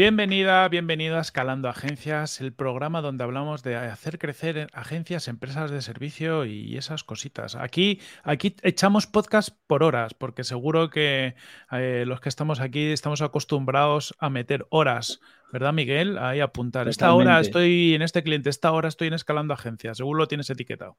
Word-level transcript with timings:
Bienvenida, 0.00 0.66
bienvenido 0.70 1.18
a 1.18 1.20
Escalando 1.20 1.68
Agencias, 1.68 2.40
el 2.40 2.54
programa 2.54 3.02
donde 3.02 3.22
hablamos 3.22 3.62
de 3.62 3.76
hacer 3.76 4.18
crecer 4.18 4.68
agencias, 4.72 5.28
empresas 5.28 5.70
de 5.70 5.82
servicio 5.82 6.46
y 6.46 6.78
esas 6.78 7.04
cositas. 7.04 7.54
Aquí, 7.54 8.00
aquí 8.22 8.56
echamos 8.62 9.06
podcast 9.06 9.50
por 9.66 9.82
horas, 9.82 10.14
porque 10.14 10.42
seguro 10.42 10.88
que 10.88 11.34
eh, 11.70 12.04
los 12.06 12.22
que 12.22 12.30
estamos 12.30 12.60
aquí 12.60 12.86
estamos 12.86 13.20
acostumbrados 13.20 14.14
a 14.18 14.30
meter 14.30 14.66
horas, 14.70 15.20
¿verdad, 15.52 15.74
Miguel? 15.74 16.16
Ahí 16.16 16.40
apuntar. 16.40 16.88
Esta 16.88 17.12
hora 17.12 17.38
estoy 17.38 17.92
en 17.92 18.00
este 18.00 18.22
cliente, 18.22 18.48
esta 18.48 18.72
hora 18.72 18.88
estoy 18.88 19.08
en 19.08 19.14
Escalando 19.14 19.52
Agencias, 19.52 19.98
seguro 19.98 20.20
lo 20.20 20.28
tienes 20.28 20.48
etiquetado. 20.48 20.96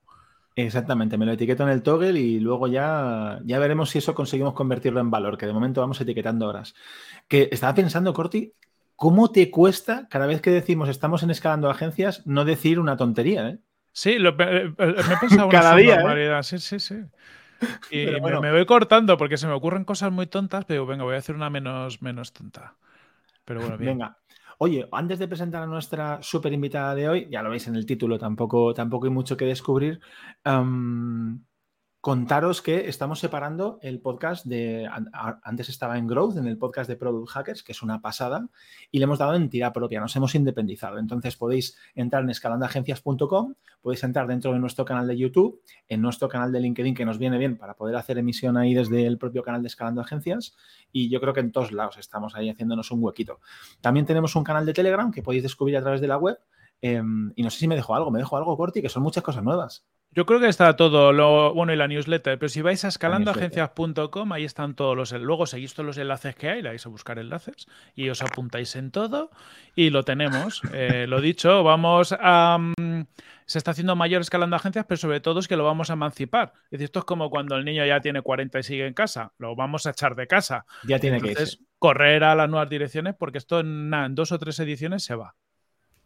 Exactamente, 0.55 1.17
me 1.17 1.25
lo 1.25 1.31
etiqueto 1.31 1.63
en 1.63 1.69
el 1.69 1.81
toggle 1.81 2.19
y 2.19 2.39
luego 2.39 2.67
ya, 2.67 3.39
ya 3.45 3.57
veremos 3.57 3.89
si 3.89 3.97
eso 3.97 4.13
conseguimos 4.13 4.53
convertirlo 4.53 4.99
en 4.99 5.09
valor, 5.09 5.39
que 5.39 5.47
de 5.47 5.53
momento 5.53 5.81
vamos 5.81 5.99
etiquetando 5.99 6.47
horas. 6.47 6.75
Que 7.27 7.49
estaba 7.51 7.73
pensando, 7.73 8.13
Corti, 8.13 8.53
¿Cómo 9.01 9.31
te 9.31 9.49
cuesta 9.49 10.07
cada 10.09 10.27
vez 10.27 10.41
que 10.41 10.51
decimos 10.51 10.87
estamos 10.87 11.23
en 11.23 11.31
escalando 11.31 11.71
agencias 11.71 12.21
no 12.27 12.45
decir 12.45 12.79
una 12.79 12.97
tontería? 12.97 13.49
¿eh? 13.49 13.59
Sí, 13.91 14.19
lo, 14.19 14.29
eh, 14.39 14.65
eh, 14.67 14.73
me 14.77 15.13
he 15.15 15.17
pensado 15.19 15.49
cada 15.49 15.75
día. 15.75 16.03
¿eh? 16.15 16.43
Sí, 16.43 16.59
sí, 16.59 16.79
sí. 16.79 16.97
Y 17.89 18.05
me, 18.05 18.51
voy 18.51 18.65
cortando 18.67 19.17
porque 19.17 19.37
se 19.37 19.47
me 19.47 19.53
ocurren 19.53 19.85
cosas 19.85 20.11
muy 20.11 20.27
tontas, 20.27 20.65
pero 20.65 20.85
venga, 20.85 21.03
voy 21.03 21.15
a 21.15 21.17
hacer 21.17 21.33
una 21.33 21.49
menos, 21.49 22.03
menos 22.03 22.31
tonta. 22.31 22.75
Pero 23.43 23.61
bueno, 23.61 23.75
bien. 23.75 23.93
Venga. 23.93 24.19
Oye, 24.59 24.87
antes 24.91 25.17
de 25.17 25.27
presentar 25.27 25.63
a 25.63 25.65
nuestra 25.65 26.21
súper 26.21 26.53
invitada 26.53 26.93
de 26.93 27.09
hoy, 27.09 27.27
ya 27.31 27.41
lo 27.41 27.49
veis 27.49 27.67
en 27.67 27.75
el 27.75 27.87
título, 27.87 28.19
tampoco, 28.19 28.71
tampoco 28.71 29.07
hay 29.07 29.11
mucho 29.11 29.35
que 29.35 29.45
descubrir 29.45 29.99
contaros 32.01 32.63
que 32.63 32.89
estamos 32.89 33.19
separando 33.19 33.77
el 33.83 34.01
podcast 34.01 34.43
de. 34.45 34.89
Antes 35.43 35.69
estaba 35.69 35.99
en 35.99 36.07
Growth, 36.07 36.35
en 36.35 36.47
el 36.47 36.57
podcast 36.57 36.89
de 36.89 36.95
Product 36.95 37.29
Hackers, 37.29 37.63
que 37.63 37.73
es 37.73 37.83
una 37.83 38.01
pasada, 38.01 38.49
y 38.89 38.97
le 38.97 39.03
hemos 39.03 39.19
dado 39.19 39.35
entidad 39.35 39.71
propia, 39.71 39.99
nos 39.99 40.15
hemos 40.15 40.33
independizado. 40.33 40.97
Entonces 40.97 41.37
podéis 41.37 41.77
entrar 41.93 42.23
en 42.23 42.31
escalandagencias.com, 42.31 43.53
podéis 43.81 44.03
entrar 44.03 44.25
dentro 44.25 44.51
de 44.51 44.57
nuestro 44.57 44.83
canal 44.83 45.05
de 45.07 45.15
YouTube, 45.15 45.61
en 45.87 46.01
nuestro 46.01 46.27
canal 46.27 46.51
de 46.51 46.59
LinkedIn, 46.59 46.95
que 46.95 47.05
nos 47.05 47.19
viene 47.19 47.37
bien 47.37 47.55
para 47.55 47.75
poder 47.75 47.95
hacer 47.95 48.17
emisión 48.17 48.57
ahí 48.57 48.73
desde 48.73 49.05
el 49.05 49.19
propio 49.19 49.43
canal 49.43 49.61
de 49.61 49.67
Escalando 49.67 50.01
Agencias, 50.01 50.55
y 50.91 51.07
yo 51.09 51.21
creo 51.21 51.35
que 51.35 51.41
en 51.41 51.51
todos 51.51 51.71
lados 51.71 51.97
estamos 51.99 52.33
ahí 52.35 52.49
haciéndonos 52.49 52.89
un 52.89 53.03
huequito. 53.03 53.41
También 53.79 54.07
tenemos 54.07 54.35
un 54.35 54.43
canal 54.43 54.65
de 54.65 54.73
Telegram 54.73 55.11
que 55.11 55.21
podéis 55.21 55.43
descubrir 55.43 55.77
a 55.77 55.81
través 55.81 56.01
de 56.01 56.07
la 56.07 56.17
web. 56.17 56.39
Em, 56.83 57.31
y 57.35 57.43
no 57.43 57.51
sé 57.51 57.59
si 57.59 57.67
me 57.67 57.75
dejo 57.75 57.93
algo, 57.93 58.09
me 58.09 58.17
dejo 58.17 58.37
algo, 58.37 58.57
Corti, 58.57 58.81
que 58.81 58.89
son 58.89 59.03
muchas 59.03 59.23
cosas 59.23 59.43
nuevas. 59.43 59.85
Yo 60.13 60.25
creo 60.25 60.41
que 60.41 60.47
está 60.47 60.75
todo 60.75 61.13
lo 61.13 61.53
bueno 61.53 61.71
y 61.71 61.77
la 61.77 61.87
newsletter, 61.87 62.37
pero 62.37 62.49
si 62.49 62.61
vais 62.61 62.83
a 62.83 62.89
escalandoagencias.com, 62.89 64.33
ahí 64.33 64.43
están 64.43 64.75
todos 64.75 64.97
los 64.97 65.13
luego 65.13 65.45
seguís 65.45 65.73
todos 65.73 65.87
los 65.87 65.97
enlaces 65.97 66.35
que 66.35 66.49
hay, 66.49 66.61
le 66.61 66.67
vais 66.67 66.85
a 66.85 66.89
buscar 66.89 67.17
enlaces 67.17 67.67
y 67.95 68.09
os 68.09 68.21
apuntáis 68.21 68.75
en 68.75 68.91
todo 68.91 69.31
y 69.73 69.89
lo 69.89 70.03
tenemos. 70.03 70.61
Eh, 70.73 71.05
lo 71.05 71.21
dicho, 71.21 71.63
vamos 71.63 72.15
a 72.17 72.57
mm, 72.57 73.03
se 73.45 73.57
está 73.57 73.71
haciendo 73.71 73.95
mayor 73.95 74.21
escalando 74.21 74.55
agencias, 74.55 74.85
pero 74.87 74.97
sobre 74.97 75.19
todo 75.19 75.39
es 75.39 75.47
que 75.47 75.57
lo 75.57 75.65
vamos 75.65 75.89
a 75.89 75.93
emancipar. 75.93 76.53
Es 76.65 76.71
decir, 76.71 76.85
esto 76.85 76.99
es 76.99 77.05
como 77.05 77.29
cuando 77.29 77.55
el 77.55 77.65
niño 77.65 77.85
ya 77.85 77.99
tiene 77.99 78.21
40 78.21 78.59
y 78.59 78.63
sigue 78.63 78.87
en 78.87 78.93
casa, 78.93 79.33
lo 79.37 79.55
vamos 79.55 79.85
a 79.85 79.91
echar 79.91 80.15
de 80.15 80.27
casa. 80.27 80.65
Ya 80.83 80.97
tiene 80.97 81.19
que 81.19 81.31
irse. 81.31 81.57
correr 81.77 82.23
a 82.23 82.35
las 82.35 82.49
nuevas 82.49 82.69
direcciones 82.69 83.15
porque 83.19 83.37
esto 83.37 83.59
en 83.59 83.91
dos 84.15 84.31
o 84.31 84.39
tres 84.39 84.59
ediciones 84.59 85.03
se 85.03 85.15
va. 85.15 85.35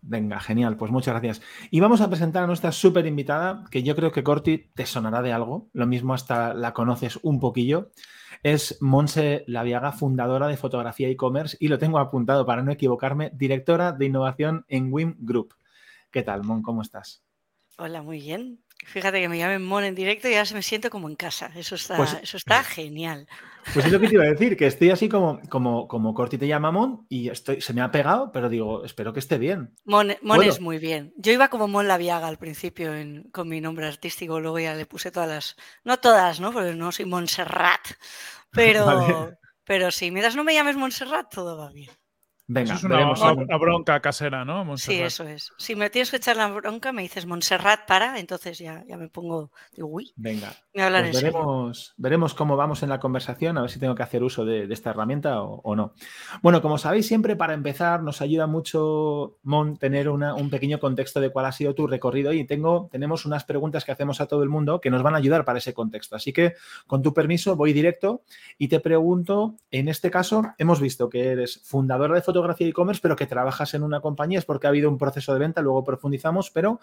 Venga, 0.07 0.39
genial, 0.39 0.77
pues 0.77 0.91
muchas 0.91 1.13
gracias. 1.13 1.41
Y 1.71 1.79
vamos 1.79 1.99
a 1.99 2.09
presentar 2.09 2.43
a 2.43 2.47
nuestra 2.47 2.71
súper 2.71 3.07
invitada, 3.07 3.63
que 3.71 3.81
yo 3.81 3.95
creo 3.95 4.11
que 4.11 4.23
Corti 4.23 4.69
te 4.75 4.85
sonará 4.85 5.23
de 5.23 5.33
algo, 5.33 5.69
lo 5.73 5.87
mismo 5.87 6.13
hasta 6.13 6.53
la 6.53 6.73
conoces 6.73 7.17
un 7.23 7.39
poquillo. 7.39 7.89
Es 8.43 8.77
Monse 8.81 9.43
Laviaga, 9.47 9.91
fundadora 9.93 10.47
de 10.47 10.57
Fotografía 10.57 11.09
e-commerce, 11.09 11.57
y 11.59 11.69
lo 11.69 11.79
tengo 11.79 11.97
apuntado 11.97 12.45
para 12.45 12.61
no 12.61 12.71
equivocarme, 12.71 13.31
directora 13.33 13.93
de 13.93 14.05
innovación 14.05 14.63
en 14.67 14.93
WIM 14.93 15.15
Group. 15.17 15.55
¿Qué 16.11 16.21
tal, 16.21 16.43
Mon? 16.43 16.61
¿Cómo 16.61 16.83
estás? 16.83 17.23
Hola, 17.79 18.03
muy 18.03 18.19
bien. 18.19 18.63
Fíjate 18.83 19.19
que 19.19 19.29
me 19.29 19.38
llamen 19.38 19.63
Mon 19.63 19.83
en 19.83 19.95
directo 19.95 20.27
y 20.27 20.33
ahora 20.33 20.45
se 20.45 20.53
me 20.53 20.61
siento 20.61 20.89
como 20.89 21.09
en 21.09 21.16
casa. 21.16 21.51
Eso 21.55 21.75
está, 21.75 21.97
pues 21.97 22.17
eso 22.22 22.38
está 22.38 22.63
genial. 22.63 23.27
Pues 23.73 23.85
es 23.85 23.91
lo 23.91 24.00
que 24.00 24.07
te 24.07 24.13
iba 24.13 24.23
a 24.23 24.27
decir, 24.29 24.55
que 24.55 24.67
estoy 24.67 24.91
así 24.91 25.09
como, 25.09 25.39
como, 25.50 25.88
como 25.88 26.13
Corti 26.13 26.38
te 26.38 26.47
llama 26.47 26.72
Mon 26.72 27.05
y 27.09 27.29
estoy, 27.29 27.61
se 27.61 27.73
me 27.73 27.81
ha 27.81 27.89
pegado, 27.89 28.31
pero 28.31 28.47
digo, 28.47 28.85
espero 28.85 29.11
que 29.11 29.19
esté 29.19 29.38
bien. 29.38 29.73
Mon, 29.85 30.11
es 30.44 30.61
muy 30.61 30.77
bien. 30.77 31.13
Yo 31.17 31.31
iba 31.31 31.47
como 31.47 31.67
Mon 31.67 31.88
la 31.88 31.97
Viaga 31.97 32.27
al 32.27 32.38
principio 32.38 32.91
con 33.31 33.50
mi 33.50 33.61
nombre 33.61 33.88
artístico, 33.88 34.39
luego 34.39 34.59
ya 34.59 34.75
le 34.75 34.85
puse 34.85 35.11
todas 35.11 35.29
las, 35.29 35.55
no 35.83 35.97
todas, 35.97 36.39
¿no? 36.39 36.51
Porque 36.51 36.75
no 36.75 36.91
soy 36.91 37.05
Montserrat, 37.05 37.88
pero, 38.51 39.31
pero 39.63 39.89
si 39.89 40.11
mientras 40.11 40.35
no 40.35 40.44
me 40.44 40.53
llames 40.53 40.75
Montserrat, 40.75 41.33
todo 41.33 41.57
va 41.57 41.71
bien. 41.71 41.91
Venga, 42.47 42.75
eso 42.75 42.88
es 42.88 43.22
una, 43.22 43.57
bronca 43.57 44.00
casera, 44.01 44.45
¿no? 44.45 44.78
Sí, 44.78 44.94
eso 45.01 45.23
es. 45.23 45.51
Si 45.57 45.75
me 45.75 45.89
tienes 45.89 46.11
que 46.11 46.17
echar 46.17 46.38
la 46.38 46.47
bronca, 46.47 46.91
me 46.91 47.01
dices 47.01 47.25
Montserrat 47.25 47.88
para, 47.88 48.19
entonces 48.19 48.59
ya, 48.59 48.83
ya 48.88 48.97
me 48.97 49.09
pongo, 49.09 49.51
digo, 49.75 49.88
uy. 49.88 50.13
Venga, 50.16 50.53
pues 50.72 51.16
veremos, 51.16 51.94
veremos 51.97 52.35
cómo 52.35 52.56
vamos 52.56 52.83
en 52.83 52.89
la 52.89 53.00
conversación, 53.00 53.57
a 53.57 53.61
ver 53.61 53.72
si 53.72 53.79
tengo 53.79 53.95
que 53.95 54.03
hacer 54.03 54.22
uso 54.22 54.45
de, 54.45 54.72
esta 54.72 54.91
herramienta 54.91 55.41
o, 55.41 55.75
no. 55.75 55.94
Bueno, 56.44 56.61
como 56.61 56.78
sabéis, 56.78 57.07
siempre 57.07 57.35
para 57.35 57.56
empezar 57.56 58.03
nos 58.03 58.22
ayuda 58.22 58.45
mucho, 58.45 59.38
Mon, 59.41 59.77
tener 59.77 60.07
un 60.07 60.50
pequeño 60.51 60.79
contexto 60.79 61.19
de 61.22 61.31
cuál 61.31 61.47
ha 61.47 61.51
sido 61.51 61.73
tu 61.73 61.88
recorrido 61.88 62.31
y 62.31 62.45
tengo, 62.45 62.89
tenemos 62.91 63.25
unas 63.25 63.44
preguntas 63.44 63.85
que 63.85 63.91
hacemos 63.91 64.22
a 64.22 64.27
todo 64.27 64.44
el 64.44 64.50
mundo 64.50 64.81
que 64.81 64.91
nos 64.91 65.01
van 65.01 65.16
a 65.16 65.17
ayudar 65.17 65.45
para 65.45 65.57
ese 65.57 65.73
contexto. 65.73 66.16
Así 66.16 66.31
que, 66.31 66.53
con 66.85 67.01
tu 67.01 67.12
permiso, 67.12 67.56
voy 67.56 67.73
directo 67.73 68.22
y 68.59 68.67
te 68.67 68.79
pregunto, 68.79 69.56
en 69.72 69.88
este 69.88 70.12
caso, 70.12 70.44
hemos 70.59 70.79
visto 70.79 71.09
que 71.09 71.29
eres 71.29 71.62
fundadora 71.63 72.13
de 72.13 72.22
fotografía 72.22 72.34
e-commerce, 72.59 73.01
pero 73.01 73.16
que 73.16 73.25
trabajas 73.25 73.73
en 73.73 73.84
una 73.84 74.01
compañía, 74.01 74.40
es 74.40 74.46
porque 74.46 74.68
ha 74.68 74.69
habido 74.69 74.90
un 74.90 74.97
proceso 74.97 75.34
de 75.34 75.40
venta, 75.40 75.62
luego 75.62 75.84
profundizamos, 75.84 76.50
pero 76.51 76.79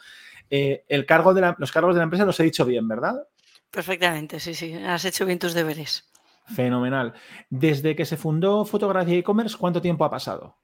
eh, 0.50 0.84
el 0.88 1.06
cargo 1.06 1.34
de 1.34 1.54
los 1.58 1.72
cargos 1.72 1.94
de 1.94 1.98
la 1.98 2.04
empresa 2.04 2.24
los 2.24 2.38
he 2.40 2.44
dicho 2.44 2.64
bien, 2.64 2.86
¿verdad? 2.88 3.26
Perfectamente, 3.70 4.38
sí, 4.40 4.54
sí, 4.54 4.74
has 4.74 5.04
hecho 5.04 5.24
bien 5.24 5.38
tus 5.38 5.54
deberes. 5.54 6.10
Fenomenal. 6.46 7.14
Desde 7.48 7.96
que 7.96 8.04
se 8.04 8.16
fundó 8.16 8.64
Fotografía 8.64 9.16
e-commerce, 9.16 9.56
¿cuánto 9.56 9.80
tiempo 9.80 10.04
ha 10.04 10.10
pasado? 10.10 10.56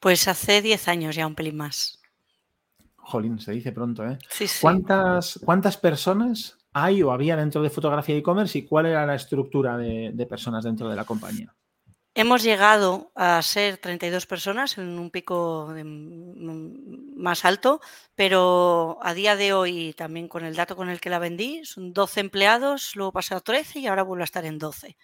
Pues 0.00 0.26
hace 0.28 0.62
10 0.62 0.88
años 0.88 1.16
ya, 1.16 1.26
un 1.26 1.34
pelín 1.34 1.56
más. 1.56 2.00
Jolín, 2.96 3.38
se 3.38 3.52
dice 3.52 3.72
pronto, 3.72 4.06
¿eh? 4.06 4.18
Sí, 4.30 4.46
sí. 4.46 4.58
¿Cuántas, 4.60 5.40
¿Cuántas 5.44 5.76
personas 5.76 6.56
hay 6.72 7.02
o 7.02 7.12
había 7.12 7.36
dentro 7.36 7.62
de 7.62 7.70
Fotografía 7.70 8.16
e-commerce 8.16 8.58
y 8.58 8.64
cuál 8.64 8.86
era 8.86 9.04
la 9.04 9.16
estructura 9.16 9.76
de 9.76 10.26
personas 10.26 10.64
dentro 10.64 10.88
de 10.88 10.96
la 10.96 11.04
compañía? 11.04 11.54
Hemos 12.14 12.42
llegado 12.42 13.10
a 13.14 13.40
ser 13.40 13.78
32 13.78 14.26
personas 14.26 14.76
en 14.76 14.98
un 14.98 15.10
pico 15.10 15.72
más 17.16 17.44
alto, 17.46 17.80
pero 18.14 18.98
a 19.02 19.14
día 19.14 19.34
de 19.34 19.54
hoy, 19.54 19.94
también 19.94 20.28
con 20.28 20.44
el 20.44 20.54
dato 20.54 20.76
con 20.76 20.90
el 20.90 21.00
que 21.00 21.08
la 21.08 21.18
vendí, 21.18 21.64
son 21.64 21.94
12 21.94 22.20
empleados, 22.20 22.96
luego 22.96 23.12
pasado 23.12 23.38
a 23.38 23.42
13 23.42 23.78
y 23.80 23.86
ahora 23.86 24.02
vuelvo 24.02 24.22
a 24.22 24.24
estar 24.24 24.44
en 24.44 24.58
12. 24.58 24.96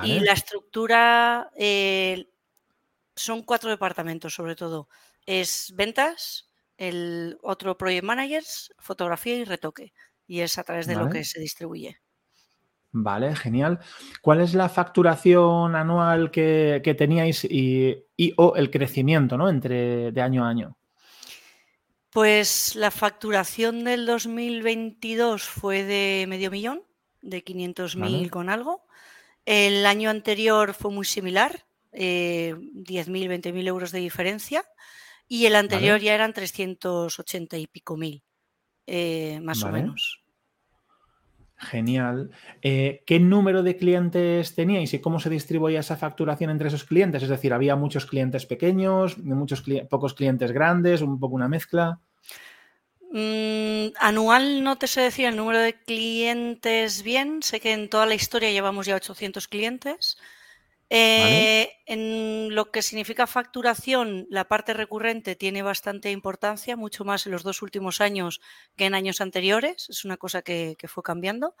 Y 0.00 0.20
la 0.20 0.32
estructura 0.34 1.50
eh, 1.56 2.28
son 3.16 3.42
cuatro 3.42 3.70
departamentos, 3.70 4.34
sobre 4.34 4.56
todo. 4.56 4.88
Es 5.26 5.72
ventas, 5.76 6.50
el 6.78 7.38
otro 7.42 7.78
project 7.78 8.04
managers, 8.04 8.74
fotografía 8.78 9.36
y 9.36 9.44
retoque. 9.44 9.92
Y 10.26 10.40
es 10.40 10.58
a 10.58 10.64
través 10.64 10.86
de 10.86 10.96
lo 10.96 11.08
que 11.08 11.24
se 11.24 11.40
distribuye. 11.40 12.00
Vale, 12.90 13.36
genial. 13.36 13.80
¿Cuál 14.22 14.40
es 14.40 14.54
la 14.54 14.68
facturación 14.68 15.76
anual 15.76 16.30
que, 16.30 16.94
teníais 16.96 17.44
y, 17.44 18.04
o 18.36 18.56
el 18.56 18.70
crecimiento 18.70 19.36
¿no? 19.36 19.48
entre 19.48 20.10
de 20.10 20.22
año 20.22 20.44
a 20.44 20.48
año? 20.48 20.76
Pues 22.10 22.74
la 22.74 22.90
facturación 22.90 23.84
del 23.84 24.06
2022 24.06 25.42
fue 25.42 25.84
de 25.84 26.24
medio 26.26 26.50
millón, 26.50 26.82
de 27.20 27.44
500.000 27.44 28.30
con 28.30 28.48
algo. 28.48 28.86
El 29.44 29.84
año 29.84 30.08
anterior 30.08 30.72
fue 30.74 30.90
muy 30.90 31.04
similar, 31.04 31.66
eh, 31.92 32.54
10.000, 32.56 33.28
20.000 33.28 33.66
euros 33.66 33.92
de 33.92 34.00
diferencia. 34.00 34.64
Y 35.28 35.44
el 35.44 35.56
anterior 35.56 36.00
ya 36.00 36.14
eran 36.14 36.32
380 36.32 37.58
y 37.58 37.66
pico 37.66 37.98
mil, 37.98 38.22
eh, 38.86 39.40
más 39.42 39.62
o 39.62 39.68
menos. 39.68 40.22
Genial. 41.58 42.30
Eh, 42.62 43.02
¿Qué 43.04 43.18
número 43.18 43.64
de 43.64 43.76
clientes 43.76 44.54
teníais 44.54 44.94
y 44.94 45.00
cómo 45.00 45.18
se 45.18 45.28
distribuía 45.28 45.80
esa 45.80 45.96
facturación 45.96 46.50
entre 46.50 46.68
esos 46.68 46.84
clientes? 46.84 47.22
Es 47.22 47.28
decir, 47.28 47.52
¿había 47.52 47.74
muchos 47.74 48.06
clientes 48.06 48.46
pequeños, 48.46 49.18
muchos 49.18 49.64
pocos 49.90 50.14
clientes 50.14 50.52
grandes, 50.52 51.02
un 51.02 51.18
poco 51.18 51.34
una 51.34 51.48
mezcla? 51.48 51.98
Mm, 53.10 53.88
anual 53.98 54.62
no 54.62 54.76
te 54.76 54.86
sé 54.86 55.00
decir 55.00 55.26
el 55.26 55.36
número 55.36 55.58
de 55.58 55.74
clientes 55.74 57.02
bien. 57.02 57.42
Sé 57.42 57.58
que 57.58 57.72
en 57.72 57.88
toda 57.88 58.06
la 58.06 58.14
historia 58.14 58.52
llevamos 58.52 58.86
ya 58.86 58.94
800 58.94 59.48
clientes. 59.48 60.16
Eh, 60.90 61.70
en 61.84 62.54
lo 62.54 62.70
que 62.70 62.80
significa 62.80 63.26
facturación, 63.26 64.26
la 64.30 64.48
parte 64.48 64.72
recurrente 64.72 65.36
tiene 65.36 65.62
bastante 65.62 66.10
importancia, 66.10 66.76
mucho 66.76 67.04
más 67.04 67.26
en 67.26 67.32
los 67.32 67.42
dos 67.42 67.60
últimos 67.62 68.00
años 68.00 68.40
que 68.76 68.86
en 68.86 68.94
años 68.94 69.20
anteriores. 69.20 69.88
Es 69.90 70.04
una 70.04 70.16
cosa 70.16 70.42
que, 70.42 70.76
fue 70.86 71.02
cambiando. 71.02 71.54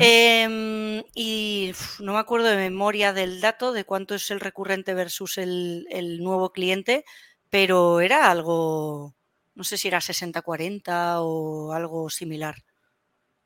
Em, 0.00 1.02
y 1.14 1.72
no 2.00 2.14
me 2.14 2.18
acuerdo 2.18 2.48
de 2.48 2.56
memoria 2.56 3.12
del 3.12 3.40
dato 3.40 3.72
de 3.72 3.84
cuánto 3.84 4.14
es 4.14 4.30
el 4.30 4.40
recurrente 4.40 4.94
versus 4.94 5.38
el, 5.38 6.18
nuevo 6.20 6.52
cliente, 6.52 7.04
pero 7.50 8.00
era 8.00 8.30
algo, 8.30 9.14
no 9.54 9.64
sé 9.64 9.78
si 9.78 9.88
era 9.88 10.00
60-40 10.00 11.18
o 11.20 11.72
algo 11.72 12.10
similar. 12.10 12.56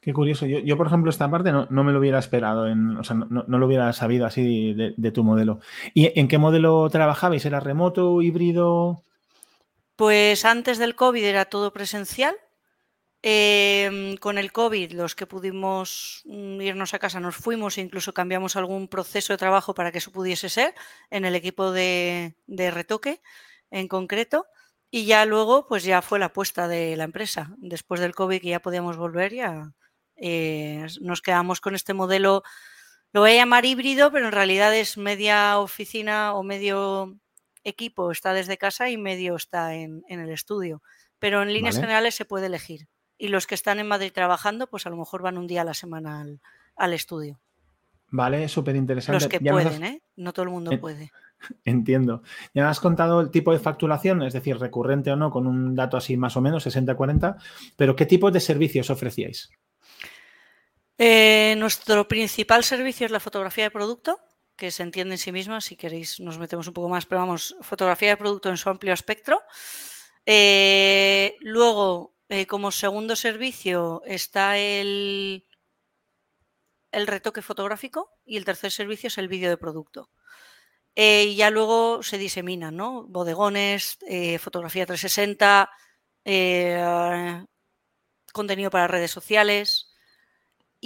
Qué 0.05 0.13
curioso. 0.13 0.45
Yo, 0.45 0.77
por 0.77 0.87
ejemplo, 0.87 1.09
esta 1.09 1.31
parte 1.31 1.51
no, 1.51 1.67
me 1.71 1.91
lo 1.91 1.99
hubiera 1.99 2.19
esperado, 2.19 2.67
o 3.01 3.05
sea, 3.05 3.17
no, 3.17 3.45
lo 3.47 3.67
hubiera 3.67 3.91
sabido 3.95 4.27
así 4.27 4.75
de, 4.75 5.11
tu 5.13 5.25
modelo. 5.25 5.61
¿Y 5.95 6.21
en 6.21 6.29
qué 6.29 6.37
modelo 6.37 6.91
trabajabais? 6.91 7.47
¿Era 7.47 7.59
remoto, 7.59 8.21
híbrido? 8.21 9.03
Pues 9.97 10.45
antes 10.45 10.77
del 10.77 10.95
COVID 10.95 11.25
era 11.25 11.47
todo 11.47 11.73
presencial. 11.73 12.35
Em, 13.23 14.19
con 14.19 14.37
el 14.37 14.53
COVID, 14.53 14.93
los 14.93 15.15
que 15.15 15.27
pudimos 15.27 16.21
mm, 16.27 16.61
irnos 16.61 16.93
a 16.93 16.99
casa 16.99 17.19
nos 17.19 17.37
fuimos 17.37 17.79
e 17.79 17.81
incluso 17.81 18.13
cambiamos 18.13 18.57
algún 18.57 18.87
proceso 18.89 19.33
de 19.33 19.39
trabajo 19.39 19.75
para 19.75 19.91
que 19.91 19.99
eso 19.99 20.13
pudiese 20.13 20.51
ser 20.51 20.75
en 21.09 21.25
el 21.25 21.35
equipo 21.35 21.73
de, 21.73 22.35
retoque 22.47 23.23
en 23.71 23.89
concreto. 23.89 24.45
Y 24.91 25.07
ya 25.07 25.25
luego, 25.25 25.67
pues 25.67 25.83
ya 25.85 26.03
fue 26.03 26.19
la 26.19 26.27
apuesta 26.27 26.69
de 26.69 26.95
la 26.97 27.05
empresa. 27.05 27.55
Después 27.57 28.01
del 28.01 28.15
COVID 28.15 28.43
que 28.43 28.49
ya 28.49 28.61
podíamos 28.61 28.99
volver, 28.99 29.33
ya 29.33 29.73
eh, 30.17 30.87
nos 31.01 31.23
quedamos 31.23 31.61
con 31.61 31.75
este 31.75 31.95
modelo, 31.95 32.43
lo 33.13 33.21
voy 33.21 33.33
a 33.33 33.37
llamar 33.37 33.65
híbrido, 33.65 34.11
pero 34.11 34.27
en 34.27 34.33
realidad 34.33 34.75
es 34.75 34.97
media 34.97 35.59
oficina 35.59 36.35
o 36.35 36.43
medio 36.43 37.17
equipo 37.65 38.11
está 38.11 38.33
desde 38.33 38.59
casa 38.59 38.91
y 38.91 38.97
medio 38.97 39.35
está 39.35 39.75
en, 39.75 40.05
el 40.09 40.31
estudio. 40.31 40.83
Pero 41.19 41.43
en 41.43 41.53
líneas 41.53 41.77
generales 41.77 42.15
se 42.15 42.25
puede 42.25 42.47
elegir. 42.47 42.89
Y 43.17 43.29
los 43.29 43.47
que 43.47 43.55
están 43.55 43.79
en 43.79 43.89
Madrid 43.89 44.13
trabajando, 44.13 44.67
pues 44.67 44.87
a 44.87 44.91
lo 44.91 44.97
mejor 44.97 45.23
van 45.23 45.39
un 45.39 45.47
día 45.47 45.63
a 45.63 45.65
la 45.65 45.75
semana 45.75 46.27
al, 46.77 46.93
estudio. 46.93 47.41
Vale, 48.11 48.49
súper 48.49 48.77
interesante. 48.77 49.25
Los 49.25 49.29
que 49.29 49.41
pueden, 49.41 49.85
¿eh? 49.85 50.03
No 50.17 50.33
todo 50.33 50.45
el 50.45 50.51
mundo 50.51 50.79
puede. 50.79 51.11
Entiendo. 51.65 52.23
Ya 52.53 52.65
me 52.65 52.69
has 52.69 52.81
contado 52.81 53.21
el 53.21 53.31
tipo 53.31 53.53
de 53.53 53.59
facturación, 53.59 54.23
es 54.23 54.33
decir, 54.33 54.59
recurrente 54.59 55.11
o 55.13 55.17
no, 55.17 55.31
con 55.31 55.47
un 55.47 55.75
dato 55.75 55.97
así 55.97 56.17
más 56.17 56.37
o 56.37 56.41
menos, 56.41 56.67
60-40, 56.67 57.37
pero 57.77 57.97
¿qué 57.97 58.07
tipo 58.07 58.31
de 58.31 58.41
servicios 58.41 58.91
ofrecíais? 58.91 59.51
Eh, 60.97 61.57
nuestro 61.59 62.07
principal 62.07 62.63
servicio 62.63 63.07
es 63.07 63.11
la 63.11 63.21
fotografía 63.21 63.65
de 63.65 63.71
producto, 63.71 64.21
que 64.57 64.71
se 64.71 64.83
entiende 64.83 65.15
en 65.15 65.19
sí 65.19 65.33
misma. 65.33 65.61
Si 65.61 65.77
queréis, 65.77 66.21
nos 66.21 66.39
metemos 66.39 66.69
un 66.69 66.75
poco 66.75 66.89
más, 66.89 67.07
pero 67.07 67.21
vamos, 67.21 67.57
fotografía 67.63 68.11
de 68.11 68.17
producto 68.17 68.49
en 68.49 68.57
su 68.57 68.69
amplio 68.71 68.93
espectro. 68.93 69.43
Eh, 70.27 71.37
luego, 71.41 72.15
eh, 72.29 72.47
como 72.47 72.71
segundo 72.71 73.17
servicio 73.17 74.03
está 74.07 74.57
el, 74.57 75.45
el 76.93 77.07
retoque 77.07 77.43
fotográfico 77.43 78.11
y 78.25 78.37
el 78.37 78.45
tercer 78.45 78.71
servicio 78.71 79.09
es 79.09 79.19
el 79.19 79.29
vídeo 79.29 79.51
de 79.51 79.57
producto. 79.57 80.11
y 80.97 81.35
ya 81.37 81.51
luego 81.51 82.03
se 82.05 82.19
diseminan, 82.19 82.77
¿no? 82.77 83.05
Bodegones, 83.09 83.99
fotografía 84.39 84.87
360, 84.87 85.71
contenido 88.33 88.71
para 88.71 88.87
redes 88.87 89.11
sociales. 89.11 89.94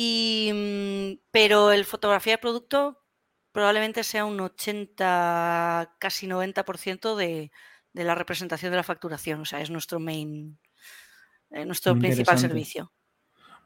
Y, 0.01 0.53
mm, 0.55 1.27
pero 1.33 1.73
el 1.73 1.85
fotografía 1.85 2.35
de 2.35 2.39
producto 2.39 3.03
probablemente 3.51 4.05
sea 4.05 4.27
un 4.27 4.39
80, 4.41 5.97
casi 5.99 6.29
90% 6.29 7.17
de, 7.17 7.51
de 7.93 8.05
la 8.05 8.15
representación 8.15 8.71
de 8.71 8.77
la 8.77 8.85
facturación. 8.85 9.41
O 9.41 9.45
sea, 9.45 9.61
es 9.61 9.71
nuestro 9.71 9.99
main, 9.99 10.57
eh, 11.51 11.65
nuestro 11.65 11.99
principal 11.99 12.39
servicio. 12.39 12.93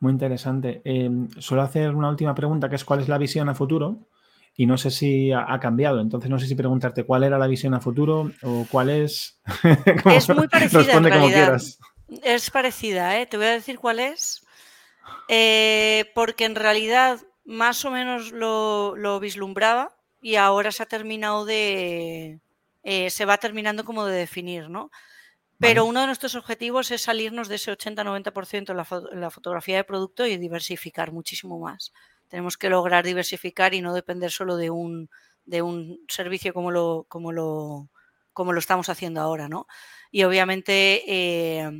Muy 0.01 0.13
interesante. 0.13 0.81
Em, 0.87 1.29
suelo 1.39 1.65
hacer 1.65 1.95
una 1.95 2.09
última 2.09 2.35
pregunta, 2.35 2.71
que 2.71 2.77
es 2.77 2.85
cuál 2.87 3.01
es 3.01 3.09
la 3.11 3.19
visión 3.19 3.51
a 3.51 3.55
futuro. 3.55 4.09
Y 4.55 4.65
no 4.65 4.79
sé 4.79 4.91
si 4.91 5.33
ha, 5.33 5.61
cambiado. 5.61 6.01
Entonces, 6.01 6.31
no 6.31 6.39
sé 6.39 6.47
si 6.47 6.55
preguntarte 6.55 7.05
cuál 7.05 7.25
era 7.25 7.39
la 7.39 7.47
visión 7.47 7.75
a 7.75 7.81
futuro 7.81 8.31
o 8.43 8.67
cuál 8.71 8.89
es. 8.89 9.39
es 10.07 10.29
muy 10.31 10.49
parecida. 10.49 10.95
en 10.95 11.05
realidad. 11.05 11.61
Es 12.23 12.51
parecida, 12.51 13.21
¿eh? 13.21 13.27
Te 13.27 13.37
voy 13.37 13.47
a 13.47 13.53
decir 13.53 13.79
cuál 13.79 14.01
es. 14.01 14.47
Eh, 15.29 16.11
porque 16.15 16.45
en 16.45 16.55
realidad 16.55 17.21
más 17.45 17.85
o 17.85 17.91
menos 17.91 18.33
lo, 18.33 19.21
vislumbraba 19.21 19.97
y 20.21 20.37
ahora 20.37 20.73
se 20.73 20.83
ha 20.83 20.87
terminado 20.87 21.45
de, 21.45 22.41
eh, 22.83 23.11
se 23.11 23.25
va 23.25 23.39
terminando 23.39 23.85
como 23.85 24.05
de 24.07 24.17
definir, 24.17 24.71
¿no? 24.71 24.91
Pero 25.59 25.85
uno 25.85 26.01
de 26.01 26.07
nuestros 26.07 26.35
objetivos 26.35 26.91
es 26.91 27.03
salirnos 27.03 27.49
de 27.49 27.55
ese 27.55 27.71
80-90% 27.71 28.71
en, 28.71 28.77
la, 28.77 29.21
la 29.21 29.31
fotografía 29.31 29.77
de 29.77 29.85
producto 29.85 30.27
y 30.27 30.37
diversificar 30.37 31.13
muchísimo 31.13 31.61
más. 31.61 31.93
Tenemos 32.27 32.57
que 32.57 32.69
lograr 32.69 33.05
diversificar 33.05 33.73
y 33.73 33.81
no 33.81 33.95
depender 33.95 34.33
solo 34.33 34.57
de 34.57 34.71
un, 34.71 35.09
de 35.45 35.63
un 35.63 36.01
servicio 36.09 36.53
como 36.53 36.71
lo, 36.71 37.07
como, 37.09 37.31
lo, 37.31 37.91
como 38.33 38.53
lo 38.53 38.59
estamos 38.59 38.89
haciendo 38.89 39.21
ahora, 39.21 39.49
¿no? 39.49 39.67
Y 40.11 40.25
obviamente 40.25 41.05
eh, 41.07 41.71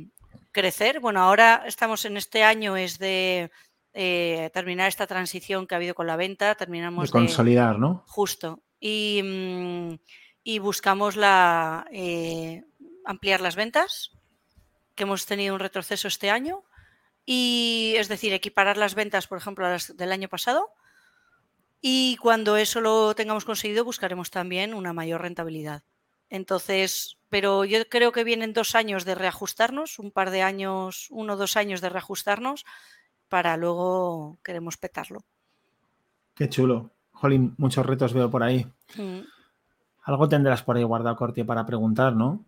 crecer. 0.53 1.01
Bueno, 1.01 1.21
ahora 1.21 1.63
estamos 1.65 2.05
en 2.05 2.15
este 2.15 2.43
año, 2.43 2.77
es 2.77 2.97
de 2.99 3.51
eh, 3.93 4.49
terminar 4.53 4.87
esta 4.87 5.07
transición 5.07 5.67
que 5.67 5.75
ha 5.75 5.77
habido 5.77 5.95
con 5.95 6.07
la 6.07 6.15
venta, 6.15 6.55
terminamos 6.55 7.09
de 7.09 7.11
consolidar, 7.11 7.77
¿no? 7.77 8.05
Justo. 8.07 8.63
Y, 8.79 9.21
mm, 9.23 9.95
y 10.43 10.59
buscamos 10.59 11.17
la, 11.17 11.85
eh, 11.91 12.63
ampliar 13.03 13.41
las 13.41 13.55
ventas, 13.55 14.11
que 14.95 15.03
hemos 15.03 15.25
tenido 15.25 15.53
un 15.53 15.59
retroceso 15.59 16.07
este 16.07 16.29
año, 16.29 16.63
y 17.25 17.95
es 17.97 18.07
decir, 18.07 18.33
equiparar 18.33 18.77
las 18.77 18.95
ventas, 18.95 19.27
por 19.27 19.37
ejemplo, 19.37 19.65
a 19.65 19.71
las 19.71 19.95
del 19.95 20.11
año 20.11 20.29
pasado. 20.29 20.69
Y 21.81 22.17
cuando 22.17 22.57
eso 22.57 22.79
lo 22.81 23.13
tengamos 23.15 23.45
conseguido, 23.45 23.83
buscaremos 23.83 24.31
también 24.31 24.73
una 24.73 24.93
mayor 24.93 25.21
rentabilidad. 25.21 25.83
Entonces, 26.33 27.19
pero 27.29 27.63
yo 27.63 27.87
creo 27.87 28.11
que 28.11 28.23
vienen 28.23 28.53
dos 28.53 28.73
años 28.73 29.05
de 29.05 29.13
reajustarnos, 29.13 29.99
un 29.99 30.09
par 30.09 30.31
de 30.31 30.41
años, 30.41 31.07
uno 31.11 31.33
o 31.33 31.37
dos 31.37 31.55
años 31.57 31.79
de 31.79 31.89
reajustarnos 31.89 32.65
para 33.29 33.55
luego 33.55 34.39
queremos 34.43 34.77
petarlo. 34.77 35.23
Qué 36.33 36.49
chulo. 36.49 36.89
Jolín, 37.11 37.53
muchos 37.59 37.85
retos 37.85 38.13
veo 38.13 38.31
por 38.31 38.41
ahí. 38.41 38.65
Mm. 38.97 39.19
Algo 40.05 40.27
tendrás 40.27 40.63
por 40.63 40.75
ahí 40.75 40.83
guardado, 40.83 41.15
Corti, 41.15 41.43
para 41.43 41.67
preguntar, 41.67 42.15
¿no? 42.15 42.43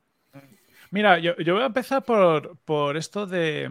Mira, 0.89 1.19
yo, 1.19 1.35
voy 1.37 1.61
a 1.61 1.67
empezar 1.67 2.03
por, 2.03 2.97
esto 2.97 3.27
de, 3.27 3.69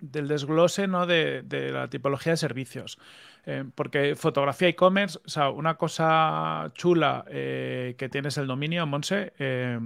del 0.00 0.28
desglose 0.28 0.86
¿no? 0.86 1.06
de, 1.06 1.42
la 1.72 1.88
tipología 1.88 2.32
de 2.32 2.36
servicios. 2.36 2.98
Eh, 3.44 3.64
porque 3.74 4.16
fotografía 4.16 4.68
e-commerce, 4.68 5.18
o 5.24 5.28
sea, 5.28 5.50
una 5.50 5.76
cosa 5.76 6.70
chula 6.74 7.24
eh, 7.28 7.94
que 7.96 8.08
tienes 8.08 8.36
el 8.38 8.46
dominio, 8.46 8.86
Monse, 8.86 9.32
eh, 9.38 9.78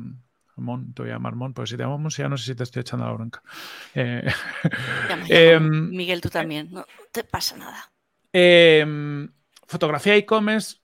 Mon, 0.56 0.92
te 0.94 1.02
voy 1.02 1.10
a 1.10 1.14
llamar 1.14 1.34
Mon, 1.36 1.52
porque 1.52 1.70
si 1.70 1.76
te 1.76 1.82
llamo 1.82 1.98
Monse 1.98 2.22
ya 2.22 2.28
no 2.28 2.38
sé 2.38 2.46
si 2.46 2.54
te 2.54 2.62
estoy 2.64 2.80
echando 2.80 3.06
la 3.06 3.12
bronca. 3.12 3.42
Em, 5.28 5.90
Miguel, 5.90 6.20
tú 6.20 6.30
también, 6.30 6.68
no 6.70 6.84
te 7.12 7.24
pasa 7.24 7.56
nada. 7.56 7.90
Em, 8.32 9.28
fotografía 9.66 10.16
e-commerce 10.16 10.79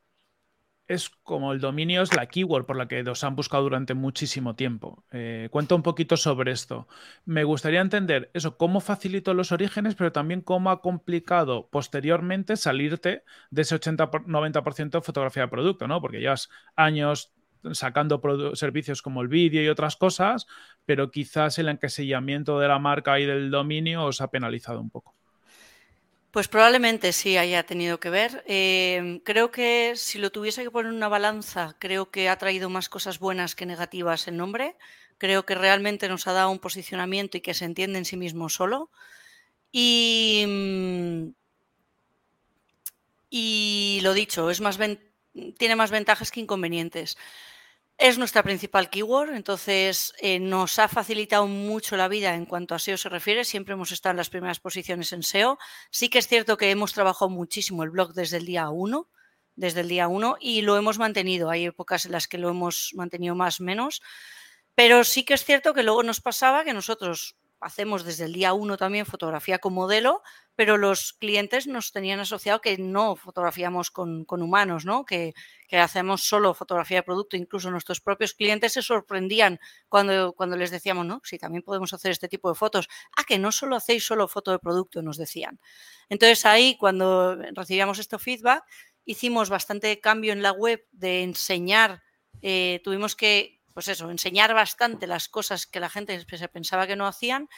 es 0.88 1.10
como 1.10 1.52
el 1.52 1.60
dominio 1.60 2.02
es 2.02 2.14
la 2.14 2.26
keyword 2.26 2.66
por 2.66 2.76
la 2.76 2.86
que 2.88 3.02
os 3.02 3.24
han 3.24 3.36
buscado 3.36 3.64
durante 3.64 3.94
muchísimo 3.94 4.54
tiempo. 4.54 5.04
Eh, 5.10 5.48
cuento 5.50 5.74
un 5.74 5.82
poquito 5.82 6.16
sobre 6.16 6.52
esto. 6.52 6.86
Me 7.24 7.44
gustaría 7.44 7.80
entender 7.80 8.30
eso, 8.34 8.56
cómo 8.56 8.80
facilitó 8.80 9.34
los 9.34 9.52
orígenes, 9.52 9.94
pero 9.94 10.12
también 10.12 10.40
cómo 10.40 10.70
ha 10.70 10.80
complicado 10.80 11.68
posteriormente 11.70 12.56
salirte 12.56 13.24
de 13.50 13.62
ese 13.62 13.76
80-90% 13.76 14.90
de 14.90 15.00
fotografía 15.02 15.44
de 15.44 15.48
producto, 15.48 15.88
¿no? 15.88 16.00
Porque 16.00 16.20
llevas 16.20 16.50
años 16.76 17.32
sacando 17.72 18.20
servicios 18.54 19.02
como 19.02 19.22
el 19.22 19.28
vídeo 19.28 19.62
y 19.62 19.68
otras 19.68 19.96
cosas, 19.96 20.46
pero 20.84 21.10
quizás 21.10 21.58
el 21.58 21.68
encasillamiento 21.68 22.60
de 22.60 22.68
la 22.68 22.78
marca 22.78 23.18
y 23.18 23.26
del 23.26 23.50
dominio 23.50 24.04
os 24.04 24.20
ha 24.20 24.30
penalizado 24.30 24.80
un 24.80 24.90
poco. 24.90 25.16
Pues 26.36 26.48
probablemente 26.48 27.14
sí 27.14 27.38
haya 27.38 27.62
tenido 27.64 27.98
que 27.98 28.10
ver. 28.10 28.44
Em, 28.46 29.20
creo 29.20 29.50
que 29.50 29.94
si 29.96 30.18
lo 30.18 30.30
tuviese 30.30 30.62
que 30.62 30.70
poner 30.70 30.90
en 30.90 30.96
una 30.98 31.08
balanza, 31.08 31.76
creo 31.78 32.10
que 32.10 32.28
ha 32.28 32.36
traído 32.36 32.68
más 32.68 32.90
cosas 32.90 33.18
buenas 33.18 33.54
que 33.54 33.64
negativas 33.64 34.28
el 34.28 34.36
nombre. 34.36 34.76
Creo 35.16 35.46
que 35.46 35.54
realmente 35.54 36.10
nos 36.10 36.26
ha 36.26 36.34
dado 36.34 36.50
un 36.50 36.58
posicionamiento 36.58 37.38
y 37.38 37.40
que 37.40 37.54
se 37.54 37.64
entiende 37.64 38.00
en 38.00 38.04
sí 38.04 38.18
mismo 38.18 38.50
solo. 38.50 38.90
Y, 39.72 40.44
y 43.30 44.00
lo 44.02 44.12
dicho, 44.12 44.50
es 44.50 44.60
más 44.60 44.78
tiene 45.56 45.74
más 45.74 45.90
ventajas 45.90 46.30
que 46.30 46.40
inconvenientes. 46.40 47.16
Es 47.98 48.18
nuestra 48.18 48.42
principal 48.42 48.90
keyword, 48.90 49.34
entonces 49.34 50.12
eh, 50.20 50.38
nos 50.38 50.78
ha 50.78 50.86
facilitado 50.86 51.46
mucho 51.46 51.96
la 51.96 52.08
vida 52.08 52.34
en 52.34 52.44
cuanto 52.44 52.74
a 52.74 52.78
SEO 52.78 52.98
se 52.98 53.08
refiere. 53.08 53.42
Siempre 53.42 53.72
hemos 53.72 53.90
estado 53.90 54.10
en 54.10 54.18
las 54.18 54.28
primeras 54.28 54.60
posiciones 54.60 55.14
en 55.14 55.22
SEO. 55.22 55.58
Sí 55.90 56.10
que 56.10 56.18
es 56.18 56.28
cierto 56.28 56.58
que 56.58 56.70
hemos 56.70 56.92
trabajado 56.92 57.30
muchísimo 57.30 57.84
el 57.84 57.90
blog 57.90 58.12
desde 58.12 58.36
el 58.36 58.44
día 58.44 58.68
1, 58.68 59.08
desde 59.54 59.80
el 59.80 59.88
día 59.88 60.08
1 60.08 60.36
y 60.40 60.60
lo 60.60 60.76
hemos 60.76 60.98
mantenido. 60.98 61.48
Hay 61.48 61.64
épocas 61.64 62.04
en 62.04 62.12
las 62.12 62.28
que 62.28 62.36
lo 62.36 62.50
hemos 62.50 62.90
mantenido 62.94 63.34
más 63.34 63.62
menos, 63.62 64.02
pero 64.74 65.02
sí 65.02 65.24
que 65.24 65.32
es 65.32 65.44
cierto 65.44 65.72
que 65.72 65.82
luego 65.82 66.02
nos 66.02 66.20
pasaba 66.20 66.64
que 66.64 66.74
nosotros 66.74 67.36
hacemos 67.60 68.04
desde 68.04 68.26
el 68.26 68.34
día 68.34 68.52
uno 68.52 68.76
también 68.76 69.06
fotografía 69.06 69.58
con 69.58 69.72
modelo, 69.72 70.22
pero 70.56 70.78
los 70.78 71.12
clientes 71.12 71.66
nos 71.66 71.92
tenían 71.92 72.18
asociado 72.18 72.62
que 72.62 72.78
no 72.78 73.14
fotografiamos 73.14 73.90
con, 73.90 74.24
humanos, 74.28 74.86
¿no? 74.86 75.04
Que, 75.04 75.34
hacemos 75.70 76.22
solo 76.22 76.54
fotografía 76.54 76.98
de 76.98 77.02
producto. 77.02 77.36
Incluso 77.36 77.70
nuestros 77.70 78.00
propios 78.00 78.32
clientes 78.32 78.72
se 78.72 78.82
sorprendían 78.82 79.60
cuando, 79.88 80.32
cuando 80.32 80.56
les 80.56 80.70
decíamos, 80.70 81.04
no, 81.04 81.20
sí, 81.24 81.38
también 81.38 81.62
podemos 81.62 81.92
hacer 81.92 82.12
este 82.12 82.28
tipo 82.28 82.48
de 82.48 82.54
fotos. 82.54 82.88
Ah, 83.16 83.24
que 83.24 83.38
no 83.38 83.52
solo 83.52 83.76
hacéis 83.76 84.06
solo 84.06 84.28
foto 84.28 84.50
de 84.52 84.58
producto, 84.58 85.02
nos 85.02 85.18
decían. 85.18 85.60
Entonces 86.08 86.46
ahí, 86.46 86.76
cuando 86.78 87.36
recibíamos 87.52 87.98
este 87.98 88.18
feedback, 88.18 88.64
hicimos 89.04 89.50
bastante 89.50 90.00
cambio 90.00 90.32
en 90.32 90.42
la 90.42 90.52
web 90.52 90.86
de 90.92 91.22
enseñar, 91.22 92.02
eh, 92.40 92.80
tuvimos 92.82 93.14
que, 93.14 93.60
pues 93.74 93.88
eso, 93.88 94.10
enseñar 94.10 94.54
bastante 94.54 95.06
las 95.06 95.28
cosas 95.28 95.66
que 95.66 95.80
la 95.80 95.90
gente 95.90 96.24
se 96.24 96.48
pensaba 96.48 96.86
que 96.86 96.96
no 96.96 97.06
hacían 97.06 97.48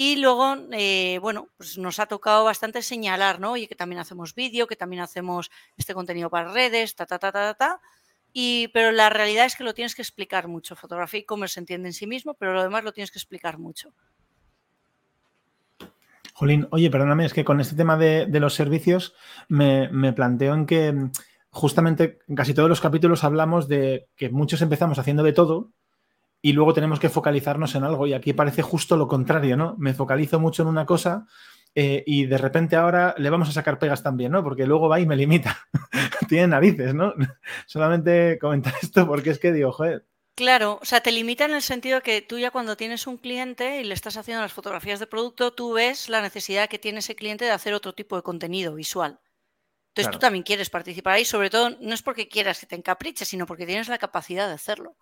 y 0.00 0.14
luego, 0.14 0.54
eh, 0.70 1.18
bueno, 1.20 1.48
pues 1.56 1.76
nos 1.76 1.98
ha 1.98 2.06
tocado 2.06 2.44
bastante 2.44 2.82
señalar, 2.82 3.40
¿no? 3.40 3.50
Oye, 3.50 3.66
que 3.66 3.74
también 3.74 3.98
hacemos 3.98 4.32
vídeo, 4.32 4.68
que 4.68 4.76
también 4.76 5.02
hacemos 5.02 5.50
este 5.76 5.92
contenido 5.92 6.30
para 6.30 6.52
redes, 6.52 6.94
ta, 6.94 7.04
ta, 7.04 7.18
ta, 7.18 7.32
ta, 7.32 7.54
ta. 7.54 7.80
Y, 8.32 8.68
pero 8.68 8.92
la 8.92 9.10
realidad 9.10 9.46
es 9.46 9.56
que 9.56 9.64
lo 9.64 9.74
tienes 9.74 9.96
que 9.96 10.02
explicar 10.02 10.46
mucho. 10.46 10.76
Fotografía 10.76 11.18
y 11.18 11.22
e-commerce 11.24 11.54
se 11.54 11.60
entiende 11.60 11.88
en 11.88 11.94
sí 11.94 12.06
mismo, 12.06 12.34
pero 12.34 12.52
lo 12.52 12.62
demás 12.62 12.84
lo 12.84 12.92
tienes 12.92 13.10
que 13.10 13.18
explicar 13.18 13.58
mucho. 13.58 13.92
Jolín, 16.32 16.68
oye, 16.70 16.90
perdóname, 16.90 17.26
es 17.26 17.34
que 17.34 17.44
con 17.44 17.60
este 17.60 17.74
tema 17.74 17.96
de, 17.96 18.28
los 18.38 18.54
servicios 18.54 19.16
me, 19.48 19.88
me, 19.88 20.12
planteo 20.12 20.54
en 20.54 20.66
que 20.66 20.94
justamente 21.50 22.20
en 22.28 22.36
casi 22.36 22.54
todos 22.54 22.68
los 22.68 22.80
capítulos 22.80 23.24
hablamos 23.24 23.66
de 23.66 24.06
que 24.14 24.30
muchos 24.30 24.62
empezamos 24.62 25.00
haciendo 25.00 25.24
de 25.24 25.32
todo 25.32 25.72
y 26.40 26.52
luego 26.52 26.74
tenemos 26.74 27.00
que 27.00 27.08
focalizarnos 27.08 27.74
en 27.74 27.84
algo. 27.84 28.06
Y 28.06 28.14
aquí 28.14 28.32
parece 28.32 28.62
justo 28.62 28.96
lo 28.96 29.08
contrario, 29.08 29.56
¿no? 29.56 29.76
Me 29.78 29.94
focalizo 29.94 30.38
mucho 30.38 30.62
en 30.62 30.68
una 30.68 30.86
cosa 30.86 31.26
eh, 31.74 32.02
y 32.06 32.26
de 32.26 32.38
repente 32.38 32.76
ahora 32.76 33.14
le 33.18 33.30
vamos 33.30 33.48
a 33.48 33.52
sacar 33.52 33.78
pegas 33.78 34.02
también, 34.02 34.32
¿no? 34.32 34.42
Porque 34.42 34.66
luego 34.66 34.88
va 34.88 35.00
y 35.00 35.06
me 35.06 35.16
limita. 35.16 35.58
Tiene 36.28 36.48
narices, 36.48 36.94
¿no? 36.94 37.14
Solamente 37.66 38.38
comentar 38.40 38.74
esto 38.82 39.06
porque 39.06 39.30
es 39.30 39.38
que 39.38 39.52
digo, 39.52 39.72
joder. 39.72 40.06
Claro, 40.34 40.78
o 40.80 40.84
sea, 40.84 41.00
te 41.00 41.10
limita 41.10 41.46
en 41.46 41.54
el 41.54 41.62
sentido 41.62 42.00
que 42.00 42.22
tú 42.22 42.38
ya 42.38 42.52
cuando 42.52 42.76
tienes 42.76 43.08
un 43.08 43.16
cliente 43.16 43.80
y 43.80 43.84
le 43.84 43.94
estás 43.94 44.16
haciendo 44.16 44.40
las 44.40 44.52
fotografías 44.52 45.00
de 45.00 45.08
producto, 45.08 45.52
tú 45.52 45.72
ves 45.72 46.08
la 46.08 46.22
necesidad 46.22 46.68
que 46.68 46.78
tiene 46.78 47.00
ese 47.00 47.16
cliente 47.16 47.44
de 47.44 47.50
hacer 47.50 47.74
otro 47.74 47.92
tipo 47.92 48.14
de 48.14 48.22
contenido 48.22 48.74
visual. 48.76 49.18
Entonces 49.88 50.12
tú 50.12 50.20
también 50.20 50.44
quieres 50.44 50.70
participar 50.70 51.14
ahí, 51.14 51.24
sobre 51.24 51.50
todo 51.50 51.70
no 51.80 51.92
es 51.92 52.02
porque 52.02 52.28
quieras 52.28 52.60
que 52.60 52.66
te 52.66 52.76
encapriches, 52.76 53.26
sino 53.26 53.46
porque 53.46 53.66
tienes 53.66 53.88
la 53.88 53.98
capacidad 53.98 54.46
de 54.46 54.54
hacerlo. 54.54 54.96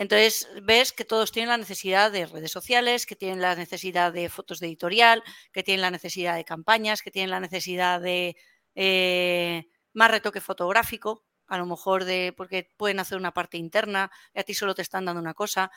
Entonces 0.00 0.48
ves 0.62 0.92
que 0.92 1.04
todos 1.04 1.30
tienen 1.30 1.50
la 1.50 1.58
necesidad 1.58 2.10
de 2.10 2.24
redes 2.24 2.50
sociales, 2.50 3.04
que 3.04 3.16
tienen 3.16 3.42
la 3.42 3.54
necesidad 3.54 4.14
de 4.14 4.30
fotos 4.30 4.58
de 4.58 4.66
editorial, 4.66 5.22
que 5.52 5.62
tienen 5.62 5.82
la 5.82 5.90
necesidad 5.90 6.36
de 6.36 6.44
campañas, 6.46 7.02
que 7.02 7.10
tienen 7.10 7.28
la 7.28 7.38
necesidad 7.38 8.00
de 8.00 8.34
eh, 8.74 9.66
más 9.92 10.10
retoque 10.10 10.40
fotográfico, 10.40 11.26
a 11.48 11.58
lo 11.58 11.66
mejor 11.66 12.06
de 12.06 12.32
porque 12.34 12.70
pueden 12.78 12.98
hacer 12.98 13.18
una 13.18 13.34
parte 13.34 13.58
interna 13.58 14.10
y 14.32 14.40
a 14.40 14.42
ti 14.42 14.54
solo 14.54 14.74
te 14.74 14.80
están 14.80 15.04
dando 15.04 15.20
una 15.20 15.34
cosa. 15.34 15.70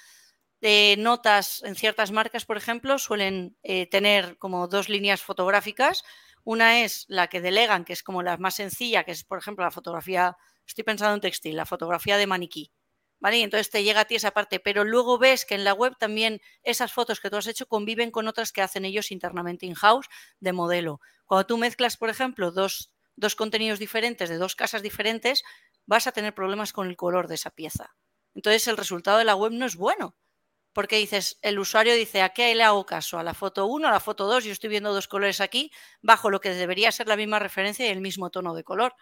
De 0.62 0.96
notas 0.98 1.62
en 1.63 1.75
ciertas 1.75 2.13
marcas, 2.13 2.46
por 2.46 2.56
ejemplo, 2.56 3.00
suelen 3.00 3.58
eh, 3.62 3.88
tener 3.88 4.38
como 4.38 4.70
dos 4.70 4.88
líneas 4.88 5.22
fotográficas. 5.22 6.06
Una 6.46 6.84
es 6.86 7.03
la 7.10 7.27
que 7.27 7.42
delegan, 7.42 7.84
que 7.84 7.92
es 7.92 8.03
como 8.03 8.24
la 8.24 8.38
más 8.38 8.56
sencilla, 8.56 9.03
que 9.03 9.12
es, 9.12 9.25
por 9.25 9.38
ejemplo, 9.39 9.65
la 9.65 9.72
fotografía, 9.72 10.38
estoy 10.65 10.86
pensando 10.86 11.13
en 11.13 11.20
textil, 11.20 11.58
la 11.58 11.65
fotografía 11.65 12.15
de 12.15 12.27
maniquí. 12.27 12.72
¿Vale? 13.24 13.38
Y 13.38 13.44
entonces 13.44 13.70
te 13.70 13.84
llega 13.86 14.01
a 14.01 14.06
ti 14.06 14.15
esa 14.15 14.32
parte, 14.32 14.60
pero 14.60 14.84
luego 14.84 15.18
ves 15.18 15.46
que 15.46 15.56
en 15.56 15.63
la 15.63 15.74
web 15.74 15.96
también 15.98 16.42
esas 16.62 16.92
fotos 16.92 17.22
que 17.22 17.30
tú 17.30 17.38
has 17.38 17.48
hecho 17.48 17.65
conviven 17.65 18.12
con 18.12 18.27
otras 18.27 18.51
que 18.51 18.62
hacen 18.62 18.84
ellos 18.84 19.12
internamente 19.12 19.65
in-house 19.65 20.10
de 20.42 20.51
modelo. 20.51 21.00
Cuando 21.25 21.46
tú 21.46 21.58
mezclas, 21.58 21.96
por 21.96 22.10
ejemplo, 22.10 22.51
dos, 22.51 22.92
dos 23.15 23.36
contenidos 23.36 23.80
diferentes 23.80 24.27
de 24.27 24.36
dos 24.36 24.58
casas 24.58 24.82
diferentes, 24.82 25.44
vas 25.86 26.06
a 26.06 26.12
tener 26.12 26.36
problemas 26.36 26.74
con 26.74 26.89
el 26.89 26.98
color 26.98 27.30
de 27.30 27.36
esa 27.36 27.50
pieza. 27.50 27.96
Entonces 28.36 28.68
el 28.68 28.75
resultado 28.75 29.20
de 29.20 29.24
la 29.24 29.36
web 29.36 29.53
no 29.53 29.65
es 29.65 29.77
bueno. 29.77 30.18
Porque 30.74 30.98
dices, 30.98 31.38
el 31.44 31.60
usuario 31.60 31.94
dice, 31.94 32.24
¿a 32.24 32.30
qué 32.30 32.53
le 32.56 32.63
hago 32.63 32.86
caso? 32.86 33.20
¿A 33.20 33.24
la 33.24 33.36
foto 33.36 33.68
1, 33.68 33.88
a 33.88 33.92
la 33.92 34.00
foto 34.01 34.25
2? 34.25 34.44
Yo 34.44 34.51
estoy 34.51 34.70
viendo 34.70 34.94
dos 34.94 35.08
colores 35.08 35.39
aquí, 35.39 35.72
bajo 36.01 36.30
lo 36.30 36.42
que 36.42 36.50
debería 36.50 36.92
ser 36.92 37.08
la 37.08 37.15
misma 37.15 37.39
referencia 37.39 37.86
y 37.86 37.89
el 37.89 38.01
mismo 38.01 38.32
tono 38.32 38.53
de 38.53 38.65
color. 38.65 38.96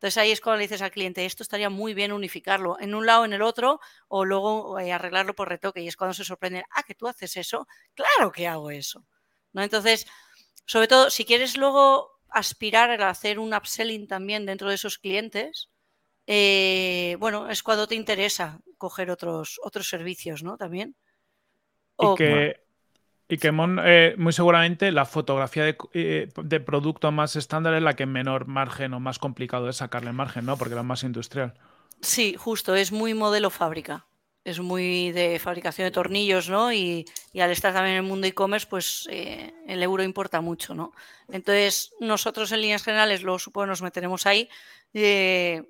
Entonces 0.00 0.16
ahí 0.16 0.30
es 0.30 0.40
cuando 0.40 0.56
le 0.56 0.64
dices 0.64 0.80
al 0.80 0.90
cliente, 0.90 1.26
esto 1.26 1.42
estaría 1.42 1.68
muy 1.68 1.92
bien 1.92 2.10
unificarlo 2.10 2.80
en 2.80 2.94
un 2.94 3.04
lado, 3.04 3.26
en 3.26 3.34
el 3.34 3.42
otro, 3.42 3.80
o 4.08 4.24
luego 4.24 4.78
eh, 4.78 4.94
arreglarlo 4.94 5.34
por 5.34 5.50
retoque. 5.50 5.82
Y 5.82 5.88
es 5.88 5.96
cuando 5.96 6.14
se 6.14 6.24
sorprende, 6.24 6.64
ah, 6.70 6.82
que 6.84 6.94
tú 6.94 7.06
haces 7.06 7.36
eso. 7.36 7.68
Claro 7.92 8.32
que 8.32 8.48
hago 8.48 8.70
eso. 8.70 9.04
¿No? 9.52 9.62
Entonces, 9.62 10.06
sobre 10.64 10.88
todo, 10.88 11.10
si 11.10 11.26
quieres 11.26 11.58
luego 11.58 12.18
aspirar 12.30 13.02
a 13.02 13.10
hacer 13.10 13.38
un 13.38 13.52
upselling 13.52 14.06
también 14.06 14.46
dentro 14.46 14.70
de 14.70 14.76
esos 14.76 14.96
clientes, 14.96 15.68
eh, 16.26 17.18
bueno, 17.20 17.50
es 17.50 17.62
cuando 17.62 17.86
te 17.86 17.94
interesa 17.94 18.58
coger 18.78 19.10
otros, 19.10 19.60
otros 19.62 19.86
servicios, 19.86 20.42
¿no? 20.42 20.56
También. 20.56 20.96
y 21.98 22.14
que, 22.14 22.64
y 23.30 23.38
que 23.38 23.52
eh, 23.84 24.14
muy 24.18 24.32
seguramente 24.32 24.90
la 24.90 25.06
fotografía 25.06 25.76
eh, 25.94 26.28
de, 26.36 26.60
producto 26.60 27.12
más 27.12 27.36
estándar 27.36 27.74
es 27.74 27.82
la 27.82 27.94
que 27.94 28.04
menor 28.04 28.48
margen 28.48 28.92
o 28.92 28.98
más 28.98 29.20
complicado 29.20 29.68
es 29.68 29.76
sacarle 29.76 30.10
margen, 30.10 30.46
¿no? 30.46 30.56
Porque 30.56 30.74
la 30.74 30.82
más 30.82 31.04
industrial. 31.04 31.54
Sí, 32.00 32.34
justo, 32.36 32.74
es 32.74 32.90
muy 32.90 33.14
modelo 33.14 33.50
fábrica. 33.50 34.06
Es 34.42 34.58
muy 34.58 35.12
de 35.12 35.38
fabricación 35.38 35.86
de 35.86 35.92
tornillos, 35.92 36.48
¿no? 36.48 36.72
Y, 36.72 37.04
al 37.38 37.52
estar 37.52 37.72
también 37.72 37.96
en 37.96 38.04
el 38.04 38.08
mundo 38.10 38.26
e-commerce, 38.26 38.66
pues 38.68 39.06
eh, 39.10 39.54
el 39.68 39.80
euro 39.80 40.02
importa 40.02 40.40
mucho, 40.40 40.74
¿no? 40.74 40.92
Entonces, 41.28 41.92
nosotros 42.00 42.50
en 42.50 42.62
líneas 42.62 42.82
generales, 42.82 43.22
luego 43.22 43.38
supongo 43.38 43.66
nos 43.66 43.82
meteremos 43.82 44.26
ahí. 44.26 44.48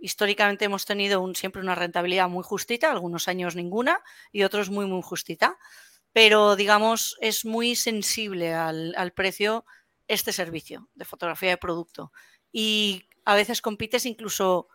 históricamente 0.00 0.64
hemos 0.64 0.86
tenido 0.86 1.22
siempre 1.34 1.60
una 1.60 1.74
rentabilidad 1.74 2.30
muy 2.30 2.42
justita, 2.42 2.90
algunos 2.90 3.28
años 3.28 3.54
ninguna 3.54 4.00
y 4.32 4.44
otros 4.44 4.70
muy, 4.70 4.86
muy 4.86 5.02
justita 5.02 5.58
pero 6.12 6.56
digamos 6.56 7.16
es 7.20 7.44
muy 7.44 7.76
sensible 7.76 8.54
al, 8.54 9.12
precio 9.14 9.64
este 10.08 10.32
servicio 10.32 10.88
de 10.94 11.04
fotografía 11.04 11.50
de 11.50 11.56
producto. 11.56 12.12
Y 12.52 13.08
a 13.24 13.34
veces 13.34 13.62
compites 13.62 14.06
incluso 14.06 14.68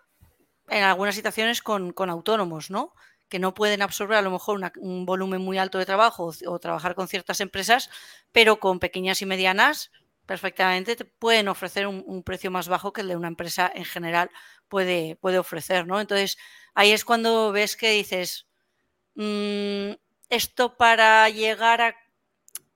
en 0.70 0.84
algunas 0.84 1.16
situaciones 1.16 1.62
con, 1.62 1.94
autónomos, 2.10 2.72
¿no? 2.72 2.94
Que 3.28 3.40
no 3.40 3.54
pueden 3.54 3.82
absorber 3.82 4.18
a 4.18 4.22
lo 4.22 4.32
mejor 4.32 4.60
un 4.78 5.06
volumen 5.06 5.42
muy 5.42 5.58
alto 5.58 5.78
de 5.78 5.86
trabajo 5.86 6.32
o, 6.46 6.60
trabajar 6.60 6.96
con 6.96 7.08
ciertas 7.08 7.42
empresas, 7.42 7.90
pero 8.32 8.60
con 8.60 8.80
pequeñas 8.80 9.22
y 9.22 9.26
medianas 9.26 9.92
perfectamente 10.26 10.96
te 10.96 11.06
pueden 11.06 11.48
ofrecer 11.48 11.86
un, 11.86 12.24
precio 12.24 12.50
más 12.50 12.68
bajo 12.68 12.94
que 12.94 13.02
el 13.02 13.10
de 13.10 13.16
una 13.16 13.28
empresa 13.28 13.72
en 13.74 13.86
general 13.86 14.32
puede, 14.68 15.18
puede 15.18 15.38
ofrecer, 15.38 15.86
¿no? 15.86 16.00
Entonces 16.00 16.38
ahí 16.74 16.92
es 16.92 17.06
cuando 17.06 17.52
ves 17.52 17.76
que 17.76 17.92
dices, 17.92 18.48
mm, 19.16 19.92
esto 20.30 20.78
para 20.78 21.30
llegar 21.30 21.82
a 21.82 21.96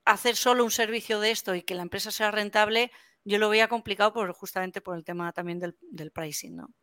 hacer 0.05 0.35
solo 0.35 0.63
un 0.63 0.71
servicio 0.71 1.19
de 1.19 1.31
esto 1.31 1.55
y 1.55 1.61
que 1.61 1.75
la 1.75 1.83
empresa 1.83 2.11
sea 2.11 2.31
rentable, 2.31 2.91
yo 3.23 3.37
lo 3.37 3.49
veía 3.49 3.67
complicado 3.67 4.13
por, 4.13 4.31
justamente 4.33 4.81
por 4.81 4.97
el 4.97 5.03
tema 5.03 5.31
también 5.33 5.59
del, 5.59 5.77
del 5.81 6.11
pricing, 6.11 6.55
¿no? 6.55 6.73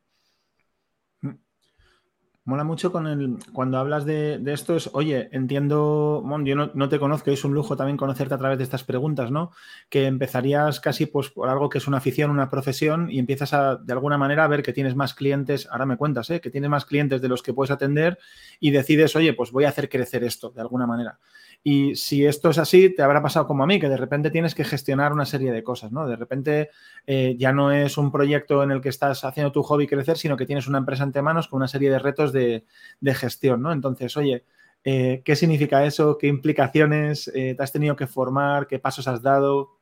Mola 2.46 2.62
mucho 2.62 2.92
con 2.92 3.08
el, 3.08 3.38
cuando 3.52 3.76
hablas 3.76 4.04
de, 4.04 4.40
esto, 4.46 4.76
es, 4.76 4.88
oye, 4.92 5.28
entiendo, 5.32 6.24
yo 6.44 6.54
no, 6.54 6.88
te 6.88 7.00
conozco, 7.00 7.32
es 7.32 7.44
un 7.44 7.52
lujo 7.54 7.76
también 7.76 7.96
conocerte 7.96 8.34
a 8.34 8.38
través 8.38 8.56
de 8.58 8.62
estas 8.62 8.84
preguntas, 8.84 9.32
¿no? 9.32 9.50
Que 9.88 10.06
empezarías 10.06 10.78
casi 10.78 11.06
pues, 11.06 11.28
por 11.28 11.48
algo 11.48 11.68
que 11.68 11.78
es 11.78 11.88
una 11.88 11.96
afición, 11.96 12.30
una 12.30 12.48
profesión, 12.48 13.10
y 13.10 13.18
empiezas 13.18 13.52
a, 13.52 13.74
de 13.74 13.92
alguna 13.92 14.16
manera, 14.16 14.44
a 14.44 14.46
ver 14.46 14.62
que 14.62 14.72
tienes 14.72 14.94
más 14.94 15.12
clientes, 15.12 15.66
ahora 15.72 15.86
me 15.86 15.96
cuentas, 15.96 16.30
¿eh? 16.30 16.40
que 16.40 16.50
tienes 16.50 16.70
más 16.70 16.84
clientes 16.84 17.20
de 17.20 17.26
los 17.26 17.42
que 17.42 17.52
puedes 17.52 17.72
atender 17.72 18.16
y 18.60 18.70
decides, 18.70 19.16
oye, 19.16 19.32
pues 19.32 19.50
voy 19.50 19.64
a 19.64 19.70
hacer 19.70 19.88
crecer 19.88 20.22
esto 20.22 20.50
de 20.50 20.60
alguna 20.60 20.86
manera. 20.86 21.18
Y 21.68 21.96
si 21.96 22.24
esto 22.24 22.50
es 22.50 22.58
así, 22.58 22.94
te 22.94 23.02
habrá 23.02 23.20
pasado 23.20 23.48
como 23.48 23.64
a 23.64 23.66
mí, 23.66 23.80
que 23.80 23.88
de 23.88 23.96
repente 23.96 24.30
tienes 24.30 24.54
que 24.54 24.62
gestionar 24.62 25.12
una 25.12 25.26
serie 25.26 25.50
de 25.50 25.64
cosas, 25.64 25.90
¿no? 25.90 26.06
De 26.06 26.14
repente 26.14 26.70
eh, 27.08 27.34
ya 27.40 27.52
no 27.52 27.72
es 27.72 27.98
un 27.98 28.12
proyecto 28.12 28.62
en 28.62 28.70
el 28.70 28.80
que 28.80 28.88
estás 28.88 29.24
haciendo 29.24 29.50
tu 29.50 29.64
hobby 29.64 29.88
crecer, 29.88 30.16
sino 30.16 30.36
que 30.36 30.46
tienes 30.46 30.68
una 30.68 30.78
empresa 30.78 31.02
ante 31.02 31.22
manos 31.22 31.48
con 31.48 31.56
una 31.56 31.66
serie 31.66 31.90
de 31.90 31.98
retos 31.98 32.32
de, 32.32 32.64
gestión, 33.16 33.62
¿no? 33.62 33.72
Entonces, 33.72 34.16
oye, 34.16 34.44
eh, 34.84 35.22
¿qué 35.24 35.34
significa 35.34 35.84
eso? 35.84 36.16
¿Qué 36.18 36.28
implicaciones 36.28 37.26
eh, 37.34 37.56
te 37.56 37.62
has 37.64 37.72
tenido 37.72 37.96
que 37.96 38.06
formar? 38.06 38.68
¿Qué 38.68 38.78
pasos 38.78 39.08
has 39.08 39.20
dado? 39.20 39.80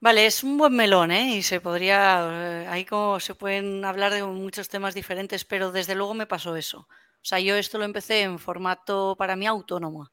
Vale, 0.00 0.26
es 0.26 0.44
un 0.44 0.58
buen 0.58 0.76
melón, 0.76 1.12
¿eh? 1.12 1.34
Y 1.38 1.42
se 1.42 1.62
podría, 1.62 2.70
ahí 2.70 2.84
como 2.84 3.20
se 3.20 3.34
pueden 3.34 3.86
hablar 3.86 4.12
de 4.12 4.22
muchos 4.22 4.68
temas 4.68 4.94
diferentes, 4.94 5.46
pero 5.46 5.72
desde 5.72 5.94
luego 5.94 6.12
me 6.12 6.26
pasó 6.26 6.56
eso. 6.56 6.80
O 6.80 7.24
sea, 7.28 7.40
yo 7.40 7.56
esto 7.56 7.78
lo 7.78 7.86
empecé 7.86 8.20
en 8.20 8.38
formato 8.38 9.16
para 9.16 9.34
mí 9.34 9.46
autónomo 9.46 10.10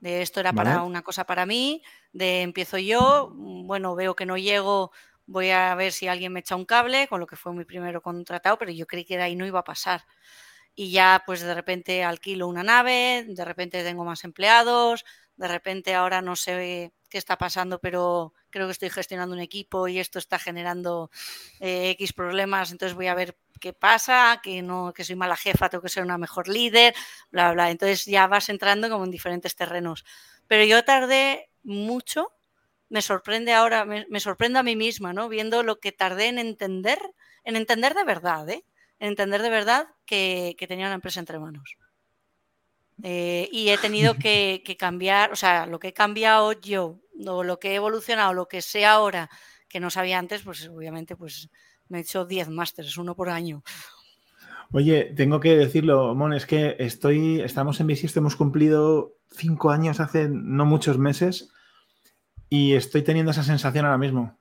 de 0.00 0.22
esto 0.22 0.40
era 0.40 0.52
para 0.52 0.82
una 0.82 1.02
cosa 1.02 1.24
para 1.24 1.46
mí, 1.46 1.82
de 2.12 2.42
empiezo 2.42 2.78
yo, 2.78 3.30
mm, 3.34 3.66
bueno, 3.66 3.94
veo 3.94 4.14
que 4.14 4.26
no 4.26 4.36
llego, 4.36 4.92
voy 5.26 5.50
a 5.50 5.74
ver 5.74 5.92
si 5.92 6.08
alguien 6.08 6.32
me 6.32 6.40
echa 6.40 6.56
un 6.56 6.64
cable, 6.64 7.08
con 7.08 7.20
lo 7.20 7.26
que 7.26 7.36
fue 7.36 7.52
mi 7.52 7.64
primero 7.64 8.02
contratado, 8.02 8.58
pero 8.58 8.70
yo 8.72 8.86
creí 8.86 9.04
que 9.04 9.16
de 9.16 9.22
ahí 9.22 9.36
no 9.36 9.46
iba 9.46 9.60
a 9.60 9.64
pasar. 9.64 10.04
Y 10.74 10.90
ya 10.90 11.22
pues 11.24 11.40
de 11.40 11.54
repente 11.54 12.04
alquilo 12.04 12.48
una 12.48 12.62
nave, 12.62 13.24
de 13.28 13.44
repente 13.44 13.84
tengo 13.84 14.04
más 14.04 14.24
empleados, 14.24 15.04
de 15.36 15.48
repente 15.48 15.94
ahora 15.94 16.20
no 16.20 16.36
sé 16.36 16.92
qué 17.08 17.18
está 17.18 17.38
pasando, 17.38 17.80
pero 17.80 18.34
creo 18.50 18.66
que 18.66 18.72
estoy 18.72 18.90
gestionando 18.90 19.34
un 19.34 19.40
equipo 19.40 19.88
y 19.88 19.98
esto 19.98 20.18
está 20.18 20.38
generando 20.38 21.10
eh, 21.60 21.90
X 21.90 22.12
problemas, 22.12 22.72
entonces 22.72 22.94
voy 22.94 23.06
a 23.06 23.14
ver 23.14 23.36
qué 23.60 23.72
pasa, 23.72 24.40
que 24.42 24.62
no, 24.62 24.92
que 24.92 25.04
soy 25.04 25.16
mala 25.16 25.36
jefa, 25.36 25.68
tengo 25.68 25.82
que 25.82 25.88
ser 25.88 26.02
una 26.02 26.18
mejor 26.18 26.48
líder, 26.48 26.94
bla, 27.30 27.52
bla. 27.52 27.70
Entonces 27.70 28.04
ya 28.04 28.26
vas 28.26 28.48
entrando 28.48 28.88
como 28.90 29.04
en 29.04 29.10
diferentes 29.10 29.56
terrenos. 29.56 30.04
Pero 30.46 30.64
yo 30.64 30.84
tardé 30.84 31.50
mucho, 31.62 32.32
me 32.88 33.02
sorprende 33.02 33.52
ahora, 33.52 33.84
me, 33.84 34.06
me 34.10 34.20
sorprendo 34.20 34.58
a 34.58 34.62
mí 34.62 34.76
misma, 34.76 35.12
¿no? 35.12 35.28
Viendo 35.28 35.62
lo 35.62 35.80
que 35.80 35.92
tardé 35.92 36.28
en 36.28 36.38
entender, 36.38 36.98
en 37.44 37.56
entender 37.56 37.94
de 37.94 38.04
verdad, 38.04 38.48
¿eh? 38.48 38.64
En 38.98 39.08
entender 39.08 39.42
de 39.42 39.50
verdad 39.50 39.88
que, 40.06 40.54
que 40.58 40.66
tenía 40.66 40.86
una 40.86 40.94
empresa 40.94 41.20
entre 41.20 41.38
manos. 41.38 41.76
Eh, 43.02 43.48
y 43.52 43.70
he 43.70 43.78
tenido 43.78 44.14
que, 44.18 44.62
que, 44.64 44.76
cambiar, 44.76 45.32
o 45.32 45.36
sea, 45.36 45.66
lo 45.66 45.78
que 45.78 45.88
he 45.88 45.92
cambiado 45.92 46.52
yo, 46.52 47.00
o 47.26 47.42
lo 47.42 47.58
que 47.58 47.72
he 47.72 47.74
evolucionado, 47.74 48.32
lo 48.32 48.48
que 48.48 48.62
sé 48.62 48.84
ahora, 48.84 49.30
que 49.68 49.80
no 49.80 49.90
sabía 49.90 50.18
antes, 50.18 50.42
pues 50.42 50.68
obviamente 50.68 51.16
pues 51.16 51.48
me 51.88 51.98
he 51.98 52.00
hecho 52.02 52.24
10 52.24 52.48
másteres, 52.48 52.96
uno 52.96 53.14
por 53.14 53.30
año. 53.30 53.62
Oye, 54.72 55.12
tengo 55.16 55.40
que 55.40 55.56
decirlo, 55.56 56.14
Mon, 56.14 56.32
es 56.32 56.46
que 56.46 56.76
estoy, 56.78 57.40
estamos 57.40 57.80
en 57.80 57.86
Bisist, 57.86 58.16
hemos 58.16 58.36
cumplido 58.36 59.14
cinco 59.30 59.70
años 59.70 60.00
hace 60.00 60.28
no 60.28 60.64
muchos 60.64 60.98
meses 60.98 61.50
y 62.48 62.74
estoy 62.74 63.02
teniendo 63.02 63.30
esa 63.30 63.44
sensación 63.44 63.84
ahora 63.84 63.98
mismo 63.98 64.38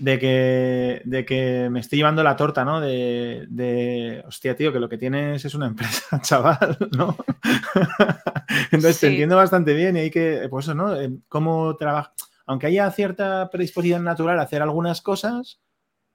de 0.00 0.18
que, 0.18 1.02
de 1.04 1.24
que 1.26 1.68
me 1.70 1.80
estoy 1.80 1.98
llevando 1.98 2.22
la 2.22 2.34
torta, 2.34 2.64
¿no? 2.64 2.80
De, 2.80 3.46
de, 3.50 4.24
hostia, 4.26 4.56
tío, 4.56 4.72
que 4.72 4.80
lo 4.80 4.88
que 4.88 4.96
tienes 4.96 5.44
es 5.44 5.54
una 5.54 5.66
empresa, 5.66 6.20
chaval, 6.22 6.76
¿no? 6.96 7.16
Entonces 8.72 8.96
sí. 8.96 9.00
te 9.02 9.06
entiendo 9.08 9.36
bastante 9.36 9.74
bien 9.74 9.96
y 9.96 10.00
hay 10.00 10.10
que, 10.10 10.48
pues 10.50 10.64
eso, 10.64 10.74
¿no? 10.74 10.98
Eh, 10.98 11.10
Cómo 11.28 11.76
trabaja, 11.76 12.14
aunque 12.46 12.66
haya 12.66 12.90
cierta 12.90 13.50
predisposición 13.50 14.02
natural 14.02 14.40
a 14.40 14.42
hacer 14.42 14.62
algunas 14.62 15.02
cosas, 15.02 15.60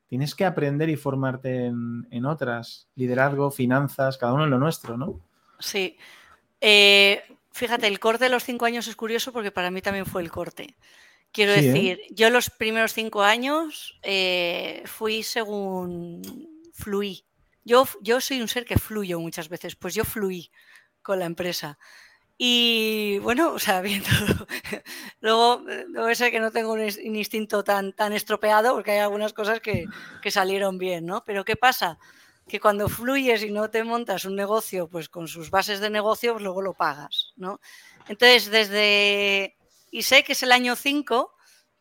tienes 0.07 0.35
que 0.35 0.45
aprender 0.45 0.89
y 0.89 0.95
formarte 0.95 1.65
en, 1.65 2.07
en 2.11 2.25
otras, 2.25 2.87
liderazgo, 2.95 3.51
finanzas, 3.51 4.17
cada 4.17 4.33
uno 4.33 4.43
en 4.43 4.49
lo 4.49 4.59
nuestro, 4.59 4.97
¿no? 4.97 5.19
Sí. 5.59 5.97
Eh, 6.61 7.23
fíjate, 7.51 7.87
el 7.87 7.99
corte 7.99 8.25
de 8.25 8.29
los 8.29 8.43
cinco 8.43 8.65
años 8.65 8.87
es 8.87 8.95
curioso 8.95 9.31
porque 9.31 9.51
para 9.51 9.71
mí 9.71 9.81
también 9.81 10.05
fue 10.05 10.21
el 10.21 10.31
corte. 10.31 10.75
Quiero 11.31 11.53
sí, 11.53 11.61
decir, 11.61 11.99
¿eh? 11.99 12.07
yo 12.11 12.29
los 12.29 12.49
primeros 12.49 12.93
cinco 12.93 13.23
años 13.23 13.99
eh, 14.03 14.83
fui 14.85 15.23
según 15.23 16.21
fluí. 16.73 17.25
Yo, 17.63 17.87
yo 18.01 18.21
soy 18.21 18.41
un 18.41 18.47
ser 18.47 18.65
que 18.65 18.77
fluyo 18.77 19.19
muchas 19.19 19.49
veces, 19.49 19.75
pues 19.75 19.95
yo 19.95 20.05
fluí 20.05 20.51
con 21.01 21.19
la 21.19 21.25
empresa. 21.25 21.77
Y 22.37 23.19
bueno, 23.19 23.53
o 23.53 23.59
sea, 23.59 23.81
bien 23.81 24.03
todo. 24.03 24.47
Luego, 25.21 25.63
debe 25.65 26.15
ser 26.15 26.31
que 26.31 26.39
no 26.39 26.51
tengo 26.51 26.73
un, 26.73 26.81
un, 26.81 27.15
instinto 27.15 27.63
tan, 27.63 27.93
tan 27.93 28.13
estropeado, 28.13 28.73
porque 28.73 28.91
hay 28.91 28.99
algunas 28.99 29.33
cosas 29.33 29.59
que, 29.61 29.85
que, 30.21 30.31
salieron 30.31 30.77
bien, 30.77 31.05
¿no? 31.05 31.23
Pero 31.25 31.45
¿qué 31.45 31.55
pasa? 31.55 31.97
Que 32.47 32.59
cuando 32.59 32.89
fluyes 32.89 33.43
y 33.43 33.51
no 33.51 33.69
te 33.69 33.83
montas 33.83 34.25
un 34.25 34.35
negocio, 34.35 34.87
pues 34.87 35.09
con 35.09 35.27
sus 35.27 35.49
bases 35.49 35.79
de 35.79 35.89
negocio, 35.89 36.33
pues 36.33 36.43
luego 36.43 36.61
lo 36.61 36.73
pagas, 36.73 37.33
¿no? 37.37 37.59
Entonces, 38.07 38.51
desde 38.51 39.57
y 39.91 40.03
sé 40.03 40.23
que 40.23 40.33
es 40.33 40.43
el 40.43 40.51
año 40.51 40.75
5 40.75 41.31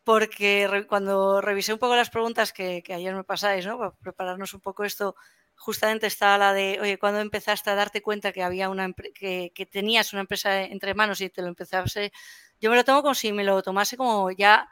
porque 0.05 0.69
re, 0.69 0.87
cuando 0.87 1.41
revisé 1.41 1.73
un 1.73 1.79
poco 1.79 1.97
las 1.97 2.11
preguntas 2.11 2.53
que, 2.53 2.83
que, 2.83 2.95
ayer 2.95 3.15
me 3.15 3.25
pasáis, 3.25 3.67
¿no? 3.67 3.79
Para 3.79 3.91
prepararnos 3.91 4.55
un 4.55 4.61
poco 4.61 4.85
esto, 4.85 5.17
justamente 5.65 6.07
estaba 6.07 6.37
la 6.37 6.53
de, 6.53 6.79
oye, 6.79 6.99
¿cuándo 6.99 7.21
empezaste 7.21 7.71
a 7.71 7.75
darte 7.75 8.03
cuenta 8.03 8.33
que 8.33 8.43
había 8.43 8.69
una 8.69 8.93
que, 8.93 9.51
que, 9.55 9.65
tenías 9.65 10.13
una 10.13 10.21
empresa 10.21 10.63
entre 10.63 10.93
manos 10.93 11.23
y 11.23 11.31
te 11.31 11.41
lo 11.41 11.49
empezaste? 11.49 12.13
Yo 12.61 12.69
me 12.71 12.77
lo 12.77 12.85
tomo 12.85 13.01
como 13.01 13.15
si 13.15 13.33
me 13.33 13.45
lo 13.45 13.63
tomase 13.63 13.97
como 13.97 14.31
ya 14.31 14.69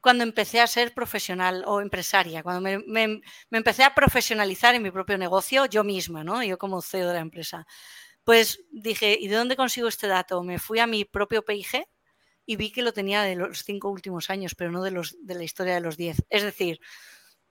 cuando 0.00 0.22
empecé 0.22 0.60
a 0.60 0.68
ser 0.68 0.94
profesional 0.94 1.64
o 1.66 1.80
empresaria, 1.80 2.44
cuando 2.44 2.60
me, 2.60 2.78
me, 2.78 3.20
me 3.50 3.58
empecé 3.58 3.82
a 3.82 3.92
profesionalizar 3.94 4.76
en 4.76 4.82
mi 4.84 4.92
propio 4.92 5.18
negocio 5.18 5.66
yo 5.66 5.82
misma, 5.82 6.22
¿no? 6.22 6.44
Yo 6.44 6.58
como 6.58 6.80
CEO 6.80 7.08
de 7.08 7.14
la 7.14 7.20
empresa. 7.20 7.66
Pues 8.22 8.60
dije, 8.70 9.18
¿y 9.20 9.26
de 9.26 9.36
dónde 9.36 9.56
consigo 9.56 9.88
este 9.88 10.06
dato? 10.06 10.44
Me 10.44 10.60
fui 10.60 10.78
a 10.78 10.86
mi 10.86 11.04
propio 11.04 11.44
PIG, 11.44 11.88
y 12.46 12.56
vi 12.56 12.70
que 12.70 12.80
lo 12.80 12.94
tenía 12.94 13.22
de 13.24 13.36
los 13.36 13.62
cinco 13.62 13.90
últimos 13.90 14.30
años, 14.30 14.54
pero 14.54 14.70
no 14.70 14.82
de, 14.82 14.90
los, 14.90 15.16
de 15.20 15.34
la 15.34 15.44
historia 15.44 15.74
de 15.74 15.82
los 15.82 15.98
diez. 15.98 16.24
Es 16.30 16.42
decir, 16.42 16.80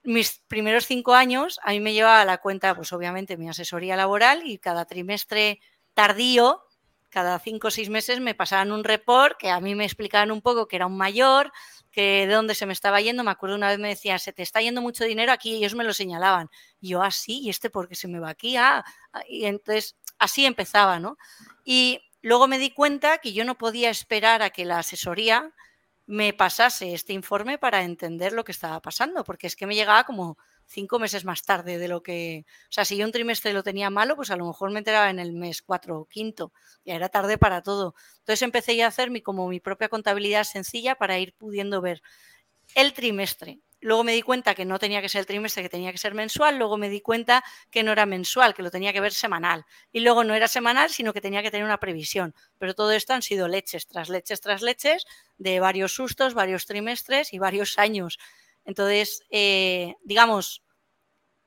mis 0.08 0.42
primeros 0.48 0.86
cinco 0.86 1.14
años 1.14 1.60
a 1.62 1.70
mí 1.70 1.80
me 1.80 1.92
llevaba 1.92 2.24
la 2.24 2.38
cuenta, 2.38 2.74
pues 2.74 2.92
obviamente 2.92 3.36
mi 3.36 3.48
asesoría 3.48 3.96
laboral 3.96 4.42
y 4.44 4.58
cada 4.58 4.84
trimestre 4.86 5.60
tardío, 5.94 6.64
cada 7.10 7.38
cinco 7.38 7.68
o 7.68 7.70
seis 7.70 7.88
meses 7.88 8.20
me 8.20 8.34
pasaban 8.34 8.72
un 8.72 8.84
report 8.84 9.38
que 9.38 9.50
a 9.50 9.60
mí 9.60 9.74
me 9.74 9.84
explicaban 9.84 10.30
un 10.30 10.42
poco 10.42 10.66
que 10.66 10.76
era 10.76 10.86
un 10.86 10.96
mayor, 10.96 11.52
que 11.90 12.26
de 12.26 12.34
dónde 12.34 12.54
se 12.54 12.66
me 12.66 12.72
estaba 12.72 13.00
yendo. 13.00 13.24
Me 13.24 13.30
acuerdo 13.30 13.56
una 13.56 13.68
vez 13.68 13.78
me 13.78 13.88
decían, 13.88 14.18
se 14.18 14.32
te 14.32 14.42
está 14.42 14.60
yendo 14.60 14.82
mucho 14.82 15.04
dinero 15.04 15.32
aquí 15.32 15.52
y 15.52 15.56
ellos 15.56 15.74
me 15.74 15.84
lo 15.84 15.92
señalaban. 15.92 16.50
Yo, 16.80 17.02
así, 17.02 17.40
ah, 17.42 17.46
¿y 17.46 17.50
este 17.50 17.70
por 17.70 17.88
qué 17.88 17.94
se 17.94 18.08
me 18.08 18.20
va 18.20 18.30
aquí? 18.30 18.56
Ah, 18.56 18.84
y 19.28 19.44
entonces 19.44 19.96
así 20.18 20.44
empezaba, 20.44 20.98
¿no? 20.98 21.16
Y 21.64 22.00
Luego 22.20 22.48
me 22.48 22.58
di 22.58 22.70
cuenta 22.70 23.18
que 23.18 23.32
yo 23.32 23.44
no 23.44 23.58
podía 23.58 23.90
esperar 23.90 24.42
a 24.42 24.50
que 24.50 24.64
la 24.64 24.80
asesoría 24.80 25.54
me 26.08 26.32
pasase 26.32 26.94
este 26.94 27.12
informe 27.12 27.58
para 27.58 27.84
entender 27.84 28.32
lo 28.32 28.42
que 28.42 28.52
estaba 28.52 28.80
pasando, 28.80 29.24
porque 29.24 29.46
es 29.46 29.54
que 29.56 29.66
me 29.66 29.74
llegaba 29.74 30.04
como 30.04 30.38
cinco 30.64 30.98
meses 30.98 31.26
más 31.26 31.42
tarde 31.42 31.76
de 31.76 31.86
lo 31.86 32.02
que... 32.02 32.46
O 32.62 32.72
sea, 32.72 32.86
si 32.86 32.96
yo 32.96 33.04
un 33.04 33.12
trimestre 33.12 33.52
lo 33.52 33.62
tenía 33.62 33.90
malo, 33.90 34.16
pues 34.16 34.30
a 34.30 34.36
lo 34.36 34.46
mejor 34.46 34.70
me 34.70 34.78
enteraba 34.78 35.10
en 35.10 35.18
el 35.18 35.34
mes 35.34 35.60
cuatro 35.60 36.00
o 36.00 36.06
quinto. 36.06 36.50
Ya 36.82 36.94
era 36.94 37.10
tarde 37.10 37.36
para 37.36 37.62
todo. 37.62 37.94
Entonces 38.20 38.40
empecé 38.40 38.82
a 38.82 38.86
hacer 38.86 39.10
mi, 39.10 39.20
como 39.20 39.48
mi 39.48 39.60
propia 39.60 39.90
contabilidad 39.90 40.44
sencilla 40.44 40.94
para 40.94 41.18
ir 41.18 41.34
pudiendo 41.36 41.82
ver 41.82 42.00
el 42.74 42.92
trimestre, 42.92 43.60
Luego 43.80 44.02
me 44.02 44.12
di 44.12 44.22
cuenta 44.22 44.54
que 44.56 44.64
no 44.64 44.78
tenía 44.78 45.00
que 45.00 45.08
ser 45.08 45.20
el 45.20 45.26
trimestre, 45.26 45.62
que 45.62 45.68
tenía 45.68 45.92
que 45.92 45.98
ser 45.98 46.12
mensual. 46.12 46.58
Luego 46.58 46.76
me 46.76 46.88
di 46.88 47.00
cuenta 47.00 47.44
que 47.70 47.84
no 47.84 47.92
era 47.92 48.06
mensual, 48.06 48.54
que 48.54 48.62
lo 48.62 48.70
tenía 48.70 48.92
que 48.92 49.00
ver 49.00 49.12
semanal. 49.12 49.64
Y 49.92 50.00
luego 50.00 50.24
no 50.24 50.34
era 50.34 50.48
semanal, 50.48 50.90
sino 50.90 51.12
que 51.12 51.20
tenía 51.20 51.42
que 51.42 51.50
tener 51.52 51.64
una 51.64 51.78
previsión. 51.78 52.34
Pero 52.58 52.74
todo 52.74 52.90
esto 52.90 53.12
han 53.12 53.22
sido 53.22 53.46
leches 53.46 53.86
tras 53.86 54.08
leches 54.08 54.40
tras 54.40 54.62
leches 54.62 55.04
de 55.36 55.60
varios 55.60 55.94
sustos, 55.94 56.34
varios 56.34 56.66
trimestres 56.66 57.32
y 57.32 57.38
varios 57.38 57.78
años. 57.78 58.18
Entonces, 58.64 59.22
eh, 59.30 59.94
digamos, 60.02 60.64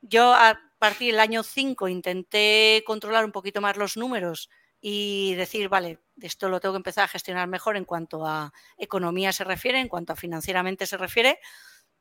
yo 0.01 0.33
a 0.33 0.57
partir 0.79 1.11
del 1.11 1.19
año 1.19 1.43
5 1.43 1.89
intenté 1.89 2.81
controlar 2.85 3.25
un 3.25 3.33
poquito 3.33 3.59
más 3.59 3.75
los 3.75 3.97
números 3.97 4.49
y 4.81 5.35
decir, 5.35 5.69
vale, 5.69 5.99
esto 6.19 6.49
lo 6.49 6.59
tengo 6.59 6.73
que 6.73 6.77
empezar 6.77 7.05
a 7.05 7.07
gestionar 7.07 7.47
mejor 7.47 7.77
en 7.77 7.85
cuanto 7.85 8.25
a 8.25 8.51
economía 8.77 9.31
se 9.31 9.43
refiere, 9.43 9.79
en 9.79 9.87
cuanto 9.87 10.13
a 10.13 10.15
financieramente 10.15 10.85
se 10.85 10.97
refiere 10.97 11.39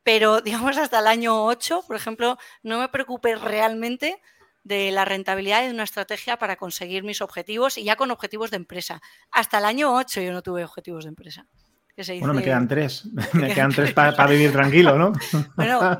pero 0.03 0.40
digamos 0.43 0.77
hasta 0.79 1.01
el 1.01 1.07
año 1.07 1.45
8, 1.45 1.85
por 1.87 1.97
ejemplo, 1.97 2.38
no 2.62 2.81
me 2.81 2.88
preocupé 2.88 3.37
realmente 3.37 4.21
de 4.62 4.90
la 4.90 5.05
rentabilidad 5.05 5.62
de 5.62 5.71
una 5.71 5.85
estrategia 5.85 6.38
para 6.38 6.57
conseguir 6.57 7.03
mis 7.03 7.23
objetivos 7.23 7.79
y 7.79 7.85
ya 7.85 7.97
con 7.97 8.11
objetivos 8.11 8.51
de 8.51 8.59
empresa. 8.59 9.01
Hasta 9.31 9.59
el 9.59 9.64
año 9.64 9.95
8 9.95 10.21
yo 10.21 10.33
no 10.33 10.43
tuve 10.43 10.64
objetivos 10.64 11.05
de 11.05 11.09
empresa. 11.09 11.47
Dice, 11.97 12.19
bueno, 12.19 12.35
me 12.35 12.43
quedan 12.43 12.69
tres. 12.69 13.05
Me 13.35 13.53
quedan 13.53 13.73
tres 13.73 13.93
para, 13.93 14.14
para 14.14 14.31
vivir 14.31 14.53
tranquilo, 14.53 14.97
¿no? 14.97 15.12
Bueno, 15.57 15.99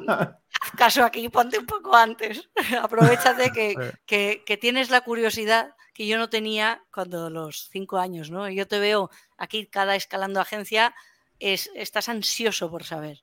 caso 0.77 1.05
aquí, 1.05 1.29
ponte 1.29 1.59
un 1.59 1.67
poco 1.67 1.95
antes. 1.95 2.49
Aprovechate 2.81 3.51
que, 3.51 3.75
que, 4.07 4.43
que, 4.47 4.57
tienes 4.57 4.89
la 4.91 5.03
curiosidad 5.03 5.75
que 6.01 6.07
yo 6.07 6.17
no 6.17 6.31
tenía 6.31 6.83
cuando 6.91 7.29
los 7.29 7.69
cinco 7.69 7.99
años, 7.99 8.31
¿no? 8.31 8.49
Yo 8.49 8.67
te 8.67 8.79
veo 8.79 9.11
aquí 9.37 9.67
cada 9.67 9.97
escalando 9.97 10.41
agencia, 10.41 10.95
es, 11.39 11.69
estás 11.75 12.09
ansioso 12.09 12.71
por 12.71 12.85
saber. 12.85 13.23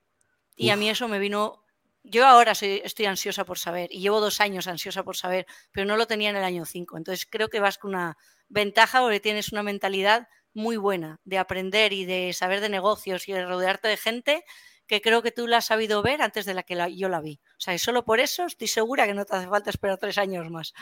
Y 0.54 0.70
a 0.70 0.76
mí 0.76 0.88
eso 0.88 1.08
me 1.08 1.18
vino. 1.18 1.64
Yo 2.04 2.24
ahora 2.24 2.54
soy, 2.54 2.80
estoy 2.84 3.06
ansiosa 3.06 3.44
por 3.44 3.58
saber 3.58 3.88
y 3.92 3.98
llevo 3.98 4.20
dos 4.20 4.40
años 4.40 4.68
ansiosa 4.68 5.02
por 5.02 5.16
saber, 5.16 5.44
pero 5.72 5.86
no 5.88 5.96
lo 5.96 6.06
tenía 6.06 6.30
en 6.30 6.36
el 6.36 6.44
año 6.44 6.64
5. 6.64 6.96
Entonces 6.96 7.26
creo 7.28 7.48
que 7.48 7.58
vas 7.58 7.78
con 7.78 7.96
una 7.96 8.16
ventaja 8.48 9.00
porque 9.00 9.18
tienes 9.18 9.50
una 9.50 9.64
mentalidad 9.64 10.28
muy 10.54 10.76
buena 10.76 11.18
de 11.24 11.38
aprender 11.38 11.92
y 11.92 12.04
de 12.04 12.32
saber 12.32 12.60
de 12.60 12.68
negocios 12.68 13.26
y 13.26 13.32
de 13.32 13.44
rodearte 13.44 13.88
de 13.88 13.96
gente 13.96 14.44
que 14.86 15.00
creo 15.00 15.20
que 15.20 15.32
tú 15.32 15.48
la 15.48 15.56
has 15.56 15.66
sabido 15.66 16.00
ver 16.00 16.22
antes 16.22 16.46
de 16.46 16.54
la 16.54 16.62
que 16.62 16.76
la, 16.76 16.88
yo 16.88 17.08
la 17.08 17.20
vi. 17.20 17.40
O 17.56 17.60
sea, 17.60 17.74
y 17.74 17.80
solo 17.80 18.04
por 18.04 18.20
eso 18.20 18.46
estoy 18.46 18.68
segura 18.68 19.04
que 19.06 19.14
no 19.14 19.24
te 19.24 19.34
hace 19.34 19.48
falta 19.48 19.70
esperar 19.70 19.98
tres 19.98 20.16
años 20.16 20.48
más. 20.48 20.74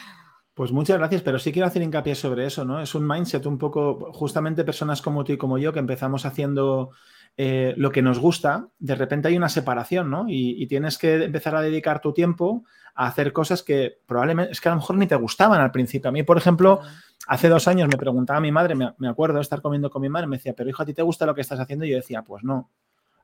Pues 0.57 0.73
muchas 0.73 0.97
gracias, 0.97 1.21
pero 1.21 1.39
sí 1.39 1.53
quiero 1.53 1.69
hacer 1.69 1.83
hincapié 1.83 2.15
sobre 2.15 2.47
eso, 2.47 2.65
¿no? 2.65 2.81
Es 2.81 2.95
un 2.95 3.07
mindset 3.07 3.45
un 3.45 3.59
poco, 3.59 4.11
justamente 4.15 4.65
personas 4.65 5.03
como 5.03 5.23
tú 5.23 5.33
y 5.33 5.37
como 5.37 5.59
yo, 5.59 5.71
que 5.75 5.81
empezamos 5.81 6.25
haciendo 6.25 6.93
eh, 7.37 7.75
lo 7.77 7.93
que 7.93 8.01
nos 8.01 8.19
gusta, 8.19 8.71
de 8.79 8.95
repente 8.95 9.29
hay 9.29 9.37
una 9.37 9.51
separación, 9.51 10.09
¿no? 10.11 10.25
Y, 10.31 10.63
y, 10.63 10.67
tienes 10.67 10.97
que 10.97 11.25
empezar 11.25 11.55
a 11.57 11.61
dedicar 11.61 12.01
tu 12.01 12.15
tiempo 12.15 12.65
a 12.95 13.07
hacer 13.07 13.35
cosas 13.35 13.63
que 13.63 13.99
probablemente, 14.07 14.53
es 14.53 14.63
que 14.63 14.71
a 14.71 14.73
lo 14.73 14.79
mejor 14.79 14.97
ni 14.97 15.07
te 15.07 15.17
gustaban 15.17 15.61
al 15.61 15.73
principio. 15.73 16.09
A 16.09 16.13
mí, 16.13 16.23
por 16.23 16.39
ejemplo, 16.39 16.81
hace 17.27 17.51
dos 17.51 17.69
años 17.69 17.89
me 17.89 17.99
preguntaba 17.99 18.41
mi 18.41 18.51
madre, 18.51 18.75
me, 18.75 18.95
me 18.97 19.09
acuerdo 19.09 19.35
de 19.35 19.43
estar 19.43 19.61
comiendo 19.61 19.91
con 19.91 20.01
mi 20.01 20.09
madre, 20.09 20.27
me 20.27 20.39
decía, 20.39 20.55
pero 20.57 20.71
hijo, 20.71 20.83
¿a 20.83 20.87
ti 20.87 20.95
te 20.95 21.03
gusta 21.03 21.27
lo 21.27 21.35
que 21.35 21.43
estás 21.43 21.61
haciendo? 21.61 21.85
Y 21.85 21.91
yo 21.91 21.97
decía, 21.97 22.23
pues 22.23 22.45
no. 22.45 22.71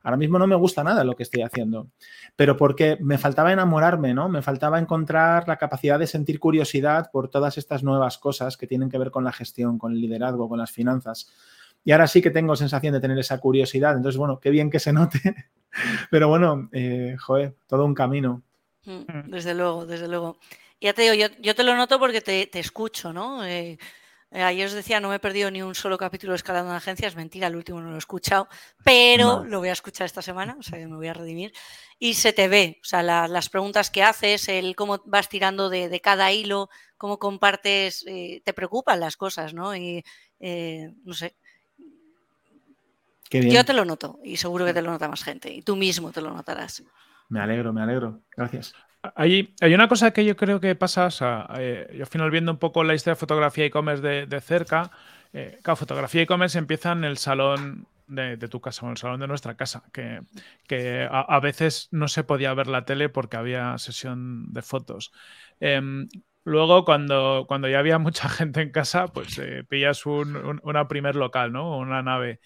Ahora 0.03 0.17
mismo 0.17 0.37
no 0.37 0.47
me 0.47 0.55
gusta 0.55 0.83
nada 0.83 1.05
lo 1.05 1.15
que 1.15 1.23
estoy 1.23 1.41
haciendo, 1.43 1.87
pero 2.35 2.57
porque 2.57 2.97
me 2.99 3.17
faltaba 3.17 3.53
enamorarme, 3.53 4.13
¿no? 4.13 4.27
Me 4.27 4.41
faltaba 4.41 4.77
encontrar 4.77 5.47
la 5.47 5.57
capacidad 5.57 5.97
de 5.97 6.07
sentir 6.07 6.39
curiosidad 6.39 7.09
por 7.11 7.29
todas 7.29 7.57
estas 7.57 7.83
nuevas 7.83 8.17
cosas 8.17 8.57
que 8.57 8.67
tienen 8.67 8.89
que 8.89 8.97
ver 8.97 9.11
con 9.11 9.23
la 9.23 9.31
gestión, 9.31 9.77
con 9.77 9.93
el 9.93 10.01
liderazgo, 10.01 10.49
con 10.49 10.59
las 10.59 10.71
finanzas. 10.71 11.31
y 11.85 11.91
ahora 11.91 12.07
sí 12.07 12.21
que 12.21 12.31
tengo 12.31 12.55
sensación 12.55 12.93
de 12.93 13.01
tener 13.01 13.17
esa 13.17 13.39
curiosidad. 13.39 13.95
Entonces, 13.95 14.17
bueno, 14.17 14.39
qué 14.39 14.49
bien 14.49 14.69
que 14.69 14.79
se 14.79 14.93
note. 14.93 15.19
Pero 16.11 16.29
bueno, 16.29 16.69
eh, 16.71 17.15
joder, 17.19 17.55
todo 17.67 17.85
un 17.85 17.93
camino. 17.93 18.41
Mm. 18.85 19.29
Desde 19.31 19.53
luego, 19.53 19.85
desde 19.85 20.07
luego. 20.07 20.37
Ya 20.81 20.93
te 20.93 21.03
digo, 21.03 21.29
yo, 21.39 21.55
te 21.55 21.63
lo 21.63 21.75
noto 21.75 21.97
porque 21.97 22.21
te, 22.21 22.59
escucho, 22.59 23.13
¿no? 23.13 23.45
Eh, 23.45 23.77
ayer 24.33 24.65
os 24.65 24.73
decía, 24.73 24.99
no 24.99 25.09
me 25.09 25.15
he 25.15 25.19
perdido 25.19 25.51
ni 25.51 25.61
un 25.61 25.75
solo 25.75 25.97
capítulo 25.97 26.33
escalando 26.33 26.71
en 26.71 26.77
agencias, 26.77 27.15
mentira, 27.15 27.47
el 27.47 27.55
último 27.55 27.81
no 27.81 27.89
lo 27.89 27.95
he 27.95 27.99
escuchado, 27.99 28.47
pero 28.83 29.43
lo 29.43 29.59
voy 29.59 29.69
a 29.69 29.73
escuchar 29.73 30.05
esta 30.05 30.21
semana, 30.21 30.55
o 30.59 30.63
sea 30.63 30.79
que 30.79 30.87
me 30.87 30.95
voy 30.95 31.07
a 31.07 31.13
redimir. 31.13 31.53
Y 31.99 32.15
se 32.15 32.33
te 32.33 32.47
ve, 32.47 32.79
o 32.81 32.85
sea, 32.85 33.03
las 33.03 33.49
preguntas 33.49 33.91
que 33.91 34.03
haces, 34.03 34.49
el 34.49 34.75
cómo 34.75 35.01
vas 35.05 35.29
tirando 35.29 35.69
de, 35.69 36.01
cada 36.01 36.31
hilo, 36.31 36.69
cómo 36.97 37.19
compartes, 37.19 38.03
eh, 38.07 38.41
te 38.43 38.53
preocupan 38.53 38.99
las 38.99 39.17
cosas, 39.17 39.53
¿no? 39.53 39.75
Y 39.75 40.03
eh, 40.39 40.93
no 41.03 41.13
sé. 41.13 41.35
Yo 43.29 43.65
te 43.65 43.73
lo 43.73 43.85
noto 43.85 44.19
y 44.23 44.37
seguro 44.37 44.65
que 44.65 44.73
te 44.73 44.81
lo 44.81 44.91
nota 44.91 45.07
más 45.07 45.23
gente 45.23 45.51
y 45.51 45.63
tú 45.63 45.75
mismo 45.75 46.11
te 46.11 46.21
lo 46.21 46.31
notarás. 46.31 46.83
Me 47.29 47.39
alegro, 47.39 47.73
me 47.73 47.81
alegro. 47.81 48.21
Gracias. 48.35 48.73
Hay, 49.15 49.53
hay, 49.59 49.73
una 49.73 49.89
cosa 49.89 50.11
que 50.11 50.23
yo 50.23 50.37
creo 50.37 50.61
que 50.61 50.75
pasa, 50.75 51.09
eh, 51.57 51.87
yo 51.93 52.03
al 52.03 52.07
final 52.07 52.31
viendo 52.31 52.53
un 52.53 52.57
poco 52.57 52.85
la 52.85 52.93
historia 52.93 53.15
de 53.15 53.19
fotografía 53.19 53.65
e-commerce 53.65 54.01
de, 54.01 54.41
cerca, 54.41 54.91
eh, 55.33 55.59
claro, 55.61 55.75
fotografía 55.75 56.21
e-commerce 56.21 56.57
empieza 56.57 56.93
en 56.93 57.03
el 57.03 57.17
salón 57.17 57.85
de, 58.07 58.37
tu 58.47 58.61
casa, 58.61 58.85
en 58.85 58.91
el 58.91 58.97
salón 58.97 59.19
de 59.19 59.27
nuestra 59.27 59.55
casa, 59.55 59.83
que, 59.91 60.21
que 60.67 61.07
a, 61.11 61.39
veces 61.41 61.89
no 61.91 62.07
se 62.07 62.23
podía 62.23 62.53
ver 62.53 62.67
la 62.67 62.85
tele 62.85 63.09
porque 63.09 63.35
había 63.35 63.77
sesión 63.77 64.53
de 64.53 64.61
fotos. 64.61 65.11
Em, 65.59 66.07
luego, 66.45 66.85
cuando, 66.85 67.45
cuando 67.47 67.67
ya 67.67 67.79
había 67.79 67.99
mucha 67.99 68.29
gente 68.29 68.61
en 68.61 68.71
casa, 68.71 69.07
pues 69.07 69.37
eh, 69.37 69.65
pillas 69.67 70.05
un, 70.05 70.61
una 70.63 70.87
primer 70.87 71.15
local, 71.15 71.51
¿no? 71.51 71.77
Una 71.77 72.01
nave. 72.03 72.39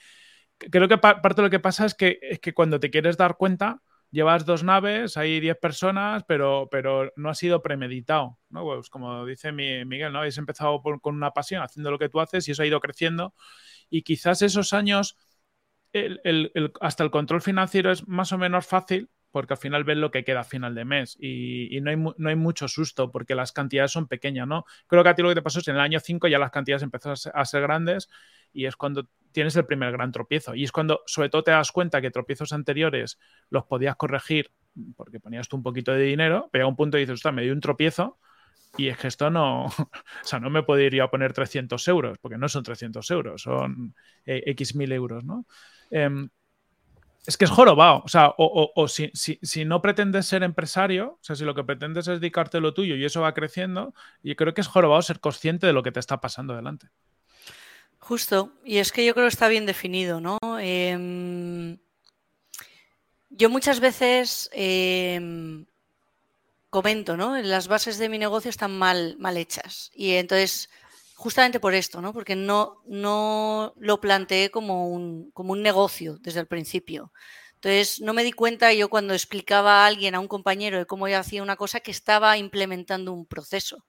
Creo 0.58 0.88
que 0.88 0.98
parte 0.98 1.36
de 1.36 1.44
lo 1.44 1.50
que 1.52 1.60
pasa 1.60 1.86
es 1.86 1.94
que, 1.94 2.20
es 2.22 2.40
que 2.40 2.54
cuando 2.54 2.80
te 2.80 2.90
quieres 2.90 3.18
dar 3.18 3.38
cuenta, 3.38 3.82
llevas 4.12 4.46
dos 4.46 4.64
naves, 4.64 5.18
hay 5.18 5.40
10 5.40 5.58
personas, 5.58 6.24
pero, 6.28 6.68
pero 6.72 7.12
no 7.16 7.30
ha 7.30 7.36
sido 7.36 7.62
premeditado, 7.62 8.40
¿no? 8.50 8.64
Pues 8.64 8.90
como 8.90 9.26
dice 9.26 9.52
Miguel, 9.52 10.12
¿no? 10.14 10.20
Habéis 10.20 10.38
empezado 10.38 10.82
con 10.82 11.16
una 11.16 11.32
pasión, 11.32 11.62
haciendo 11.62 11.92
lo 11.92 12.00
que 12.00 12.10
tú 12.10 12.20
haces 12.20 12.48
y 12.48 12.52
eso 12.52 12.64
ha 12.64 12.66
ido 12.66 12.80
creciendo 12.80 13.34
y 13.90 14.04
quizás 14.04 14.42
esos 14.42 14.74
años, 14.74 15.18
hasta 16.82 17.04
el 17.04 17.12
control 17.12 17.42
financiero 17.42 17.92
es 17.92 18.08
más 18.08 18.32
o 18.32 18.38
menos 18.38 18.66
fácil 18.66 19.10
porque 19.32 19.54
al 19.54 19.60
final 19.60 19.84
ves 19.84 19.98
lo 19.98 20.12
que 20.12 20.24
queda 20.24 20.42
a 20.42 20.44
final 20.44 20.74
de 20.74 20.86
mes 20.86 21.18
y, 21.20 21.80
no, 21.82 21.90
hay, 21.90 21.96
no, 21.96 22.30
hay, 22.30 22.36
mucho 22.36 22.68
susto 22.68 23.12
porque 23.12 23.36
las 23.36 23.52
cantidades 23.52 23.92
son 23.92 24.08
pequeñas, 24.08 24.48
¿no? 24.48 24.66
Creo 24.88 25.04
que 25.04 25.10
a 25.10 25.16
ti 25.16 25.22
lo 25.22 25.30
que 25.30 25.36
te 25.36 25.42
pasó 25.42 25.60
es 25.60 25.68
en 25.68 25.76
el 25.76 25.82
año 25.82 26.00
5 26.00 26.28
ya 26.28 26.40
las 26.40 26.52
cantidades 26.52 26.84
empezaron 26.84 27.18
a 27.34 27.46
ser 27.46 27.62
grandes 27.62 28.10
y 28.52 28.66
es 28.66 28.76
cuando 28.76 29.10
tienes 29.38 29.56
el 29.56 29.68
primer 29.68 29.92
gran 29.92 30.12
tropiezo. 30.12 30.56
Y 30.56 30.64
es 30.64 30.72
cuando 30.72 31.04
sobre 31.06 31.30
todo 31.30 31.44
te 31.44 31.52
das 31.52 31.72
cuenta 31.72 32.02
que 32.02 32.10
tropiezos 32.10 32.54
anteriores 32.54 33.20
los 33.52 33.66
podías 33.66 33.96
corregir 33.96 34.52
porque 34.96 35.20
ponías 35.20 35.48
tú 35.48 35.58
un 35.58 35.62
poquito 35.62 35.92
de 35.92 36.02
dinero, 36.02 36.50
pero 36.52 36.66
a 36.66 36.68
un 36.68 36.76
punto 36.76 36.98
dices, 36.98 37.22
me 37.32 37.44
dio 37.44 37.54
un 37.54 37.60
tropiezo 37.60 38.18
y 38.78 38.88
es 38.88 38.98
que 38.98 39.08
esto 39.08 39.30
no, 39.30 39.66
o 39.68 39.74
sea, 40.24 40.40
no 40.40 40.50
me 40.50 40.64
puedo 40.64 40.82
ir 40.82 41.00
a 41.04 41.12
poner 41.12 41.34
300 41.34 41.88
euros, 41.88 42.18
porque 42.18 42.40
no 42.40 42.50
son 42.50 42.64
300 42.64 43.12
euros, 43.12 43.44
son 43.44 43.94
eh, 44.26 44.42
X 44.48 44.74
mil 44.74 44.92
euros, 44.92 45.24
¿no? 45.24 45.46
Em, 45.92 46.30
es 47.28 47.38
que 47.38 47.46
es 47.46 47.52
jorobado, 47.52 48.02
o 48.04 48.08
sea, 48.08 48.34
o, 48.38 48.88
si, 48.88 49.12
si, 49.14 49.66
no 49.66 49.84
pretendes 49.84 50.26
ser 50.26 50.42
empresario, 50.42 51.10
o 51.12 51.20
sea, 51.22 51.36
si 51.36 51.46
lo 51.46 51.54
que 51.54 51.64
pretendes 51.64 52.08
es 52.08 52.20
dedicarte 52.20 52.60
lo 52.60 52.74
tuyo 52.74 52.96
y 52.96 53.06
eso 53.06 53.22
va 53.22 53.36
creciendo, 53.36 53.94
yo 54.24 54.36
creo 54.36 54.56
que 54.56 54.62
es 54.62 54.68
jorobado 54.68 55.04
ser 55.04 55.20
consciente 55.20 55.68
de 55.68 55.74
lo 55.74 55.84
que 55.84 55.92
te 55.92 56.00
está 56.00 56.20
pasando 56.22 56.56
delante. 56.56 56.88
Justo, 58.08 58.54
y 58.64 58.78
es 58.78 58.94
que 58.94 59.06
yo 59.06 59.14
creo 59.14 59.26
que 59.26 59.34
está 59.34 59.50
bien 59.50 59.66
definido, 59.66 60.22
¿no? 60.22 60.38
Em, 60.62 61.78
yo 63.30 63.50
muchas 63.50 63.82
veces 63.82 64.50
em, 64.54 65.66
comento, 66.70 67.18
¿no? 67.18 67.36
Las 67.42 67.68
bases 67.68 67.98
de 67.98 68.08
mi 68.08 68.18
negocio 68.18 68.50
están 68.50 68.72
mal, 68.78 69.18
mal 69.20 69.36
hechas. 69.36 69.92
Y 69.94 70.14
entonces, 70.14 70.70
justamente 71.16 71.60
por 71.60 71.74
esto, 71.74 72.00
¿no? 72.00 72.14
Porque 72.14 72.38
no, 72.38 72.82
no 72.86 73.74
lo 73.78 74.00
planteé 74.00 74.52
como 74.52 74.88
un, 74.88 75.30
como 75.32 75.52
un 75.52 75.62
negocio 75.62 76.18
desde 76.22 76.40
el 76.40 76.48
principio. 76.48 77.12
Entonces, 77.56 78.00
no 78.00 78.14
me 78.14 78.24
di 78.24 78.32
cuenta 78.32 78.72
yo 78.72 78.88
cuando 78.88 79.14
explicaba 79.16 79.84
a 79.84 79.88
alguien, 79.88 80.16
a 80.16 80.22
un 80.22 80.30
compañero, 80.30 80.78
de 80.78 80.86
cómo 80.86 81.10
yo 81.10 81.20
hacía 81.20 81.44
una 81.44 81.58
cosa, 81.58 81.82
que 81.82 81.92
estaba 81.92 82.38
implementando 82.38 83.12
un 83.12 83.26
proceso 83.26 83.84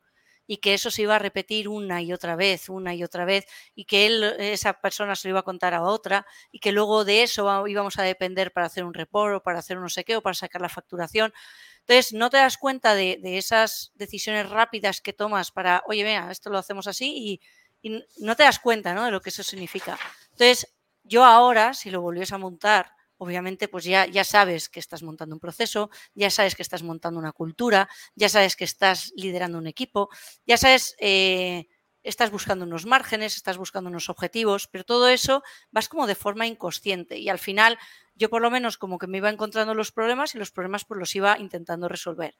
y 0.49 0.57
que 0.57 0.73
eso 0.75 0.91
se 0.91 1.03
iba 1.03 1.15
a 1.15 1.19
repetir 1.19 1.69
una 1.69 2.01
y 2.01 2.13
otra 2.13 2.35
vez, 2.35 2.71
una 2.71 2.95
y 2.95 3.05
otra 3.05 3.27
vez, 3.27 3.45
y 3.75 3.85
que 3.85 4.07
él, 4.07 4.25
esa 4.39 4.73
persona 4.81 5.15
se 5.15 5.29
lo 5.29 5.33
iba 5.33 5.41
a 5.41 5.45
contar 5.45 5.75
a 5.75 5.83
otra, 5.83 6.27
y 6.51 6.59
que 6.59 6.73
luego 6.73 7.05
de 7.05 7.23
eso 7.23 7.69
íbamos 7.69 7.99
a 7.99 8.03
depender 8.03 8.51
para 8.51 8.67
hacer 8.67 8.83
un 8.83 8.95
report 8.95 9.37
o 9.37 9.43
para 9.43 9.59
hacer 9.59 9.77
un 9.77 9.85
no 9.85 9.89
sé 9.91 10.05
qué 10.05 10.17
o 10.17 10.23
para 10.23 10.33
sacar 10.33 10.63
la 10.63 10.71
facturación. 10.71 11.35
Entonces, 11.81 12.15
no 12.15 12.31
te 12.31 12.39
das 12.39 12.57
cuenta 12.57 12.95
de, 12.95 13.21
esas 13.23 13.93
decisiones 13.95 14.49
rápidas 14.49 15.03
que 15.03 15.13
tomas 15.13 15.53
para, 15.53 15.83
oye, 15.87 16.03
vea, 16.03 16.31
esto 16.31 16.49
lo 16.49 16.57
hacemos 16.57 16.87
así, 16.87 17.41
y, 17.83 17.91
y 17.91 18.05
no 18.19 18.35
te 18.35 18.43
das 18.43 18.59
cuenta 18.59 18.95
¿no? 18.95 19.05
de 19.05 19.11
lo 19.11 19.21
que 19.21 19.29
eso 19.29 19.43
significa. 19.43 19.99
Entonces, 20.31 20.75
yo 21.05 21.27
ahora, 21.27 21.75
si 21.75 21.91
lo 21.91 22.01
volviese 22.01 22.35
a 22.35 22.39
montar, 22.39 22.93
obviamente 23.19 23.69
pues 23.69 23.85
ya, 23.85 24.07
ya 24.07 24.25
sabes 24.25 24.69
que 24.69 24.81
estás 24.81 25.03
montando 25.03 25.35
un 25.37 25.41
proceso, 25.41 25.91
ya 26.15 26.31
sabes 26.31 26.55
que 26.57 26.63
estás 26.63 26.83
montando 26.83 27.19
una 27.21 27.33
cultura, 27.33 27.89
ya 28.15 28.29
sabes 28.29 28.57
que 28.57 28.65
estás 28.65 29.13
liderando 29.17 29.59
un 29.59 29.67
equipo, 29.67 30.09
ya 30.47 30.57
sabes, 30.57 30.97
eh, 31.01 31.67
estás 32.03 32.31
buscando 32.31 32.65
unos 32.65 32.87
márgenes, 32.87 33.37
estás 33.37 33.59
buscando 33.59 33.91
unos 33.91 34.09
objetivos, 34.09 34.69
pero 34.69 34.85
todo 34.85 35.09
eso 35.09 35.43
vas 35.71 35.89
como 35.89 36.07
de 36.07 36.15
forma 36.15 36.47
inconsciente 36.47 37.19
y 37.19 37.29
al 37.29 37.39
final 37.39 37.79
yo 38.15 38.31
por 38.31 38.41
lo 38.43 38.51
menos 38.51 38.79
como 38.79 38.99
que 38.99 39.07
me 39.07 39.19
iba 39.19 39.31
encontrando 39.31 39.75
los 39.75 39.93
problemas 39.93 40.35
y 40.35 40.39
los 40.39 40.51
problemas 40.51 40.85
pues 40.85 40.99
los 40.99 41.15
iba 41.15 41.39
intentando 41.39 41.89
resolver. 41.89 42.35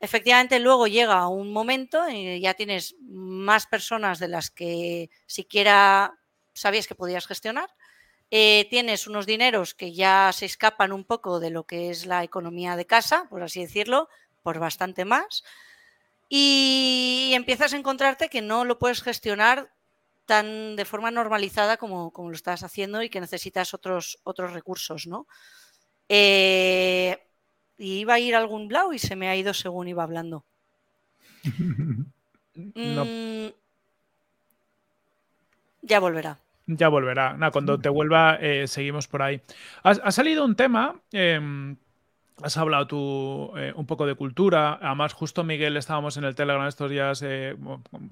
Efectivamente, 0.00 0.58
luego 0.60 0.86
llega 0.86 1.26
un 1.28 1.52
momento 1.52 2.08
y 2.08 2.40
ya 2.40 2.54
tienes 2.54 2.96
más 3.00 3.66
personas 3.66 4.18
de 4.18 4.28
las 4.28 4.50
que 4.50 5.08
siquiera 5.26 6.14
sabías 6.54 6.86
que 6.86 6.94
podías 6.94 7.26
gestionar 7.26 7.70
eh, 8.30 8.66
tienes 8.70 9.06
unos 9.06 9.26
dineros 9.26 9.74
que 9.74 9.92
ya 9.92 10.30
se 10.32 10.46
escapan 10.46 10.92
un 10.92 11.04
poco 11.04 11.40
de 11.40 11.50
lo 11.50 11.64
que 11.64 11.90
es 11.90 12.06
la 12.06 12.24
economía 12.24 12.76
de 12.76 12.86
casa, 12.86 13.26
por 13.30 13.42
así 13.42 13.60
decirlo, 13.60 14.08
por 14.42 14.58
bastante 14.58 15.04
más, 15.04 15.44
y 16.28 17.32
empiezas 17.34 17.72
a 17.72 17.76
encontrarte 17.76 18.28
que 18.28 18.42
no 18.42 18.64
lo 18.64 18.78
puedes 18.78 19.02
gestionar 19.02 19.72
tan 20.26 20.74
de 20.74 20.84
forma 20.84 21.10
normalizada 21.12 21.76
como, 21.76 22.10
como 22.10 22.30
lo 22.30 22.34
estás 22.34 22.64
haciendo 22.64 23.02
y 23.02 23.10
que 23.10 23.20
necesitas 23.20 23.74
otros, 23.74 24.18
otros 24.24 24.52
recursos, 24.52 25.06
¿no? 25.06 25.26
Eh, 26.08 27.18
iba 27.78 28.14
a 28.14 28.18
ir 28.18 28.34
a 28.34 28.38
algún 28.38 28.68
blau 28.68 28.92
y 28.92 28.98
se 28.98 29.16
me 29.16 29.28
ha 29.28 29.36
ido 29.36 29.54
según 29.54 29.88
iba 29.88 30.02
hablando. 30.02 30.44
Mm, 32.58 33.48
ya 35.82 36.00
volverá. 36.00 36.38
Ya 36.66 36.88
volverá. 36.88 37.36
cuando 37.52 37.78
te 37.78 37.88
vuelva, 37.88 38.38
eh, 38.40 38.66
seguimos 38.66 39.06
por 39.06 39.22
ahí. 39.22 39.40
Ha, 39.84 40.10
salido 40.10 40.44
un 40.44 40.56
tema. 40.56 41.00
Em, 41.12 41.76
has 42.42 42.56
hablado 42.56 42.88
tú 42.88 43.52
eh, 43.56 43.72
un 43.76 43.86
poco 43.86 44.04
de 44.04 44.16
cultura. 44.16 44.78
Además, 44.82 45.12
justo 45.12 45.44
Miguel, 45.44 45.76
estábamos 45.76 46.16
en 46.16 46.24
el 46.24 46.34
Telegram 46.34 46.66
estos 46.66 46.90
días 46.90 47.22
eh, 47.24 47.56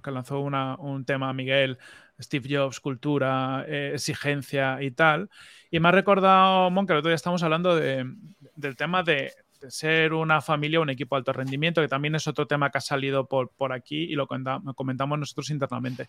que 0.02 0.10
lanzó 0.12 0.38
un 0.40 1.04
tema 1.04 1.32
Miguel, 1.32 1.78
Steve 2.20 2.48
Jobs, 2.48 2.78
cultura, 2.78 3.64
exigencia 3.66 4.80
y 4.80 4.92
tal. 4.92 5.30
Y 5.68 5.80
me 5.80 5.88
ha 5.88 5.92
recordado, 5.92 6.70
Mon, 6.70 6.86
que 6.86 6.92
el 6.92 7.00
otro 7.00 7.08
día 7.08 7.16
estamos 7.16 7.42
hablando 7.42 7.74
del 7.74 8.76
tema 8.76 9.02
de, 9.02 9.32
ser 9.68 10.12
una 10.12 10.42
familia, 10.42 10.78
un 10.78 10.90
equipo 10.90 11.16
de 11.16 11.20
alto 11.20 11.32
rendimiento, 11.32 11.80
que 11.80 11.88
también 11.88 12.14
es 12.14 12.28
otro 12.28 12.46
tema 12.46 12.70
que 12.70 12.78
ha 12.78 12.82
salido 12.82 13.26
por, 13.26 13.48
por 13.48 13.72
aquí 13.72 14.02
y 14.04 14.14
lo 14.14 14.26
comentamos 14.28 15.18
nosotros 15.18 15.48
internamente. 15.50 16.08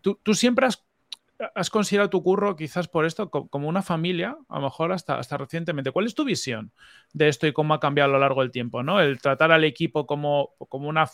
¿tú, 0.00 0.18
¿tú, 0.22 0.32
siempre 0.32 0.66
has 0.66 0.87
has 1.54 1.70
considerado 1.70 2.10
tu 2.10 2.22
curro 2.22 2.56
quizás 2.56 2.88
por 2.88 3.04
esto 3.04 3.30
como 3.30 3.68
una 3.68 3.82
familia, 3.82 4.36
a 4.48 4.56
lo 4.56 4.64
mejor 4.64 4.92
hasta, 4.92 5.18
hasta 5.18 5.36
recientemente. 5.36 5.92
¿Cuál 5.92 6.06
es 6.06 6.14
tu 6.14 6.24
visión 6.24 6.72
de 7.12 7.28
esto 7.28 7.46
y 7.46 7.52
cómo 7.52 7.74
ha 7.74 7.80
cambiado 7.80 8.10
a 8.10 8.12
lo 8.12 8.18
largo 8.18 8.42
del 8.42 8.50
tiempo? 8.50 8.82
¿no? 8.82 9.00
El 9.00 9.20
tratar 9.20 9.52
al 9.52 9.64
equipo 9.64 10.06
como, 10.06 10.54
como 10.68 10.88
una 10.88 11.08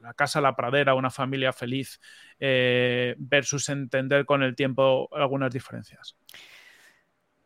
la 0.00 0.14
casa, 0.14 0.40
la 0.40 0.56
pradera, 0.56 0.94
una 0.94 1.10
familia 1.10 1.52
feliz, 1.52 2.00
eh, 2.38 3.14
versus 3.18 3.68
entender 3.68 4.24
con 4.24 4.42
el 4.42 4.56
tiempo 4.56 5.08
algunas 5.12 5.52
diferencias. 5.52 6.16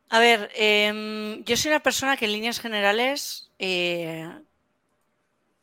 A 0.08 0.20
ver, 0.20 0.50
em, 0.54 1.42
yo 1.44 1.56
soy 1.56 1.70
una 1.70 1.80
persona 1.80 2.16
que 2.16 2.26
en 2.26 2.32
líneas 2.32 2.60
generales 2.60 3.50
eh, 3.58 4.28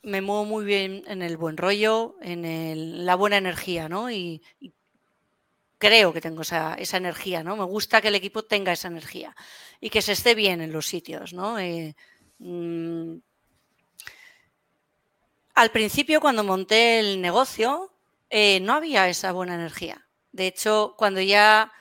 me 0.04 0.20
muevo 0.20 0.44
muy 0.44 0.66
bien 0.66 1.04
en 1.08 1.22
el 1.22 1.38
buen 1.38 1.56
rollo, 1.56 2.18
en 2.22 3.06
la 3.06 3.16
buena 3.16 3.38
energía, 3.38 3.88
¿no? 3.88 4.12
y 4.12 4.42
creo 5.82 6.14
que 6.14 6.22
tengo 6.22 6.44
esa, 6.44 6.78
energía, 6.94 7.44
¿no? 7.44 7.58
Me 7.58 7.66
gusta 7.66 8.02
que 8.02 8.10
el 8.10 8.16
equipo 8.16 8.44
tenga 8.44 8.72
esa 8.72 8.88
energía 8.88 9.36
y 9.82 9.90
que 9.90 10.04
se 10.04 10.12
esté 10.14 10.36
bien 10.36 10.62
en 10.62 10.72
los 10.72 10.86
sitios, 10.86 11.34
¿no? 11.34 11.58
Eh, 11.58 11.96
mm, 12.38 13.16
al 15.56 15.72
principio, 15.72 16.22
cuando 16.22 16.44
monté 16.44 17.00
el 17.00 17.20
negocio, 17.20 17.94
eh, 18.30 18.60
no 18.62 18.74
había 18.74 19.10
esa 19.10 19.32
buena 19.32 19.56
energía. 19.56 20.08
De 20.32 20.46
hecho, 20.46 20.94
cuando 20.98 21.20
ya 21.20 21.72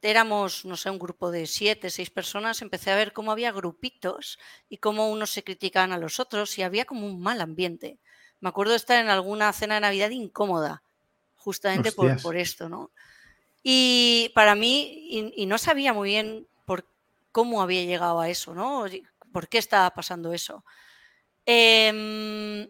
éramos, 0.00 0.64
no 0.64 0.76
sé, 0.76 0.88
un 0.90 1.00
grupo 1.00 1.32
de 1.32 1.46
siete, 1.46 1.90
seis 1.90 2.10
personas, 2.10 2.62
empecé 2.62 2.92
a 2.92 2.96
ver 2.96 3.12
cómo 3.12 3.32
había 3.32 3.50
grupitos 3.50 4.38
y 4.68 4.78
cómo 4.78 5.10
unos 5.10 5.30
se 5.30 5.42
criticaban 5.42 5.92
a 5.92 5.98
los 5.98 6.20
otros 6.20 6.56
y 6.58 6.62
había 6.62 6.84
como 6.84 7.06
un 7.06 7.20
mal 7.20 7.40
ambiente. 7.40 7.98
Me 8.40 8.48
acuerdo 8.48 8.70
de 8.70 8.78
estar 8.78 8.98
en 8.98 9.10
alguna 9.10 9.52
cena 9.52 9.74
de 9.74 9.80
Navidad 9.80 10.10
incómoda, 10.10 10.82
justamente 11.34 11.90
por, 11.90 12.36
esto, 12.36 12.68
¿no? 12.68 12.92
Y 13.62 14.30
para 14.34 14.54
mí, 14.54 15.32
y, 15.36 15.46
no 15.46 15.58
sabía 15.58 15.92
muy 15.92 16.10
bien 16.10 16.48
por 16.64 16.86
cómo 17.30 17.62
había 17.62 17.84
llegado 17.84 18.20
a 18.20 18.28
eso, 18.28 18.54
¿no? 18.54 18.84
¿Por 19.32 19.48
qué 19.48 19.58
estaba 19.58 19.90
pasando 19.94 20.32
eso? 20.32 20.64
Em, 21.46 22.68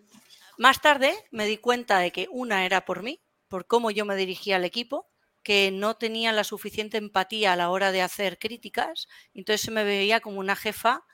más 0.59 0.81
tarde 0.81 1.15
me 1.31 1.47
di 1.47 1.59
cuenta 1.59 1.99
de 1.99 2.13
que 2.13 2.29
una 2.31 2.67
era 2.67 2.85
por 2.85 3.03
mí, 3.03 3.21
por 3.49 3.67
cómo 3.67 3.91
yo 3.91 4.05
me 4.05 4.17
dirigía 4.17 4.57
al 4.57 4.65
equipo, 4.65 5.09
que 5.43 5.71
no 5.73 5.97
tenía 5.97 6.33
la 6.33 6.45
suficiente 6.45 6.99
empatía 6.99 7.53
a 7.53 7.57
la 7.57 7.71
hora 7.71 7.93
de 7.93 8.03
hacer 8.03 8.39
críticas, 8.39 9.09
entonces 9.35 9.63
se 9.63 9.71
me 9.71 9.85
veía 9.85 10.21
como 10.21 10.39
una 10.39 10.57
jefa, 10.57 11.05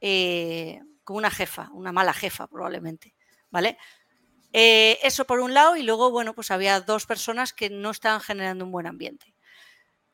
eh, 0.00 0.80
como 1.04 1.18
una 1.18 1.30
jefa, 1.30 1.70
una 1.72 1.92
mala 1.92 2.14
jefa 2.14 2.46
probablemente, 2.48 3.14
¿vale? 3.50 3.78
Eh, 4.56 5.00
eso 5.02 5.26
por 5.26 5.40
un 5.40 5.52
lado 5.52 5.74
y 5.74 5.82
luego, 5.82 6.12
bueno, 6.12 6.32
pues 6.32 6.52
había 6.52 6.80
dos 6.80 7.06
personas 7.06 7.52
que 7.52 7.70
no 7.70 7.90
estaban 7.90 8.20
generando 8.20 8.64
un 8.64 8.70
buen 8.70 8.86
ambiente. 8.86 9.34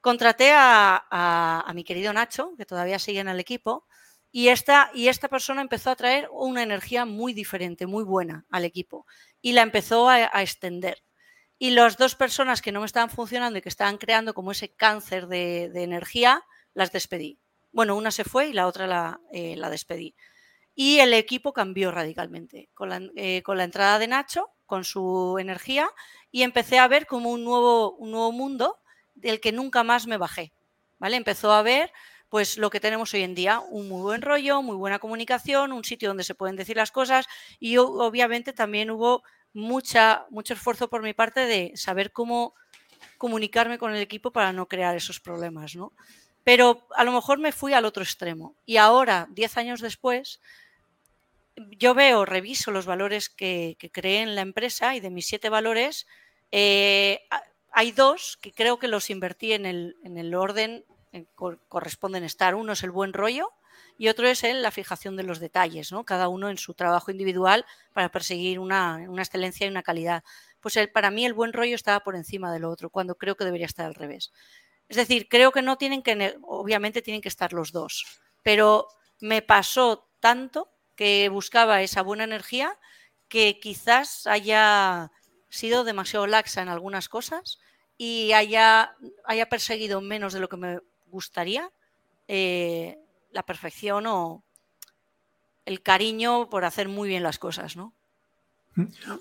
Contraté 0.01 0.53
a, 0.55 1.71
mi 1.75 1.85
querido 1.85 2.11
Nacho, 2.15 2.55
que 2.57 2.65
todavía 2.65 2.99
sigue 2.99 3.21
en 3.21 3.29
el 3.29 3.39
equipo, 3.39 3.87
y 4.33 4.49
esta, 4.49 4.91
y 4.95 5.09
esta 5.09 5.29
persona 5.29 5.61
empezó 5.61 5.91
a 5.91 5.97
traer 5.97 6.27
una 6.33 6.63
energía 6.63 7.05
muy 7.05 7.35
diferente, 7.35 7.87
muy 7.87 8.03
buena 8.03 8.47
al 8.51 8.65
equipo, 8.65 9.07
y 9.43 9.53
la 9.53 9.61
empezó 9.61 10.09
a 10.09 10.43
extender. 10.43 11.05
Y 11.63 11.73
las 11.73 11.99
dos 11.99 12.15
personas 12.15 12.63
que 12.63 12.73
no 12.73 12.81
me 12.81 12.87
estaban 12.87 13.11
funcionando 13.11 13.59
y 13.59 13.63
que 13.63 13.69
estaban 13.69 13.99
creando 13.99 14.33
como 14.33 14.53
ese 14.53 14.71
cáncer 14.71 15.27
de, 15.27 15.65
energía, 15.75 16.43
las 16.73 16.91
despedí. 16.91 17.39
Bueno, 17.71 17.97
una 17.97 18.11
se 18.11 18.25
fue 18.25 18.49
y 18.49 18.55
la 18.55 18.67
otra 18.67 18.87
la, 18.87 19.21
eh, 19.31 19.61
despedí. 19.71 20.15
Y 20.83 21.01
el 21.01 21.13
equipo 21.13 21.53
cambió 21.53 21.91
radicalmente 21.91 22.71
con 22.73 22.89
la, 22.89 23.03
eh, 23.15 23.43
con 23.43 23.59
la, 23.59 23.65
entrada 23.65 23.99
de 23.99 24.09
Nacho, 24.09 24.49
con 24.65 24.83
su 24.85 25.37
energía, 25.39 25.91
y 26.33 26.43
empecé 26.43 26.79
a 26.79 26.89
ver 26.89 27.07
como 27.07 27.29
un 27.33 27.45
nuevo, 27.45 27.93
un 27.97 28.13
nuevo 28.13 28.33
mundo 28.33 28.79
del 29.15 29.41
que 29.41 29.53
nunca 29.53 29.85
más 29.85 30.07
me 30.07 30.17
bajé. 30.17 30.55
¿vale? 30.99 31.19
Empezó 31.19 31.53
a 31.53 31.61
ver 31.61 31.93
pues 32.31 32.57
lo 32.57 32.71
que 32.71 32.81
tenemos 32.81 33.13
hoy 33.13 33.25
en 33.25 33.35
día, 33.35 33.61
un 33.61 33.91
muy 33.91 34.01
buen 34.01 34.23
rollo, 34.23 34.63
muy 34.63 34.75
buena 34.75 34.99
comunicación, 34.99 35.73
un 35.73 35.85
sitio 35.85 36.09
donde 36.09 36.25
se 36.25 36.35
pueden 36.35 36.57
decir 36.57 36.79
las 36.79 36.93
cosas 36.93 37.27
y 37.59 37.77
obviamente 37.77 38.55
también 38.55 38.91
hubo 38.91 39.23
mucha, 39.53 40.25
mucho 40.31 40.55
esfuerzo 40.55 40.89
por 40.89 41.03
mi 41.03 41.13
parte 41.13 41.41
de 41.41 41.73
saber 41.75 42.11
cómo 42.11 42.55
comunicarme 43.19 43.77
con 43.77 43.95
el 43.95 44.01
equipo 44.01 44.31
para 44.31 44.55
no 44.55 44.67
crear 44.67 44.97
esos 44.97 45.21
problemas, 45.21 45.77
¿no? 45.77 45.93
Pero 46.43 46.87
a 46.97 47.05
lo 47.05 47.13
mejor 47.13 47.39
me 47.39 47.53
fui 47.53 47.75
al 47.75 47.85
otro 47.85 48.03
extremo. 48.03 48.55
Y 48.65 48.79
ahora, 48.79 49.29
diez 49.31 49.59
años 49.59 49.83
después, 49.83 50.41
yo 51.71 51.95
veo, 51.95 52.25
reviso 52.25 52.71
los 52.71 52.87
valores 52.87 53.29
que, 53.29 53.77
creé 53.93 54.23
en 54.23 54.35
la 54.35 54.43
empresa 54.43 54.95
y 54.95 55.01
de 55.01 55.11
mis 55.11 55.27
siete 55.27 55.49
valores, 55.49 56.07
eh, 56.53 57.21
hay 57.73 57.93
dos 57.93 58.39
que 58.41 58.53
creo 58.53 58.79
que 58.79 58.89
los 58.89 59.11
invertí 59.11 59.53
en 59.53 59.67
el, 59.67 59.97
en 60.05 60.19
el 60.19 60.35
orden 60.35 60.85
que 61.13 61.27
corresponden 61.69 62.25
estar. 62.25 62.55
Uno 62.55 62.73
es 62.73 62.83
el 62.83 62.91
buen 62.91 63.13
rollo 63.13 63.53
y 63.99 64.09
otro 64.09 64.27
es 64.27 64.43
la 64.43 64.71
fijación 64.71 65.17
de 65.17 65.25
los 65.25 65.41
detalles, 65.41 65.93
¿no? 65.93 66.05
cada 66.05 66.29
uno 66.29 66.49
en 66.49 66.57
su 66.57 66.75
trabajo 66.75 67.11
individual 67.11 67.67
para 67.93 68.11
perseguir 68.11 68.59
una, 68.59 69.05
excelencia 69.19 69.67
y 69.67 69.71
una 69.71 69.83
calidad. 69.83 70.25
Pues 70.61 70.79
para 70.93 71.11
mí 71.11 71.27
el 71.27 71.35
buen 71.35 71.53
rollo 71.53 71.75
estaba 71.75 72.01
por 72.01 72.17
encima 72.17 72.53
del 72.53 72.65
otro, 72.65 72.91
cuando 72.91 73.17
creo 73.17 73.37
que 73.37 73.45
debería 73.45 73.67
estar 73.67 73.87
al 73.87 73.95
revés. 73.95 74.33
Es 74.89 74.97
decir, 74.97 75.29
creo 75.29 75.53
que 75.53 75.63
no 75.63 75.77
tienen 75.77 76.03
que, 76.03 76.37
obviamente 76.43 77.03
tienen 77.03 77.21
que 77.21 77.29
estar 77.29 77.53
los 77.53 77.73
dos, 77.73 78.23
pero 78.43 78.89
me 79.21 79.43
pasó 79.43 80.09
tanto 80.19 80.71
que 81.01 81.31
buscaba 81.31 81.81
esa 81.81 82.03
buena 82.03 82.25
energía 82.25 82.77
que 83.29 83.59
quizás 83.59 84.27
haya 84.27 85.11
sido 85.49 85.83
demasiado 85.83 86.27
laxa 86.27 86.61
en 86.61 86.69
algunas 86.69 87.09
cosas 87.09 87.59
y 87.97 88.33
haya, 88.33 88.97
haya 89.25 89.49
perseguido 89.49 90.03
menos 90.03 90.35
de 90.35 90.41
lo 90.41 90.51
que 90.51 90.59
me 90.59 90.81
gustaría 91.07 91.71
eh, 92.29 92.99
la 93.33 93.43
perfección 93.45 94.07
o 94.09 94.45
el 95.65 95.81
cariño 95.81 96.51
por 96.51 96.67
hacer 96.67 96.91
muy 96.91 97.09
bien 97.09 97.23
las 97.23 97.39
cosas, 97.39 97.79
¿no? 97.79 97.95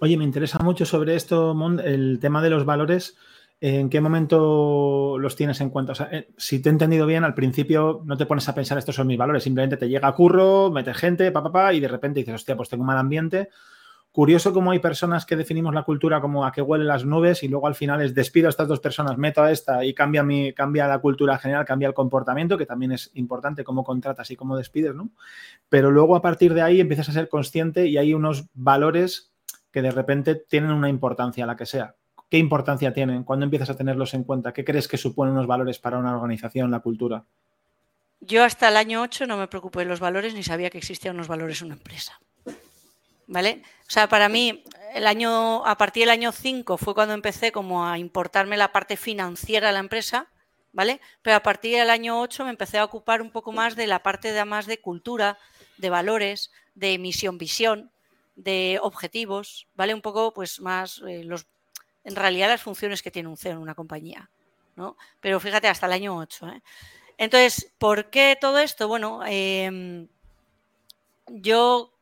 Oye, 0.02 0.18
me 0.18 0.26
interesa 0.26 0.60
mucho 0.60 0.86
sobre 0.86 1.16
esto, 1.16 1.56
el 1.82 2.20
tema 2.20 2.42
de 2.42 2.50
los 2.50 2.66
valores. 2.66 3.16
¿En 3.62 3.90
qué 3.90 4.00
momento 4.00 5.18
los 5.20 5.36
tienes 5.36 5.60
en 5.60 5.70
cuenta? 5.70 5.94
Eh, 6.12 6.30
si 6.38 6.62
te 6.62 6.70
he 6.70 6.72
entendido 6.72 7.06
bien, 7.06 7.24
al 7.24 7.34
principio 7.34 8.02
no 8.06 8.16
te 8.16 8.26
pones 8.26 8.48
a 8.48 8.56
pensar 8.56 8.78
estos 8.78 8.96
son 8.96 9.08
mis 9.08 9.18
valores, 9.18 9.44
simplemente 9.44 9.76
te 9.76 9.90
llega 9.90 10.08
a 10.08 10.16
curro, 10.16 10.72
metes 10.72 10.96
gente, 10.98 11.32
papá, 11.32 11.52
pa, 11.52 11.74
y 11.74 11.80
de 11.80 11.90
repente 11.90 12.22
dices, 12.22 12.36
hostia, 12.36 12.56
pues 12.56 12.70
tengo 12.70 12.82
un 12.82 12.88
mal 12.88 12.98
ambiente, 12.98 13.50
Curioso 14.12 14.54
cómo 14.54 14.72
hay 14.72 14.80
personas 14.80 15.24
que 15.24 15.36
definimos 15.36 15.74
la 15.76 15.84
cultura 15.84 16.20
como 16.20 16.44
a 16.44 16.52
que 16.52 16.64
huelen 16.64 16.88
las 16.88 17.06
nubes 17.06 17.44
y 17.44 17.48
luego 17.48 17.68
al 17.68 17.76
final 17.76 18.02
es 18.02 18.16
despido 18.16 18.48
a 18.48 18.50
estas 18.50 18.68
dos 18.68 18.80
personas, 18.80 19.20
meto 19.20 19.44
a 19.44 19.52
esta 19.52 19.86
y 19.86 19.94
cambia, 19.94 20.26
cambia 20.56 20.88
la 20.88 20.98
cultura 20.98 21.38
general, 21.38 21.64
cambia 21.64 21.88
el 21.88 21.94
comportamiento, 21.94 22.58
que 22.58 22.66
también 22.66 22.92
es 22.92 23.12
importante 23.14 23.64
cómo 23.64 23.84
contratas 23.84 24.32
y 24.32 24.36
cómo 24.36 24.58
despides, 24.58 24.96
¿no? 24.96 25.12
Pero 25.70 25.92
luego 25.92 26.16
a 26.16 26.24
partir 26.24 26.56
de 26.56 26.64
ahí 26.64 26.82
empiezas 26.82 27.10
a 27.10 27.12
ser 27.12 27.30
consciente 27.30 27.86
y 27.86 27.98
hay 27.98 28.16
unos 28.16 28.48
valores 28.56 29.32
que 29.72 29.84
de 29.84 29.92
repente 29.92 30.34
tienen 30.34 30.72
una 30.72 30.90
importancia, 30.90 31.46
la 31.46 31.56
que 31.56 31.68
sea. 31.68 31.96
¿Qué 32.30 32.38
importancia 32.38 32.94
tienen? 32.94 33.24
¿Cuándo 33.24 33.46
empiezas 33.46 33.70
a 33.70 33.78
tenerlos 33.78 34.14
en 34.14 34.24
cuenta? 34.24 34.54
¿Qué 34.54 34.64
crees 34.64 34.88
que 34.88 34.98
suponen 34.98 35.34
unos 35.34 35.48
valores 35.48 35.80
para 35.80 35.98
una 35.98 36.16
organización, 36.16 36.72
la 36.72 36.80
cultura? 36.80 37.24
Yo 38.22 38.44
hasta 38.44 38.68
el 38.68 38.78
año 38.78 39.02
8 39.02 39.26
no 39.28 39.38
me 39.38 39.48
preocupé 39.48 39.80
de 39.80 39.86
los 39.86 40.00
valores 40.00 40.34
ni 40.34 40.44
sabía 40.44 40.70
que 40.70 40.78
existían 40.78 41.16
unos 41.16 41.28
valores 41.28 41.62
en 41.62 41.68
una 41.68 41.76
empresa. 41.76 42.20
¿vale? 43.30 43.62
O 43.88 43.92
sea, 43.92 44.10
para 44.10 44.28
mí, 44.28 44.64
el 44.94 45.08
año, 45.08 45.66
a 45.66 45.78
partir 45.78 46.02
del 46.02 46.10
año 46.10 46.32
5 46.32 46.78
fue 46.78 46.96
cuando 46.96 47.14
empecé 47.14 47.52
como 47.52 47.86
a 47.86 47.98
importarme 47.98 48.58
la 48.58 48.72
parte 48.72 48.98
financiera 48.98 49.68
de 49.68 49.74
la 49.74 49.80
empresa, 49.80 50.28
¿vale? 50.74 51.00
Pero 51.22 51.38
a 51.38 51.44
partir 51.44 51.78
del 51.78 51.92
año 51.92 52.20
8 52.20 52.44
me 52.44 52.50
empecé 52.50 52.80
a 52.80 52.86
ocupar 52.86 53.22
un 53.22 53.32
poco 53.32 53.52
más 53.52 53.76
de 53.76 53.88
la 53.88 54.04
parte 54.04 54.34
de 54.34 54.46
más 54.46 54.66
de 54.66 54.82
cultura, 54.82 55.38
de 55.78 55.90
valores, 55.90 56.52
de 56.74 56.98
misión, 56.98 57.38
visión, 57.38 57.92
de 58.36 58.80
objetivos, 58.82 59.68
¿vale? 59.76 59.94
Un 59.94 60.02
poco, 60.02 60.34
pues, 60.34 60.60
más 60.60 61.02
eh, 61.08 61.24
los, 61.24 61.46
en 62.04 62.16
realidad 62.16 62.50
las 62.50 62.62
funciones 62.62 63.02
que 63.02 63.12
tiene 63.12 63.30
un 63.30 63.38
CEO 63.38 63.54
en 63.54 63.58
una 63.60 63.76
compañía, 63.76 64.30
¿no? 64.76 64.98
Pero 65.20 65.40
fíjate, 65.40 65.68
hasta 65.68 65.86
el 65.86 65.94
año 65.94 66.18
8, 66.18 66.48
¿eh? 66.50 66.64
Entonces, 67.18 67.74
¿por 67.78 68.10
qué 68.10 68.38
todo 68.40 68.60
esto? 68.60 68.88
Bueno, 68.88 69.22
em, 69.26 70.08
yo 71.28 71.94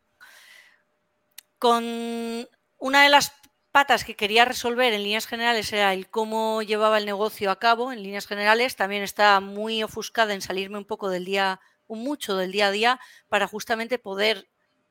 con 1.60 2.48
una 2.78 3.04
de 3.04 3.10
las 3.10 3.34
patas 3.72 4.04
que 4.04 4.16
quería 4.16 4.46
resolver 4.46 4.94
en 4.94 5.04
líneas 5.04 5.28
generales 5.28 5.72
era 5.74 5.94
el 5.94 6.10
cómo 6.10 6.62
llevaba 6.62 6.98
el 6.98 7.06
negocio 7.06 7.52
a 7.52 7.60
cabo 7.60 7.92
en 7.92 8.04
líneas 8.04 8.28
generales. 8.28 8.76
También 8.76 9.04
estaba 9.04 9.40
muy 9.40 9.84
ofuscada 9.84 10.34
en 10.34 10.42
salirme 10.42 10.78
un 10.78 10.86
poco 10.86 11.10
del 11.10 11.26
día, 11.26 11.60
mucho 11.88 12.36
del 12.36 12.52
día 12.52 12.68
a 12.68 12.72
día, 12.72 13.00
para 13.28 13.48
justamente 13.48 14.00
poder 14.00 14.48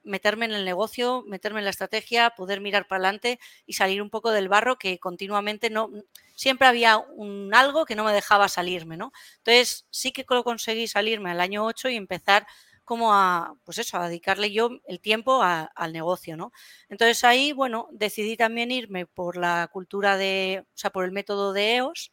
meterme 0.07 0.47
en 0.47 0.53
el 0.53 0.65
negocio, 0.65 1.23
meterme 1.27 1.61
en 1.61 1.65
la 1.65 1.71
estrategia, 1.71 2.31
poder 2.31 2.61
mirar 2.61 2.87
para 2.87 2.99
adelante 3.01 3.39
y 3.67 3.75
salir 3.75 4.01
un 4.01 4.11
poco 4.11 4.31
del 4.31 4.49
barro 4.49 4.77
que 4.77 4.99
continuamente 4.99 5.69
no 5.69 5.91
siempre 6.35 6.69
había 6.69 6.99
un 6.99 7.55
algo 7.55 7.85
que 7.85 7.97
no 7.97 8.05
me 8.05 8.13
dejaba 8.13 8.49
salirme, 8.49 8.97
¿no? 8.97 9.13
Entonces, 9.39 9.87
sí 9.91 10.13
que 10.13 10.25
conseguí 10.25 10.87
salirme 10.89 11.31
al 11.31 11.41
año 11.41 11.65
8 11.65 11.89
y 11.89 11.97
empezar 11.97 12.47
como 12.85 13.13
a, 13.13 13.55
pues 13.65 13.79
eso, 13.79 13.99
a 13.99 14.09
dedicarle 14.09 14.53
yo 14.53 14.71
el 14.87 15.01
tiempo 15.01 15.43
al 15.43 15.93
negocio, 15.93 16.37
¿no? 16.37 16.53
Entonces 16.89 17.25
ahí, 17.25 17.53
bueno, 17.53 17.89
decidí 17.91 18.37
también 18.37 18.71
irme 18.71 19.07
por 19.07 19.37
la 19.37 19.69
cultura 19.73 20.17
de, 20.17 20.65
o 20.65 20.79
sea, 20.79 20.91
por 20.91 21.05
el 21.05 21.11
método 21.11 21.53
de 21.53 21.77
EOS 21.77 22.13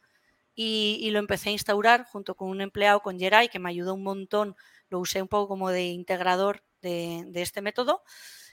y, 0.54 1.10
lo 1.10 1.20
empecé 1.20 1.50
a 1.50 1.52
instaurar 1.52 2.04
junto 2.06 2.34
con 2.34 2.48
un 2.48 2.60
empleado, 2.60 3.00
con 3.00 3.18
Geray, 3.18 3.48
que 3.48 3.58
me 3.58 3.70
ayudó 3.70 3.94
un 3.94 4.02
montón, 4.02 4.56
lo 4.88 5.00
usé 5.00 5.22
un 5.22 5.28
poco 5.28 5.48
como 5.48 5.70
de 5.70 5.84
integrador 5.84 6.62
de, 6.84 7.42
este 7.42 7.62
método. 7.62 8.02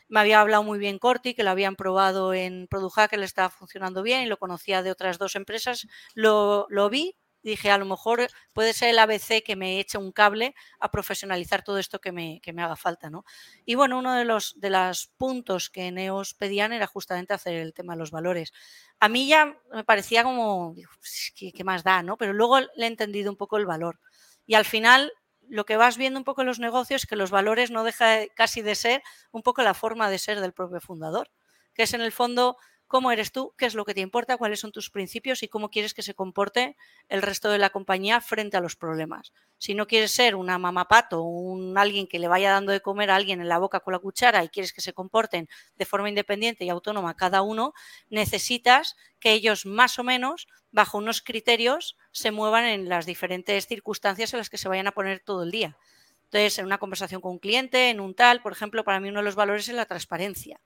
Me 0.08 0.20
había 0.20 0.42
hablado 0.42 0.64
muy 0.64 0.80
bien 0.80 1.00
Corti, 1.00 1.34
que 1.34 1.44
lo 1.44 1.52
habían 1.52 1.76
probado 1.76 2.34
en 2.34 2.68
Produja, 2.68 3.08
que 3.08 3.18
le 3.18 3.26
estaba 3.26 3.50
funcionando 3.50 4.04
bien 4.04 4.24
y 4.24 4.26
lo 4.26 4.38
conocía 4.38 4.84
de 4.84 4.92
otras 4.92 5.18
dos 5.18 5.36
empresas. 5.36 5.88
Lo, 6.16 6.68
vi, 6.90 7.16
dije, 7.44 7.72
a 7.72 7.78
lo 7.78 7.86
mejor 7.86 8.28
puede 8.54 8.74
ser 8.74 8.90
el 8.90 9.00
ABC 9.00 9.42
que 9.46 9.56
me 9.56 9.80
eche 9.80 9.98
un 9.98 10.12
cable 10.12 10.54
a 10.80 10.92
profesionalizar 10.92 11.64
todo 11.64 11.78
esto 11.78 12.00
que 12.00 12.12
me, 12.12 12.42
me 12.54 12.62
haga 12.62 12.76
falta, 12.76 13.10
¿no? 13.10 13.24
Y 13.66 13.76
bueno, 13.76 14.00
uno 14.00 14.14
de 14.16 14.26
los, 14.26 14.60
de 14.60 14.70
los 14.70 15.08
puntos 15.18 15.70
que 15.70 15.92
Neos 15.92 16.34
pedían 16.34 16.74
era 16.74 16.88
justamente 16.88 17.34
hacer 17.34 17.56
el 17.56 17.74
tema 17.74 17.94
de 17.94 18.00
los 18.00 18.12
valores. 18.12 18.52
A 19.00 19.08
mí 19.08 19.28
ya 19.28 19.58
me 19.74 19.86
parecía 19.86 20.24
como, 20.24 20.76
pues, 20.76 21.34
¿qué, 21.36 21.64
más 21.64 21.84
da, 21.84 22.04
no? 22.04 22.18
Pero 22.18 22.34
luego 22.34 22.60
le 22.60 22.70
he 22.84 22.88
entendido 22.88 23.32
un 23.32 23.38
poco 23.38 23.58
el 23.58 23.66
valor. 23.66 24.00
Y 24.46 24.56
al 24.56 24.66
final, 24.66 25.14
lo 25.52 25.66
que 25.66 25.78
vas 25.78 25.98
viendo 25.98 26.18
un 26.20 26.24
poco 26.24 26.42
en 26.42 26.48
los 26.48 26.60
negocios 26.60 27.04
es 27.04 27.08
que 27.08 27.18
los 27.18 27.30
valores 27.30 27.72
no 27.72 27.84
deja 27.84 28.26
casi 28.36 28.62
de 28.62 28.74
ser 28.76 29.04
un 29.32 29.44
poco 29.44 29.62
la 29.62 29.74
forma 29.74 30.10
de 30.10 30.18
ser 30.18 30.40
del 30.40 30.54
propio 30.54 30.80
fundador, 30.80 31.30
que 31.74 31.84
es 31.84 31.94
en 31.94 32.02
el 32.02 32.14
fondo 32.14 32.58
cómo 32.92 33.14
eres 33.14 33.32
tú, 33.32 33.54
qué 33.58 33.68
es 33.68 33.74
lo 33.74 33.86
que 33.86 33.94
te 33.94 34.02
importa, 34.02 34.36
cuáles 34.36 34.60
son 34.60 34.74
tus 34.74 34.90
principios 34.90 35.44
y 35.44 35.48
cómo 35.48 35.70
quieres 35.70 35.94
que 35.94 36.02
se 36.02 36.14
comporte 36.14 36.76
el 37.08 37.22
resto 37.22 37.50
de 37.50 37.58
la 37.58 37.70
compañía 37.70 38.20
frente 38.20 38.58
a 38.58 38.60
los 38.60 38.76
problemas. 38.76 39.32
Si 39.58 39.74
no 39.74 39.88
quieres 39.88 40.12
ser 40.12 40.36
una 40.36 40.58
mamapato 40.58 41.22
un 41.24 41.78
alguien 41.78 42.06
que 42.06 42.20
le 42.20 42.28
vaya 42.28 42.52
dando 42.52 42.74
de 42.74 42.82
comer 42.82 43.10
a 43.10 43.16
alguien 43.16 43.40
en 43.40 43.48
la 43.48 43.60
boca 43.60 43.80
con 43.80 43.94
la 43.94 44.00
cuchara 44.00 44.44
y 44.44 44.50
quieres 44.50 44.74
que 44.74 44.82
se 44.82 44.92
comporten 44.92 45.48
de 45.78 45.86
forma 45.86 46.10
independiente 46.10 46.66
y 46.66 46.70
autónoma 46.70 47.16
cada 47.16 47.42
uno, 47.44 47.74
necesitas 48.10 48.98
que 49.22 49.32
ellos 49.32 49.66
más 49.66 49.98
o 49.98 50.04
menos, 50.04 50.48
bajo 50.70 50.98
unos 50.98 51.22
criterios, 51.22 51.96
se 52.12 52.32
muevan 52.32 52.66
en 52.66 52.90
las 52.90 53.06
diferentes 53.06 53.68
circunstancias 53.68 54.34
en 54.34 54.40
las 54.40 54.50
que 54.50 54.58
se 54.58 54.68
vayan 54.68 54.88
a 54.88 54.92
poner 54.92 55.22
todo 55.22 55.44
el 55.44 55.52
día. 55.52 55.78
Entonces, 56.26 56.60
en 56.60 56.66
una 56.66 56.78
conversación 56.78 57.22
con 57.22 57.32
un 57.32 57.40
cliente, 57.40 57.90
en 57.90 58.02
un 58.02 58.16
tal, 58.16 58.42
por 58.42 58.52
ejemplo, 58.52 58.84
para 58.84 59.00
mí 59.00 59.08
uno 59.08 59.20
de 59.20 59.26
los 59.26 59.36
valores 59.36 59.70
es 59.70 59.76
la 59.76 59.86
transparencia 59.86 60.60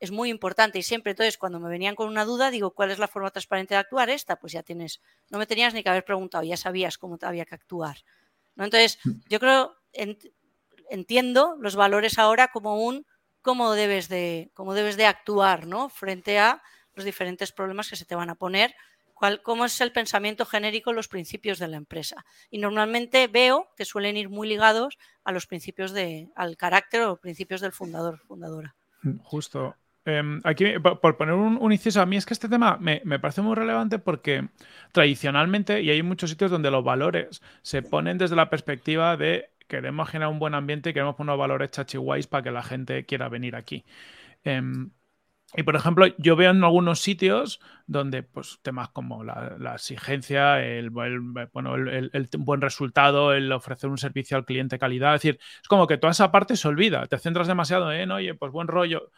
es 0.00 0.10
muy 0.10 0.30
importante 0.30 0.78
y 0.78 0.82
siempre, 0.82 1.10
entonces, 1.10 1.38
cuando 1.38 1.58
me 1.58 1.68
venían 1.68 1.94
con 1.94 2.08
una 2.08 2.24
duda, 2.24 2.50
digo, 2.50 2.70
¿cuál 2.70 2.90
es 2.90 2.98
la 2.98 3.08
forma 3.08 3.30
transparente 3.30 3.74
de 3.74 3.80
actuar? 3.80 4.10
Esta, 4.10 4.36
pues 4.36 4.52
ya 4.52 4.62
tienes, 4.62 5.00
no 5.30 5.38
me 5.38 5.46
tenías 5.46 5.74
ni 5.74 5.82
que 5.82 5.88
haber 5.88 6.04
preguntado, 6.04 6.44
ya 6.44 6.56
sabías 6.56 6.98
cómo 6.98 7.18
había 7.22 7.44
que 7.44 7.54
actuar. 7.54 7.98
¿no? 8.54 8.64
Entonces, 8.64 8.98
mm. 9.04 9.10
yo 9.28 9.40
creo, 9.40 9.76
entiendo 10.90 11.56
los 11.58 11.76
valores 11.76 12.18
ahora 12.18 12.48
como 12.48 12.84
un 12.84 13.06
cómo 13.42 13.72
debes 13.72 14.08
de, 14.08 14.50
cómo 14.54 14.74
debes 14.74 14.96
de 14.96 15.06
actuar, 15.06 15.66
¿no? 15.66 15.88
Frente 15.88 16.38
a 16.38 16.62
los 16.94 17.04
diferentes 17.04 17.52
problemas 17.52 17.88
que 17.88 17.96
se 17.96 18.04
te 18.04 18.14
van 18.14 18.30
a 18.30 18.34
poner, 18.34 18.74
cuál, 19.14 19.42
cómo 19.42 19.64
es 19.64 19.80
el 19.80 19.92
pensamiento 19.92 20.44
genérico, 20.44 20.92
los 20.92 21.08
principios 21.08 21.58
de 21.58 21.68
la 21.68 21.76
empresa. 21.76 22.24
Y 22.50 22.58
normalmente 22.58 23.26
veo 23.26 23.68
que 23.76 23.84
suelen 23.84 24.16
ir 24.16 24.28
muy 24.28 24.48
ligados 24.48 24.98
a 25.24 25.32
los 25.32 25.46
principios 25.46 25.92
de, 25.92 26.28
al 26.34 26.56
carácter 26.56 27.02
o 27.02 27.16
principios 27.16 27.60
del 27.60 27.72
fundador, 27.72 28.18
fundadora. 28.18 28.74
Justo. 29.22 29.76
Em, 30.08 30.40
aquí, 30.44 30.64
por, 30.78 31.18
poner 31.18 31.34
un, 31.34 31.70
inciso, 31.70 32.00
a 32.00 32.06
mí 32.06 32.16
es 32.16 32.24
que 32.24 32.32
este 32.32 32.48
tema 32.48 32.78
me, 32.80 33.00
parece 33.18 33.42
muy 33.42 33.54
relevante 33.54 33.98
porque 33.98 34.48
tradicionalmente, 34.92 35.82
y 35.82 35.90
hay 35.90 36.02
muchos 36.02 36.30
sitios 36.30 36.50
donde 36.50 36.70
los 36.70 36.82
valores 36.82 37.42
se 37.60 37.82
ponen 37.82 38.16
desde 38.16 38.34
la 38.34 38.48
perspectiva 38.48 39.18
de 39.18 39.50
queremos 39.66 40.08
generar 40.08 40.32
un 40.32 40.38
buen 40.38 40.54
ambiente 40.54 40.90
y 40.90 40.92
queremos 40.94 41.14
poner 41.14 41.36
valores 41.36 41.72
chachihuais 41.72 42.26
para 42.26 42.42
que 42.42 42.50
la 42.50 42.62
gente 42.62 43.04
quiera 43.04 43.28
venir 43.28 43.54
aquí. 43.54 43.84
Em, 44.44 44.92
y 45.56 45.62
por 45.62 45.76
ejemplo, 45.76 46.06
yo 46.18 46.36
veo 46.36 46.52
en 46.52 46.64
algunos 46.64 47.00
sitios 47.00 47.60
donde 47.86 48.22
pues, 48.22 48.60
temas 48.62 48.88
como 48.90 49.24
la, 49.24 49.74
exigencia, 49.74 50.64
el, 50.64 50.88
bueno, 50.90 51.74
el, 51.74 52.28
buen 52.38 52.62
resultado, 52.62 53.34
el 53.34 53.52
ofrecer 53.52 53.90
un 53.90 53.98
servicio 53.98 54.38
al 54.38 54.46
cliente 54.46 54.78
calidad, 54.78 55.14
es 55.14 55.22
decir, 55.22 55.40
es 55.62 55.68
como 55.68 55.86
que 55.86 55.98
toda 55.98 56.12
esa 56.12 56.32
parte 56.32 56.56
se 56.56 56.68
olvida, 56.68 57.06
te 57.08 57.18
centras 57.18 57.46
demasiado 57.46 57.92
en, 57.92 58.10
oye, 58.10 58.34
pues 58.34 58.52
buen 58.52 58.68
rollo. 58.68 59.10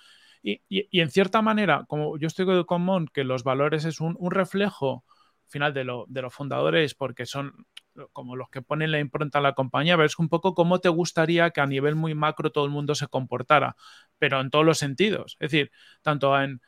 Y, 0.43 0.61
en 0.71 1.11
cierta 1.11 1.43
manera, 1.43 1.85
como 1.89 2.19
yo 2.19 2.27
estoy 2.27 2.65
con 2.65 2.83
Mon, 2.83 3.09
que 3.09 3.25
los 3.25 3.45
valores 3.45 3.85
es 3.85 4.01
un, 4.01 4.17
reflejo 4.31 5.05
final 5.49 5.75
de, 5.75 5.85
lo, 5.85 6.07
de, 6.09 6.23
los 6.23 6.33
fundadores, 6.33 6.95
porque 6.95 7.27
son 7.27 7.67
como 8.13 8.37
los 8.37 8.49
que 8.51 8.63
ponen 8.63 8.93
la 8.93 9.01
impronta 9.01 9.39
a 9.39 9.43
la 9.43 9.55
compañía, 9.55 9.97
ver 9.97 10.07
es 10.07 10.19
un 10.19 10.29
poco 10.29 10.55
cómo 10.55 10.79
te 10.79 10.89
gustaría 10.89 11.51
que 11.51 11.61
a 11.61 11.67
nivel 11.67 11.97
muy 11.97 12.15
macro 12.15 12.51
todo 12.51 12.65
el 12.65 12.71
mundo 12.71 12.95
se 12.95 13.09
comportara, 13.09 13.77
pero 14.19 14.41
en 14.41 14.51
todos 14.51 14.65
los 14.65 14.79
sentidos. 14.79 15.37
Es 15.41 15.51
decir, 15.51 15.71
tanto 16.03 16.41
en 16.41 16.61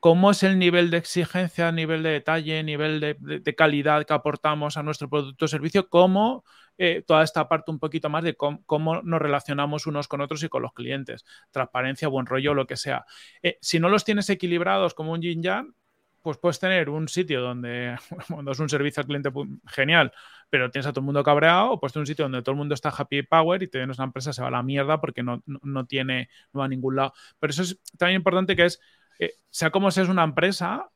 cómo 0.00 0.30
es 0.30 0.42
el 0.42 0.58
nivel 0.58 0.90
de 0.90 0.98
exigencia, 0.98 1.72
nivel 1.72 2.02
de 2.02 2.10
detalle, 2.10 2.62
nivel 2.62 3.00
de, 3.00 3.54
calidad 3.54 4.04
que 4.06 4.14
aportamos 4.14 4.76
a 4.76 4.82
nuestro 4.82 5.08
producto 5.08 5.44
o 5.44 5.48
servicio, 5.48 5.88
como 5.88 6.44
eh, 6.82 7.04
toda 7.06 7.22
esta 7.22 7.46
parte 7.46 7.70
un 7.70 7.78
poquito 7.78 8.08
más 8.08 8.24
de 8.24 8.34
cómo, 8.34 9.02
nos 9.02 9.20
relacionamos 9.20 9.86
unos 9.86 10.08
con 10.08 10.22
otros 10.22 10.42
y 10.44 10.48
con 10.48 10.62
los 10.62 10.72
clientes. 10.72 11.26
Transparencia, 11.50 12.08
buen 12.08 12.24
rollo, 12.24 12.54
lo 12.54 12.66
que 12.66 12.78
sea. 12.78 13.04
Eh, 13.42 13.58
si 13.60 13.78
no 13.78 13.90
los 13.90 14.02
tienes 14.02 14.30
equilibrados 14.30 14.94
como 14.94 15.12
un 15.12 15.20
yin 15.20 15.42
yang, 15.42 15.74
pues 16.22 16.38
puedes 16.38 16.58
tener 16.58 16.88
un 16.88 17.06
sitio 17.06 17.42
donde 17.42 17.96
cuando 18.30 18.52
es 18.52 18.58
un 18.60 18.70
servicio 18.70 19.02
al 19.02 19.06
cliente 19.08 19.30
pues, 19.30 19.46
genial, 19.66 20.10
pero 20.48 20.70
tienes 20.70 20.86
a 20.86 20.92
todo 20.92 21.00
el 21.00 21.04
mundo 21.04 21.22
cabreado, 21.22 21.72
o 21.72 21.78
puedes 21.78 21.92
tener 21.92 22.04
un 22.04 22.06
sitio 22.06 22.24
donde 22.24 22.40
todo 22.40 22.52
el 22.52 22.56
mundo 22.56 22.74
está 22.74 22.88
happy 22.88 23.24
power 23.24 23.62
y 23.62 23.68
tienes 23.68 23.98
una 23.98 24.06
empresa 24.06 24.32
se 24.32 24.40
va 24.40 24.48
a 24.48 24.50
la 24.50 24.62
mierda 24.62 25.02
porque 25.02 25.22
no, 25.22 25.42
no, 25.44 25.84
tiene, 25.84 26.30
no 26.54 26.60
va 26.60 26.64
a 26.64 26.68
ningún 26.68 26.96
lado. 26.96 27.12
Pero 27.38 27.50
eso 27.50 27.60
es 27.60 27.78
también 27.98 28.20
importante 28.20 28.56
que 28.56 28.64
es 28.64 28.80
eh, 29.18 29.34
sea 29.50 29.70
como 29.70 29.90
seas 29.90 30.08
una 30.08 30.24
empresa, 30.24 30.88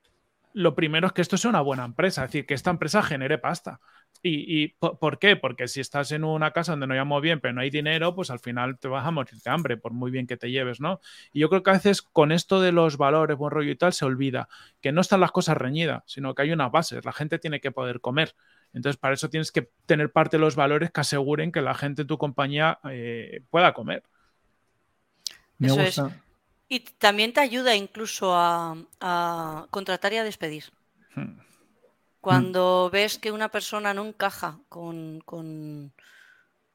lo 0.54 0.74
primero 0.74 1.08
es 1.08 1.12
que 1.12 1.20
esto 1.20 1.36
sea 1.36 1.50
una 1.50 1.60
buena 1.60 1.84
empresa, 1.84 2.24
es 2.24 2.30
decir, 2.30 2.46
que 2.46 2.54
esta 2.54 2.70
empresa 2.70 3.02
genere 3.02 3.36
pasta. 3.36 3.80
¿Y, 4.26 4.68
por 4.68 5.18
qué? 5.18 5.36
Porque 5.36 5.68
si 5.68 5.80
estás 5.80 6.10
en 6.10 6.24
una 6.24 6.52
casa 6.52 6.72
donde 6.72 6.86
no 6.86 6.94
llamo 6.94 7.20
bien, 7.20 7.40
pero 7.40 7.52
no 7.52 7.60
hay 7.60 7.68
dinero, 7.68 8.14
pues 8.14 8.30
al 8.30 8.38
final 8.38 8.78
te 8.78 8.88
vas 8.88 9.06
a 9.06 9.10
morir 9.10 9.34
de 9.34 9.50
hambre, 9.50 9.76
por 9.76 9.92
muy 9.92 10.10
bien 10.10 10.26
que 10.26 10.38
te 10.38 10.50
lleves, 10.50 10.80
¿no? 10.80 11.00
Y 11.34 11.40
yo 11.40 11.50
creo 11.50 11.62
que 11.62 11.68
a 11.68 11.74
veces 11.74 12.00
con 12.00 12.32
esto 12.32 12.62
de 12.62 12.72
los 12.72 12.96
valores, 12.96 13.36
buen 13.36 13.50
rollo 13.50 13.70
y 13.70 13.76
tal, 13.76 13.92
se 13.92 14.06
olvida 14.06 14.48
que 14.80 14.92
no 14.92 15.02
están 15.02 15.20
las 15.20 15.30
cosas 15.30 15.58
reñidas, 15.58 16.04
sino 16.06 16.34
que 16.34 16.40
hay 16.40 16.52
unas 16.52 16.72
bases, 16.72 17.04
la 17.04 17.12
gente 17.12 17.38
tiene 17.38 17.60
que 17.60 17.70
poder 17.70 18.00
comer. 18.00 18.34
Entonces, 18.72 18.96
para 18.96 19.12
eso 19.12 19.28
tienes 19.28 19.52
que 19.52 19.68
tener 19.84 20.10
parte 20.10 20.38
de 20.38 20.40
los 20.40 20.56
valores 20.56 20.90
que 20.90 21.02
aseguren 21.02 21.52
que 21.52 21.60
la 21.60 21.74
gente 21.74 22.02
en 22.02 22.08
tu 22.08 22.16
compañía 22.16 22.78
eh, 22.90 23.42
pueda 23.50 23.74
comer. 23.74 24.04
Me 25.58 25.70
gusta. 25.70 26.18
Y 26.66 26.80
también 26.80 27.34
te 27.34 27.40
ayuda 27.40 27.76
incluso 27.76 28.34
a, 28.34 29.66
contratar 29.70 30.14
y 30.14 30.16
a 30.16 30.24
despedir. 30.24 30.64
Hmm. 31.14 31.43
Cuando 32.24 32.88
ves 32.90 33.18
que 33.18 33.32
una 33.32 33.50
persona 33.50 33.92
no 33.92 34.06
encaja 34.06 34.58
con, 34.70 35.22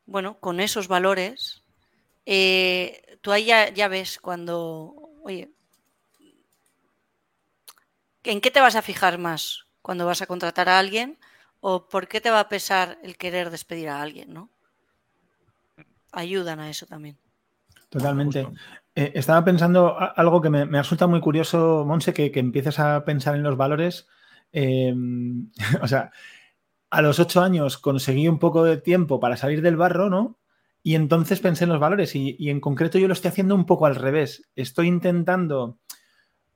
bueno, 0.05 0.37
con 0.39 0.59
esos 0.59 0.87
valores, 0.87 1.63
eh, 2.27 3.17
tú 3.21 3.31
ahí 3.31 3.45
ya, 3.45 3.87
ves 3.87 4.19
cuando, 4.19 4.93
oye, 5.23 5.49
¿en 8.23 8.41
qué 8.41 8.51
te 8.51 8.61
vas 8.61 8.75
a 8.75 8.83
fijar 8.83 9.17
más 9.17 9.65
cuando 9.81 10.05
vas 10.05 10.21
a 10.21 10.27
contratar 10.27 10.69
a 10.69 10.77
alguien? 10.77 11.17
¿O 11.61 11.87
por 11.87 12.07
qué 12.07 12.21
te 12.21 12.29
va 12.29 12.41
a 12.41 12.49
pesar 12.49 12.99
el 13.01 13.17
querer 13.17 13.49
despedir 13.49 13.89
a 13.89 14.03
alguien? 14.03 14.31
¿no? 14.31 14.51
Ayudan 16.11 16.59
a 16.59 16.69
eso 16.69 16.85
también. 16.85 17.17
Totalmente. 17.89 18.47
Eh, 18.93 19.13
estaba 19.15 19.43
pensando 19.43 19.97
algo 20.15 20.41
que 20.41 20.51
me, 20.51 20.65
resulta 20.65 21.07
muy 21.07 21.21
curioso, 21.21 21.85
Monse, 21.87 22.13
que, 22.13 22.31
empieces 22.35 22.77
a 22.77 23.03
pensar 23.03 23.33
en 23.33 23.41
los 23.41 23.57
valores. 23.57 24.07
Em, 24.51 25.51
o 25.81 25.87
sea, 25.87 26.11
a 26.89 27.01
los 27.01 27.19
ocho 27.19 27.41
años 27.41 27.77
conseguí 27.77 28.27
un 28.27 28.39
poco 28.39 28.63
de 28.63 28.77
tiempo 28.77 29.19
para 29.19 29.37
salir 29.37 29.61
del 29.61 29.77
barro, 29.77 30.09
¿no? 30.09 30.39
Y 30.81 30.95
entonces 30.95 31.39
pensé 31.39 31.65
en 31.65 31.71
los 31.71 31.79
valores 31.79 32.15
y, 32.15 32.49
en 32.49 32.61
concreto 32.61 32.97
yo 32.97 33.07
lo 33.07 33.13
estoy 33.13 33.29
haciendo 33.29 33.55
un 33.55 33.65
poco 33.65 33.85
al 33.85 33.95
revés. 33.95 34.49
Estoy 34.55 34.87
intentando, 34.87 35.77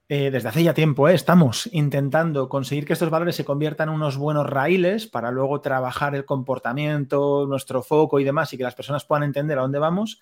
eh, 0.08 0.32
desde 0.32 0.50
hace 0.50 0.64
ya 0.64 0.74
tiempo, 0.74 1.10
eh, 1.10 1.14
estamos 1.14 1.70
intentando 1.74 2.48
conseguir 2.48 2.86
que 2.86 2.94
estos 2.94 3.10
valores 3.10 3.36
se 3.36 3.46
conviertan 3.46 3.90
en 3.90 3.96
unos 3.96 4.18
buenos 4.18 4.50
raíles 4.50 5.08
para 5.08 5.30
luego 5.32 5.62
trabajar 5.62 6.16
el 6.16 6.26
comportamiento, 6.26 7.46
nuestro 7.48 7.84
foco 7.84 8.20
y 8.20 8.24
demás 8.24 8.54
y 8.54 8.58
que 8.58 8.64
las 8.64 8.76
personas 8.76 9.06
puedan 9.06 9.24
entender 9.24 9.60
a 9.60 9.64
dónde 9.64 9.80
vamos 9.80 10.22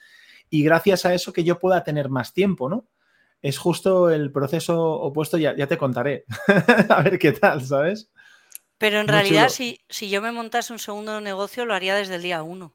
y 0.50 0.64
gracias 0.64 1.06
a 1.06 1.14
eso 1.14 1.32
que 1.32 1.44
yo 1.44 1.60
pueda 1.60 1.84
tener 1.84 2.10
más 2.10 2.34
tiempo, 2.34 2.70
¿no? 2.70 2.86
Es 3.42 3.58
justo 3.58 4.10
el 4.10 4.32
proceso 4.32 4.92
opuesto, 4.92 5.38
ya, 5.38 5.56
ya 5.56 5.68
te 5.68 5.78
contaré. 5.78 6.26
a 6.90 7.02
ver 7.02 7.18
qué 7.18 7.32
tal, 7.32 7.66
¿sabes? 7.66 8.10
Pero 8.78 9.00
en 9.00 9.08
realidad, 9.08 9.50
si, 9.50 9.80
si, 9.90 10.10
yo 10.10 10.22
me 10.22 10.32
montase 10.32 10.74
un 10.74 10.80
segundo 10.80 11.22
negocio, 11.22 11.66
lo 11.66 11.76
haría 11.76 11.96
desde 11.96 12.16
el 12.16 12.24
día 12.24 12.42
uno. 12.42 12.74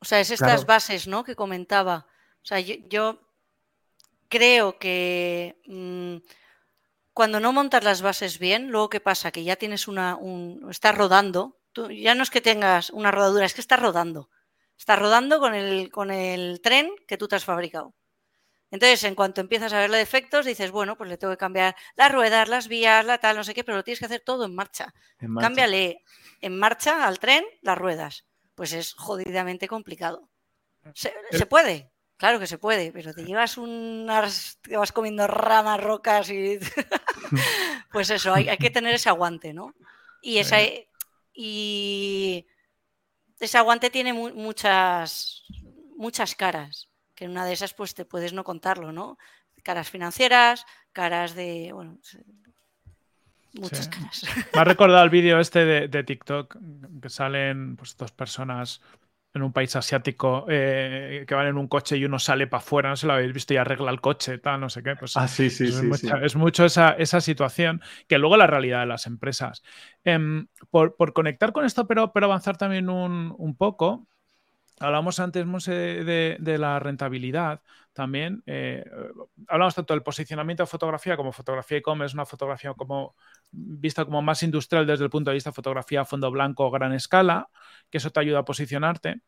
O 0.00 0.04
sea, 0.04 0.20
es 0.20 0.30
estas 0.30 0.64
bases, 0.66 1.06
¿no? 1.06 1.24
Que 1.24 1.36
comentaba. 1.36 2.06
O 2.42 2.46
sea, 2.46 2.60
yo, 2.60 3.20
creo 4.28 4.78
que 4.78 5.60
mm, 5.66 6.16
cuando 7.12 7.38
no 7.38 7.52
montas 7.52 7.84
las 7.84 8.02
bases 8.02 8.38
bien, 8.38 8.70
luego 8.70 8.88
qué 8.88 9.00
pasa, 9.00 9.30
que 9.30 9.44
ya 9.44 9.56
tienes 9.56 9.88
una, 9.88 10.16
un, 10.16 10.66
estás 10.70 10.96
rodando. 10.96 11.58
Tú, 11.72 11.90
ya 11.90 12.14
no 12.14 12.22
es 12.22 12.30
que 12.30 12.40
tengas 12.40 12.90
una 12.90 13.10
rodadura, 13.10 13.46
es 13.46 13.54
que 13.54 13.60
estás 13.60 13.80
rodando. 13.80 14.30
Estás 14.78 14.98
rodando 14.98 15.38
con 15.38 15.54
el, 15.54 15.90
con 15.90 16.10
el 16.10 16.60
tren 16.62 16.90
que 17.06 17.16
tú 17.16 17.28
te 17.28 17.36
has 17.36 17.44
fabricado. 17.44 17.94
Entonces, 18.74 19.04
en 19.04 19.14
cuanto 19.14 19.40
empiezas 19.40 19.72
a 19.72 19.78
verle 19.78 19.98
defectos, 19.98 20.44
dices, 20.44 20.72
bueno, 20.72 20.96
pues 20.98 21.08
le 21.08 21.16
tengo 21.16 21.32
que 21.32 21.38
cambiar 21.38 21.76
las 21.94 22.10
ruedas, 22.10 22.48
las 22.48 22.66
vías, 22.66 23.06
la 23.06 23.18
tal, 23.18 23.36
no 23.36 23.44
sé 23.44 23.54
qué, 23.54 23.62
pero 23.62 23.76
lo 23.76 23.84
tienes 23.84 24.00
que 24.00 24.06
hacer 24.06 24.22
todo 24.26 24.46
en 24.46 24.54
marcha. 24.56 24.92
Cámbiale 25.16 26.02
en 26.40 26.58
marcha 26.58 27.06
al 27.06 27.20
tren 27.20 27.44
las 27.62 27.78
ruedas. 27.78 28.24
Pues 28.56 28.72
es 28.72 28.94
jodidamente 28.94 29.68
complicado. 29.68 30.28
Se, 30.92 31.12
puede, 31.46 31.92
claro 32.16 32.40
que 32.40 32.48
se 32.48 32.58
puede, 32.58 32.90
pero 32.90 33.14
te 33.14 33.24
llevas 33.24 33.58
unas. 33.58 34.58
te 34.60 34.76
vas 34.76 34.90
comiendo 34.90 35.28
ramas, 35.28 35.80
rocas 35.80 36.28
y. 36.30 36.58
pues 37.92 38.10
eso, 38.10 38.34
hay, 38.34 38.48
hay, 38.48 38.58
que 38.58 38.70
tener 38.70 38.92
ese 38.92 39.08
aguante, 39.08 39.54
¿no? 39.54 39.72
Y 40.20 40.38
esa. 40.38 40.56
Y 41.32 42.44
ese 43.38 43.56
aguante 43.56 43.88
tiene 43.90 44.12
muchas, 44.12 45.44
muchas 45.96 46.34
caras, 46.34 46.88
que 47.14 47.24
en 47.24 47.32
una 47.32 47.44
de 47.44 47.52
esas 47.52 47.74
pues 47.74 47.94
te 47.94 48.04
puedes 48.04 48.32
no 48.32 48.44
contarlo, 48.44 48.92
¿no? 48.92 49.18
Caras 49.62 49.88
financieras, 49.88 50.66
caras 50.92 51.34
de, 51.34 51.72
bueno, 51.72 51.98
muchas 53.54 53.88
caras. 53.88 54.24
Me 54.52 54.60
ha 54.60 54.64
recordado 54.64 55.04
el 55.04 55.10
vídeo 55.10 55.40
este 55.40 55.64
de, 55.88 56.04
TikTok, 56.04 56.56
que 57.00 57.08
salen 57.08 57.76
pues 57.76 57.96
dos 57.96 58.12
personas 58.12 58.80
en 59.32 59.42
un 59.42 59.52
país 59.52 59.74
asiático 59.74 60.46
eh, 60.48 61.24
que 61.26 61.34
van 61.34 61.48
en 61.48 61.58
un 61.58 61.66
coche 61.66 61.96
y 61.96 62.04
uno 62.04 62.20
sale 62.20 62.46
para 62.46 62.62
afuera, 62.62 62.90
no 62.90 62.96
se 62.96 63.08
lo 63.08 63.14
habéis 63.14 63.32
visto 63.32 63.52
y 63.52 63.56
arregla 63.56 63.90
el 63.90 64.00
coche, 64.00 64.38
tal, 64.38 64.60
no 64.60 64.68
sé 64.68 64.82
qué. 64.82 64.94
Pues, 64.94 65.16
ah, 65.16 65.26
sí, 65.26 65.50
sí, 65.50 65.64
es, 65.64 65.74
sí, 65.74 65.86
mucho, 65.86 66.16
es, 66.18 66.36
mucho, 66.36 66.64
esa, 66.64 66.90
esa, 66.90 67.20
situación 67.20 67.82
que 68.06 68.18
luego 68.18 68.36
la 68.36 68.46
realidad 68.46 68.80
de 68.80 68.86
las 68.86 69.06
empresas. 69.06 69.64
Eh, 70.04 70.44
por, 70.70 70.94
por, 70.94 71.12
conectar 71.12 71.52
con 71.52 71.64
esto, 71.64 71.88
pero, 71.88 72.12
pero 72.12 72.26
avanzar 72.26 72.56
también 72.56 72.88
un, 72.88 73.34
un 73.36 73.56
poco, 73.56 74.06
Hablamos 74.80 75.20
antes 75.20 75.46
de, 75.66 76.56
la 76.58 76.78
rentabilidad 76.78 77.62
también. 77.92 78.42
Eh, 78.46 78.84
hablamos 79.46 79.74
tanto 79.74 79.94
del 79.94 80.02
posicionamiento 80.02 80.64
de 80.64 80.66
fotografía 80.66 81.16
como 81.16 81.32
fotografía 81.32 81.78
e-commerce, 81.78 82.16
una 82.16 82.26
fotografía 82.26 82.74
como 82.74 83.14
vista 83.52 84.04
como 84.04 84.20
más 84.20 84.42
industrial 84.42 84.86
desde 84.86 85.04
el 85.04 85.10
punto 85.10 85.30
de 85.30 85.34
vista 85.34 85.50
de 85.50 85.54
fotografía 85.54 86.00
a 86.00 86.04
fondo 86.04 86.30
blanco, 86.30 86.70
gran 86.70 86.92
escala, 86.92 87.48
que 87.88 87.98
eso 87.98 88.10
te 88.10 88.20
ayuda 88.20 88.40
a 88.40 88.44
posicionarte 88.44 89.20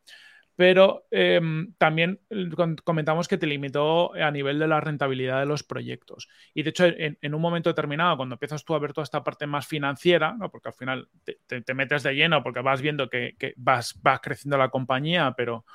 pero 0.56 1.06
em, 1.10 1.74
también 1.76 2.18
eh, 2.30 2.48
comentamos 2.82 3.28
que 3.28 3.36
te 3.36 3.46
limitó 3.46 4.14
a 4.14 4.30
nivel 4.30 4.58
de 4.58 4.66
la 4.66 4.80
rentabilidad 4.80 5.40
de 5.40 5.46
los 5.46 5.62
proyectos. 5.62 6.28
Y 6.54 6.62
de 6.62 6.70
hecho, 6.70 6.86
en, 6.86 7.34
un 7.34 7.40
momento 7.42 7.68
determinado, 7.68 8.16
cuando 8.16 8.36
empiezas 8.36 8.64
tú 8.64 8.74
a 8.74 8.78
ver 8.78 8.94
toda 8.94 9.04
esta 9.04 9.22
parte 9.22 9.46
más 9.46 9.66
financiera, 9.66 10.34
porque 10.50 10.70
al 10.70 10.74
final 10.74 11.08
te, 11.46 11.74
metes 11.74 12.02
de 12.02 12.14
lleno 12.14 12.42
porque 12.42 12.60
vas 12.60 12.80
viendo 12.80 13.10
que, 13.10 13.36
vas, 13.56 14.00
creciendo 14.22 14.56
la 14.56 14.70
compañía, 14.70 15.34
pero 15.36 15.66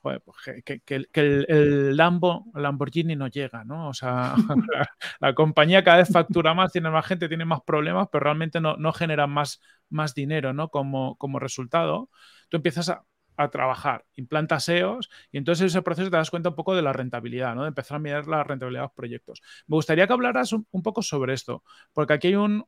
pues 0.00 0.64
que, 0.64 1.06
el, 1.14 1.96
Lambo, 1.96 2.46
Lamborghini 2.54 3.16
no 3.16 3.26
llega, 3.26 3.64
¿no? 3.64 3.88
O 3.88 3.94
sea, 3.94 4.34
la, 5.20 5.34
compañía 5.34 5.82
cada 5.82 5.98
vez 5.98 6.10
factura 6.12 6.54
más, 6.54 6.70
tiene 6.70 6.90
más 6.90 7.04
gente, 7.04 7.28
tiene 7.28 7.44
más 7.44 7.62
problemas, 7.62 8.06
pero 8.12 8.22
realmente 8.22 8.60
no, 8.60 8.76
no 8.76 8.92
genera 8.92 9.26
más, 9.26 9.60
más 9.90 10.14
dinero, 10.14 10.52
¿no? 10.52 10.68
Como, 10.68 11.16
como 11.16 11.40
resultado, 11.40 12.08
tú 12.48 12.56
empiezas 12.56 12.88
a, 12.88 13.04
a 13.38 13.48
trabajar, 13.50 14.04
implanta 14.16 14.60
SEOs 14.60 15.08
y 15.30 15.38
entonces 15.38 15.62
en 15.62 15.66
ese 15.68 15.82
proceso 15.82 16.10
te 16.10 16.16
das 16.16 16.30
cuenta 16.30 16.50
un 16.50 16.56
poco 16.56 16.74
de 16.74 16.82
la 16.82 16.92
rentabilidad, 16.92 17.54
¿no? 17.54 17.62
de 17.62 17.68
empezar 17.68 17.96
a 17.96 18.00
mirar 18.00 18.26
la 18.26 18.44
rentabilidad 18.44 18.82
de 18.82 18.86
los 18.86 18.94
proyectos. 18.94 19.40
Me 19.66 19.76
gustaría 19.76 20.06
que 20.06 20.12
hablaras 20.12 20.52
un, 20.52 20.66
poco 20.82 21.02
sobre 21.02 21.34
esto, 21.34 21.62
porque 21.92 22.14
aquí 22.14 22.28
hay 22.28 22.34
un, 22.34 22.66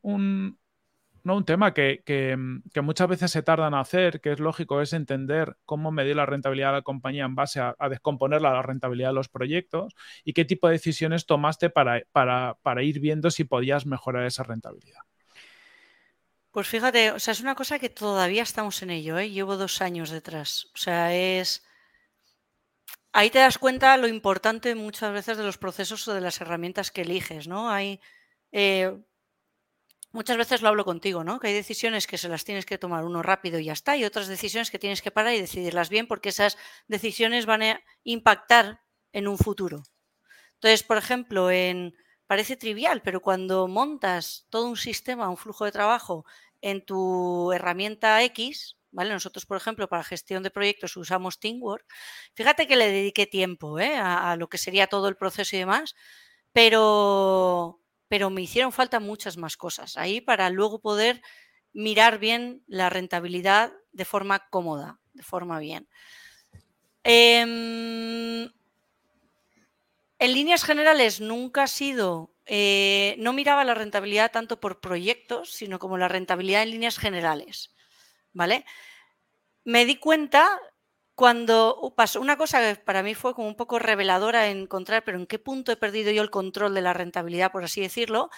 no, 1.25 1.37
un 1.37 1.45
tema 1.45 1.75
que, 1.75 2.03
que, 2.05 2.37
muchas 2.83 3.09
veces 3.09 3.31
se 3.31 3.43
tardan 3.43 3.75
en 3.75 3.81
hacer, 3.81 4.21
que 4.21 4.33
es 4.33 4.41
lógico, 4.41 4.81
es 4.81 4.93
entender 4.93 5.57
cómo 5.65 5.91
medir 5.91 6.17
la 6.17 6.27
rentabilidad 6.27 6.69
de 6.69 6.79
la 6.79 6.83
compañía 6.83 7.25
en 7.25 7.35
base 7.35 7.61
a, 7.61 7.75
a 7.79 7.89
descomponer 7.89 8.41
la, 8.41 8.63
rentabilidad 8.63 9.09
de 9.11 9.15
los 9.15 9.29
proyectos 9.29 9.95
y 10.25 10.33
qué 10.33 10.45
tipo 10.45 10.69
de 10.69 10.75
decisiones 10.75 11.27
tomaste 11.27 11.69
para, 11.69 12.03
para, 12.13 12.59
para 12.63 12.83
ir 12.83 13.01
viendo 13.01 13.31
si 13.31 13.45
podías 13.45 13.87
mejorar 13.87 14.25
esa 14.25 14.45
rentabilidad. 14.45 15.10
Pues 16.53 16.67
fíjate, 16.67 17.13
o 17.13 17.21
sea, 17.21 17.33
es 17.33 17.41
una 17.41 17.55
cosa 17.55 17.79
que 17.79 17.91
todavía 17.91 18.43
estamos 18.43 18.83
en 18.83 18.91
ello, 18.91 19.19
¿eh? 19.19 19.31
Llevo 19.31 19.57
dos 19.57 19.81
años 19.81 20.11
detrás. 20.11 20.67
O 20.75 20.79
sea, 20.79 21.15
es... 21.15 21.63
Ahí 23.13 23.31
te 23.31 23.39
das 23.39 23.59
cuenta 23.59 23.97
lo 23.97 24.09
importante 24.09 24.75
muchas 24.75 25.13
veces 25.13 25.37
de 25.37 25.45
los 25.45 25.59
procesos 25.59 26.07
o 26.09 26.15
de 26.15 26.21
las 26.21 26.41
herramientas 26.41 26.91
que 26.91 27.03
eliges, 27.03 27.47
¿no? 27.47 27.71
Hay... 27.71 28.01
Eh, 28.53 28.97
muchas 30.13 30.37
veces 30.37 30.61
lo 30.63 30.69
hablo 30.69 30.85
contigo, 30.85 31.23
¿no? 31.23 31.39
Que 31.39 31.49
hay 31.49 31.55
decisiones 31.55 32.09
que 32.09 32.19
se 32.19 32.29
las 32.29 32.45
tienes 32.45 32.67
que 32.67 32.79
tomar 32.79 33.05
uno 33.05 33.23
rápido 33.23 33.61
y 33.61 33.67
ya 33.67 33.73
está, 33.73 33.97
y 33.97 34.05
otras 34.05 34.27
decisiones 34.27 34.73
que 34.73 34.79
tienes 34.81 35.03
que 35.03 35.13
parar 35.13 35.35
y 35.35 35.41
decidirlas 35.41 35.89
bien 35.89 36.09
porque 36.09 36.31
esas 36.31 36.59
decisiones 36.89 37.47
van 37.47 37.63
a 37.63 37.81
impactar 38.03 38.83
en 39.13 39.29
un 39.29 39.39
futuro. 39.39 39.85
Entonces, 40.55 40.83
por 40.83 40.97
ejemplo, 40.97 41.51
en 41.51 41.95
parece 42.31 42.55
trivial, 42.55 43.03
pero 43.03 43.21
cuando 43.21 43.67
montas 43.67 44.47
todo 44.51 44.69
un 44.69 44.77
sistema, 44.77 45.29
un 45.29 45.37
flujo 45.37 45.65
de 45.65 45.73
trabajo 45.73 46.25
en 46.61 46.81
tu 46.87 47.51
herramienta 47.51 48.23
X, 48.23 48.77
¿vale? 48.93 49.11
Nosotros, 49.11 49.47
por 49.47 49.57
ejemplo, 49.57 49.89
para 49.89 50.05
gestión 50.05 50.45
de 50.45 50.53
proyectos 50.53 50.97
usamos 50.97 51.41
Teamwork. 51.41 51.85
Fíjate 52.35 52.69
que 52.69 52.77
le 52.77 52.87
dediqué 52.87 53.27
tiempo 53.27 53.81
¿eh? 53.81 53.97
a, 53.97 54.37
lo 54.37 54.49
que 54.49 54.59
sería 54.59 54.87
todo 54.87 55.09
el 55.09 55.17
proceso 55.17 55.57
y 55.57 55.59
demás, 55.59 55.97
pero, 56.53 57.81
pero 58.07 58.31
me 58.31 58.43
hicieron 58.43 58.71
falta 58.71 59.01
muchas 59.01 59.37
más 59.37 59.57
cosas 59.57 59.97
ahí 59.97 60.21
para 60.21 60.51
luego 60.51 60.81
poder 60.81 61.23
mirar 61.73 62.21
bien 62.21 62.63
la 62.69 62.91
rentabilidad 62.91 63.73
de 63.91 64.05
forma 64.05 64.49
cómoda, 64.51 65.01
de 65.15 65.25
forma 65.25 65.59
bien. 65.59 65.89
Eh, 67.03 68.49
en 70.21 70.35
líneas 70.35 70.65
generales 70.65 71.21
nunca 71.21 71.65
ha 71.65 71.67
sido, 71.67 72.31
eh, 72.47 73.17
no 73.19 73.33
miraba 73.33 73.65
la 73.65 73.75
rentabilidad 73.75 74.31
tanto 74.31 74.61
por 74.61 74.81
proyectos, 74.81 75.51
sino 75.53 75.79
como 75.79 75.99
la 75.99 76.09
rentabilidad 76.09 76.63
en 76.63 76.71
líneas 76.73 76.99
generales. 76.99 77.75
¿Vale? 78.33 78.65
Me 79.65 79.85
di 79.85 79.97
cuenta 79.97 80.59
cuando 81.15 81.93
pasó 81.97 82.21
una 82.21 82.37
cosa 82.37 82.61
que 82.61 82.81
para 82.81 83.03
mí 83.03 83.15
fue 83.15 83.35
como 83.35 83.49
un 83.49 83.57
poco 83.57 83.79
reveladora 83.79 84.49
encontrar, 84.49 85.05
pero 85.05 85.19
en 85.19 85.27
qué 85.27 85.39
punto 85.39 85.73
he 85.73 85.77
perdido 85.77 86.13
yo 86.13 86.23
el 86.23 86.31
control 86.31 86.75
de 86.75 86.81
la 86.83 86.95
rentabilidad, 86.95 87.53
por 87.53 87.65
así 87.65 87.81
decirlo. 87.81 88.31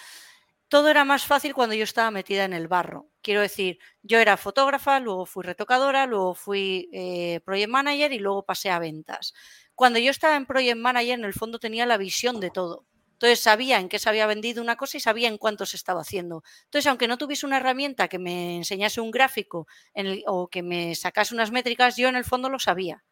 Todo 0.69 0.89
era 0.89 1.05
más 1.05 1.25
fácil 1.25 1.53
cuando 1.53 1.75
yo 1.75 1.83
estaba 1.83 2.11
metida 2.11 2.45
en 2.45 2.53
el 2.53 2.67
barro. 2.67 3.09
Quiero 3.21 3.41
decir, 3.41 3.79
yo 4.01 4.19
era 4.19 4.37
fotógrafa, 4.37 4.99
luego 4.99 5.25
fui 5.25 5.43
retocadora, 5.43 6.07
luego 6.07 6.33
fui 6.35 6.89
eh, 6.93 7.41
project 7.45 7.69
manager 7.69 8.11
y 8.13 8.19
luego 8.19 8.45
pasé 8.45 8.71
a 8.71 8.79
ventas. 8.79 9.33
Cuando 9.75 9.99
yo 9.99 10.11
estaba 10.11 10.35
en 10.35 10.45
Project 10.45 10.77
Manager, 10.77 11.19
en 11.19 11.25
el 11.25 11.33
fondo 11.33 11.59
tenía 11.59 11.85
la 11.85 11.97
visión 11.97 12.39
de 12.39 12.51
todo. 12.51 12.85
Entonces 13.13 13.39
sabía 13.39 13.79
en 13.79 13.89
qué 13.89 13.99
se 13.99 14.09
había 14.09 14.27
vendido 14.27 14.61
una 14.61 14.75
cosa 14.75 14.97
y 14.97 14.99
sabía 14.99 15.27
en 15.29 15.37
cuánto 15.37 15.65
se 15.65 15.77
estaba 15.77 16.01
haciendo. 16.01 16.43
Entonces, 16.65 16.87
aunque 16.87 17.07
no 17.07 17.17
tuviese 17.17 17.45
una 17.45 17.57
herramienta 17.57 18.07
que 18.09 18.19
me 18.19 18.57
enseñase 18.57 18.99
un 19.01 19.11
gráfico 19.11 19.67
o 20.27 20.47
que 20.49 20.61
me 20.63 20.95
sacase 20.95 21.33
unas 21.33 21.51
métricas, 21.51 21.95
yo 21.95 22.09
en 22.09 22.15
el 22.17 22.25
fondo 22.25 22.49
lo 22.49 22.59
sabía. 22.59 23.03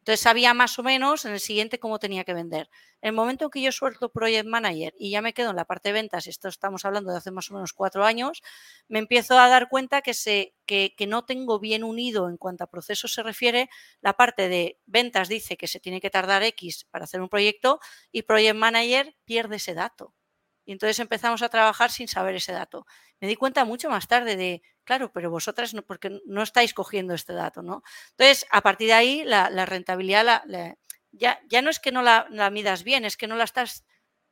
Entonces 0.00 0.20
sabía 0.20 0.54
más 0.54 0.78
o 0.78 0.82
menos 0.82 1.24
en 1.24 1.32
el 1.32 1.40
siguiente 1.40 1.78
cómo 1.78 1.98
tenía 1.98 2.24
que 2.24 2.34
vender. 2.34 2.68
En 3.02 3.08
el 3.08 3.14
momento 3.14 3.44
en 3.46 3.50
que 3.50 3.62
yo 3.62 3.72
suelto 3.72 4.10
Project 4.10 4.46
Manager 4.46 4.94
y 4.98 5.10
ya 5.10 5.22
me 5.22 5.32
quedo 5.32 5.50
en 5.50 5.56
la 5.56 5.64
parte 5.66 5.90
de 5.90 5.92
ventas, 5.94 6.26
esto 6.26 6.48
estamos 6.48 6.84
hablando 6.84 7.10
de 7.10 7.18
hace 7.18 7.30
más 7.30 7.50
o 7.50 7.54
menos 7.54 7.72
cuatro 7.72 8.04
años, 8.04 8.42
me 8.88 8.98
empiezo 8.98 9.38
a 9.38 9.48
dar 9.48 9.68
cuenta 9.68 10.02
que, 10.02 10.14
se, 10.14 10.54
que, 10.66 10.94
que 10.96 11.06
no 11.06 11.24
tengo 11.24 11.58
bien 11.60 11.84
unido 11.84 12.28
en 12.28 12.36
cuanto 12.36 12.64
a 12.64 12.66
procesos 12.70 13.12
se 13.12 13.22
refiere. 13.22 13.68
La 14.00 14.14
parte 14.14 14.48
de 14.48 14.78
ventas 14.86 15.28
dice 15.28 15.56
que 15.56 15.68
se 15.68 15.80
tiene 15.80 16.00
que 16.00 16.10
tardar 16.10 16.42
X 16.42 16.86
para 16.90 17.04
hacer 17.04 17.20
un 17.20 17.28
proyecto 17.28 17.80
y 18.12 18.22
Project 18.22 18.56
Manager 18.56 19.16
pierde 19.24 19.56
ese 19.56 19.74
dato. 19.74 20.14
Y 20.64 20.72
entonces 20.72 20.98
empezamos 21.00 21.42
a 21.42 21.48
trabajar 21.48 21.90
sin 21.90 22.08
saber 22.08 22.34
ese 22.36 22.52
dato. 22.52 22.86
Me 23.20 23.28
di 23.28 23.36
cuenta 23.36 23.64
mucho 23.64 23.90
más 23.90 24.06
tarde 24.06 24.36
de, 24.36 24.62
claro, 24.84 25.12
pero 25.12 25.30
vosotras 25.30 25.74
no, 25.74 25.82
porque 25.82 26.20
no 26.26 26.42
estáis 26.42 26.74
cogiendo 26.74 27.14
este 27.14 27.32
dato, 27.32 27.62
¿no? 27.62 27.82
Entonces, 28.10 28.46
a 28.50 28.60
partir 28.60 28.88
de 28.88 28.94
ahí, 28.94 29.24
la, 29.24 29.48
rentabilidad 29.66 30.42
ya, 31.12 31.40
ya, 31.48 31.62
no 31.62 31.70
es 31.70 31.80
que 31.80 31.92
no 31.92 32.02
la, 32.02 32.26
la, 32.30 32.50
midas 32.50 32.84
bien, 32.84 33.04
es 33.04 33.16
que 33.16 33.26
no 33.26 33.36
la 33.36 33.44
estás 33.44 33.84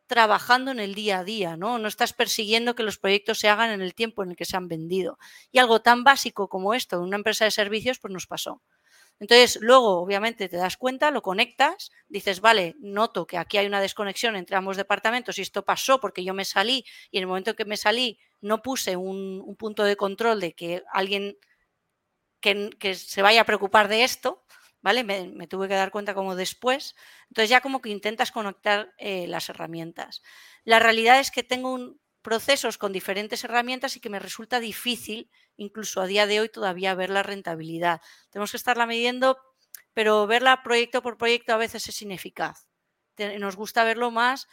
trabajando 0.09 0.70
en 0.70 0.81
el 0.81 0.95
día 0.95 1.20
a 1.20 1.24
día, 1.24 1.57
¿no? 1.57 1.79
No 1.79 1.87
estás 1.87 2.12
persiguiendo 2.12 2.74
que 2.74 2.83
los 2.83 2.99
proyectos 2.99 3.39
se 3.39 3.49
hagan 3.49 3.70
en 3.70 3.83
el 3.83 3.95
tiempo 3.95 4.22
en 4.22 4.31
el 4.31 4.37
que 4.37 4.47
se 4.47 4.57
han 4.57 4.66
vendido. 4.66 5.18
Y 5.53 5.59
algo 5.59 5.83
tan 5.83 6.03
básico 6.03 6.49
como 6.49 6.74
esto 6.74 7.01
una 7.01 7.16
empresa 7.16 7.45
de 7.45 7.51
servicios, 7.51 7.99
pues 8.01 8.12
nos 8.12 8.26
pasó. 8.26 8.62
Entonces, 9.21 9.59
luego, 9.61 10.01
obviamente, 10.01 10.49
te 10.49 10.57
das 10.57 10.77
cuenta, 10.77 11.11
lo 11.11 11.23
conectas, 11.23 11.91
dices, 12.09 12.41
vale, 12.41 12.77
noto 12.79 13.27
que 13.27 13.37
aquí 13.37 13.59
hay 13.59 13.66
una 13.66 13.81
desconexión 13.81 14.37
entre 14.37 14.57
ambos 14.57 14.77
departamentos 14.77 15.39
y 15.39 15.43
esto 15.43 15.64
pasó 15.64 16.01
porque 16.01 16.25
yo 16.25 16.35
me 16.35 16.45
salí 16.45 16.85
y 17.11 17.19
en 17.19 17.23
el 17.23 17.27
momento 17.27 17.51
en 17.51 17.57
que 17.57 17.64
me 17.64 17.77
salí 17.77 18.19
no 18.41 18.62
puse 18.62 18.97
un, 18.97 19.57
punto 19.59 19.83
de 19.83 19.97
control 19.97 20.41
de 20.41 20.55
que 20.55 20.85
alguien 20.93 21.37
que, 22.41 22.95
se 22.95 23.23
vaya 23.23 23.41
a 23.41 23.47
preocupar 23.47 23.89
de 23.89 24.05
esto, 24.05 24.45
¿vale? 24.81 25.03
Me, 25.03 25.47
tuve 25.49 25.66
que 25.66 25.75
dar 25.75 25.91
cuenta 25.91 26.14
como 26.14 26.37
después. 26.37 26.95
Entonces 27.29 27.51
ya 27.51 27.61
como 27.61 27.81
que 27.81 27.91
intentas 27.91 28.31
conectar 28.31 28.93
eh, 28.99 29.27
las 29.27 29.49
herramientas. 29.49 30.23
La 30.64 30.79
realidad 30.79 31.19
es 31.19 31.33
que 31.33 31.43
tengo 31.43 31.73
un, 31.73 32.01
procesos 32.29 32.76
con 32.76 32.93
diferentes 32.93 33.43
herramientas 33.43 33.97
y 33.97 34.01
que 34.01 34.11
me 34.11 34.18
resulta 34.18 34.61
difícil, 34.61 35.31
incluso 35.57 36.03
a 36.03 36.07
día 36.07 36.26
de 36.26 36.41
hoy, 36.41 36.51
todavía 36.51 36.95
ver 36.95 37.09
la 37.09 37.22
rentabilidad. 37.22 38.03
Tenemos 38.29 38.51
que 38.51 38.59
estarla 38.59 38.85
midiendo, 38.85 39.39
pero 39.95 40.26
verla 40.26 40.62
proyecto 40.62 41.01
por 41.01 41.16
proyecto 41.16 41.55
a 41.55 41.57
veces 41.57 41.89
es 41.89 42.03
ineficaz. 42.03 42.68
Nos 43.39 43.57
gusta 43.57 43.83
verlo 43.83 44.11
más 44.11 44.47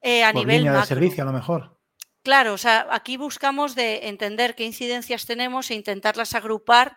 eh, 0.00 0.24
a 0.24 0.32
nivel 0.32 0.64
línea 0.64 0.80
de 0.80 0.86
servicio, 0.86 1.22
a 1.22 1.26
lo 1.26 1.32
mejor. 1.32 1.78
Claro, 2.24 2.54
o 2.54 2.58
sea, 2.58 2.88
aquí 2.90 3.16
buscamos 3.16 3.76
de 3.76 4.08
entender 4.08 4.56
qué 4.56 4.64
incidencias 4.64 5.24
tenemos 5.24 5.70
e 5.70 5.74
intentarlas 5.74 6.34
agrupar 6.34 6.96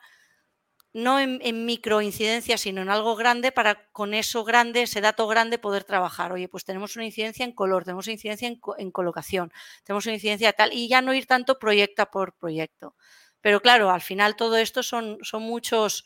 no 0.93 1.19
en, 1.19 1.65
microincidencias, 1.65 2.61
sino 2.61 2.81
en 2.81 2.89
algo 2.89 3.15
grande 3.15 3.51
para 3.51 3.89
con 3.91 4.13
eso 4.13 4.43
grande, 4.43 4.83
ese 4.83 5.01
dato 5.01 5.27
grande, 5.27 5.59
poder 5.59 5.83
trabajar. 5.83 6.31
Oye, 6.31 6.47
pues 6.47 6.65
tenemos 6.65 6.95
una 6.95 7.05
incidencia 7.05 7.45
en 7.45 7.51
color, 7.51 7.83
tenemos 7.83 8.07
una 8.07 8.13
incidencia 8.13 8.47
en, 8.47 8.91
colocación, 8.91 9.51
tenemos 9.83 10.05
una 10.05 10.15
incidencia 10.15 10.53
tal, 10.53 10.73
y 10.73 10.87
ya 10.87 11.01
no 11.01 11.13
ir 11.13 11.27
tanto 11.27 11.59
proyecto 11.59 12.05
por 12.07 12.33
proyecto. 12.33 12.95
Pero 13.41 13.61
claro, 13.61 13.91
al 13.91 14.01
final 14.01 14.35
todo 14.35 14.57
esto 14.57 14.81
son, 14.81 15.19
son 15.21 15.43
muchos, 15.43 16.05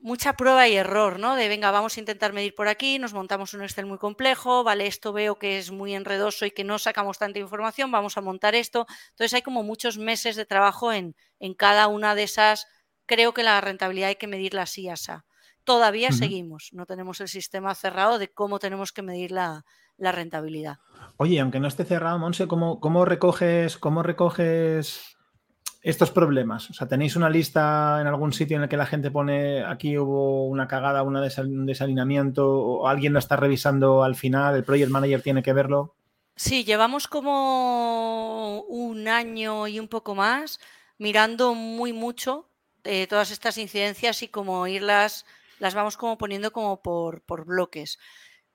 mucha 0.00 0.32
prueba 0.32 0.66
y 0.66 0.76
error, 0.76 1.20
¿no? 1.20 1.36
De 1.36 1.48
venga, 1.48 1.70
vamos 1.70 1.96
a 1.96 2.00
intentar 2.00 2.32
medir 2.32 2.56
por 2.56 2.66
aquí, 2.66 2.98
nos 2.98 3.14
montamos 3.14 3.54
un 3.54 3.62
Excel 3.62 3.86
muy 3.86 3.98
complejo, 3.98 4.64
vale, 4.64 4.86
esto 4.88 5.12
veo 5.12 5.38
que 5.38 5.58
es 5.58 5.70
muy 5.70 5.94
enredoso 5.94 6.44
y 6.44 6.50
que 6.50 6.64
no 6.64 6.78
sacamos 6.78 7.18
tanta 7.18 7.38
información, 7.38 7.92
vamos 7.92 8.16
a 8.16 8.20
montar 8.20 8.56
esto. 8.56 8.86
Entonces 9.10 9.34
hay 9.34 9.42
como 9.42 9.62
muchos 9.62 9.96
meses 9.96 10.34
de 10.34 10.44
trabajo 10.44 10.92
en, 10.92 11.14
en 11.38 11.54
cada 11.54 11.86
una 11.86 12.14
de 12.14 12.24
esas 12.24 12.66
creo 13.10 13.34
que 13.34 13.42
la 13.42 13.60
rentabilidad 13.60 14.10
hay 14.10 14.14
que 14.14 14.28
medirla 14.28 14.62
así, 14.62 14.88
asa. 14.88 15.24
Todavía 15.64 16.12
seguimos, 16.12 16.70
no 16.72 16.86
tenemos 16.86 17.20
el 17.20 17.26
sistema 17.26 17.74
cerrado 17.74 18.20
de 18.20 18.28
cómo 18.28 18.60
tenemos 18.60 18.92
que 18.92 19.02
medir 19.02 19.32
la, 19.32 19.64
rentabilidad. 19.98 20.78
Oye, 21.16 21.40
aunque 21.40 21.58
no 21.58 21.66
esté 21.66 21.84
cerrado, 21.84 22.20
Monse, 22.20 22.46
¿cómo, 22.46 22.78
cómo 22.78 23.04
recoges, 23.04 23.78
cómo 23.78 24.04
recoges 24.04 25.16
estos 25.82 26.12
problemas? 26.12 26.70
O 26.70 26.72
sea, 26.72 26.86
¿tenéis 26.86 27.16
una 27.16 27.28
lista 27.28 27.98
en 28.00 28.06
algún 28.06 28.32
sitio 28.32 28.56
en 28.56 28.62
el 28.62 28.68
que 28.68 28.76
la 28.76 28.86
gente 28.86 29.10
pone 29.10 29.64
aquí 29.64 29.98
hubo 29.98 30.46
una 30.46 30.68
cagada, 30.68 31.02
un 31.02 31.66
desalineamiento, 31.66 32.48
o 32.48 32.86
alguien 32.86 33.12
lo 33.12 33.18
está 33.18 33.34
revisando 33.36 34.04
al 34.04 34.14
final, 34.14 34.54
el 34.54 34.64
project 34.64 34.90
manager 34.90 35.20
tiene 35.20 35.42
que 35.42 35.52
verlo? 35.52 35.96
Sí, 36.36 36.64
llevamos 36.64 37.08
como 37.08 38.62
un 38.68 39.08
año 39.08 39.66
y 39.66 39.80
un 39.80 39.88
poco 39.88 40.14
más 40.14 40.60
mirando 40.96 41.54
muy 41.54 41.92
mucho 41.92 42.49
eh, 42.84 43.06
todas 43.06 43.30
estas 43.30 43.58
incidencias 43.58 44.22
y 44.22 44.28
como 44.28 44.66
irlas, 44.66 45.26
las 45.58 45.74
vamos 45.74 45.96
como 45.96 46.18
poniendo 46.18 46.52
como 46.52 46.82
por, 46.82 47.22
por 47.22 47.44
bloques. 47.44 47.98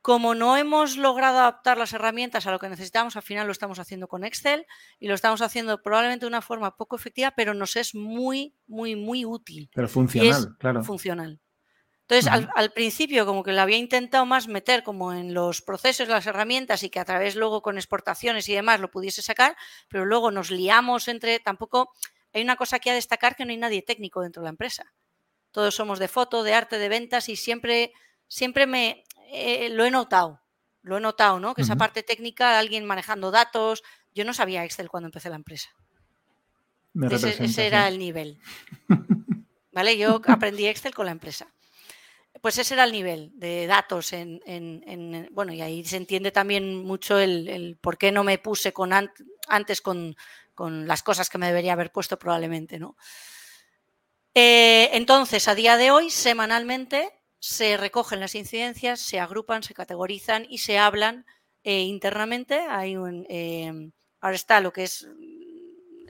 Como 0.01 0.35
no 0.35 0.55
hemos 0.55 0.97
logrado 0.97 1.39
adaptar 1.39 1.79
las 1.79 1.93
herramientas 1.93 2.45
a 2.45 2.51
lo 2.51 2.59
que 2.59 2.69
necesitamos, 2.69 3.15
al 3.15 3.23
final 3.23 3.47
lo 3.47 3.51
estamos 3.51 3.79
haciendo 3.79 4.07
con 4.07 4.23
Excel 4.23 4.67
y 4.99 5.07
lo 5.07 5.15
estamos 5.15 5.41
haciendo 5.41 5.81
probablemente 5.81 6.25
de 6.25 6.27
una 6.27 6.43
forma 6.43 6.77
poco 6.77 6.95
efectiva, 6.95 7.31
pero 7.31 7.55
nos 7.55 7.75
es 7.75 7.95
muy, 7.95 8.55
muy, 8.67 8.95
muy 8.95 9.25
útil. 9.25 9.69
Pero 9.73 9.87
funcional, 9.87 10.55
claro. 10.59 10.83
Funcional. 10.83 11.41
Entonces, 12.07 12.31
al, 12.55 12.71
principio 12.71 13.25
como 13.25 13.41
que 13.41 13.51
lo 13.51 13.61
había 13.61 13.77
intentado 13.77 14.27
más 14.27 14.47
meter 14.47 14.83
como 14.83 15.11
en 15.11 15.33
los 15.33 15.63
procesos, 15.63 16.07
las 16.07 16.27
herramientas 16.27 16.83
y 16.83 16.91
que 16.91 16.99
a 16.99 17.05
través 17.05 17.35
luego 17.35 17.63
con 17.63 17.77
exportaciones 17.77 18.47
y 18.47 18.53
demás 18.53 18.79
lo 18.79 18.91
pudiese 18.91 19.23
sacar, 19.23 19.57
pero 19.87 20.05
luego 20.05 20.29
nos 20.29 20.51
liamos 20.51 21.07
entre, 21.07 21.39
tampoco, 21.39 21.93
hay 22.35 22.43
una 22.43 22.57
cosa 22.57 22.79
que 22.79 22.91
a 22.91 22.93
destacar 22.93 23.37
que 23.37 23.45
no 23.45 23.51
hay 23.51 23.57
nadie 23.57 23.81
técnico 23.81 24.21
dentro 24.21 24.41
de 24.41 24.45
la 24.45 24.49
empresa. 24.49 24.93
Todos 25.51 25.73
somos 25.73 25.99
de 25.99 26.09
foto, 26.09 26.43
de 26.43 26.53
arte, 26.53 26.77
de 26.77 26.89
ventas 26.89 27.29
y 27.29 27.37
siempre, 27.37 27.93
siempre 28.27 28.67
me, 28.67 29.05
eh, 29.31 29.69
lo 29.69 29.85
he 29.85 29.89
notado, 29.89 30.41
lo 30.81 30.97
he 30.97 30.99
notado, 30.99 31.39
¿no? 31.39 31.55
Que 31.55 31.61
esa 31.61 31.77
parte 31.77 32.03
técnica, 32.03 32.59
alguien 32.59 32.83
manejando 32.83 33.31
datos, 33.31 33.83
yo 34.13 34.25
no 34.25 34.33
sabía 34.33 34.65
Excel 34.65 34.89
cuando 34.89 35.07
empecé 35.07 35.29
la 35.29 35.37
empresa. 35.37 35.69
ese, 37.09 37.65
era 37.65 37.87
el 37.87 37.99
nivel. 37.99 38.37
¿Vale? 39.71 39.97
Yo 39.97 40.21
aprendí 40.27 40.67
Excel 40.67 40.93
con 40.93 41.05
la 41.05 41.13
empresa. 41.13 41.47
Pues 42.41 42.57
ese 42.57 42.73
era 42.73 42.83
el 42.83 42.91
nivel 42.91 43.31
de 43.35 43.65
datos 43.65 44.11
en, 44.11 45.29
bueno, 45.31 45.53
y 45.53 45.61
ahí 45.61 45.85
se 45.85 45.95
entiende 45.95 46.31
también 46.31 46.83
mucho 46.83 47.17
el, 47.17 47.77
por 47.79 47.97
qué 47.97 48.11
no 48.11 48.25
me 48.25 48.37
puse 48.39 48.73
con 48.73 48.91
antes 49.47 49.79
con, 49.81 50.17
las 50.57 51.03
cosas 51.03 51.29
que 51.29 51.37
me 51.37 51.47
debería 51.47 51.73
haber 51.73 51.91
puesto 51.91 52.17
probablemente, 52.17 52.79
¿no? 52.79 52.95
Eh, 54.33 54.89
entonces, 54.93 55.47
a 55.47 55.55
día 55.55 55.77
de 55.77 55.91
hoy, 55.91 56.09
semanalmente, 56.09 57.13
se 57.39 57.77
recogen 57.77 58.19
las 58.19 58.35
incidencias, 58.35 58.99
se 58.99 59.19
agrupan, 59.19 59.63
se 59.63 59.73
categorizan 59.73 60.45
y 60.49 60.57
se 60.57 60.77
hablan 60.77 61.25
eh, 61.63 61.81
internamente. 61.83 62.59
Hay 62.59 62.97
un, 62.97 63.25
em, 63.29 63.91
ahora 64.19 64.35
está 64.35 64.59
lo 64.59 64.73
que 64.73 64.83
es, 64.83 65.07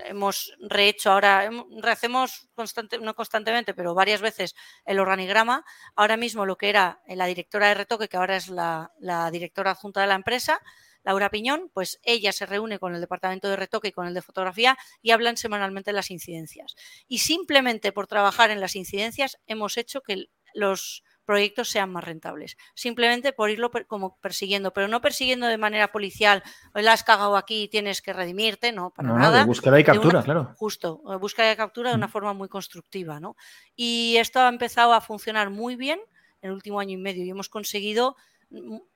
hemos 0.05 0.53
rehecho 0.59 1.11
ahora, 1.11 1.49
rehacemos 1.81 2.47
constante, 2.55 2.97
no 2.97 3.13
constantemente, 3.13 3.73
pero 3.75 3.93
varias 3.93 4.21
veces 4.21 4.55
el 4.85 4.99
organigrama. 4.99 5.63
Ahora 5.95 6.17
mismo 6.17 6.45
lo 6.45 6.57
que 6.57 6.69
era 6.69 7.01
la 7.07 7.27
directora 7.27 7.67
de 7.67 7.75
retoque, 7.75 8.09
que 8.09 8.17
ahora 8.17 8.37
es 8.37 8.47
la 8.47 8.89
directora 9.31 9.71
adjunta 9.71 10.01
de 10.01 10.07
la 10.07 10.15
empresa, 10.15 10.59
Laura 11.05 11.29
Piñón, 11.29 11.71
pues 11.73 11.99
ella 12.03 12.33
se 12.33 12.45
reúne 12.45 12.79
con 12.79 12.93
el 12.93 12.99
departamento 12.99 13.47
de 13.47 13.55
retoque 13.55 13.89
y 13.89 13.91
con 13.91 14.07
el 14.07 14.13
de 14.13 14.21
fotografía 14.21 14.77
y 15.01 15.11
hablan 15.11 15.37
semanalmente 15.37 15.91
de 15.91 15.95
las 15.95 16.11
incidencias. 16.11 16.75
Y 17.07 17.19
simplemente 17.19 17.91
por 17.91 18.07
trabajar 18.07 18.49
en 18.49 18.59
las 18.59 18.75
incidencias 18.75 19.37
hemos 19.47 19.77
hecho 19.77 20.01
que 20.01 20.25
los 20.53 21.03
proyectos 21.25 21.69
sean 21.69 21.91
más 21.91 22.03
rentables. 22.03 22.55
Simplemente 22.75 23.33
por 23.33 23.49
irlo 23.49 23.71
como 23.87 24.17
persiguiendo, 24.19 24.71
pero 24.71 24.87
no 24.87 25.01
persiguiendo 25.01 25.47
de 25.47 25.57
manera 25.57 25.91
policial, 25.91 26.43
la 26.73 26.93
has 26.93 27.03
cagado 27.03 27.35
aquí 27.35 27.63
y 27.63 27.67
tienes 27.67 28.01
que 28.01 28.13
redimirte, 28.13 28.71
no, 28.71 28.91
para 28.91 29.13
nada. 29.13 29.39
de 29.39 29.45
búsqueda 29.45 29.79
y 29.79 29.83
captura, 29.83 30.23
claro. 30.23 30.53
Justo, 30.57 31.01
búsqueda 31.19 31.51
y 31.51 31.55
captura 31.55 31.89
de 31.89 31.95
una 31.95 32.07
forma 32.07 32.33
muy 32.33 32.47
constructiva, 32.47 33.19
¿no? 33.19 33.35
Y 33.75 34.15
esto 34.17 34.39
ha 34.39 34.49
empezado 34.49 34.93
a 34.93 35.01
funcionar 35.01 35.49
muy 35.49 35.75
bien 35.75 35.99
en 36.41 36.49
el 36.49 36.55
último 36.55 36.79
año 36.79 36.93
y 36.93 36.97
medio 36.97 37.25
y 37.25 37.29
hemos 37.29 37.49
conseguido 37.49 38.15
mm, 38.15 38.34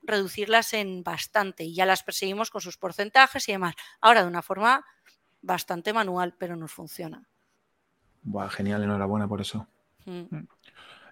reducirlas 0.01 0.73
en 0.73 1.03
bastante 1.03 1.63
y 1.63 1.73
ya 1.73 1.85
las 1.85 2.03
perseguimos 2.03 2.49
con 2.49 2.61
sus 2.61 2.77
porcentajes 2.77 3.47
y 3.49 3.51
demás. 3.51 3.75
Ahora 4.01 4.21
de 4.21 4.27
una 4.27 4.41
forma 4.41 4.85
bastante 5.41 5.93
manual, 5.93 6.35
pero 6.37 6.55
nos 6.55 6.71
funciona. 6.71 7.27
Buah, 8.23 8.49
genial, 8.49 8.83
enhorabuena 8.83 9.27
por 9.27 9.41
eso. 9.41 9.67
Mm. 10.05 10.35
Mm. 10.35 10.47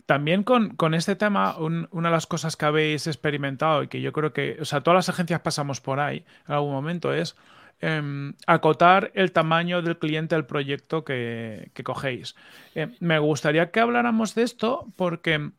También 0.08 0.44
con, 0.44 0.94
este 0.94 1.18
tema, 1.18 1.58
una 1.58 2.10
de 2.10 2.14
las 2.14 2.28
cosas 2.28 2.56
que 2.56 2.66
habéis 2.66 3.08
experimentado 3.08 3.84
y 3.84 3.90
que 3.90 4.00
yo 4.00 4.14
creo 4.14 4.32
que, 4.32 4.58
o 4.62 4.64
sea, 4.64 4.82
todas 4.82 4.96
las 4.96 5.10
agencias 5.10 5.42
pasamos 5.42 5.82
por 5.82 6.00
ahí 6.00 6.26
en 6.48 6.54
algún 6.54 6.72
momento 6.72 7.14
es 7.14 7.36
em, 7.82 8.34
acotar 8.48 9.12
el 9.16 9.34
tamaño 9.34 9.82
del 9.82 10.00
cliente 10.00 10.36
del 10.36 10.46
proyecto 10.46 11.04
que, 11.04 11.72
cogéis. 11.84 12.36
Eh, 12.74 12.96
me 13.02 13.20
gustaría 13.20 13.70
que 13.70 13.82
habláramos 13.82 14.34
de 14.34 14.44
esto 14.44 14.88
porque, 14.96 15.52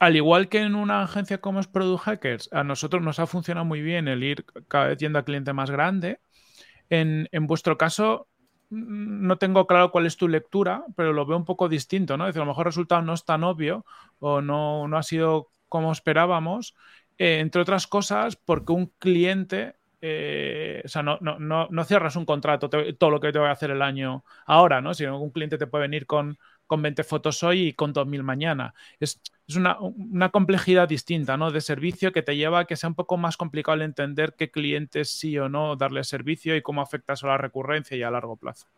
al 0.00 0.16
igual 0.16 0.48
que 0.48 0.60
en 0.60 0.74
una 0.74 1.02
agencia 1.02 1.40
como 1.42 1.60
es 1.60 1.68
Product 1.68 2.02
Hackers, 2.04 2.48
a 2.52 2.64
nosotros 2.64 3.02
nos 3.02 3.18
ha 3.20 3.26
funcionado 3.26 3.66
muy 3.66 3.82
bien 3.82 4.08
el 4.08 4.24
ir 4.24 4.46
cada 4.66 4.88
vez 4.88 4.98
yendo 4.98 5.18
a 5.18 5.24
cliente 5.24 5.52
más 5.52 5.70
grande. 5.70 6.20
En, 6.88 7.28
vuestro 7.46 7.76
caso, 7.76 8.26
no 8.70 9.36
tengo 9.38 9.66
claro 9.66 9.92
cuál 9.92 10.06
es 10.06 10.16
tu 10.16 10.26
lectura, 10.26 10.84
pero 10.96 11.12
lo 11.12 11.26
veo 11.26 11.36
un 11.36 11.44
poco 11.44 11.68
distinto, 11.68 12.16
¿no? 12.16 12.24
Es 12.24 12.30
decir, 12.30 12.42
a 12.42 12.46
lo 12.46 12.50
mejor 12.50 12.66
el 12.66 12.72
resultado 12.72 13.02
no 13.02 13.12
es 13.12 13.24
tan 13.26 13.44
obvio 13.44 13.84
o 14.20 14.40
no, 14.40 14.88
no 14.88 14.96
ha 14.96 15.02
sido 15.02 15.50
como 15.68 15.92
esperábamos, 15.92 16.74
eh, 17.18 17.40
entre 17.40 17.60
otras 17.62 17.86
cosas 17.86 18.36
porque 18.36 18.72
un 18.72 18.86
cliente, 18.98 19.76
eh, 20.00 20.80
o 20.82 20.88
sea, 20.88 21.02
no, 21.02 21.18
no, 21.20 21.38
no, 21.38 21.84
cierras 21.84 22.16
un 22.16 22.24
contrato, 22.24 22.70
todo 22.70 23.10
lo 23.10 23.20
que 23.20 23.32
te 23.32 23.38
voy 23.38 23.48
a 23.48 23.52
hacer 23.52 23.70
el 23.70 23.82
año 23.82 24.24
ahora, 24.46 24.80
¿no? 24.80 24.94
Sino 24.94 25.20
un 25.20 25.30
cliente 25.30 25.58
te 25.58 25.66
puede 25.66 25.82
venir 25.82 26.06
con, 26.06 26.38
con 26.70 26.82
20 26.82 27.02
fotos 27.02 27.42
hoy 27.42 27.66
y 27.66 27.72
con 27.72 27.92
2.000 27.92 28.22
mañana. 28.22 28.74
Es, 29.00 29.20
es 29.48 29.56
una, 29.56 29.76
complejidad 30.30 30.88
distinta, 30.88 31.36
¿no? 31.36 31.50
De 31.50 31.60
servicio 31.60 32.12
que 32.12 32.22
te 32.22 32.36
lleva 32.36 32.60
a 32.60 32.64
que 32.64 32.76
sea 32.76 32.88
un 32.88 32.94
poco 32.94 33.16
más 33.16 33.36
complicado 33.36 33.74
el 33.74 33.82
entender 33.82 34.36
qué 34.38 34.52
clientes 34.52 35.10
sí 35.10 35.36
o 35.36 35.48
no 35.48 35.74
darle 35.74 36.04
servicio 36.04 36.54
y 36.54 36.62
cómo 36.62 36.80
afecta 36.80 37.14
eso 37.14 37.26
a 37.26 37.30
la 37.30 37.38
recurrencia 37.38 37.96
y 37.96 38.04
a 38.04 38.10
largo 38.12 38.36
plazo. 38.36 38.68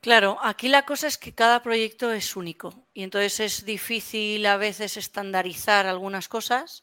Claro, 0.00 0.38
aquí 0.42 0.66
la 0.68 0.84
cosa 0.84 1.06
es 1.06 1.18
que 1.18 1.32
cada 1.32 1.62
proyecto 1.62 2.10
es 2.10 2.34
único 2.34 2.74
y 2.92 3.04
entonces 3.04 3.38
es 3.38 3.64
difícil 3.64 4.44
a 4.46 4.56
veces 4.56 4.96
estandarizar 4.96 5.86
algunas 5.86 6.26
cosas 6.26 6.82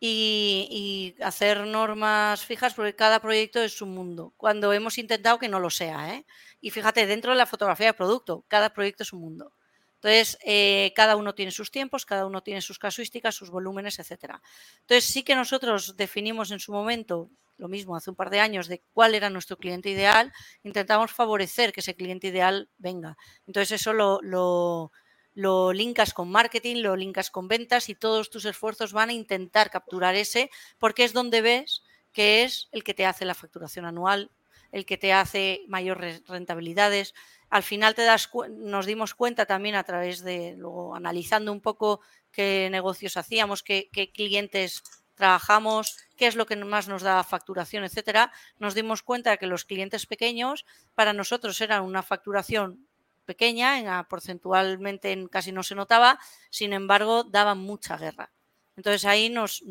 y, 0.00 1.14
hacer 1.20 1.66
normas 1.66 2.44
fijas 2.44 2.74
porque 2.74 2.94
cada 2.94 3.20
proyecto 3.20 3.60
es 3.60 3.82
un 3.82 3.94
mundo. 3.94 4.32
Cuando 4.36 4.72
hemos 4.72 4.98
intentado 4.98 5.38
que 5.38 5.48
no 5.48 5.60
lo 5.60 5.70
sea, 5.70 6.14
¿eh? 6.14 6.26
Y 6.60 6.70
fíjate, 6.70 7.06
dentro 7.06 7.32
de 7.32 7.38
la 7.38 7.46
fotografía 7.46 7.88
de 7.88 7.94
producto, 7.94 8.44
cada 8.48 8.72
proyecto 8.72 9.02
es 9.02 9.12
un 9.12 9.20
mundo. 9.20 9.52
Entonces, 9.96 10.38
eh, 10.44 10.92
cada 10.94 11.16
uno 11.16 11.34
tiene 11.34 11.50
sus 11.50 11.72
tiempos, 11.72 12.06
cada 12.06 12.26
uno 12.26 12.40
tiene 12.42 12.60
sus 12.60 12.78
casuísticas, 12.78 13.34
sus 13.34 13.50
volúmenes, 13.50 13.98
etcétera. 13.98 14.40
Entonces, 14.80 15.04
sí 15.04 15.24
que 15.24 15.34
nosotros 15.34 15.96
definimos 15.96 16.52
en 16.52 16.60
su 16.60 16.70
momento, 16.72 17.30
lo 17.56 17.66
mismo 17.66 17.96
hace 17.96 18.10
un 18.10 18.14
par 18.14 18.30
de 18.30 18.38
años, 18.38 18.68
de 18.68 18.80
cuál 18.92 19.16
era 19.16 19.28
nuestro 19.28 19.56
cliente 19.56 19.90
ideal, 19.90 20.32
intentamos 20.62 21.10
favorecer 21.10 21.72
que 21.72 21.80
ese 21.80 21.96
cliente 21.96 22.28
ideal 22.28 22.70
venga. 22.78 23.16
Entonces, 23.48 23.80
eso 23.80 23.92
lo, 23.92 24.20
lo, 24.22 24.92
lo 25.38 25.72
linkas 25.72 26.14
con 26.14 26.32
marketing, 26.32 26.82
lo 26.82 26.96
linkas 26.96 27.30
con 27.30 27.46
ventas 27.46 27.88
y 27.88 27.94
todos 27.94 28.28
tus 28.28 28.44
esfuerzos 28.44 28.92
van 28.92 29.10
a 29.10 29.12
intentar 29.12 29.70
capturar 29.70 30.16
ese, 30.16 30.50
porque 30.78 31.04
es 31.04 31.12
donde 31.12 31.42
ves 31.42 31.84
que 32.10 32.42
es 32.42 32.68
el 32.72 32.82
que 32.82 32.92
te 32.92 33.06
hace 33.06 33.24
la 33.24 33.34
facturación 33.34 33.84
anual, 33.84 34.32
el 34.72 34.84
que 34.84 34.98
te 34.98 35.12
hace 35.12 35.62
mayores 35.68 36.24
rentabilidades. 36.26 37.14
Al 37.50 37.62
final 37.62 37.94
te 37.94 38.02
das 38.02 38.28
nos 38.50 38.84
dimos 38.84 39.14
cuenta 39.14 39.46
también 39.46 39.76
a 39.76 39.84
través 39.84 40.24
de, 40.24 40.56
luego 40.58 40.96
analizando 40.96 41.52
un 41.52 41.60
poco 41.60 42.00
qué 42.32 42.66
negocios 42.72 43.16
hacíamos, 43.16 43.62
qué, 43.62 43.88
clientes 44.12 44.82
trabajamos, 45.14 45.98
qué 46.16 46.26
es 46.26 46.34
lo 46.34 46.46
que 46.46 46.56
más 46.56 46.88
nos 46.88 47.02
da 47.02 47.22
facturación, 47.22 47.84
etcétera, 47.84 48.32
nos 48.58 48.74
dimos 48.74 49.04
cuenta 49.04 49.30
de 49.30 49.38
que 49.38 49.46
los 49.46 49.64
clientes 49.64 50.04
pequeños 50.06 50.66
para 50.96 51.12
nosotros 51.12 51.60
eran 51.60 51.84
una 51.84 52.02
facturación 52.02 52.87
pequeña, 53.28 54.02
porcentualmente 54.08 55.28
casi 55.30 55.52
no 55.52 55.62
se 55.62 55.74
notaba, 55.74 56.18
sin 56.48 56.72
embargo, 56.72 57.24
daban 57.24 57.58
mucha 57.58 57.98
guerra. 57.98 58.32
Entonces 58.74 59.04
ahí 59.04 59.28
nos, 59.28 59.62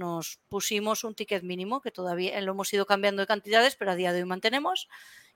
pusimos 0.48 1.04
un 1.04 1.16
ticket 1.16 1.42
mínimo 1.42 1.82
que 1.82 1.92
todavía 1.92 2.40
lo 2.42 2.52
hemos 2.52 2.72
ido 2.72 2.86
cambiando 2.86 3.22
de 3.22 3.28
cantidades, 3.28 3.76
pero 3.76 3.92
a 3.92 3.96
día 3.96 4.14
de 4.14 4.20
hoy 4.22 4.28
mantenemos 4.28 4.88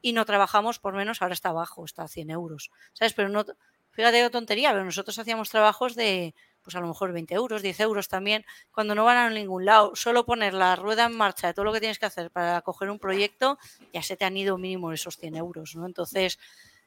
y 0.01 0.13
no 0.13 0.25
trabajamos 0.25 0.77
por 0.77 0.93
menos, 0.93 1.21
ahora 1.21 1.33
está 1.33 1.51
bajo, 1.51 1.83
está 1.83 2.03
a 2.03 2.07
100 2.07 2.29
euros. 2.29 2.69
¿Sabes? 2.93 3.13
Pero 3.13 3.29
no, 3.29 3.43
fíjate 3.91 4.21
qué 4.21 4.29
tontería, 4.29 4.71
pero 4.71 4.85
nosotros 4.85 5.17
hacíamos 5.17 5.49
trabajos 5.49 5.95
de, 5.95 6.35
pues 6.61 6.75
a 6.75 6.79
lo 6.79 6.87
mejor 6.87 7.11
20 7.11 7.33
euros, 7.33 7.61
10 7.63 7.79
euros 7.79 8.07
también, 8.07 8.45
cuando 8.71 8.93
no 8.93 9.03
van 9.05 9.17
a 9.17 9.29
ningún 9.29 9.65
lado. 9.65 9.95
Solo 9.95 10.25
poner 10.25 10.53
la 10.53 10.75
rueda 10.75 11.05
en 11.05 11.15
marcha 11.17 11.47
de 11.47 11.53
todo 11.53 11.65
lo 11.65 11.73
que 11.73 11.79
tienes 11.79 11.97
que 11.97 12.05
hacer 12.05 12.29
para 12.29 12.61
coger 12.61 12.89
un 12.91 12.99
proyecto, 12.99 13.57
ya 13.93 14.03
se 14.03 14.15
te 14.15 14.25
han 14.25 14.37
ido 14.37 14.57
mínimo 14.57 14.91
esos 14.91 15.17
100 15.17 15.35
euros, 15.35 15.75
¿no? 15.75 15.85
Entonces, 15.85 16.37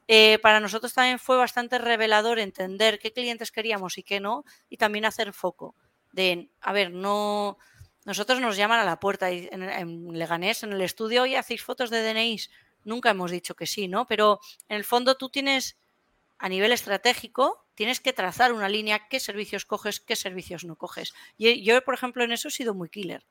Eh, 0.06 0.38
para 0.40 0.60
nosotros 0.60 0.92
también 0.92 1.18
fue 1.18 1.36
bastante 1.36 1.78
revelador 1.78 2.38
entender 2.38 2.98
qué 2.98 3.12
clientes 3.12 3.50
queríamos 3.50 3.96
y 3.98 4.02
qué 4.02 4.20
no, 4.20 4.44
y 4.68 4.76
también 4.76 5.04
hacer 5.04 5.32
foco 5.32 5.74
de, 6.12 6.50
a 6.60 6.72
ver, 6.72 6.92
no, 6.92 7.58
nosotros 8.04 8.40
nos 8.40 8.56
llaman 8.56 8.80
a 8.80 8.84
la 8.84 9.00
puerta 9.00 9.32
y 9.32 9.48
en, 9.50 10.12
Leganés, 10.12 10.62
en 10.62 10.72
el 10.72 10.80
estudio, 10.80 11.26
y 11.26 11.34
hacéis 11.34 11.62
fotos 11.62 11.90
de 11.90 12.02
DNIs. 12.02 12.50
Nunca 12.84 13.10
hemos 13.10 13.30
dicho 13.30 13.56
que 13.56 13.66
sí, 13.66 13.88
¿no? 13.88 14.06
Pero 14.06 14.40
en 14.68 14.76
el 14.76 14.84
fondo 14.84 15.16
tú 15.16 15.30
tienes, 15.30 15.76
a 16.38 16.48
nivel 16.48 16.70
estratégico, 16.70 17.66
tienes 17.74 18.00
que 18.00 18.12
trazar 18.12 18.52
una 18.52 18.68
línea, 18.68 19.08
qué 19.08 19.18
servicios 19.18 19.64
coges, 19.64 20.00
qué 20.00 20.16
servicios 20.16 20.64
no 20.64 20.76
coges. 20.76 21.14
Y 21.36 21.64
yo, 21.64 21.82
por 21.82 21.94
ejemplo, 21.94 22.22
en 22.22 22.32
eso 22.32 22.48
he 22.48 22.52
sido 22.52 22.74
muy 22.74 22.90
killer 22.90 23.26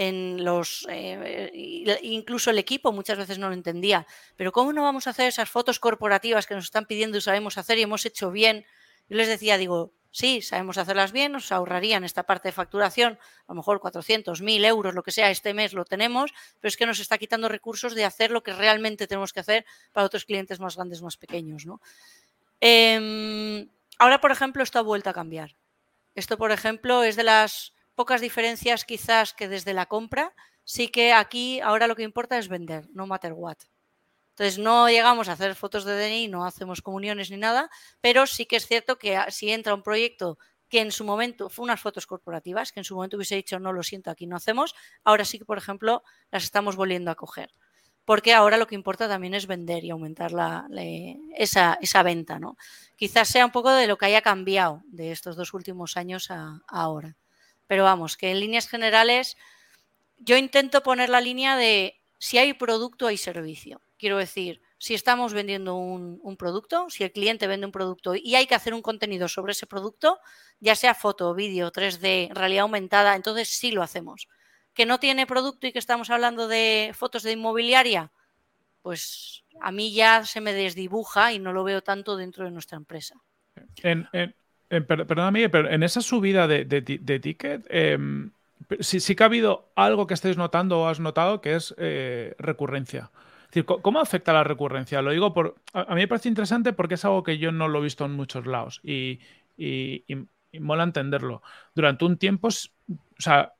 en 0.00 0.42
los 0.44 0.86
eh, 0.88 1.98
incluso 2.00 2.50
el 2.50 2.56
equipo 2.56 2.90
muchas 2.90 3.18
veces 3.18 3.38
no 3.38 3.48
lo 3.48 3.54
entendía. 3.54 4.06
Pero 4.34 4.50
¿cómo 4.50 4.72
no 4.72 4.82
vamos 4.82 5.06
a 5.06 5.10
hacer 5.10 5.28
esas 5.28 5.50
fotos 5.50 5.78
corporativas 5.78 6.46
que 6.46 6.54
nos 6.54 6.64
están 6.64 6.86
pidiendo 6.86 7.18
y 7.18 7.20
sabemos 7.20 7.58
hacer 7.58 7.76
y 7.76 7.82
hemos 7.82 8.06
hecho 8.06 8.30
bien? 8.30 8.64
Yo 9.10 9.18
les 9.18 9.28
decía, 9.28 9.58
digo, 9.58 9.92
sí, 10.10 10.40
sabemos 10.40 10.78
hacerlas 10.78 11.12
bien, 11.12 11.32
nos 11.32 11.52
ahorrarían 11.52 12.04
esta 12.04 12.22
parte 12.22 12.48
de 12.48 12.52
facturación, 12.52 13.18
a 13.46 13.52
lo 13.52 13.56
mejor 13.56 13.78
400, 13.80 14.40
1000 14.40 14.64
euros, 14.64 14.94
lo 14.94 15.02
que 15.02 15.10
sea, 15.10 15.30
este 15.30 15.52
mes 15.52 15.74
lo 15.74 15.84
tenemos, 15.84 16.32
pero 16.60 16.70
es 16.70 16.78
que 16.78 16.86
nos 16.86 16.98
está 16.98 17.18
quitando 17.18 17.50
recursos 17.50 17.94
de 17.94 18.06
hacer 18.06 18.30
lo 18.30 18.42
que 18.42 18.54
realmente 18.54 19.06
tenemos 19.06 19.34
que 19.34 19.40
hacer 19.40 19.66
para 19.92 20.06
otros 20.06 20.24
clientes 20.24 20.60
más 20.60 20.76
grandes, 20.76 21.02
más 21.02 21.18
pequeños. 21.18 21.66
¿no? 21.66 21.82
Em, 22.58 23.68
ahora, 23.98 24.18
por 24.18 24.30
ejemplo, 24.30 24.62
esto 24.62 24.78
ha 24.78 24.82
vuelto 24.82 25.10
a 25.10 25.12
cambiar. 25.12 25.56
Esto, 26.14 26.38
por 26.38 26.52
ejemplo, 26.52 27.02
es 27.02 27.16
de 27.16 27.24
las 27.24 27.74
pocas 28.00 28.22
diferencias 28.22 28.86
quizás 28.86 29.34
que 29.34 29.46
desde 29.46 29.74
la 29.74 29.84
compra, 29.84 30.32
sí 30.64 30.88
que 30.88 31.12
aquí 31.12 31.60
ahora 31.60 31.86
lo 31.86 31.94
que 31.96 32.02
importa 32.02 32.38
es 32.38 32.48
vender, 32.48 32.88
no 32.94 33.06
matter 33.06 33.34
what. 33.34 33.58
Entonces 34.30 34.58
no 34.58 34.88
llegamos 34.88 35.28
a 35.28 35.32
hacer 35.32 35.54
fotos 35.54 35.84
de 35.84 35.92
DNI, 35.92 36.28
no 36.28 36.46
hacemos 36.46 36.80
comuniones 36.80 37.30
ni 37.30 37.36
nada, 37.36 37.68
pero 38.00 38.26
sí 38.26 38.46
que 38.46 38.56
es 38.56 38.66
cierto 38.66 38.96
que 38.96 39.22
si 39.28 39.50
entra 39.50 39.74
un 39.74 39.82
proyecto 39.82 40.38
que 40.70 40.80
en 40.80 40.92
su 40.92 41.04
momento 41.04 41.50
fue 41.50 41.62
unas 41.62 41.78
fotos 41.78 42.06
corporativas, 42.06 42.72
que 42.72 42.80
en 42.80 42.84
su 42.84 42.94
momento 42.94 43.18
hubiese 43.18 43.36
dicho 43.36 43.58
no 43.58 43.70
lo 43.70 43.82
siento, 43.82 44.10
aquí 44.10 44.26
no 44.26 44.34
hacemos, 44.34 44.74
ahora 45.04 45.26
sí 45.26 45.38
que, 45.38 45.44
por 45.44 45.58
ejemplo, 45.58 46.02
las 46.30 46.44
estamos 46.44 46.76
volviendo 46.76 47.10
a 47.10 47.16
coger. 47.16 47.50
Porque 48.06 48.32
ahora 48.32 48.56
lo 48.56 48.66
que 48.66 48.76
importa 48.76 49.08
también 49.08 49.34
es 49.34 49.46
vender 49.46 49.84
y 49.84 49.90
aumentar 49.90 50.32
la, 50.32 50.66
esa, 51.36 51.76
esa, 51.82 52.02
venta. 52.02 52.38
¿no? 52.38 52.56
Quizás 52.96 53.28
sea 53.28 53.44
un 53.44 53.52
poco 53.52 53.70
de 53.72 53.86
lo 53.86 53.98
que 53.98 54.06
haya 54.06 54.22
cambiado 54.22 54.82
de 54.86 55.12
estos 55.12 55.36
dos 55.36 55.52
últimos 55.52 55.98
años 55.98 56.30
a 56.30 56.62
ahora. 56.66 57.18
Pero 57.70 57.84
vamos, 57.84 58.16
que 58.16 58.32
en 58.32 58.40
líneas 58.40 58.66
generales 58.66 59.36
yo 60.18 60.36
intento 60.36 60.82
poner 60.82 61.08
la 61.08 61.20
línea 61.20 61.56
de 61.56 62.00
si 62.18 62.36
hay 62.36 62.52
producto, 62.52 63.06
hay 63.06 63.16
servicio. 63.16 63.80
Quiero 63.96 64.16
decir, 64.16 64.60
si 64.76 64.94
estamos 64.94 65.32
vendiendo 65.32 65.76
un, 65.76 66.36
producto, 66.36 66.90
si 66.90 67.04
el 67.04 67.12
cliente 67.12 67.46
vende 67.46 67.66
un 67.66 67.70
producto 67.70 68.16
y 68.16 68.34
hay 68.34 68.48
que 68.48 68.56
hacer 68.56 68.74
un 68.74 68.82
contenido 68.82 69.28
sobre 69.28 69.52
ese 69.52 69.68
producto, 69.68 70.18
ya 70.58 70.74
sea 70.74 70.94
foto, 70.96 71.32
vídeo, 71.32 71.70
3D, 71.70 72.34
realidad 72.34 72.62
aumentada, 72.62 73.14
entonces 73.14 73.48
sí 73.48 73.70
lo 73.70 73.84
hacemos. 73.84 74.26
Que 74.74 74.84
no 74.84 74.98
tiene 74.98 75.28
producto 75.28 75.68
y 75.68 75.72
que 75.72 75.78
estamos 75.78 76.10
hablando 76.10 76.48
de 76.48 76.90
fotos 76.92 77.22
de 77.22 77.30
inmobiliaria, 77.30 78.10
pues 78.82 79.44
a 79.60 79.70
mí 79.70 79.94
ya 79.94 80.24
se 80.24 80.40
me 80.40 80.54
desdibuja 80.54 81.32
y 81.32 81.38
no 81.38 81.52
lo 81.52 81.62
veo 81.62 81.84
tanto 81.84 82.16
dentro 82.16 82.46
de 82.46 82.50
nuestra 82.50 82.78
empresa. 82.78 83.14
Eh, 84.70 84.80
perdóname, 84.82 85.48
pero 85.48 85.68
en 85.68 85.82
esa 85.82 86.00
subida 86.00 86.46
de, 86.46 86.64
ticket, 87.20 87.66
em, 87.68 88.30
sí, 88.78 89.16
que 89.16 89.22
ha 89.24 89.26
habido 89.26 89.68
algo 89.74 90.06
que 90.06 90.14
estáis 90.14 90.36
notando 90.36 90.80
o 90.80 90.86
has 90.86 91.00
notado 91.00 91.40
que 91.40 91.56
es 91.56 91.74
eh, 91.76 92.34
recurrencia. 92.38 93.10
¿cómo 93.66 93.98
afecta 93.98 94.32
la 94.32 94.44
recurrencia? 94.44 95.02
Lo 95.02 95.10
digo 95.10 95.34
por. 95.34 95.56
A, 95.72 95.92
mí 95.96 96.02
me 96.02 96.08
parece 96.08 96.28
interesante 96.28 96.72
porque 96.72 96.94
es 96.94 97.04
algo 97.04 97.24
que 97.24 97.38
yo 97.38 97.50
no 97.50 97.66
lo 97.66 97.80
he 97.80 97.82
visto 97.82 98.04
en 98.04 98.12
muchos 98.12 98.46
lados 98.46 98.80
y, 98.84 99.18
mola 100.60 100.84
entenderlo. 100.84 101.42
Durante 101.74 102.04
un 102.04 102.16
tiempo, 102.16 102.46
o 102.46 103.20
sea, 103.20 103.54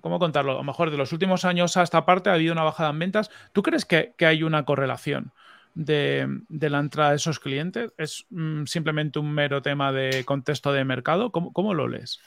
¿cómo 0.00 0.18
contarlo? 0.18 0.52
A 0.52 0.54
lo 0.54 0.64
mejor 0.64 0.90
de 0.90 0.96
los 0.96 1.12
últimos 1.12 1.44
años 1.44 1.76
a 1.76 1.82
esta 1.82 2.06
parte 2.06 2.30
ha 2.30 2.34
habido 2.34 2.54
una 2.54 2.64
bajada 2.64 2.88
en 2.88 2.98
ventas. 2.98 3.30
¿Tú 3.52 3.62
crees 3.62 3.84
que 3.84 4.14
hay 4.20 4.42
una 4.42 4.64
correlación? 4.64 5.32
De, 5.76 6.26
la 6.48 6.78
entrada 6.78 7.10
de 7.10 7.16
esos 7.16 7.38
clientes? 7.38 7.92
¿Es 7.98 8.26
mm, 8.30 8.64
simplemente 8.64 9.18
un 9.18 9.32
mero 9.32 9.62
tema 9.62 9.92
de 9.92 10.24
contexto 10.24 10.72
de 10.72 10.84
mercado? 10.84 11.30
¿Cómo, 11.30 11.74
lo 11.74 11.86
lees? 11.86 12.18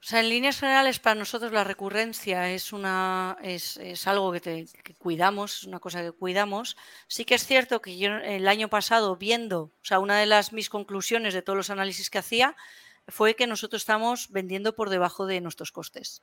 O 0.00 0.02
sea, 0.02 0.20
en 0.20 0.30
líneas 0.30 0.58
generales, 0.58 0.98
para 0.98 1.14
nosotros 1.14 1.52
la 1.52 1.62
recurrencia 1.62 2.50
es, 2.50 2.72
una, 2.72 3.36
es, 3.42 3.78
algo 4.06 4.32
que, 4.32 4.66
cuidamos, 4.98 5.58
es 5.58 5.64
una 5.64 5.78
cosa 5.78 6.02
que 6.02 6.12
cuidamos. 6.12 6.76
Sí 7.06 7.24
que 7.24 7.36
es 7.36 7.46
cierto 7.46 7.80
que 7.80 7.96
yo 7.96 8.16
el 8.16 8.48
año 8.48 8.68
pasado, 8.68 9.16
viendo, 9.16 9.60
o 9.60 9.72
sea, 9.82 10.00
una 10.00 10.18
de 10.18 10.26
las 10.26 10.52
mis 10.52 10.70
conclusiones 10.70 11.34
de 11.34 11.42
todos 11.42 11.56
los 11.56 11.70
análisis 11.70 12.10
que 12.10 12.18
hacía 12.18 12.56
fue 13.06 13.36
que 13.36 13.46
nosotros 13.46 13.82
estamos 13.82 14.30
vendiendo 14.30 14.74
por 14.74 14.90
debajo 14.90 15.26
de 15.26 15.40
nuestros 15.40 15.70
costes. 15.70 16.22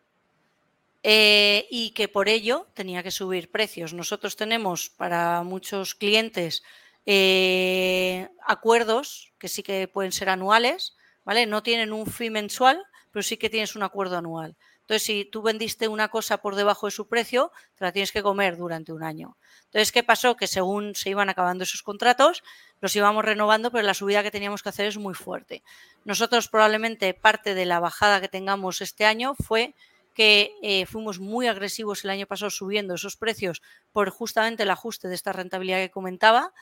Eh, 1.10 1.68
y 1.72 1.92
que 1.92 2.10
por 2.10 2.28
ello 2.28 2.68
tenía 2.74 3.02
que 3.02 3.12
subir 3.12 3.50
precios. 3.50 3.94
Nosotros 3.94 4.36
tenemos 4.36 4.90
para 4.90 5.42
muchos 5.44 5.96
clientes 5.96 6.64
eh, 7.06 8.28
acuerdos 8.46 9.32
que 9.40 9.48
sí 9.48 9.64
que 9.64 9.88
pueden 9.88 10.12
ser 10.12 10.28
anuales, 10.28 10.98
¿vale? 11.24 11.46
No 11.46 11.64
tienen 11.64 11.94
un 11.94 12.08
fee 12.08 12.30
mensual, 12.30 12.84
pero 13.14 13.24
sí 13.24 13.38
que 13.38 13.50
tienes 13.50 13.78
un 13.78 13.84
acuerdo 13.84 14.18
anual. 14.18 14.58
Entonces, 14.82 15.04
si 15.04 15.24
tú 15.24 15.42
vendiste 15.42 15.88
una 15.88 16.10
cosa 16.10 16.40
por 16.40 16.56
debajo 16.56 16.88
de 16.88 16.92
su 16.92 17.08
precio, 17.08 17.54
te 17.76 17.86
la 17.86 17.94
tienes 17.94 18.12
que 18.12 18.22
comer 18.22 18.58
durante 18.58 18.92
un 18.92 19.04
año. 19.04 19.38
Entonces, 19.64 19.94
¿qué 19.94 20.04
pasó? 20.04 20.36
Que 20.36 20.48
según 20.48 20.94
se 20.94 21.10
iban 21.10 21.30
acabando 21.30 21.64
esos 21.64 21.84
contratos, 21.84 22.44
los 22.82 22.94
íbamos 22.98 23.24
renovando, 23.24 23.72
pero 23.72 23.84
la 23.84 23.94
subida 23.94 24.24
que 24.24 24.32
teníamos 24.32 24.62
que 24.62 24.70
hacer 24.70 24.88
es 24.88 24.98
muy 24.98 25.14
fuerte. 25.14 25.64
Nosotros 26.04 26.50
probablemente 26.50 27.14
parte 27.14 27.56
de 27.56 27.66
la 27.66 27.80
bajada 27.80 28.20
que 28.20 28.28
tengamos 28.28 28.82
este 28.82 29.06
año 29.06 29.36
fue 29.36 29.74
que 30.18 30.58
eh, 30.64 30.88
fuimos 30.88 31.20
muy 31.20 31.46
agresivos 31.46 32.04
el 32.04 32.10
año 32.10 32.26
pasado 32.26 32.50
subiendo 32.50 32.96
esos 32.96 33.16
precios 33.16 33.62
por 33.94 34.10
justamente 34.10 34.64
el 34.64 34.72
ajuste 34.72 35.08
de 35.08 35.14
esta 35.14 35.32
rentabilidad 35.32 35.78
que 35.78 35.92
comentaba, 35.92 36.56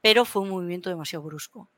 pero 0.00 0.24
fue 0.24 0.40
un 0.40 0.48
movimiento 0.48 0.88
demasiado 0.88 1.22
brusco. 1.22 1.68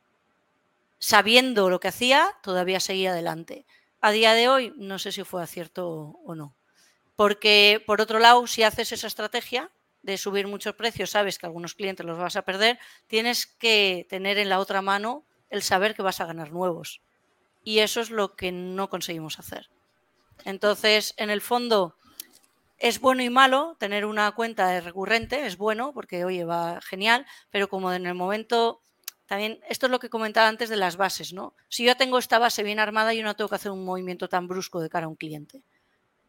Sabiendo 1.01 1.71
lo 1.71 1.81
que 1.81 1.89
hacía, 1.89 2.29
todavía 2.41 2.79
seguía 2.79 3.11
adelante. 3.11 3.67
A 4.01 4.13
día 4.13 4.33
de 4.35 4.49
hoy 4.49 4.73
no 4.77 5.01
sé 5.01 5.11
si 5.11 5.25
fue 5.25 5.43
acierto 5.43 6.21
o 6.25 6.37
no. 6.37 6.55
Porque, 7.17 7.83
por 7.85 8.01
otro 8.01 8.21
lado, 8.21 8.47
si 8.47 8.63
haces 8.63 8.93
esa 8.93 9.09
estrategia 9.09 9.73
de 10.03 10.19
subir 10.19 10.47
muchos 10.47 10.77
precios, 10.77 11.11
sabes 11.11 11.39
que 11.39 11.47
algunos 11.47 11.75
clientes 11.75 12.07
los 12.07 12.17
vas 12.17 12.37
a 12.37 12.43
perder, 12.43 12.79
tienes 13.09 13.47
que 13.47 14.07
tener 14.09 14.39
en 14.39 14.51
la 14.51 14.61
otra 14.61 14.83
mano 14.83 15.25
el 15.51 15.63
saber 15.63 15.97
que 15.97 16.03
vas 16.03 16.21
a 16.21 16.27
ganar 16.27 16.53
nuevos. 16.53 17.01
Y 17.65 17.81
eso 17.81 18.01
es 18.01 18.11
lo 18.11 18.37
que 18.37 18.53
no 18.53 18.89
conseguimos 18.89 19.41
hacer. 19.41 19.74
Entonces, 20.45 21.15
en 21.17 21.31
el 21.31 21.41
fondo, 21.41 21.97
es 22.79 23.01
bueno 23.01 23.23
y 23.23 23.31
malo 23.31 23.77
tener 23.79 24.05
una 24.05 24.31
cuenta 24.33 24.81
recurrente, 24.81 25.47
es 25.47 25.57
bueno 25.57 25.93
porque, 25.95 26.25
oye, 26.25 26.45
va 26.45 26.81
genial, 26.83 27.27
pero 27.51 27.69
como 27.69 27.93
en 27.93 28.07
el 28.07 28.15
momento, 28.15 28.83
también, 29.27 29.61
esto 29.69 29.87
es 29.87 29.93
lo 29.93 29.99
que 29.99 30.11
comentaba 30.11 30.49
antes 30.49 30.69
de 30.69 30.77
las 30.77 30.97
bases, 30.97 31.33
¿no? 31.33 31.55
Si 31.69 31.85
yo 31.85 31.97
tengo 31.97 32.19
esta 32.19 32.39
base 32.39 32.63
bien 32.63 32.79
armada, 32.79 33.15
yo 33.15 33.23
no 33.23 33.37
tengo 33.37 33.49
que 33.49 33.55
hacer 33.55 33.73
un 33.73 33.85
movimiento 33.85 34.29
tan 34.29 34.49
brusco 34.49 34.81
de 34.81 34.91
cara 34.91 35.07
a 35.07 35.09
un 35.09 35.17
cliente. 35.17 35.63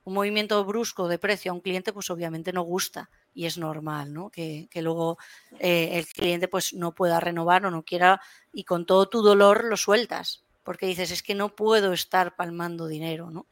Un 0.06 0.14
movimiento 0.14 0.64
brusco 0.64 1.08
de 1.08 1.18
precio 1.18 1.52
a 1.52 1.56
un 1.56 1.62
cliente, 1.62 1.92
pues 1.92 2.10
obviamente 2.10 2.54
no 2.54 2.62
gusta 2.62 3.10
y 3.34 3.48
es 3.48 3.58
normal, 3.58 4.14
¿no? 4.14 4.30
Que, 4.30 4.70
luego 4.76 5.18
eh, 5.60 5.90
el 5.94 6.08
cliente 6.08 6.48
pues 6.48 6.74
no 6.74 6.94
pueda 6.94 7.20
renovar 7.20 7.66
o 7.66 7.72
no 7.72 7.84
quiera 7.84 8.22
y 8.54 8.64
con 8.64 8.86
todo 8.86 9.10
tu 9.10 9.22
dolor 9.22 9.66
lo 9.66 9.76
sueltas, 9.76 10.46
porque 10.64 10.86
dices, 10.86 11.12
es 11.12 11.22
que 11.22 11.36
no 11.36 11.56
puedo 11.56 11.92
estar 11.92 12.36
palmando 12.36 12.88
dinero, 12.88 13.30
¿no? 13.30 13.48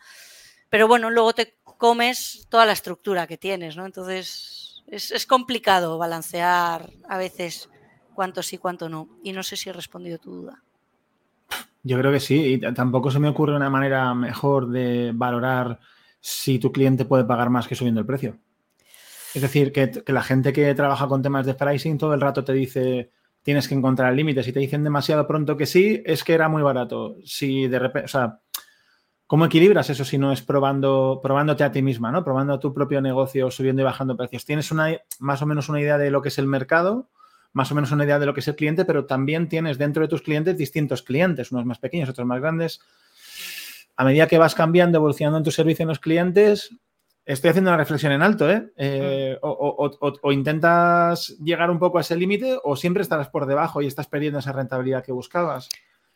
Pero 0.73 0.87
bueno, 0.87 1.11
luego 1.11 1.33
te 1.33 1.53
comes 1.77 2.47
toda 2.49 2.65
la 2.65 2.71
estructura 2.71 3.27
que 3.27 3.37
tienes, 3.37 3.77
¿no? 3.77 3.85
Entonces 3.85 4.83
es, 4.87 5.27
complicado 5.27 5.99
balancear 5.99 6.89
a 7.07 7.19
veces 7.19 7.69
cuánto 8.15 8.41
sí, 8.41 8.57
cuánto 8.57 8.89
no. 8.89 9.07
Y 9.23 9.33
no 9.33 9.43
sé 9.43 9.55
si 9.55 9.69
he 9.69 9.73
respondido 9.73 10.17
tu 10.17 10.33
duda. 10.33 10.63
Yo 11.83 11.99
creo 11.99 12.11
que 12.11 12.19
sí, 12.19 12.53
y 12.53 12.73
tampoco 12.73 13.11
se 13.11 13.19
me 13.19 13.29
ocurre 13.29 13.55
una 13.55 13.69
manera 13.69 14.15
mejor 14.15 14.67
de 14.67 15.11
valorar 15.13 15.79
si 16.19 16.57
tu 16.57 16.71
cliente 16.71 17.05
puede 17.05 17.25
pagar 17.25 17.51
más 17.51 17.67
que 17.67 17.75
subiendo 17.75 18.01
el 18.01 18.07
precio. 18.07 18.39
Es 19.35 19.43
decir, 19.43 19.71
que, 19.71 20.03
la 20.07 20.23
gente 20.23 20.53
que 20.53 20.73
trabaja 20.73 21.07
con 21.07 21.21
temas 21.21 21.45
de 21.45 21.53
pricing 21.53 21.99
todo 21.99 22.15
el 22.15 22.21
rato 22.21 22.43
te 22.43 22.53
dice 22.53 23.11
tienes 23.43 23.67
que 23.67 23.75
encontrar 23.75 24.11
límites. 24.15 24.43
Si 24.43 24.51
te 24.51 24.59
dicen 24.59 24.83
demasiado 24.83 25.27
pronto 25.27 25.55
que 25.55 25.67
sí, 25.67 26.01
es 26.03 26.23
que 26.23 26.33
era 26.33 26.49
muy 26.49 26.63
barato. 26.63 27.17
Si 27.23 27.67
de 27.67 27.77
repente, 27.77 28.05
o 28.05 28.07
sea, 28.07 28.39
¿Cómo 29.33 29.45
equilibras 29.45 29.89
eso 29.89 30.05
si 30.05 30.19
no 30.19 30.31
es 30.31 30.43
probando, 30.43 31.19
probándote 31.23 31.63
a 31.63 31.71
ti 31.71 31.81
misma, 31.81 32.11
¿no? 32.11 32.23
Probando 32.23 32.53
a 32.53 32.59
tu 32.59 32.71
propio 32.71 33.01
negocio, 33.01 33.49
subiendo 33.49 33.81
y 33.81 33.85
bajando 33.85 34.15
precios. 34.15 34.45
Tienes 34.45 34.71
una, 34.71 34.95
más 35.17 35.41
o 35.41 35.47
menos 35.47 35.69
una 35.69 35.81
idea 35.81 35.97
de 35.97 36.11
lo 36.11 36.21
que 36.21 36.29
es 36.29 36.37
el 36.37 36.45
mercado, 36.45 37.09
más 37.51 37.71
o 37.71 37.73
menos 37.73 37.91
una 37.91 38.05
idea 38.05 38.19
de 38.19 38.27
lo 38.27 38.35
que 38.35 38.41
es 38.41 38.47
el 38.47 38.55
cliente, 38.55 38.85
pero 38.85 39.07
también 39.07 39.49
tienes 39.49 39.79
dentro 39.79 40.03
de 40.03 40.07
tus 40.07 40.21
clientes 40.21 40.55
distintos 40.55 41.01
clientes, 41.01 41.51
unos 41.51 41.65
más 41.65 41.79
pequeños, 41.79 42.09
otros 42.09 42.27
más 42.27 42.41
grandes. 42.41 42.79
A 43.95 44.05
medida 44.05 44.27
que 44.27 44.37
vas 44.37 44.53
cambiando, 44.53 44.99
evolucionando 44.99 45.39
en 45.39 45.43
tu 45.43 45.49
servicio 45.49 45.81
en 45.81 45.89
los 45.89 45.99
clientes, 45.99 46.69
Estoy 47.25 47.49
haciendo 47.51 47.71
una 47.71 47.77
reflexión 47.77 48.11
en 48.11 48.21
alto, 48.21 48.51
¿eh? 48.51 48.71
eh 48.75 49.39
mm. 49.41 49.45
o, 50.21 50.31
intentas 50.31 51.29
llegar 51.41 51.71
un 51.71 51.79
poco 51.79 51.97
a 51.97 52.01
ese 52.01 52.17
límite 52.17 52.59
o 52.63 52.75
siempre 52.75 53.01
estarás 53.01 53.29
por 53.29 53.47
debajo 53.47 53.81
y 53.81 53.87
estás 53.87 54.07
perdiendo 54.07 54.39
esa 54.39 54.51
rentabilidad 54.51 55.03
que 55.03 55.13
buscabas. 55.13 55.69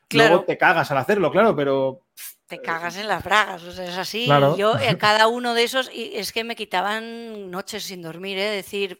Claro. 0.08 0.30
Luego 0.30 0.46
te 0.46 0.58
cagas 0.58 0.90
al 0.92 0.98
hacerlo, 0.98 1.32
claro, 1.32 1.56
pero... 1.56 2.06
Te 2.48 2.62
cagas 2.62 2.96
en 2.96 3.10
las 3.10 3.24
bragas, 3.24 3.62
o 3.64 3.72
sea, 3.74 3.86
es 3.86 3.98
así. 3.98 4.26
Yo 4.58 4.80
en 4.80 4.96
cada 4.98 5.28
uno 5.28 5.54
de 5.54 5.64
esos, 5.64 5.92
y 5.94 6.12
es 6.16 6.32
que 6.32 6.46
me 6.46 6.56
quitaban 6.56 7.52
noches 7.52 7.84
sin 7.84 8.02
dormir, 8.02 8.38
¿eh? 8.38 8.50
Decir, 8.50 9.00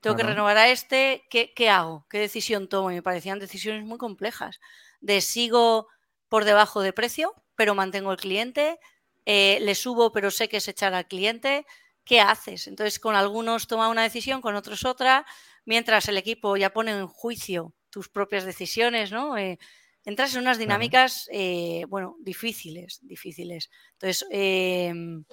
tengo 0.00 0.16
que 0.16 0.22
renovar 0.22 0.56
a 0.56 0.68
este, 0.68 1.26
¿qué, 1.28 1.52
¿qué, 1.54 1.68
hago? 1.68 2.06
¿Qué 2.08 2.18
decisión 2.18 2.68
tomo? 2.68 2.90
Y 2.90 2.94
me 2.94 3.02
parecían 3.02 3.38
decisiones 3.38 3.84
muy 3.84 3.98
complejas. 3.98 4.58
De 5.00 5.20
sigo 5.20 5.88
por 6.28 6.44
debajo 6.44 6.80
de 6.80 6.94
precio, 6.94 7.34
pero 7.56 7.74
mantengo 7.74 8.12
el 8.12 8.18
cliente, 8.18 8.78
eh, 9.26 9.58
le 9.60 9.74
subo, 9.74 10.12
pero 10.12 10.30
sé 10.30 10.48
que 10.48 10.56
es 10.56 10.68
echar 10.68 10.94
al 10.94 11.06
cliente. 11.06 11.66
¿Qué 12.04 12.20
haces? 12.20 12.68
Entonces, 12.68 12.98
con 12.98 13.16
algunos 13.16 13.66
toma 13.66 13.90
una 13.90 14.02
decisión, 14.02 14.40
con 14.40 14.54
otros 14.54 14.86
otra, 14.86 15.26
mientras 15.66 16.08
el 16.08 16.16
equipo 16.16 16.56
ya 16.56 16.70
pone 16.70 16.92
en 16.92 17.06
juicio 17.06 17.74
tus 17.90 18.08
propias 18.08 18.44
decisiones, 18.44 19.12
¿no? 19.12 19.36
Eh, 19.36 19.58
entras 20.08 20.34
en 20.34 20.40
unas 20.40 20.56
dinámicas, 20.56 21.28
eh, 21.30 21.84
bueno, 21.88 22.16
difíciles, 22.20 22.98
difíciles. 23.02 23.70
Entonces, 23.92 24.26
em, 24.30 25.24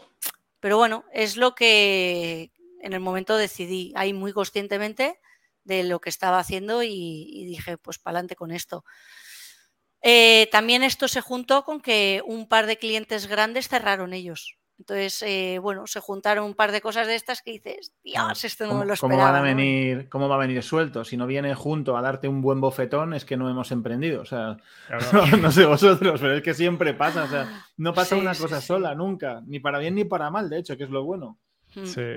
pero 0.60 0.78
bueno, 0.78 1.06
es 1.14 1.38
lo 1.38 1.56
que 1.56 2.52
en 2.82 2.92
el 2.92 3.00
momento 3.00 3.38
decidí, 3.38 3.94
ahí 3.96 4.12
muy 4.12 4.34
conscientemente 4.34 5.18
de 5.64 5.84
lo 5.86 6.02
que 6.02 6.10
estaba 6.10 6.40
haciendo 6.40 6.84
y, 6.84 6.90
y 6.92 7.46
dije, 7.46 7.78
pues 7.78 8.00
para 8.00 8.18
adelante 8.18 8.36
con 8.36 8.52
esto. 8.52 8.84
Eh, 10.02 10.50
también 10.52 10.84
esto 10.84 11.08
se 11.08 11.22
juntó 11.22 11.64
con 11.64 11.80
que 11.80 12.22
un 12.26 12.46
par 12.50 12.68
de 12.68 12.78
clientes 12.78 13.28
grandes 13.28 13.70
cerraron 13.70 14.12
ellos. 14.12 14.58
Entonces, 14.78 15.22
eh, 15.22 15.58
bueno, 15.62 15.88
se 15.88 16.02
juntaron 16.02 16.46
un 16.46 16.54
par 16.54 16.72
de 16.72 16.82
cosas 16.82 17.08
de 17.08 17.16
estas 17.16 17.42
que 17.42 17.52
dices, 17.52 17.94
Dios, 18.04 18.44
esto 18.44 18.68
no 18.68 18.76
me 18.76 18.86
lo 18.86 18.94
esperaba. 18.94 19.22
¿cómo, 19.22 19.32
van 19.32 19.42
a 19.42 19.42
venir, 19.42 20.10
¿Cómo 20.10 20.28
va 20.28 20.36
a 20.36 20.40
venir 20.40 20.62
suelto? 20.64 21.06
Si 21.06 21.16
no 21.16 21.28
viene 21.28 21.56
junto 21.56 21.96
a 21.96 22.02
darte 22.02 22.28
un 22.28 22.42
buen 22.42 22.60
bofetón, 22.60 23.14
es 23.14 23.24
que 23.24 23.38
no 23.38 23.50
hemos 23.50 23.72
emprendido. 23.72 24.22
O 24.22 24.26
sea, 24.26 24.58
no, 25.42 25.52
sé 25.52 25.66
vosotros, 25.66 26.20
pero 26.20 26.36
es 26.36 26.44
que 26.44 26.54
siempre 26.54 26.94
pasa. 26.94 27.24
O 27.24 27.28
sea, 27.28 27.66
no 27.78 27.94
pasa 27.94 28.18
una 28.18 28.36
cosa 28.36 28.60
sola, 28.60 28.94
nunca. 28.96 29.42
Ni 29.46 29.60
para 29.60 29.80
bien 29.80 29.96
ni 29.96 30.04
para 30.04 30.30
mal, 30.30 30.50
de 30.50 30.60
hecho, 30.60 30.76
que 30.76 30.84
es 30.84 30.90
lo 30.90 31.04
bueno. 31.04 31.40
Mm. 31.76 31.86
Sí. 31.86 32.16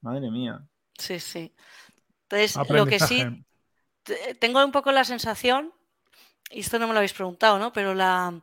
Madre 0.00 0.30
mía. 0.30 0.60
Sí, 0.98 1.20
sí. 1.20 1.54
Entonces, 2.28 2.56
lo 2.68 2.86
que 2.86 2.98
sí, 2.98 3.24
tengo 4.40 4.64
un 4.64 4.72
poco 4.72 4.90
la 4.90 5.04
sensación 5.04 5.72
y 6.52 6.60
esto 6.60 6.78
no 6.78 6.86
me 6.86 6.92
lo 6.92 6.98
habéis 6.98 7.12
preguntado, 7.12 7.58
¿no? 7.58 7.72
Pero 7.72 7.94
la, 7.94 8.40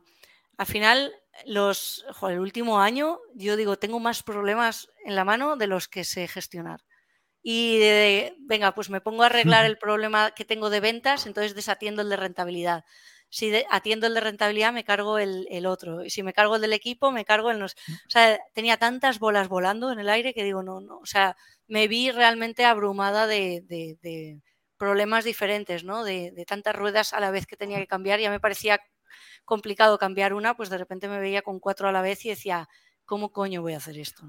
al 0.56 0.66
final, 0.66 1.12
los, 1.46 2.04
el 2.22 2.40
último 2.40 2.80
año, 2.80 3.18
yo 3.34 3.56
digo, 3.56 3.78
tengo 3.78 4.00
más 4.00 4.22
problemas 4.22 4.88
en 5.04 5.16
la 5.16 5.24
mano 5.24 5.56
de 5.56 5.66
los 5.66 5.88
que 5.88 6.04
sé 6.04 6.28
gestionar. 6.28 6.80
Y 7.42 7.78
de, 7.78 8.36
venga, 8.40 8.74
pues 8.74 8.90
me 8.90 9.00
pongo 9.00 9.22
a 9.22 9.26
arreglar 9.26 9.64
el 9.66 9.78
problema 9.78 10.32
que 10.32 10.44
tengo 10.44 10.70
de 10.70 10.80
ventas, 10.80 11.26
entonces 11.26 11.54
desatiendo 11.54 12.02
el 12.02 12.10
de 12.10 12.16
rentabilidad. 12.16 12.84
Si 13.28 13.52
atiendo 13.70 14.06
el 14.06 14.14
de 14.14 14.20
rentabilidad, 14.20 14.72
me 14.72 14.84
cargo 14.84 15.18
el, 15.18 15.66
otro. 15.66 16.04
Y 16.04 16.10
si 16.10 16.22
me 16.22 16.32
cargo 16.32 16.56
el 16.56 16.62
del 16.62 16.72
equipo, 16.72 17.12
me 17.12 17.24
cargo 17.24 17.50
el... 17.50 17.62
O 17.62 17.68
sea, 18.08 18.40
tenía 18.54 18.76
tantas 18.76 19.20
bolas 19.20 19.48
volando 19.48 19.92
en 19.92 20.00
el 20.00 20.08
aire 20.08 20.34
que 20.34 20.42
digo, 20.42 20.64
no, 20.64 20.80
no. 20.80 20.98
O 20.98 21.06
sea, 21.06 21.36
me 21.68 21.86
vi 21.86 22.10
realmente 22.10 22.64
abrumada 22.64 23.28
de 23.28 23.62
problemas 24.80 25.24
diferentes, 25.24 25.84
¿no? 25.84 26.04
De, 26.04 26.32
tantas 26.46 26.74
ruedas 26.74 27.12
a 27.12 27.20
la 27.20 27.30
vez 27.30 27.46
que 27.46 27.54
tenía 27.54 27.78
que 27.78 27.86
cambiar. 27.86 28.18
Ya 28.18 28.30
me 28.30 28.40
parecía 28.40 28.80
complicado 29.44 29.98
cambiar 29.98 30.34
una, 30.34 30.54
pues 30.54 30.70
de 30.70 30.78
repente 30.78 31.08
me 31.08 31.18
veía 31.18 31.42
con 31.42 31.60
cuatro 31.60 31.88
a 31.88 31.92
la 31.92 32.02
vez 32.02 32.24
y 32.24 32.30
decía, 32.30 32.68
¿cómo 33.04 33.32
coño 33.32 33.62
voy 33.62 33.74
a 33.74 33.78
hacer 33.78 33.98
esto? 33.98 34.24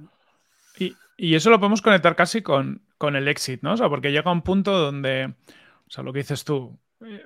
Y, 0.78 1.36
eso 1.36 1.52
lo 1.52 1.60
podemos 1.60 1.84
conectar 1.84 2.16
casi 2.16 2.42
con, 2.42 2.82
con 2.98 3.16
el 3.16 3.28
éxito, 3.28 3.68
¿no? 3.68 3.74
O 3.74 3.78
sea, 3.78 3.90
porque 3.90 4.12
llega 4.12 4.32
un 4.32 4.42
punto 4.42 4.78
donde, 4.78 5.26
o 5.26 5.90
sea, 5.90 6.04
lo 6.04 6.12
que 6.12 6.20
dices 6.20 6.44
tú, 6.44 6.80
eh, 7.06 7.24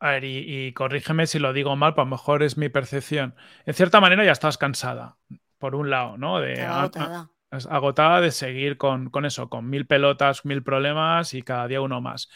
a 0.00 0.10
ver, 0.10 0.24
y, 0.24 0.72
corrígeme 0.72 1.26
si 1.26 1.38
lo 1.38 1.52
digo 1.52 1.76
mal, 1.76 1.94
pues 1.94 2.02
a 2.02 2.06
lo 2.06 2.10
mejor 2.10 2.42
es 2.42 2.56
mi 2.56 2.68
percepción. 2.68 3.34
En 3.64 3.74
cierta 3.74 4.00
manera 4.00 4.24
ya 4.24 4.32
estás 4.32 4.58
cansada, 4.58 5.16
por 5.58 5.74
un 5.74 5.90
lado, 5.90 6.18
¿no? 6.18 6.40
De, 6.40 6.60
agotada. 6.62 7.30
agotada 7.70 8.20
de 8.20 8.30
seguir 8.30 8.76
con, 8.76 9.10
con, 9.10 9.24
eso, 9.24 9.48
con 9.48 9.70
mil 9.70 9.86
pelotas, 9.86 10.44
mil 10.44 10.62
problemas 10.62 11.32
y 11.34 11.42
cada 11.42 11.66
día 11.68 11.80
uno 11.80 12.00
más. 12.00 12.28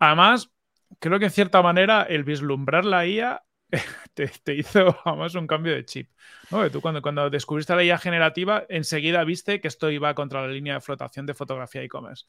Además, 0.00 0.50
creo 0.98 1.18
que 1.18 1.26
en 1.26 1.30
cierta 1.30 1.62
manera 1.62 2.02
el 2.02 2.24
vislumbrar 2.24 2.84
la 2.84 3.06
IA 3.06 3.42
te, 4.14 4.54
hizo 4.54 4.96
además 5.04 5.34
un 5.34 5.46
cambio 5.46 5.74
de 5.74 5.84
chip. 5.84 6.10
Tú 6.72 6.80
cuando, 6.80 7.02
cuando 7.02 7.28
descubriste 7.30 7.74
la 7.74 7.84
IA 7.84 7.98
generativa, 7.98 8.64
enseguida 8.68 9.24
viste 9.24 9.60
que 9.60 9.68
esto 9.68 9.90
iba 9.90 10.14
contra 10.14 10.42
la 10.42 10.48
línea 10.48 10.74
de 10.74 10.80
flotación 10.80 11.26
de 11.26 11.34
fotografía 11.34 11.82
e-commerce. 11.82 12.24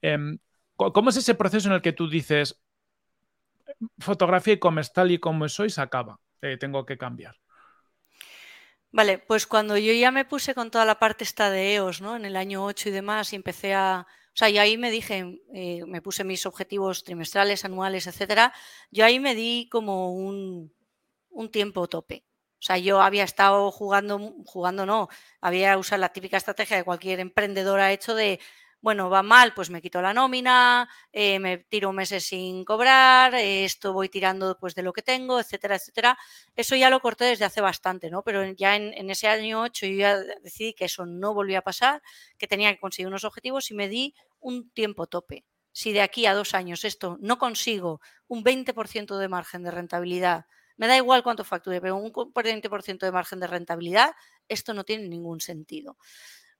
Em, 0.00 0.38
¿Cómo 0.76 1.10
es 1.10 1.16
ese 1.16 1.34
proceso 1.34 1.68
en 1.68 1.74
el 1.74 1.82
que 1.82 1.92
tú 1.92 2.08
dices, 2.08 2.62
fotografía 3.98 4.54
e-commerce 4.54 4.92
tal 4.94 5.10
y 5.10 5.18
como 5.18 5.48
soy 5.48 5.70
se 5.70 5.80
acaba, 5.80 6.20
eh, 6.40 6.56
tengo 6.56 6.86
que 6.86 6.96
cambiar? 6.96 7.36
Vale, 8.90 9.18
pues 9.18 9.46
cuando 9.46 9.76
yo 9.76 9.92
ya 9.92 10.10
me 10.10 10.24
puse 10.24 10.54
con 10.54 10.70
toda 10.70 10.84
la 10.86 10.98
parte 10.98 11.24
esta 11.24 11.50
de 11.50 11.74
EOS, 11.74 12.00
¿no? 12.00 12.16
En 12.16 12.24
el 12.24 12.36
año 12.36 12.64
8 12.64 12.88
y 12.88 12.92
demás, 12.92 13.32
y 13.32 13.36
empecé 13.36 13.74
a, 13.74 14.06
o 14.08 14.36
sea, 14.36 14.48
yo 14.48 14.62
ahí 14.62 14.78
me 14.78 14.90
dije, 14.90 15.42
eh, 15.52 15.82
me 15.86 16.00
puse 16.00 16.24
mis 16.24 16.46
objetivos 16.46 17.04
trimestrales, 17.04 17.64
anuales, 17.66 18.06
etcétera. 18.06 18.54
Yo 18.90 19.04
ahí 19.04 19.20
me 19.20 19.34
di 19.34 19.68
como 19.70 20.14
un, 20.14 20.72
un 21.30 21.50
tiempo 21.50 21.88
tope. 21.88 22.24
O 22.60 22.62
sea, 22.62 22.78
yo 22.78 23.00
había 23.00 23.24
estado 23.24 23.70
jugando, 23.70 24.34
jugando 24.44 24.84
no, 24.84 25.08
había 25.40 25.78
usado 25.78 26.00
la 26.00 26.12
típica 26.12 26.36
estrategia 26.36 26.78
que 26.78 26.84
cualquier 26.84 27.20
emprendedor 27.20 27.80
ha 27.80 27.92
hecho 27.92 28.14
de 28.14 28.40
bueno, 28.80 29.10
va 29.10 29.22
mal, 29.22 29.54
pues 29.54 29.70
me 29.70 29.82
quito 29.82 30.00
la 30.00 30.14
nómina, 30.14 30.88
eh, 31.12 31.40
me 31.40 31.58
tiro 31.58 31.92
meses 31.92 32.24
sin 32.24 32.64
cobrar, 32.64 33.34
eh, 33.34 33.64
esto 33.64 33.92
voy 33.92 34.08
tirando 34.08 34.56
pues 34.58 34.74
de 34.74 34.82
lo 34.82 34.92
que 34.92 35.02
tengo, 35.02 35.40
etcétera, 35.40 35.76
etcétera. 35.76 36.16
Eso 36.54 36.76
ya 36.76 36.88
lo 36.90 37.00
corté 37.00 37.24
desde 37.24 37.44
hace 37.44 37.60
bastante, 37.60 38.08
¿no? 38.10 38.22
Pero 38.22 38.44
ya 38.52 38.76
en, 38.76 39.10
ese 39.10 39.26
año 39.28 39.62
8 39.62 39.86
yo 39.86 39.96
ya 39.98 40.18
decidí 40.42 40.74
que 40.74 40.84
eso 40.84 41.06
no 41.06 41.34
volvía 41.34 41.58
a 41.58 41.62
pasar, 41.62 42.02
que 42.38 42.46
tenía 42.46 42.72
que 42.72 42.80
conseguir 42.80 43.08
unos 43.08 43.24
objetivos 43.24 43.70
y 43.70 43.74
me 43.74 43.88
di 43.88 44.14
un 44.40 44.70
tiempo 44.70 45.06
tope. 45.06 45.44
Si 45.72 45.92
de 45.92 46.00
aquí 46.00 46.26
a 46.26 46.34
dos 46.34 46.54
años 46.54 46.84
esto 46.84 47.18
no 47.20 47.38
consigo 47.38 48.00
un 48.28 48.44
20% 48.44 49.18
de 49.18 49.28
margen 49.28 49.64
de 49.64 49.70
rentabilidad, 49.72 50.46
me 50.78 50.86
da 50.86 50.96
igual 50.96 51.22
cuánto 51.22 51.44
facture, 51.44 51.80
pero 51.80 51.96
un 51.96 52.10
20% 52.12 53.06
de 53.06 53.12
margen 53.12 53.40
de 53.40 53.46
rentabilidad, 53.46 54.12
esto 54.48 54.72
no 54.74 54.84
tiene 54.84 55.08
ningún 55.08 55.40
sentido. 55.40 55.98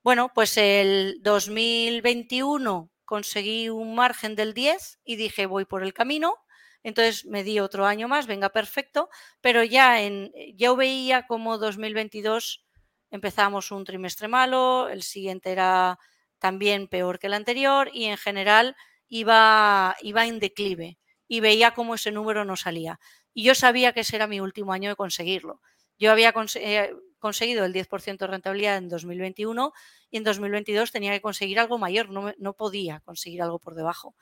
Bueno, 0.03 0.31
pues 0.35 0.57
el 0.59 1.19
2021 1.23 2.91
conseguí 3.05 3.69
un 3.71 3.95
margen 3.95 4.37
del 4.37 4.55
10 4.55 5.01
y 5.05 5.17
dije 5.17 5.47
voy 5.47 5.65
por 5.65 5.83
el 5.83 5.95
camino. 5.95 6.37
Entonces 6.83 7.25
me 7.27 7.43
di 7.45 7.61
otro 7.61 7.87
año 7.87 8.09
más, 8.09 8.27
venga, 8.27 8.51
perfecto, 8.51 9.09
pero 9.41 9.65
ya 9.65 10.01
en 10.03 10.33
yo 10.55 10.77
veía 10.77 11.27
como 11.27 11.59
2022 11.59 12.65
empezamos 13.11 13.71
un 13.73 13.85
trimestre 13.85 14.29
malo, 14.29 14.89
el 14.89 15.03
siguiente 15.03 15.51
era 15.53 15.99
también 16.39 16.89
peor 16.89 17.19
que 17.19 17.27
el 17.27 17.35
anterior 17.35 17.91
y 17.93 18.05
en 18.05 18.17
general 18.17 18.77
iba, 19.09 19.97
iba 20.03 20.27
en 20.27 20.39
declive 20.39 20.99
y 21.27 21.41
veía 21.41 21.73
cómo 21.73 21.95
ese 21.95 22.13
número 22.13 22.45
no 22.45 22.57
salía. 22.57 23.01
Y 23.39 23.45
yo 23.45 23.55
sabía 23.55 23.93
que 23.93 24.01
ese 24.01 24.17
era 24.17 24.27
mi 24.27 24.41
último 24.41 24.73
año 24.73 24.91
de 24.91 24.97
conseguirlo. 24.97 25.61
Yo 25.97 26.11
había 26.11 26.35
eh, 26.57 26.93
conseguido 27.21 27.65
el 27.65 27.73
10% 27.73 28.19
de 28.19 28.27
rentabilidad 28.27 28.79
en 28.79 28.89
2021 28.89 29.73
y 30.11 30.17
en 30.17 30.25
2022 30.25 30.91
tenía 30.91 31.13
que 31.13 31.21
conseguir 31.21 31.61
algo 31.61 31.79
mayor, 31.79 32.11
no, 32.11 32.33
no 32.37 32.55
podía 32.55 32.99
conseguir 32.99 33.41
algo 33.41 33.61
por 33.61 33.77
debajo. 33.77 34.17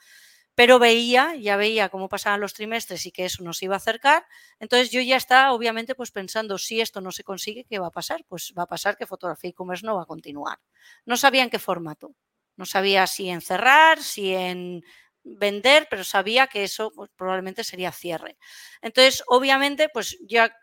Pero 0.55 0.79
veía, 0.79 1.35
ya 1.35 1.57
veía 1.57 1.89
cómo 1.89 2.11
pasaban 2.11 2.43
los 2.43 2.53
trimestres 2.53 3.07
y 3.07 3.11
que 3.11 3.25
eso 3.25 3.43
nos 3.43 3.63
iba 3.63 3.73
a 3.73 3.79
acercar. 3.79 4.27
Entonces 4.61 4.91
yo 4.91 5.01
ya 5.01 5.17
estaba 5.17 5.55
obviamente 5.55 5.95
pues 5.95 6.11
pensando, 6.11 6.59
si 6.59 6.83
esto 6.83 7.01
no 7.01 7.11
se 7.11 7.25
consigue, 7.25 7.65
¿qué 7.65 7.79
va 7.79 7.87
a 7.87 7.93
pasar? 7.93 8.23
Pues 8.29 8.53
va 8.59 8.65
a 8.65 8.67
pasar 8.67 8.99
que 8.99 9.07
fotografía 9.07 9.49
e-commerce 9.49 9.87
no 9.87 9.97
va 9.97 10.03
a 10.03 10.07
continuar. 10.07 10.59
No 11.07 11.17
sabía 11.17 11.43
en 11.43 11.49
qué 11.49 11.59
formato. 11.59 12.15
No 12.57 12.67
sabía 12.67 13.07
si 13.07 13.31
en 13.31 13.41
cerrar, 13.41 14.03
si 14.03 14.35
en 14.35 14.83
vender, 15.27 15.87
pero 15.91 16.05
sabía 16.05 16.47
que 16.47 16.65
eso 16.65 16.93
pues, 16.95 17.11
probablemente 17.17 17.65
sería 17.65 17.93
cierre. 17.93 18.39
Entonces, 18.83 19.23
obviamente, 19.27 19.89
pues 19.89 20.17
ya 20.27 20.55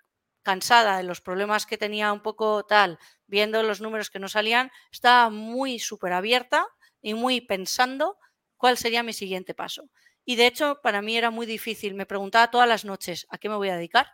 cansada 0.41 0.97
de 0.97 1.03
los 1.03 1.21
problemas 1.21 1.65
que 1.65 1.77
tenía 1.77 2.11
un 2.11 2.21
poco 2.21 2.65
tal, 2.65 2.99
viendo 3.27 3.63
los 3.63 3.81
números 3.81 4.09
que 4.09 4.19
no 4.19 4.27
salían, 4.29 4.71
estaba 4.91 5.29
muy 5.29 5.79
súper 5.79 6.13
abierta 6.13 6.67
y 7.01 7.13
muy 7.13 7.41
pensando 7.41 8.17
cuál 8.57 8.77
sería 8.77 9.03
mi 9.03 9.13
siguiente 9.13 9.53
paso. 9.53 9.89
Y 10.25 10.35
de 10.35 10.47
hecho, 10.47 10.79
para 10.83 11.01
mí 11.01 11.17
era 11.17 11.31
muy 11.31 11.45
difícil. 11.45 11.95
Me 11.95 12.05
preguntaba 12.05 12.51
todas 12.51 12.67
las 12.67 12.85
noches, 12.85 13.25
¿a 13.29 13.37
qué 13.37 13.49
me 13.49 13.55
voy 13.55 13.69
a 13.69 13.75
dedicar? 13.75 14.07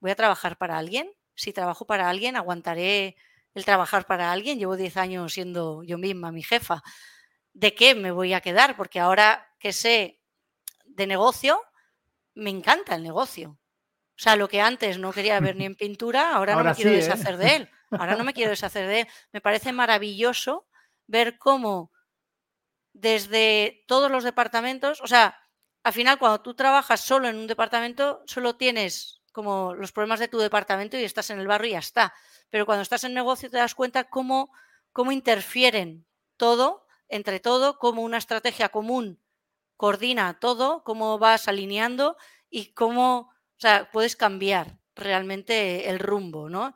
¿Voy 0.00 0.10
a 0.10 0.16
trabajar 0.16 0.56
para 0.58 0.78
alguien? 0.78 1.10
Si 1.34 1.52
trabajo 1.52 1.86
para 1.86 2.08
alguien, 2.08 2.36
aguantaré 2.36 3.16
el 3.54 3.64
trabajar 3.64 4.06
para 4.06 4.32
alguien. 4.32 4.58
Llevo 4.58 4.76
10 4.76 4.96
años 4.96 5.32
siendo 5.32 5.82
yo 5.84 5.98
misma 5.98 6.32
mi 6.32 6.42
jefa. 6.42 6.82
¿De 7.56 7.74
qué 7.74 7.94
me 7.94 8.10
voy 8.10 8.34
a 8.34 8.42
quedar? 8.42 8.76
Porque 8.76 9.00
ahora 9.00 9.48
que 9.58 9.72
sé 9.72 10.20
de 10.84 11.06
negocio, 11.06 11.58
me 12.34 12.50
encanta 12.50 12.96
el 12.96 13.02
negocio 13.02 13.58
O 14.14 14.18
sea, 14.18 14.36
lo 14.36 14.46
que 14.46 14.60
antes 14.60 14.98
no 14.98 15.10
quería 15.10 15.40
ver 15.40 15.56
ni 15.56 15.64
en 15.64 15.74
pintura, 15.84 16.34
ahora, 16.34 16.54
no 16.54 16.64
me 16.64 16.74
quiero 16.74 16.90
¿eh? 16.90 16.96
deshacer 16.96 17.38
de 17.38 17.56
él. 17.56 17.70
Ahora 17.92 18.14
no 18.14 18.24
me 18.24 18.34
quiero 18.34 18.50
deshacer 18.50 18.86
de 18.86 19.00
él. 19.00 19.08
Me 19.32 19.40
parece 19.40 19.72
maravilloso 19.72 20.66
ver 21.06 21.38
cómo 21.38 21.92
desde 22.92 23.84
todos 23.88 24.10
los 24.10 24.22
departamentos, 24.22 25.00
o 25.00 25.06
sea, 25.06 25.38
al 25.82 25.94
final 25.94 26.18
cuando 26.18 26.42
tú 26.42 26.54
trabajas 26.54 27.00
solo 27.00 27.26
en 27.28 27.36
un 27.36 27.46
departamento, 27.46 28.22
solo 28.26 28.56
tienes 28.56 29.22
como 29.32 29.72
los 29.72 29.92
problemas 29.92 30.20
de 30.20 30.28
tu 30.28 30.38
departamento 30.38 30.98
y 30.98 31.04
estás 31.04 31.30
en 31.30 31.38
el 31.40 31.46
barrio 31.46 31.70
y 31.70 31.72
ya 31.72 31.78
está. 31.78 32.12
Pero 32.50 32.66
cuando 32.66 32.82
estás 32.82 33.04
en 33.04 33.14
negocio 33.14 33.48
te 33.48 33.56
das 33.56 33.74
cuenta 33.74 34.04
cómo, 34.04 34.52
cómo 34.92 35.10
interfieren 35.10 36.06
todo, 36.36 36.85
entre 37.08 37.40
todo, 37.40 37.78
cómo 37.78 38.02
una 38.02 38.18
estrategia 38.18 38.68
común 38.70 39.20
coordina 39.76 40.38
todo, 40.40 40.82
cómo 40.84 41.18
vas 41.18 41.48
alineando 41.48 42.16
y 42.50 42.72
cómo 42.74 43.30
o 43.58 43.60
sea, 43.60 43.90
puedes 43.92 44.16
cambiar 44.16 44.78
realmente 44.94 45.88
el 45.90 45.98
rumbo, 45.98 46.48
¿no? 46.48 46.74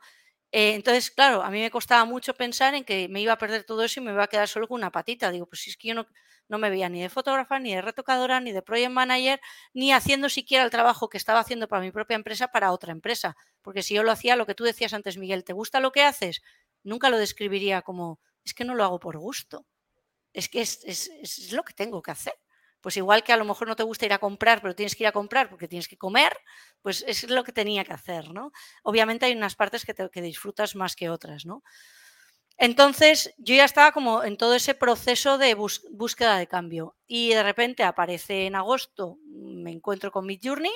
Eh, 0.51 0.73
entonces, 0.75 1.11
claro, 1.11 1.43
a 1.43 1.49
mí 1.49 1.61
me 1.61 1.71
costaba 1.71 2.05
mucho 2.05 2.33
pensar 2.35 2.75
en 2.75 2.83
que 2.83 3.07
me 3.09 3.21
iba 3.21 3.33
a 3.33 3.37
perder 3.37 3.63
todo 3.63 3.83
eso 3.83 3.99
y 3.99 4.03
me 4.03 4.11
iba 4.11 4.23
a 4.23 4.27
quedar 4.27 4.47
solo 4.47 4.67
con 4.67 4.75
una 4.77 4.91
patita. 4.91 5.31
Digo, 5.31 5.45
pues 5.47 5.61
si 5.61 5.69
es 5.71 5.77
que 5.77 5.89
yo 5.89 5.95
no, 5.95 6.07
no 6.49 6.57
me 6.57 6.69
veía 6.69 6.89
ni 6.89 7.01
de 7.01 7.09
fotógrafa, 7.09 7.59
ni 7.59 7.73
de 7.73 7.81
retocadora, 7.81 8.39
ni 8.41 8.51
de 8.51 8.61
project 8.61 8.91
manager, 8.91 9.39
ni 9.73 9.93
haciendo 9.93 10.27
siquiera 10.29 10.63
el 10.65 10.69
trabajo 10.71 11.07
que 11.09 11.17
estaba 11.17 11.39
haciendo 11.39 11.67
para 11.69 11.81
mi 11.81 11.91
propia 11.91 12.15
empresa 12.15 12.49
para 12.49 12.71
otra 12.71 12.91
empresa. 12.91 13.37
Porque 13.61 13.81
si 13.83 13.93
yo 13.95 14.03
lo 14.03 14.11
hacía, 14.11 14.35
lo 14.35 14.45
que 14.45 14.55
tú 14.55 14.63
decías 14.65 14.93
antes, 14.93 15.17
Miguel, 15.17 15.43
¿te 15.45 15.53
gusta 15.53 15.79
lo 15.79 15.91
que 15.91 16.03
haces? 16.03 16.41
Nunca 16.83 17.09
lo 17.09 17.17
describiría 17.17 17.81
como, 17.81 18.19
es 18.43 18.53
que 18.53 18.65
no 18.65 18.75
lo 18.75 18.83
hago 18.83 18.99
por 18.99 19.17
gusto. 19.17 19.65
Es 20.33 20.49
que 20.49 20.61
es, 20.61 20.83
es, 20.85 21.09
es 21.21 21.51
lo 21.53 21.63
que 21.63 21.73
tengo 21.73 22.01
que 22.01 22.11
hacer 22.11 22.33
pues 22.81 22.97
igual 22.97 23.23
que 23.23 23.31
a 23.31 23.37
lo 23.37 23.45
mejor 23.45 23.67
no 23.67 23.75
te 23.75 23.83
gusta 23.83 24.05
ir 24.05 24.13
a 24.13 24.19
comprar, 24.19 24.61
pero 24.61 24.75
tienes 24.75 24.95
que 24.95 25.03
ir 25.03 25.07
a 25.07 25.11
comprar 25.11 25.49
porque 25.49 25.67
tienes 25.67 25.87
que 25.87 25.97
comer, 25.97 26.35
pues 26.81 27.05
es 27.07 27.29
lo 27.29 27.43
que 27.43 27.51
tenía 27.51 27.85
que 27.85 27.93
hacer, 27.93 28.31
¿no? 28.31 28.51
Obviamente 28.83 29.27
hay 29.27 29.33
unas 29.33 29.55
partes 29.55 29.85
que, 29.85 29.93
que 29.93 30.21
disfrutas 30.21 30.75
más 30.75 30.95
que 30.95 31.09
otras, 31.09 31.45
¿no? 31.45 31.63
Entonces 32.57 33.33
yo 33.37 33.55
ya 33.55 33.65
estaba 33.65 33.91
como 33.91 34.23
en 34.23 34.37
todo 34.37 34.55
ese 34.55 34.75
proceso 34.75 35.37
de 35.37 35.55
búsqueda 35.55 36.37
de 36.37 36.47
cambio 36.47 36.95
y 37.07 37.29
de 37.29 37.43
repente 37.43 37.83
aparece 37.83 38.45
en 38.45 38.55
agosto, 38.55 39.17
me 39.25 39.71
encuentro 39.71 40.11
con 40.11 40.25
Midjourney 40.25 40.71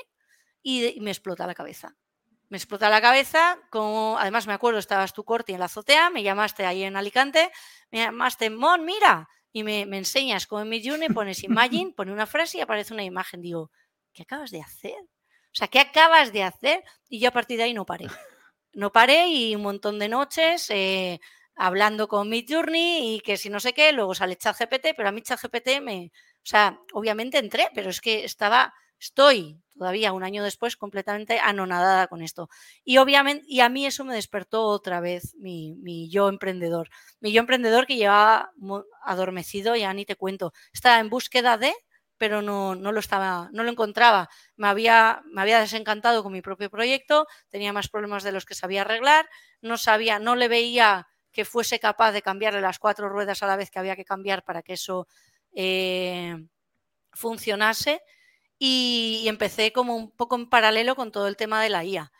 y, 0.63 0.85
y 0.97 0.99
me 1.01 1.11
explota 1.11 1.45
la 1.45 1.53
cabeza. 1.53 1.95
Me 2.49 2.57
explota 2.57 2.89
la 2.89 3.01
cabeza, 3.01 3.59
como 3.71 4.17
además 4.19 4.47
me 4.47 4.53
acuerdo, 4.53 4.79
estabas 4.79 5.13
tú 5.13 5.23
Corti 5.23 5.53
en 5.53 5.59
la 5.59 5.65
azotea, 5.65 6.09
me 6.09 6.23
llamaste 6.23 6.65
ahí 6.65 6.83
en 6.83 6.95
Alicante, 6.95 7.51
me 7.91 7.99
llamaste, 7.99 8.49
Mon, 8.51 8.85
mira, 8.85 9.27
y 9.55 9.63
me, 9.63 9.83
enseñas 9.83 10.47
como 10.47 10.63
en 10.63 10.67
Midjourney, 10.67 11.07
pones 11.07 11.41
Imagine, 11.45 11.93
pone 11.93 12.11
una 12.11 12.25
frase 12.25 12.57
y 12.57 12.61
aparece 12.61 12.93
una 12.93 13.05
imagen. 13.05 13.41
Digo, 13.41 13.71
¿qué 14.11 14.23
acabas 14.23 14.51
de 14.51 14.59
hacer? 14.59 14.97
O 14.99 15.53
sea, 15.53 15.69
¿qué 15.69 15.79
acabas 15.79 16.33
de 16.33 16.43
hacer? 16.43 16.83
Y 17.07 17.21
yo 17.21 17.29
a 17.29 17.31
partir 17.31 17.55
de 17.55 17.63
ahí 17.63 17.73
no 17.73 17.85
paré. 17.85 18.07
No 18.73 18.91
paré 18.91 19.29
y 19.29 19.55
un 19.55 19.61
montón 19.61 19.97
de 19.97 20.09
noches 20.09 20.69
eh, 20.71 21.21
hablando 21.55 22.09
con 22.09 22.27
Midjourney 22.27 23.15
y 23.15 23.21
que 23.21 23.37
si 23.37 23.49
no 23.49 23.61
sé 23.61 23.71
qué, 23.71 23.93
luego 23.93 24.13
sale 24.13 24.35
ChatGPT, 24.35 24.87
pero 24.97 25.07
a 25.07 25.13
mí 25.13 25.21
ChatGPT 25.21 25.79
me... 25.81 26.11
O 26.43 26.47
sea, 26.47 26.77
obviamente 26.91 27.37
entré, 27.37 27.69
pero 27.73 27.89
es 27.91 28.01
que 28.01 28.25
estaba, 28.25 28.73
estoy 28.99 29.61
todavía 29.77 30.13
un 30.13 30.23
año 30.23 30.43
después 30.43 30.77
completamente 30.77 31.39
anonadada 31.39 32.07
con 32.07 32.21
esto. 32.21 32.49
Y 32.83 32.97
obviamente, 32.97 33.45
y 33.47 33.59
a 33.59 33.69
mí 33.69 33.85
eso 33.85 34.05
me 34.05 34.15
despertó 34.15 34.63
otra 34.65 34.99
vez 34.99 35.35
mi, 35.35 36.09
yo 36.09 36.29
emprendedor. 36.29 36.89
Mi 37.19 37.31
yo 37.31 37.41
emprendedor 37.41 37.85
que 37.85 37.97
llevaba 37.97 38.51
adormecido, 39.03 39.75
ya 39.75 39.93
ni 39.93 40.05
te 40.05 40.15
cuento. 40.15 40.53
Estaba 40.73 40.99
en 40.99 41.09
búsqueda 41.09 41.57
de, 41.57 41.73
pero 42.17 42.41
no, 42.41 42.75
no 42.75 42.91
lo 42.91 42.99
estaba, 42.99 43.49
no 43.51 43.63
lo 43.63 43.71
encontraba. 43.71 44.29
Me 44.55 44.67
había, 44.67 45.21
me 45.25 45.41
había 45.41 45.59
desencantado 45.59 46.23
con 46.23 46.31
mi 46.31 46.41
propio 46.41 46.69
proyecto, 46.69 47.27
tenía 47.49 47.73
más 47.73 47.89
problemas 47.89 48.23
de 48.23 48.31
los 48.31 48.45
que 48.45 48.55
sabía 48.55 48.81
arreglar, 48.81 49.27
no 49.61 49.77
sabía, 49.77 50.19
no 50.19 50.35
le 50.35 50.47
veía 50.47 51.07
que 51.31 51.43
fuese 51.43 51.79
capaz 51.79 52.13
de 52.13 52.21
cambiarle 52.21 52.61
las 52.61 52.79
cuatro 52.79 53.09
ruedas 53.09 53.43
a 53.43 53.47
la 53.47 53.57
vez 53.57 53.69
que 53.69 53.79
había 53.79 53.97
que 53.97 54.05
cambiar 54.05 54.45
para 54.45 54.61
que 54.61 54.73
eso 54.73 55.05
eh, 55.53 56.37
funcionase 57.11 58.01
y, 58.59 59.25
empecé 59.27 59.71
como 59.71 59.95
un 59.95 60.11
poco 60.11 60.35
en 60.35 60.49
paralelo 60.49 60.95
con 60.95 61.11
todo 61.11 61.27
el 61.27 61.35
tema 61.35 61.61
de 61.61 61.69
la 61.69 61.83
IA. 61.83 62.11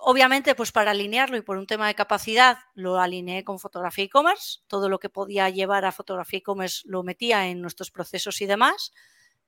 Obviamente, 0.00 0.54
pues 0.54 0.70
para 0.70 0.92
alinearlo 0.92 1.36
y 1.36 1.42
por 1.42 1.56
un 1.56 1.66
tema 1.66 1.88
de 1.88 1.94
capacidad, 1.94 2.58
lo 2.74 3.00
alineé 3.00 3.42
con 3.42 3.58
fotografía 3.58 4.04
e-commerce. 4.04 4.60
Todo 4.68 4.88
lo 4.88 5.00
que 5.00 5.08
podía 5.08 5.48
llevar 5.50 5.84
a 5.84 5.92
fotografía 5.92 6.38
e-commerce 6.38 6.82
lo 6.86 7.02
metía 7.02 7.48
en 7.48 7.60
nuestros 7.60 7.90
procesos 7.90 8.40
y 8.40 8.46
demás. 8.46 8.92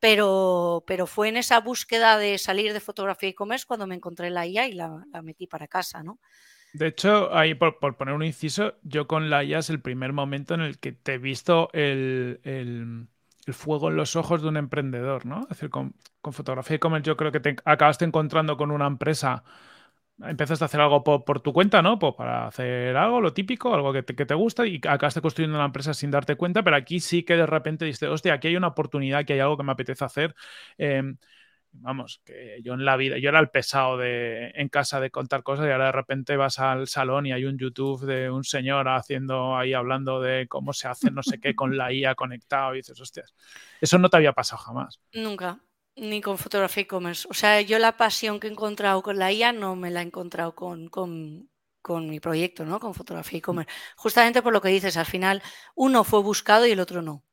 Pero, 0.00 0.82
pero 0.86 1.06
fue 1.06 1.28
en 1.28 1.36
esa 1.36 1.60
búsqueda 1.60 2.16
de 2.18 2.38
salir 2.38 2.72
de 2.72 2.80
fotografía 2.80 3.28
e-commerce 3.28 3.66
cuando 3.66 3.86
me 3.86 3.94
encontré 3.94 4.30
la 4.30 4.46
IA 4.46 4.66
y 4.66 4.72
la, 4.72 5.04
metí 5.22 5.46
para 5.46 5.68
casa, 5.68 6.02
¿no? 6.02 6.18
De 6.72 6.86
hecho, 6.86 7.34
ahí 7.34 7.54
por, 7.54 7.78
poner 7.78 8.14
un 8.14 8.22
inciso, 8.22 8.78
yo 8.82 9.06
con 9.06 9.28
la 9.28 9.44
IA 9.44 9.58
es 9.58 9.70
el 9.70 9.80
primer 9.80 10.12
momento 10.12 10.54
en 10.54 10.62
el 10.62 10.78
que 10.78 10.92
te 10.92 11.14
he 11.14 11.18
visto 11.18 11.68
el 11.74 12.40
el 12.44 13.08
fuego 13.48 13.88
en 13.90 13.96
los 13.96 14.16
ojos 14.16 14.42
de 14.42 14.48
un 14.48 14.56
emprendedor, 14.56 15.26
¿no? 15.26 15.42
Es 15.42 15.48
decir, 15.50 15.70
con, 15.70 15.94
fotografía 16.32 16.76
y 16.76 16.78
comer 16.78 17.02
yo 17.02 17.16
creo 17.16 17.32
que 17.32 17.40
te 17.40 17.56
acabaste 17.64 18.04
encontrando 18.04 18.56
con 18.56 18.70
una 18.70 18.86
empresa, 18.86 19.44
empezaste 20.22 20.64
a 20.64 20.66
hacer 20.66 20.80
algo 20.80 21.02
por, 21.04 21.40
tu 21.40 21.52
cuenta, 21.52 21.82
¿no? 21.82 21.98
Pues 21.98 22.14
para 22.14 22.46
hacer 22.48 22.96
algo, 22.96 23.20
lo 23.20 23.32
típico, 23.32 23.74
algo 23.74 23.92
que 23.92 24.02
te, 24.02 24.14
que 24.14 24.26
te, 24.26 24.34
gusta 24.34 24.66
y 24.66 24.76
acabaste 24.76 25.20
construyendo 25.22 25.56
una 25.58 25.66
empresa 25.66 25.94
sin 25.94 26.10
darte 26.10 26.36
cuenta, 26.36 26.62
pero 26.62 26.76
aquí 26.76 27.00
sí 27.00 27.22
que 27.24 27.36
de 27.36 27.46
repente 27.46 27.84
dices, 27.84 28.08
hostia, 28.08 28.34
aquí 28.34 28.48
hay 28.48 28.56
una 28.56 28.68
oportunidad, 28.68 29.20
aquí 29.20 29.32
hay 29.34 29.40
algo 29.40 29.56
que 29.56 29.64
me 29.64 29.72
apetece 29.72 30.04
hacer. 30.04 30.34
Em, 30.78 31.16
vamos, 31.72 32.20
que 32.24 32.60
yo 32.62 32.74
en 32.74 32.84
la 32.84 32.96
vida, 32.96 33.18
yo 33.18 33.28
era 33.30 33.40
el 33.40 33.50
pesado 33.50 33.96
de 33.96 34.50
en 34.54 34.68
casa 34.68 35.00
de 35.00 35.10
contar 35.10 35.42
cosas 35.42 35.66
y 35.66 35.70
ahora 35.70 35.86
de 35.86 35.92
repente 35.92 36.36
vas 36.36 36.58
al 36.58 36.88
salón 36.88 37.26
y 37.26 37.32
hay 37.32 37.44
un 37.44 37.58
YouTube 37.58 38.04
de 38.06 38.30
un 38.30 38.44
señor 38.44 38.88
haciendo 38.88 39.56
ahí 39.56 39.72
hablando 39.74 40.20
de 40.20 40.46
cómo 40.48 40.72
se 40.72 40.88
hace 40.88 41.10
no 41.10 41.22
sé 41.22 41.38
qué 41.40 41.54
con 41.54 41.76
la 41.76 41.92
IA 41.92 42.14
conectado 42.14 42.74
y 42.74 42.78
dices, 42.78 43.00
hostias, 43.00 43.34
eso 43.80 43.98
no 43.98 44.08
te 44.10 44.16
había 44.16 44.32
pasado 44.32 44.62
jamás. 44.62 45.00
Nunca, 45.12 45.58
ni 45.96 46.20
con 46.20 46.38
fotografía 46.38 46.82
e-commerce. 46.84 47.26
O 47.30 47.34
sea, 47.34 47.60
yo 47.60 47.78
la 47.78 47.96
pasión 47.96 48.38
que 48.38 48.46
he 48.48 48.50
encontrado 48.50 49.02
con 49.02 49.18
la 49.18 49.32
IA 49.32 49.52
no 49.52 49.74
me 49.76 49.90
la 49.90 50.00
he 50.02 50.04
encontrado 50.04 50.54
con, 50.54 50.88
con, 50.88 51.50
con 51.82 52.08
mi 52.08 52.20
proyecto, 52.20 52.64
¿no? 52.64 52.78
Con 52.80 52.94
fotografía 52.94 53.38
e-commerce. 53.38 53.72
Justamente 53.96 54.42
por 54.42 54.52
lo 54.52 54.60
que 54.60 54.68
dices, 54.68 54.96
al 54.96 55.06
final 55.06 55.42
uno 55.74 56.04
fue 56.04 56.20
buscado 56.22 56.66
y 56.66 56.70
el 56.72 56.80
otro 56.80 57.02
no. 57.02 57.24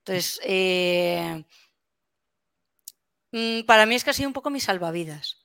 Entonces, 0.00 0.40
eh, 0.44 1.44
Mm, 1.44 1.44
para 3.66 3.86
mí 3.86 3.94
es 3.94 4.04
que 4.04 4.10
ha 4.10 4.14
sido 4.14 4.28
un 4.28 4.32
poco 4.32 4.50
mi 4.50 4.60
salvavidas. 4.60 5.44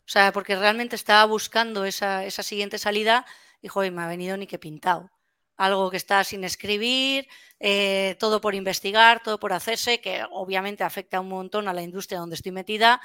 O 0.00 0.10
sea, 0.10 0.32
porque 0.32 0.56
realmente 0.56 0.96
estaba 0.96 1.24
buscando 1.26 1.84
esa, 1.84 2.28
siguiente 2.30 2.78
salida 2.78 3.26
y, 3.60 3.68
joder, 3.68 3.92
me 3.92 4.02
ha 4.02 4.08
venido 4.08 4.36
ni 4.36 4.46
que 4.46 4.58
pintado. 4.58 5.10
Algo 5.56 5.90
que 5.90 5.98
está 5.98 6.24
sin 6.24 6.44
escribir, 6.44 7.28
eh, 7.60 8.16
todo 8.18 8.40
por 8.40 8.54
investigar, 8.54 9.22
todo 9.22 9.38
por 9.38 9.52
hacerse, 9.52 10.00
que 10.00 10.22
obviamente 10.30 10.84
afecta 10.84 11.20
un 11.20 11.28
montón 11.28 11.68
a 11.68 11.74
la 11.74 11.82
industria 11.82 12.20
donde 12.20 12.36
estoy 12.36 12.52
metida, 12.52 13.00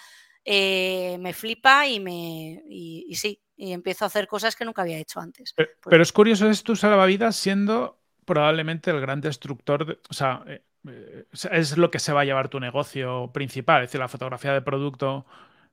eh, 0.45 1.17
me 1.19 1.33
flipa 1.33 1.87
y 1.87 1.99
me 1.99 2.63
y, 2.67 3.13
sí, 3.15 3.41
y 3.55 3.71
empiezo 3.73 4.05
a 4.05 4.07
hacer 4.07 4.27
cosas 4.27 4.55
que 4.55 4.65
nunca 4.65 4.81
había 4.81 4.97
hecho 4.97 5.19
antes. 5.19 5.53
Pero, 5.55 5.69
pues 5.81 5.99
es 5.99 6.13
curioso, 6.13 6.49
es 6.49 6.63
tu 6.63 6.75
salvavidas 6.75 7.35
siendo 7.35 8.01
probablemente 8.25 8.91
el 8.91 9.01
gran 9.01 9.19
destructor, 9.19 9.85
de, 9.85 9.99
o 10.09 10.13
sea, 10.13 10.43
eh, 10.47 10.63
es 11.51 11.77
lo 11.77 11.91
que 11.91 11.99
se 11.99 12.13
va 12.13 12.21
a 12.21 12.25
llevar 12.25 12.49
tu 12.49 12.59
negocio 12.59 13.31
principal, 13.33 13.83
es 13.83 13.89
decir, 13.89 13.99
la 13.99 14.07
fotografía 14.07 14.53
de 14.53 14.61
producto. 14.61 15.25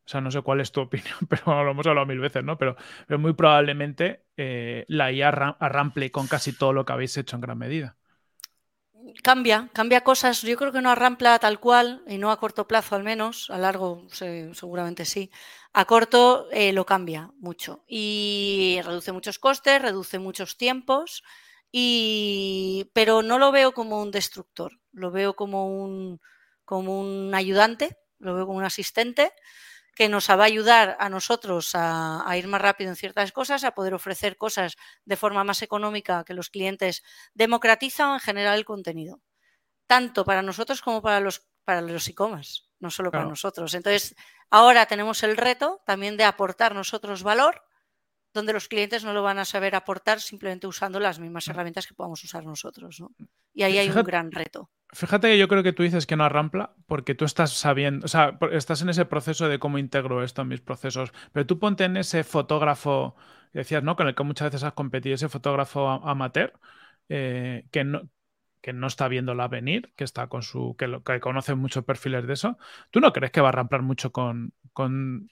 O 0.04 0.08
sea, 0.10 0.20
no 0.20 0.30
sé 0.30 0.42
cuál 0.42 0.60
es 0.60 0.72
tu 0.72 0.80
opinión, 0.82 1.18
pero 1.28 1.64
lo 1.64 1.70
hemos 1.70 1.86
hablado 1.86 2.06
mil 2.06 2.20
veces, 2.20 2.44
¿no? 2.44 2.58
Pero, 2.58 2.76
muy 3.18 3.32
probablemente 3.34 4.24
eh, 4.36 4.84
la 4.88 5.12
IA 5.12 5.28
arrample 5.28 6.10
con 6.10 6.26
casi 6.26 6.52
todo 6.52 6.72
lo 6.72 6.84
que 6.84 6.92
habéis 6.92 7.16
hecho 7.16 7.36
en 7.36 7.42
gran 7.42 7.58
medida. 7.58 7.96
Cambia, 9.22 9.68
cambia 9.72 10.02
cosas. 10.02 10.42
Yo 10.42 10.56
creo 10.56 10.72
que 10.72 10.80
no 10.80 10.90
arrampla 10.90 11.38
tal 11.38 11.58
cual, 11.58 12.02
y 12.06 12.18
no 12.18 12.30
a 12.30 12.38
corto 12.38 12.68
plazo 12.68 12.94
al 12.94 13.02
menos, 13.02 13.50
a 13.50 13.58
largo 13.58 14.06
seguramente 14.10 15.04
sí. 15.04 15.30
A 15.72 15.84
corto 15.84 16.48
eh, 16.52 16.72
lo 16.72 16.86
cambia 16.86 17.30
mucho 17.38 17.84
y 17.88 18.80
reduce 18.84 19.12
muchos 19.12 19.38
costes, 19.38 19.82
reduce 19.82 20.18
muchos 20.18 20.56
tiempos 20.56 21.22
pero 22.92 23.22
no 23.22 23.38
lo 23.38 23.52
veo 23.52 23.72
como 23.72 24.02
un 24.02 24.10
destructor, 24.10 24.79
lo 24.92 25.10
veo 25.10 25.34
como 25.34 25.66
un, 25.66 26.20
como 26.64 27.00
un 27.00 27.34
ayudante, 27.34 27.96
lo 28.18 28.34
veo 28.34 28.46
como 28.46 28.58
un 28.58 28.64
asistente 28.64 29.32
que 29.94 30.08
nos 30.08 30.30
va 30.30 30.34
a 30.34 30.44
ayudar 30.44 30.96
a 31.00 31.08
nosotros 31.08 31.72
a, 31.74 32.24
ir 32.36 32.46
más 32.46 32.62
rápido 32.62 32.90
en 32.90 32.96
ciertas 32.96 33.32
cosas, 33.32 33.64
a 33.64 33.74
poder 33.74 33.92
ofrecer 33.92 34.36
cosas 34.36 34.76
de 35.04 35.16
forma 35.16 35.44
más 35.44 35.62
económica 35.62 36.24
que 36.24 36.34
los 36.34 36.48
clientes 36.48 37.02
democratizan 37.34 38.14
en 38.14 38.20
general 38.20 38.58
el 38.58 38.64
contenido, 38.64 39.20
tanto 39.86 40.24
para 40.24 40.42
nosotros 40.42 40.80
como 40.80 41.02
para 41.02 41.20
los 41.20 41.46
para 41.64 41.82
los 41.82 42.08
e-commerce, 42.08 42.62
no 42.78 42.90
solo 42.90 43.10
para 43.10 43.26
nosotros. 43.26 43.74
Entonces, 43.74 44.16
ahora 44.48 44.86
tenemos 44.86 45.22
el 45.22 45.36
reto 45.36 45.82
también 45.84 46.16
de 46.16 46.24
aportar 46.24 46.74
nosotros 46.74 47.22
valor 47.22 47.62
donde 48.32 48.52
los 48.52 48.68
clientes 48.68 49.04
no 49.04 49.12
lo 49.12 49.22
van 49.22 49.38
a 49.38 49.44
saber 49.44 49.74
aportar 49.74 50.20
simplemente 50.20 50.66
usando 50.66 51.00
las 51.00 51.18
mismas 51.18 51.46
mm. 51.46 51.50
herramientas 51.50 51.86
que 51.86 51.94
podamos 51.94 52.22
usar 52.24 52.44
nosotros. 52.44 53.00
¿no? 53.00 53.12
Y 53.52 53.62
ahí 53.62 53.78
hay 53.78 53.90
un 53.90 54.02
gran 54.02 54.30
reto. 54.30 54.70
Fíjate 54.92 55.28
que 55.28 55.38
yo 55.38 55.46
creo 55.46 55.62
que 55.62 55.72
tú 55.72 55.84
dices 55.84 56.06
que 56.06 56.16
no 56.16 56.24
arrampla 56.24 56.74
porque 56.86 57.14
tú 57.14 57.24
estás 57.24 57.52
sabiendo, 57.52 58.04
o 58.04 58.08
sea, 58.08 58.38
estás 58.50 58.82
en 58.82 58.88
ese 58.88 59.04
proceso 59.04 59.48
de 59.48 59.60
cómo 59.60 59.78
integro 59.78 60.24
esto 60.24 60.42
en 60.42 60.48
mis 60.48 60.60
procesos, 60.60 61.12
pero 61.32 61.46
tú 61.46 61.58
ponte 61.60 61.84
en 61.84 61.96
ese 61.96 62.24
fotógrafo, 62.24 63.14
decías, 63.52 63.84
¿no? 63.84 63.94
Con 63.94 64.08
el 64.08 64.16
que 64.16 64.24
muchas 64.24 64.46
veces 64.50 64.64
has 64.64 64.72
competido, 64.72 65.14
ese 65.14 65.28
fotógrafo 65.28 65.88
amateur, 65.88 66.52
eh, 67.08 67.66
que, 67.70 67.84
no, 67.84 68.08
que 68.60 68.72
no 68.72 68.88
está 68.88 69.06
viéndola 69.06 69.46
venir, 69.46 69.92
que 69.96 70.04
está 70.04 70.26
con 70.28 70.42
su, 70.42 70.74
que, 70.76 70.88
lo, 70.88 71.04
que 71.04 71.20
conoce 71.20 71.54
muchos 71.54 71.84
perfiles 71.84 72.26
de 72.26 72.32
eso. 72.32 72.58
¿Tú 72.90 73.00
no 73.00 73.12
crees 73.12 73.30
que 73.30 73.40
va 73.40 73.48
a 73.48 73.50
arramplar 73.50 73.82
mucho 73.82 74.10
con, 74.10 74.54
con 74.72 75.30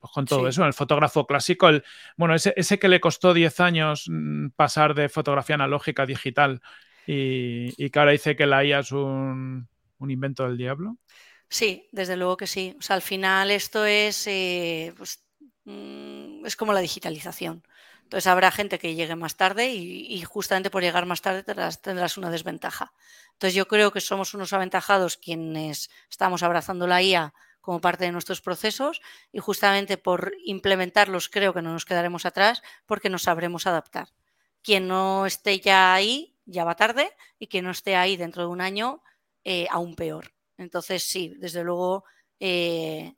pues 0.00 0.12
con 0.12 0.24
todo 0.24 0.48
eso, 0.48 0.64
el 0.64 0.72
fotógrafo 0.72 1.26
clásico, 1.26 1.68
el, 1.68 1.84
bueno, 2.16 2.34
ese, 2.34 2.52
ese 2.56 2.78
que 2.78 2.88
le 2.88 3.00
costó 3.00 3.32
10 3.32 3.60
años 3.60 4.06
mm, 4.08 4.48
pasar 4.56 4.94
de 4.94 5.08
fotografía 5.08 5.54
analógica 5.54 6.02
a 6.02 6.06
digital 6.06 6.62
y, 7.06 7.90
que 7.90 7.98
ahora 7.98 8.12
dice 8.12 8.36
que 8.36 8.46
la 8.46 8.64
IA 8.64 8.80
es 8.80 8.92
un, 8.92 9.68
invento 10.00 10.44
del 10.44 10.56
diablo. 10.56 10.96
Sí, 11.48 11.88
desde 11.92 12.16
luego 12.16 12.36
que 12.36 12.46
sí. 12.46 12.76
O 12.78 12.82
sea, 12.82 12.96
al 12.96 13.02
final 13.02 13.50
esto 13.50 13.84
es, 13.84 14.26
eh, 14.26 14.92
pues, 14.96 15.24
mm, 15.64 16.44
es 16.44 16.56
como 16.56 16.72
la 16.72 16.80
digitalización. 16.80 17.62
Entonces 18.04 18.26
habrá 18.26 18.50
gente 18.50 18.78
que 18.78 18.94
llegue 18.94 19.16
más 19.16 19.36
tarde 19.36 19.72
y, 19.72 20.22
justamente 20.22 20.70
por 20.70 20.82
llegar 20.82 21.06
más 21.06 21.22
tarde 21.22 21.42
tendrás, 21.42 21.80
tendrás, 21.80 22.18
una 22.18 22.30
desventaja. 22.30 22.92
Entonces 23.32 23.54
yo 23.54 23.66
creo 23.66 23.92
que 23.92 24.00
somos 24.00 24.34
unos 24.34 24.52
aventajados 24.52 25.16
quienes 25.16 25.90
estamos 26.10 26.42
abrazando 26.42 26.86
la 26.86 27.02
IA 27.02 27.34
como 27.60 27.80
parte 27.80 28.04
de 28.04 28.12
nuestros 28.12 28.42
procesos 28.42 29.00
y 29.32 29.38
justamente 29.38 29.96
por 29.96 30.34
implementarlos 30.44 31.30
creo 31.30 31.54
que 31.54 31.62
no 31.62 31.72
nos 31.72 31.86
quedaremos 31.86 32.26
atrás 32.26 32.62
porque 32.84 33.08
nos 33.08 33.22
sabremos 33.22 33.66
adaptar. 33.66 34.08
Quien 34.62 34.86
no 34.86 35.24
esté 35.24 35.60
ya 35.60 35.94
ahí 35.94 36.33
ya 36.46 36.64
va 36.64 36.76
tarde 36.76 37.10
y 37.38 37.46
quien 37.46 37.64
no 37.64 37.70
esté 37.70 37.96
ahí 37.96 38.16
dentro 38.16 38.42
de 38.42 38.48
un 38.48 38.60
año 38.60 39.02
eh, 39.44 39.66
aún 39.70 39.94
peor. 39.94 40.32
Entonces 40.56 41.02
sí, 41.02 41.34
desde 41.38 41.64
luego, 41.64 42.04
eh, 42.40 43.14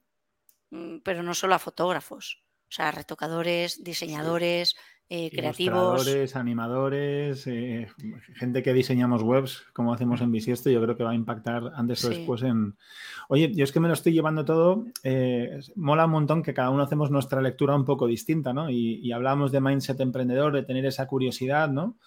mm, 0.70 0.98
pero 1.04 1.22
no 1.22 1.34
solo 1.34 1.54
a 1.54 1.58
fotógrafos, 1.58 2.42
o 2.68 2.72
sea, 2.72 2.90
retocadores, 2.90 3.82
diseñadores, 3.84 4.76
eh, 5.08 5.30
creativos. 5.30 6.34
animadores, 6.34 7.46
eh, 7.46 7.86
gente 8.34 8.64
que 8.64 8.72
diseñamos 8.72 9.22
webs, 9.22 9.62
como 9.72 9.94
hacemos 9.94 10.20
en 10.20 10.32
Bisiesto, 10.32 10.68
yo 10.68 10.82
creo 10.82 10.96
que 10.96 11.04
va 11.04 11.12
a 11.12 11.14
impactar 11.14 11.70
antes 11.76 12.04
o 12.04 12.08
después 12.08 12.42
en... 12.42 12.76
Oye, 13.28 13.52
yo 13.54 13.62
es 13.62 13.70
que 13.70 13.78
me 13.78 13.86
lo 13.86 13.94
estoy 13.94 14.14
llevando 14.14 14.44
todo, 14.44 14.84
eh, 15.04 15.60
mola 15.76 16.06
un 16.06 16.10
montón 16.10 16.42
que 16.42 16.54
cada 16.54 16.70
uno 16.70 16.82
hacemos 16.82 17.12
nuestra 17.12 17.40
lectura 17.40 17.76
un 17.76 17.84
poco 17.84 18.08
distinta, 18.08 18.52
¿no? 18.52 18.68
Y, 18.68 18.94
y 19.00 19.12
hablamos 19.12 19.52
de 19.52 19.60
mindset 19.60 20.00
emprendedor, 20.00 20.52
de 20.52 20.64
tener 20.64 20.84
esa 20.84 21.06
curiosidad, 21.06 21.68
¿no? 21.68 21.98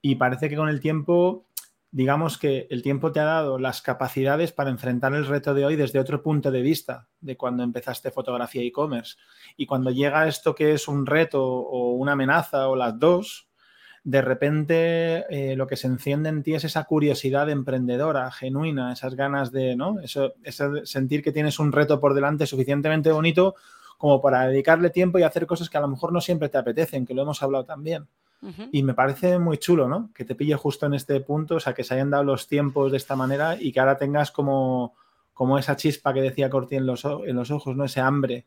Y 0.00 0.16
parece 0.16 0.48
que 0.48 0.56
con 0.56 0.68
el 0.68 0.80
tiempo 0.80 1.48
digamos 1.90 2.36
que 2.36 2.66
el 2.70 2.82
tiempo 2.82 3.12
te 3.12 3.20
ha 3.20 3.24
dado 3.24 3.58
las 3.58 3.80
capacidades 3.80 4.52
para 4.52 4.70
enfrentar 4.70 5.14
el 5.14 5.26
reto 5.26 5.54
de 5.54 5.64
hoy 5.64 5.76
desde 5.76 5.98
otro 5.98 6.22
punto 6.22 6.50
de 6.50 6.62
vista 6.62 7.08
de 7.20 7.36
cuando 7.36 7.62
empezaste 7.62 8.10
fotografía 8.10 8.62
e-commerce. 8.62 9.16
Y 9.56 9.66
cuando 9.66 9.90
llega 9.90 10.28
esto 10.28 10.54
que 10.54 10.74
es 10.74 10.86
un 10.88 11.06
reto 11.06 11.44
o 11.44 11.92
una 11.92 12.12
amenaza 12.12 12.68
o 12.68 12.76
las 12.76 12.98
dos, 12.98 13.48
de 14.04 14.22
repente 14.22 15.24
eh, 15.30 15.56
lo 15.56 15.66
que 15.66 15.76
se 15.76 15.86
enciende 15.86 16.28
en 16.28 16.42
ti 16.42 16.54
es 16.54 16.64
esa 16.64 16.84
curiosidad 16.84 17.48
emprendedora, 17.50 18.30
genuina, 18.30 18.92
esas 18.92 19.14
ganas 19.14 19.50
de, 19.50 19.74
¿no? 19.74 19.98
Eso, 20.00 20.34
sentir 20.84 21.22
que 21.22 21.32
tienes 21.32 21.58
un 21.58 21.72
reto 21.72 22.00
por 22.00 22.14
delante 22.14 22.46
suficientemente 22.46 23.12
bonito 23.12 23.54
como 23.96 24.20
para 24.20 24.46
dedicarle 24.46 24.90
tiempo 24.90 25.18
y 25.18 25.24
hacer 25.24 25.46
cosas 25.46 25.68
que 25.68 25.78
a 25.78 25.80
lo 25.80 25.88
mejor 25.88 26.12
no 26.12 26.20
siempre 26.20 26.48
te 26.48 26.58
apetecen, 26.58 27.04
que 27.04 27.14
lo 27.14 27.22
hemos 27.22 27.42
hablado 27.42 27.64
también. 27.64 28.06
Y 28.70 28.84
me 28.84 28.94
parece 28.94 29.38
muy 29.38 29.58
chulo, 29.58 29.88
¿no? 29.88 30.10
Que 30.14 30.24
te 30.24 30.36
pille 30.36 30.54
justo 30.54 30.86
en 30.86 30.94
este 30.94 31.20
punto, 31.20 31.56
o 31.56 31.60
sea, 31.60 31.74
que 31.74 31.82
se 31.82 31.94
hayan 31.94 32.10
dado 32.10 32.22
los 32.22 32.46
tiempos 32.46 32.92
de 32.92 32.96
esta 32.96 33.16
manera 33.16 33.56
y 33.60 33.72
que 33.72 33.80
ahora 33.80 33.98
tengas 33.98 34.30
como, 34.30 34.94
como 35.34 35.58
esa 35.58 35.76
chispa 35.76 36.14
que 36.14 36.20
decía 36.20 36.48
Corti 36.48 36.76
en 36.76 36.86
los, 36.86 37.04
en 37.04 37.34
los 37.34 37.50
ojos, 37.50 37.76
¿no? 37.76 37.84
Ese 37.84 38.00
hambre. 38.00 38.46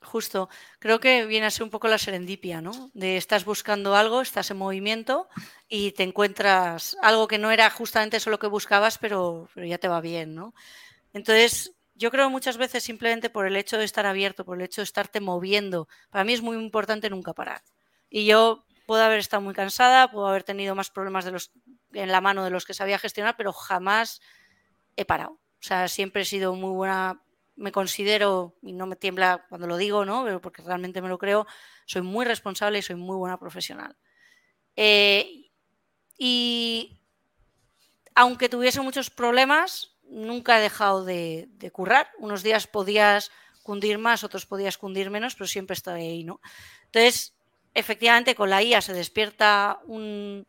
Justo, 0.00 0.48
creo 0.78 1.00
que 1.00 1.26
viene 1.26 1.46
a 1.46 1.50
ser 1.50 1.64
un 1.64 1.70
poco 1.70 1.88
la 1.88 1.98
serendipia, 1.98 2.60
¿no? 2.60 2.90
De 2.94 3.16
estás 3.16 3.44
buscando 3.44 3.96
algo, 3.96 4.20
estás 4.20 4.50
en 4.50 4.58
movimiento 4.58 5.28
y 5.68 5.92
te 5.92 6.02
encuentras 6.02 6.96
algo 7.02 7.26
que 7.26 7.38
no 7.38 7.50
era 7.50 7.70
justamente 7.70 8.18
eso 8.18 8.30
lo 8.30 8.38
que 8.38 8.46
buscabas, 8.46 8.98
pero, 8.98 9.48
pero 9.54 9.66
ya 9.66 9.78
te 9.78 9.88
va 9.88 10.00
bien, 10.00 10.34
¿no? 10.34 10.54
Entonces, 11.12 11.74
yo 11.94 12.10
creo 12.10 12.28
muchas 12.28 12.58
veces 12.58 12.84
simplemente 12.84 13.30
por 13.30 13.46
el 13.46 13.56
hecho 13.56 13.78
de 13.78 13.84
estar 13.84 14.04
abierto, 14.04 14.44
por 14.44 14.58
el 14.58 14.64
hecho 14.64 14.82
de 14.82 14.84
estarte 14.84 15.20
moviendo, 15.20 15.88
para 16.10 16.24
mí 16.24 16.32
es 16.32 16.42
muy 16.42 16.56
importante 16.56 17.08
nunca 17.08 17.32
parar. 17.32 17.62
Y 18.10 18.26
yo 18.26 18.64
Puedo 18.86 19.02
haber 19.02 19.18
estado 19.18 19.42
muy 19.42 19.54
cansada, 19.54 20.10
puedo 20.10 20.26
haber 20.26 20.44
tenido 20.44 20.74
más 20.74 20.90
problemas 20.90 21.24
de 21.24 21.32
los, 21.32 21.52
en 21.92 22.10
la 22.10 22.20
mano 22.20 22.44
de 22.44 22.50
los 22.50 22.64
que 22.64 22.74
sabía 22.74 22.98
gestionar, 22.98 23.36
pero 23.36 23.52
jamás 23.52 24.20
he 24.96 25.04
parado. 25.04 25.32
O 25.32 25.66
sea, 25.66 25.88
siempre 25.88 26.22
he 26.22 26.24
sido 26.26 26.54
muy 26.54 26.70
buena, 26.70 27.22
me 27.56 27.72
considero, 27.72 28.56
y 28.62 28.72
no 28.72 28.86
me 28.86 28.96
tiembla 28.96 29.46
cuando 29.48 29.66
lo 29.66 29.76
digo, 29.76 30.04
¿no? 30.04 30.24
Pero 30.24 30.40
porque 30.40 30.62
realmente 30.62 31.00
me 31.00 31.08
lo 31.08 31.18
creo, 31.18 31.46
soy 31.86 32.02
muy 32.02 32.24
responsable 32.24 32.78
y 32.78 32.82
soy 32.82 32.96
muy 32.96 33.16
buena 33.16 33.38
profesional. 33.38 33.96
Eh, 34.76 35.50
y 36.18 37.00
aunque 38.14 38.48
tuviese 38.48 38.80
muchos 38.80 39.10
problemas, 39.10 39.96
nunca 40.02 40.58
he 40.58 40.62
dejado 40.62 41.04
de, 41.04 41.48
de, 41.52 41.70
currar. 41.70 42.10
Unos 42.18 42.42
días 42.42 42.66
podías 42.66 43.30
cundir 43.62 43.98
más, 43.98 44.22
otros 44.22 44.46
podías 44.46 44.76
cundir 44.76 45.10
menos, 45.10 45.34
pero 45.34 45.48
siempre 45.48 45.74
estoy 45.74 46.02
ahí, 46.02 46.24
¿no? 46.24 46.40
Entonces, 46.84 47.34
efectivamente 47.74 48.34
con 48.34 48.50
la 48.50 48.62
IA 48.62 48.80
se 48.80 48.94
despierta 48.94 49.80
un, 49.86 50.46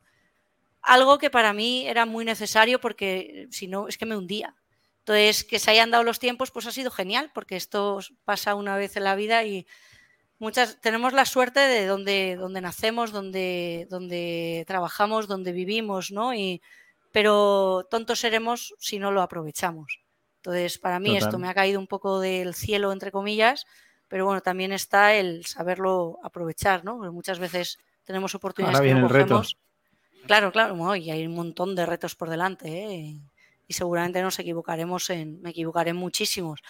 algo 0.81 1.17
que 1.17 1.29
para 1.29 1.53
mí 1.53 1.87
era 1.87 2.05
muy 2.05 2.23
necesario 2.23 2.79
porque 2.79 3.47
si 3.51 3.67
no 3.67 3.87
es 3.87 3.97
que 3.97 4.05
me 4.05 4.15
hundía. 4.15 4.55
Entonces, 4.99 5.43
que 5.43 5.59
se 5.59 5.69
hayan 5.69 5.91
dado 5.91 6.03
los 6.03 6.17
tiempos, 6.17 6.49
pues 6.49 6.65
ha 6.65 6.71
sido 6.71 6.89
genial, 6.89 7.29
porque 7.33 7.55
esto 7.55 7.99
pasa 8.23 8.55
una 8.55 8.75
vez 8.75 8.97
en 8.97 9.03
la 9.03 9.15
vida 9.15 9.43
y 9.43 9.67
muchas 10.39 10.81
tenemos 10.81 11.13
la 11.13 11.25
suerte 11.25 11.59
de 11.59 11.85
donde, 11.85 12.35
donde 12.37 12.61
nacemos, 12.61 13.11
donde, 13.11 13.87
donde 13.89 14.63
trabajamos, 14.67 15.27
donde 15.27 15.51
vivimos, 15.51 16.11
¿no? 16.11 16.33
Y, 16.33 16.61
pero 17.11 17.87
tontos 17.89 18.19
seremos 18.19 18.73
si 18.79 18.97
no 18.97 19.11
lo 19.11 19.21
aprovechamos. 19.21 20.01
Entonces, 20.37 20.79
para 20.79 20.99
mí 20.99 21.15
esto 21.15 21.39
me 21.39 21.49
ha 21.49 21.53
caído 21.53 21.79
un 21.79 21.87
poco 21.87 22.19
del 22.19 22.53
cielo, 22.53 22.91
entre 22.91 23.11
comillas, 23.11 23.65
pero 24.07 24.25
bueno, 24.25 24.41
también 24.41 24.71
está 24.71 25.13
el 25.13 25.45
saberlo 25.45 26.19
aprovechar, 26.23 26.83
¿no? 26.83 26.97
Porque 26.97 27.11
muchas 27.11 27.39
veces 27.39 27.79
tenemos 28.03 28.35
oportunidades 28.35 28.81
que 28.81 28.93
no 28.93 29.07
cogemos. 29.07 29.57
Claro, 30.25 30.51
claro, 30.51 30.95
y 30.95 31.11
hay 31.11 31.25
un 31.25 31.35
montón 31.35 31.75
de 31.75 31.85
retos 31.85 32.15
por 32.15 32.29
delante, 32.29 32.67
¿eh? 32.67 33.15
y 33.67 33.73
seguramente 33.73 34.21
nos 34.21 34.39
equivocaremos 34.39 35.09
en, 35.09 35.41
me 35.41 35.51
equivocaré 35.51 35.91
en 35.91 35.97
muchísimos, 35.97 36.61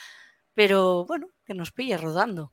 pero 0.54 1.06
bueno, 1.06 1.28
que 1.46 1.54
nos 1.54 1.72
pille 1.72 1.98
rodando. 1.98 2.52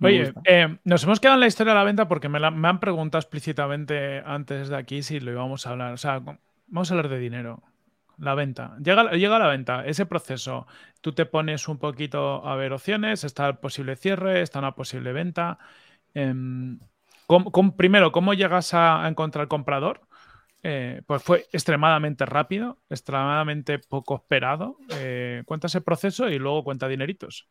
Oye, 0.00 0.32
eh, 0.44 0.78
nos 0.84 1.02
hemos 1.04 1.18
quedado 1.18 1.34
en 1.34 1.40
la 1.40 1.46
historia 1.46 1.72
de 1.72 1.78
la 1.78 1.84
venta 1.84 2.06
porque 2.06 2.28
me, 2.28 2.38
me, 2.50 2.68
han 2.68 2.80
preguntado 2.80 3.20
explícitamente 3.20 4.22
antes 4.24 4.68
de 4.68 4.76
aquí 4.76 5.02
si 5.02 5.18
lo 5.18 5.32
íbamos 5.32 5.66
a 5.66 5.70
hablar. 5.70 5.92
O 5.92 5.96
sea, 5.96 6.20
vamos 6.68 6.90
a 6.90 6.94
hablar 6.94 7.08
de 7.08 7.18
dinero 7.18 7.62
la 8.18 8.34
venta. 8.34 8.76
Llega, 8.82 9.12
llega 9.12 9.38
la 9.38 9.48
venta, 9.48 9.84
ese 9.86 10.06
proceso. 10.06 10.66
Tú 11.00 11.12
te 11.12 11.26
pones 11.26 11.68
un 11.68 11.78
poquito 11.78 12.46
a 12.46 12.56
ver 12.56 12.72
opciones, 12.72 13.24
está 13.24 13.46
el 13.48 13.56
posible 13.58 13.96
cierre, 13.96 14.42
está 14.42 14.58
una 14.58 14.74
posible 14.74 15.12
venta. 15.12 15.58
Em, 16.14 16.78
primero, 17.76 18.12
¿cómo 18.12 18.34
llegas 18.34 18.72
a, 18.74 19.06
encontrar 19.08 19.48
comprador? 19.48 20.00
Eh, 20.62 21.02
pues 21.06 21.22
fue 21.22 21.46
extremadamente 21.52 22.26
rápido, 22.26 22.78
extremadamente 22.88 23.78
poco 23.78 24.16
esperado. 24.16 24.78
Eh, 24.90 25.42
cuenta 25.44 25.66
ese 25.66 25.80
proceso 25.80 26.28
y 26.28 26.38
luego 26.38 26.64
cuenta 26.64 26.88
dineritos. 26.88 27.48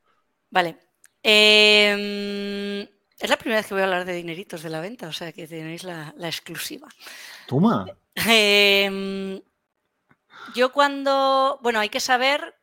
Vale. 0.50 0.78
Em, 1.22 2.82
es 3.20 3.30
la 3.30 3.38
primera 3.38 3.60
vez 3.60 3.68
que 3.68 3.74
voy 3.74 3.82
a 3.82 3.86
hablar 3.86 4.06
de 4.06 4.14
dineritos 4.14 4.64
de 4.64 4.70
la 4.70 4.82
venta, 4.82 5.08
o 5.08 5.14
sea 5.14 5.32
que 5.32 5.48
tenéis 5.48 5.84
la, 5.84 6.14
la 6.18 6.28
exclusiva. 6.28 6.88
Toma. 7.48 7.86
Yo 10.54 10.72
cuando, 10.72 11.60
bueno, 11.62 11.80
hay 11.80 11.90
que 11.90 12.00
saber 12.00 12.56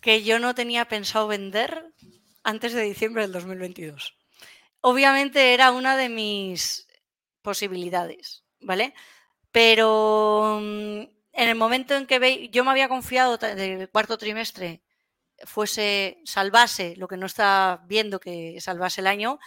que 0.00 0.22
yo 0.22 0.38
no 0.38 0.54
tenía 0.54 0.86
pensado 0.86 1.26
vender 1.26 1.92
antes 2.42 2.72
de 2.72 2.82
diciembre 2.82 3.22
del 3.22 3.32
2022. 3.32 4.16
Obviamente 4.80 5.54
era 5.54 5.72
una 5.72 5.96
de 5.96 6.08
mis 6.08 6.88
posibilidades, 7.42 8.44
¿vale? 8.60 8.94
Pero 9.52 10.58
mm, 10.60 11.00
en 11.32 11.48
el 11.48 11.54
momento 11.54 11.94
en 11.94 12.06
que 12.06 12.48
yo 12.50 12.64
me 12.64 12.70
había 12.70 12.88
confiado 12.88 13.36
del 13.36 13.88
cuarto 13.90 14.18
trimestre 14.18 14.82
fuese 15.44 16.20
salvase 16.24 16.96
lo 16.96 17.08
que 17.08 17.16
no 17.16 17.26
está 17.26 17.82
viendo 17.86 18.20
que 18.20 18.60
salvase 18.60 19.00
el 19.00 19.06
año 19.06 19.38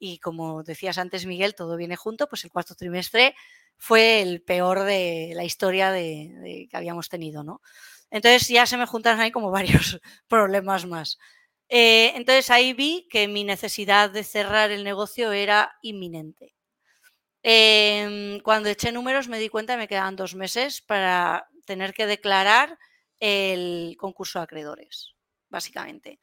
y 0.00 0.18
como 0.18 0.64
decías 0.64 0.98
antes 0.98 1.26
Miguel, 1.26 1.54
todo 1.54 1.76
viene 1.76 1.94
junto, 1.94 2.28
pues 2.28 2.42
el 2.44 2.50
cuarto 2.50 2.74
trimestre 2.74 3.36
fue 3.76 4.22
el 4.22 4.42
peor 4.42 4.82
de 4.82 5.32
la 5.36 5.44
historia 5.44 5.92
que 5.92 6.68
habíamos 6.72 7.08
tenido, 7.08 7.44
¿no? 7.44 7.60
Entonces 8.10 8.48
ya 8.48 8.66
se 8.66 8.76
me 8.76 8.86
juntaron 8.86 9.20
ahí 9.20 9.30
como 9.30 9.50
varios 9.52 10.00
problemas 10.26 10.86
más. 10.86 11.18
Eh, 11.68 12.12
entonces 12.16 12.50
ahí 12.50 12.72
vi 12.72 13.06
que 13.10 13.28
mi 13.28 13.44
necesidad 13.44 14.10
de 14.10 14.24
cerrar 14.24 14.72
el 14.72 14.82
negocio 14.82 15.30
era 15.32 15.72
inminente. 15.82 16.54
Em, 17.42 18.40
cuando 18.40 18.68
eché 18.68 18.92
números 18.92 19.28
me 19.28 19.38
di 19.38 19.48
cuenta 19.48 19.74
que 19.74 19.78
me 19.78 19.88
quedaban 19.88 20.16
dos 20.16 20.34
meses 20.34 20.82
para 20.82 21.48
tener 21.64 21.94
que 21.94 22.06
declarar 22.06 22.78
el 23.20 23.96
concurso 23.98 24.38
de 24.38 24.44
acreedores, 24.44 25.14
básicamente. 25.48 26.18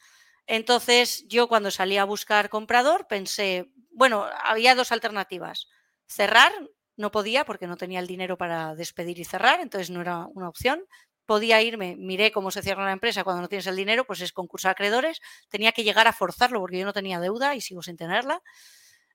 Entonces, 0.47 1.25
yo 1.27 1.47
cuando 1.47 1.71
salí 1.71 1.97
a 1.97 2.05
buscar 2.05 2.49
comprador 2.49 3.07
pensé, 3.07 3.69
bueno, 3.91 4.25
había 4.45 4.75
dos 4.75 4.91
alternativas. 4.91 5.67
Cerrar, 6.07 6.51
no 6.95 7.11
podía 7.11 7.45
porque 7.45 7.67
no 7.67 7.77
tenía 7.77 7.99
el 7.99 8.07
dinero 8.07 8.37
para 8.37 8.73
despedir 8.75 9.19
y 9.19 9.25
cerrar, 9.25 9.59
entonces 9.61 9.89
no 9.91 10.01
era 10.01 10.25
una 10.33 10.49
opción. 10.49 10.83
Podía 11.25 11.61
irme, 11.61 11.95
miré 11.97 12.31
cómo 12.31 12.51
se 12.51 12.61
cierra 12.63 12.83
una 12.83 12.93
empresa 12.93 13.23
cuando 13.25 13.41
no 13.41 13.49
tienes 13.49 13.67
el 13.67 13.75
dinero, 13.75 14.05
pues 14.07 14.21
es 14.21 14.31
concurso 14.31 14.69
de 14.69 14.71
acreedores. 14.71 15.19
Tenía 15.49 15.73
que 15.73 15.83
llegar 15.83 16.07
a 16.07 16.13
forzarlo 16.13 16.59
porque 16.61 16.79
yo 16.79 16.85
no 16.85 16.93
tenía 16.93 17.19
deuda 17.19 17.53
y 17.55 17.61
sigo 17.61 17.81
sin 17.83 17.97
tenerla. 17.97 18.41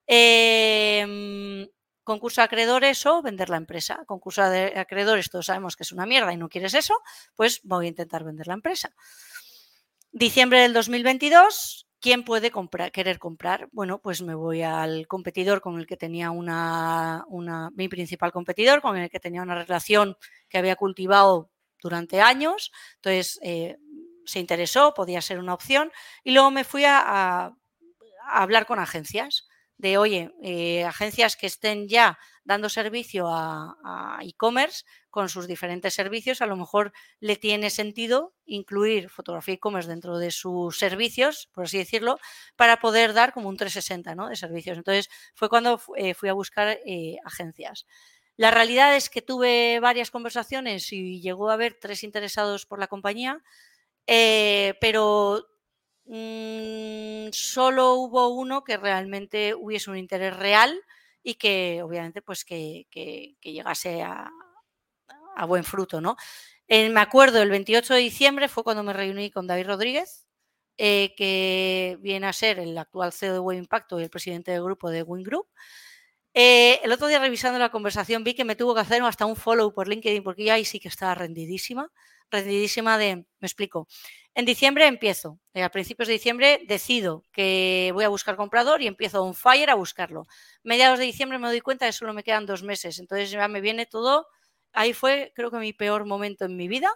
Eh, 0.06 1.68
concurso 2.04 2.40
de 2.40 2.44
acreedores 2.46 3.06
o 3.06 3.22
vender 3.22 3.48
la 3.50 3.56
empresa. 3.58 4.02
Concurso 4.06 4.42
de 4.50 4.78
acreedores, 4.78 5.30
todos 5.30 5.46
sabemos 5.46 5.76
que 5.76 5.84
es 5.84 5.92
una 5.92 6.06
mierda 6.06 6.32
y 6.32 6.36
no 6.36 6.48
quieres 6.48 6.74
eso, 6.74 6.96
pues 7.36 7.60
voy 7.64 7.86
a 7.86 7.88
intentar 7.90 8.24
vender 8.24 8.46
la 8.48 8.54
empresa. 8.54 8.92
Diciembre 10.14 10.60
del 10.60 10.74
2022, 10.74 11.86
¿quién 11.98 12.22
puede 12.22 12.50
comprar, 12.50 12.92
querer 12.92 13.18
comprar? 13.18 13.68
Bueno, 13.72 13.98
pues 13.98 14.20
me 14.20 14.34
voy 14.34 14.62
al 14.62 15.06
competidor 15.06 15.62
con 15.62 15.78
el 15.78 15.86
que 15.86 15.96
tenía 15.96 16.30
una, 16.30 17.24
mi 17.74 17.88
principal 17.88 18.30
competidor, 18.30 18.82
con 18.82 18.96
el 18.98 19.08
que 19.08 19.20
tenía 19.20 19.40
una 19.40 19.54
relación 19.54 20.16
que 20.50 20.58
había 20.58 20.76
cultivado 20.76 21.50
durante 21.80 22.20
años. 22.20 22.72
Entonces, 22.96 23.40
eh, 23.42 23.78
se 24.26 24.38
interesó, 24.38 24.92
podía 24.92 25.22
ser 25.22 25.38
una 25.38 25.54
opción. 25.54 25.90
Y 26.24 26.32
luego 26.32 26.50
me 26.50 26.64
fui 26.64 26.84
a 26.86 27.54
hablar 28.28 28.66
con 28.66 28.78
agencias 28.78 29.48
de, 29.82 29.98
oye, 29.98 30.30
eh, 30.40 30.84
agencias 30.84 31.36
que 31.36 31.48
estén 31.48 31.88
ya 31.88 32.16
dando 32.44 32.68
servicio 32.68 33.26
a, 33.28 34.20
e-commerce 34.22 34.84
con 35.10 35.28
sus 35.28 35.48
diferentes 35.48 35.92
servicios, 35.92 36.40
a 36.40 36.46
lo 36.46 36.54
mejor 36.56 36.92
le 37.18 37.34
tiene 37.34 37.68
sentido 37.68 38.32
incluir 38.46 39.10
fotografía 39.10 39.54
e-commerce 39.54 39.90
dentro 39.90 40.18
de 40.18 40.30
sus 40.30 40.78
servicios, 40.78 41.48
por 41.52 41.64
así 41.64 41.78
decirlo, 41.78 42.20
para 42.54 42.78
poder 42.78 43.12
dar 43.12 43.32
como 43.32 43.48
un 43.48 43.56
360 43.56 44.14
¿no? 44.14 44.28
de 44.28 44.36
servicios. 44.36 44.78
Entonces 44.78 45.10
fue 45.34 45.48
cuando 45.48 45.80
eh, 45.96 46.14
fui 46.14 46.28
a 46.28 46.32
buscar 46.32 46.78
eh, 46.86 47.16
agencias. 47.24 47.84
La 48.36 48.52
realidad 48.52 48.94
es 48.94 49.10
que 49.10 49.20
tuve 49.20 49.80
varias 49.80 50.12
conversaciones 50.12 50.92
y 50.92 51.20
llegó 51.20 51.50
a 51.50 51.54
haber 51.54 51.74
tres 51.80 52.04
interesados 52.04 52.66
por 52.66 52.78
la 52.78 52.86
compañía, 52.86 53.42
pero 54.06 55.51
Mm, 56.05 57.30
solo 57.32 57.94
hubo 57.94 58.28
uno 58.28 58.64
que 58.64 58.76
realmente 58.76 59.55
hubiese 59.55 59.90
un 59.90 59.96
interés 59.96 60.36
real 60.36 60.80
y 61.22 61.34
que 61.34 61.80
obviamente 61.82 62.22
pues 62.22 62.44
que, 62.44 62.86
llegase 63.42 64.03
a, 64.03 64.30
buen 65.46 65.64
fruto, 65.64 66.00
¿no? 66.00 66.16
Eh, 66.68 66.88
me 66.90 67.00
acuerdo, 67.00 67.42
el 67.42 67.50
28 67.50 67.94
de 67.94 68.00
diciembre 68.00 68.48
fue 68.48 68.64
cuando 68.64 68.82
me 68.82 68.92
reuní 68.92 69.30
con 69.30 69.46
David 69.46 69.66
Rodríguez, 69.66 70.26
eh, 70.78 71.14
que 71.16 71.98
viene 72.00 72.26
a 72.26 72.32
ser 72.32 72.59
el 72.59 72.76
actual 72.78 73.12
CEO 73.12 73.34
de 73.34 73.38
Web 73.40 73.59
Impacto 73.59 74.00
y 74.00 74.05
el 74.05 74.11
presidente 74.11 74.53
del 74.53 74.62
grupo 74.62 74.90
de 74.90 75.03
Win 75.03 75.22
Group. 75.22 75.48
Eh, 76.34 76.80
el 76.82 76.92
otro 76.92 77.09
día 77.09 77.18
revisando 77.18 77.59
la 77.59 77.70
conversación 77.70 78.24
vi 78.24 78.34
que 78.34 78.44
me 78.44 78.57
tuvo 78.57 78.74
que 78.74 78.80
hacer 78.80 79.03
hasta 79.03 79.26
un 79.26 79.36
follow 79.36 79.74
por 79.74 79.88
LinkedIn 79.88 80.22
porque 80.22 80.44
ya 80.44 80.55
ahí 80.55 80.64
sí 80.64 80.80
que 80.80 80.88
estaba 80.88 81.14
rendidísima, 81.14 81.90
rendidísima 82.30 82.96
de, 82.96 83.16
me 83.16 83.26
explico, 83.46 83.86
en 84.34 84.46
diciembre 84.46 84.86
empiezo, 84.86 85.38
eh, 85.52 85.62
a 85.62 85.70
principios 85.70 86.08
de 86.08 86.14
diciembre 86.14 86.60
decido 86.66 87.22
que 87.32 87.90
voy 87.92 88.04
a 88.04 88.08
buscar 88.08 88.36
comprador 88.36 88.80
y 88.80 88.86
empiezo 88.86 89.22
un 89.22 89.34
fire 89.34 89.68
a 89.68 89.74
buscarlo. 89.74 90.26
Mediados 90.62 90.98
de 90.98 91.04
diciembre 91.04 91.38
me 91.38 91.48
doy 91.48 91.60
cuenta 91.60 91.84
de 91.84 91.90
que 91.90 91.96
solo 91.96 92.14
me 92.14 92.22
quedan 92.22 92.46
dos 92.46 92.62
meses, 92.62 92.98
entonces 92.98 93.30
ya 93.30 93.46
me 93.48 93.60
viene 93.60 93.84
todo. 93.84 94.26
Ahí 94.72 94.94
fue, 94.94 95.32
creo 95.34 95.50
que 95.50 95.58
mi 95.58 95.74
peor 95.74 96.06
momento 96.06 96.46
en 96.46 96.56
mi 96.56 96.66
vida 96.66 96.90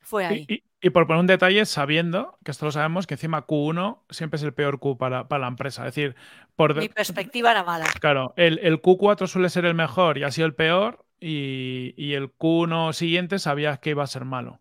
fue 0.00 0.26
ahí. 0.26 0.46
Y, 0.80 0.90
por 0.90 1.06
poner 1.06 1.20
un 1.20 1.26
detalle, 1.26 1.64
sabiendo, 1.66 2.38
que 2.44 2.52
esto 2.52 2.66
lo 2.66 2.72
sabemos, 2.72 3.06
que 3.06 3.14
encima 3.14 3.46
Q1 3.46 4.02
siempre 4.10 4.36
es 4.36 4.42
el 4.44 4.54
peor 4.54 4.78
Q 4.78 4.98
para, 4.98 5.26
la 5.28 5.48
empresa. 5.48 5.82
Es 5.86 5.94
decir, 5.94 6.14
por... 6.54 6.76
Mi 6.76 6.88
perspectiva 6.88 7.50
era 7.50 7.64
mala. 7.64 7.86
Claro, 8.00 8.34
el, 8.36 8.80
Q4 8.82 9.26
suele 9.26 9.48
ser 9.50 9.64
el 9.64 9.74
mejor 9.74 10.18
y 10.18 10.22
ha 10.22 10.30
sido 10.30 10.46
el 10.46 10.54
peor, 10.54 11.04
y, 11.18 11.94
y 11.96 12.14
el 12.14 12.32
Q1 12.36 12.92
siguiente 12.92 13.38
sabías 13.38 13.78
que 13.80 13.90
iba 13.90 14.04
a 14.04 14.06
ser 14.06 14.24
malo. 14.24 14.60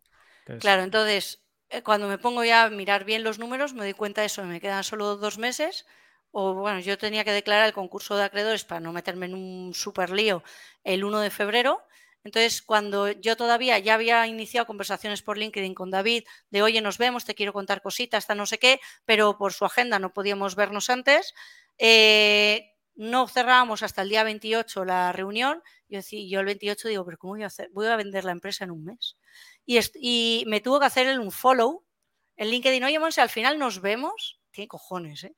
Claro, 0.60 0.84
entonces 0.84 1.45
cuando 1.84 2.08
me 2.08 2.18
pongo 2.18 2.44
ya 2.44 2.64
a 2.64 2.70
mirar 2.70 3.06
bien 3.06 3.24
los 3.24 3.40
números, 3.40 3.74
me 3.74 3.84
doy 3.84 3.94
cuenta 3.94 4.22
de 4.22 4.28
eso, 4.28 4.44
me 4.44 4.62
quedan 4.62 4.84
solo 4.84 5.18
dos 5.18 5.38
meses. 5.38 5.86
O 6.32 6.54
bueno, 6.54 6.80
yo 6.82 6.98
tenía 6.98 7.24
que 7.24 7.32
declarar 7.32 7.66
el 7.68 7.74
concurso 7.74 8.16
de 8.18 8.24
acreedores 8.26 8.66
para 8.66 8.82
no 8.82 8.92
meterme 8.92 9.26
en 9.28 9.36
un 9.36 9.74
super 9.74 10.10
lío 10.10 10.44
el 10.84 11.04
1 11.04 11.20
de 11.22 11.30
febrero. 11.32 11.82
Entonces, 12.24 12.62
cuando 12.62 13.12
yo 13.12 13.38
todavía 13.38 13.78
ya 13.80 13.94
había 13.94 14.26
iniciado 14.28 14.66
conversaciones 14.66 15.22
por 15.22 15.38
LinkedIn 15.38 15.76
con 15.76 15.92
David 15.92 16.24
de, 16.50 16.62
oye, 16.64 16.82
nos 16.82 16.98
vemos, 16.98 17.24
te 17.24 17.36
quiero 17.36 17.54
contar 17.54 17.82
cositas, 17.82 18.20
hasta 18.24 18.36
no 18.36 18.46
sé 18.48 18.58
qué, 18.58 18.80
pero 19.06 19.38
por 19.38 19.54
su 19.54 19.64
agenda 19.64 20.00
no 20.00 20.12
podíamos 20.14 20.56
vernos 20.56 20.90
antes, 20.90 21.34
eh, 21.78 22.72
no 22.96 23.28
cerrábamos 23.28 23.84
hasta 23.84 24.02
el 24.02 24.10
día 24.10 24.24
28 24.24 24.86
la 24.86 25.12
reunión. 25.12 25.62
Yo, 25.88 26.00
yo 26.00 26.40
el 26.40 26.46
28 26.46 26.88
digo, 26.88 27.06
pero 27.06 27.18
¿cómo 27.18 27.34
voy 27.34 27.44
a 27.44 27.48
hacer? 27.48 27.70
Voy 27.74 27.88
a 27.88 27.96
vender 27.96 28.24
la 28.24 28.32
empresa 28.32 28.64
en 28.64 28.72
un 28.72 28.84
mes 28.84 29.18
y, 29.66 30.44
me 30.48 30.62
tuvo 30.62 30.80
que 30.80 30.86
hacer 30.86 31.20
un 31.20 31.32
follow 31.32 31.84
en 32.36 32.50
LinkedIn. 32.50 32.84
Oye, 32.84 33.00
Monse, 33.00 33.22
al 33.22 33.30
final 33.30 33.58
nos 33.58 33.82
vemos. 33.82 34.40
Tiene 34.52 34.68
cojones, 34.68 35.24
¿eh? 35.24 35.36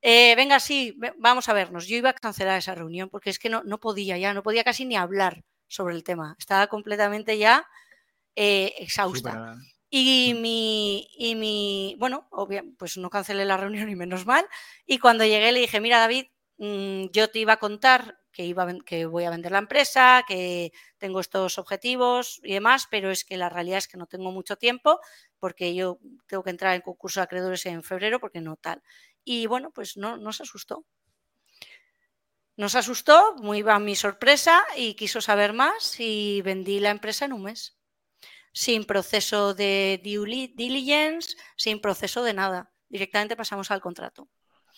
¿eh? 0.00 0.34
venga, 0.36 0.58
sí, 0.60 0.98
vamos 1.18 1.48
a 1.48 1.52
vernos. 1.52 1.86
Yo 1.86 1.96
iba 1.96 2.10
a 2.10 2.14
cancelar 2.14 2.58
esa 2.58 2.74
reunión 2.74 3.10
porque 3.10 3.30
es 3.30 3.38
que 3.38 3.48
no, 3.48 3.62
no 3.64 3.78
podía 3.78 4.18
ya, 4.18 4.34
no 4.34 4.42
podía 4.42 4.64
casi 4.64 4.84
ni 4.84 4.96
hablar 4.96 5.44
sobre 5.68 5.94
el 5.94 6.04
tema. 6.04 6.36
Estaba 6.38 6.66
completamente 6.66 7.38
ya 7.38 7.66
eh, 8.34 8.74
exhausta. 8.78 9.56
Y 9.88 10.34
mm. 10.34 10.40
mi, 10.40 11.08
y 11.16 11.34
mi, 11.36 11.96
bueno, 11.98 12.28
pues 12.78 12.96
no 12.96 13.08
cancelé 13.08 13.44
la 13.44 13.56
reunión 13.56 13.88
y 13.88 13.94
menos 13.94 14.26
mal. 14.26 14.46
Y 14.84 14.98
cuando 14.98 15.24
llegué 15.24 15.52
le 15.52 15.60
dije, 15.60 15.80
mira 15.80 16.00
David, 16.00 16.26
mm, 16.58 17.06
yo 17.12 17.30
te 17.30 17.38
iba 17.40 17.54
a 17.54 17.58
contar 17.58 18.18
que, 18.32 18.44
iba 18.44 18.66
que 18.84 19.06
voy 19.06 19.24
a 19.24 19.30
vender 19.30 19.52
la 19.52 19.58
empresa, 19.58 20.22
que 20.28 20.72
tengo 20.98 21.20
estos 21.20 21.58
objetivos 21.58 22.40
y 22.42 22.52
demás, 22.52 22.86
pero 22.90 23.10
es 23.10 23.24
que 23.24 23.36
la 23.38 23.48
realidad 23.48 23.78
es 23.78 23.88
que 23.88 23.96
no 23.96 24.06
tengo 24.06 24.30
mucho 24.30 24.56
tiempo 24.56 25.00
porque 25.38 25.74
yo 25.74 25.98
tengo 26.26 26.42
que 26.42 26.50
entrar 26.50 26.74
en 26.74 26.82
concurso 26.82 27.20
de 27.20 27.24
acreedores 27.24 27.64
en 27.66 27.82
febrero 27.82 28.20
porque 28.20 28.40
no 28.40 28.56
tal. 28.56 28.82
Y 29.24 29.46
bueno, 29.46 29.70
pues 29.72 29.96
no 29.96 30.18
nos 30.18 30.40
asustó. 30.40 30.84
Nos 32.56 32.74
asustó, 32.74 33.34
muy 33.36 33.62
a 33.68 33.78
mi 33.78 33.96
sorpresa, 33.96 34.64
y 34.76 34.94
quiso 34.94 35.20
saber 35.20 35.52
más 35.52 36.00
y 36.00 36.40
vendí 36.42 36.80
la 36.80 36.90
empresa 36.90 37.26
en 37.26 37.34
un 37.34 37.42
mes. 37.42 37.76
Sin 38.52 38.84
proceso 38.84 39.52
de 39.54 40.00
due 40.02 40.52
diligence, 40.54 41.36
sin 41.56 41.80
proceso 41.80 42.22
de 42.22 42.32
nada. 42.32 42.72
Directamente 42.88 43.36
pasamos 43.36 43.70
al 43.70 43.82
contrato. 43.82 44.28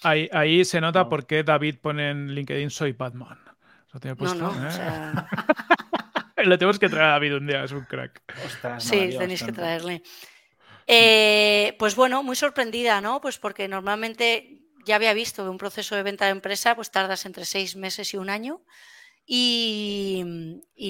Ahí, 0.02 0.64
se 0.64 0.80
nota 0.80 1.08
por 1.08 1.26
qué 1.26 1.42
David 1.42 1.76
pone 1.80 2.10
en 2.10 2.34
LinkedIn 2.34 2.70
soy 2.70 2.92
Batman. 2.92 3.38
no, 3.92 4.34
no, 4.34 4.68
¿eh? 4.68 5.12
Lo 6.44 6.56
tenemos 6.56 6.78
que 6.78 6.88
traer 6.88 7.04
a 7.04 7.10
David 7.12 7.36
un 7.36 7.46
día, 7.46 7.64
es 7.64 7.72
un 7.72 7.84
crack. 7.84 8.22
sí, 8.78 9.10
tenéis 9.18 9.42
que 9.42 9.52
traerle. 9.52 10.02
Eh, 10.86 11.76
pues 11.78 11.96
bueno, 11.96 12.22
muy 12.22 12.36
sorprendida, 12.36 13.00
¿no? 13.00 13.20
Pues 13.20 13.38
porque 13.38 13.68
normalmente 13.68 14.62
ya 14.86 14.96
había 14.96 15.12
visto 15.12 15.42
que 15.44 15.50
un 15.50 15.58
proceso 15.58 15.94
de 15.94 16.02
venta 16.02 16.24
de 16.24 16.30
empresa 16.30 16.74
pues 16.74 16.90
tardas 16.90 17.26
entre 17.26 17.44
seis 17.44 17.76
meses 17.76 18.14
y 18.14 18.16
un 18.16 18.30
año. 18.30 18.62
Y, 19.26 20.24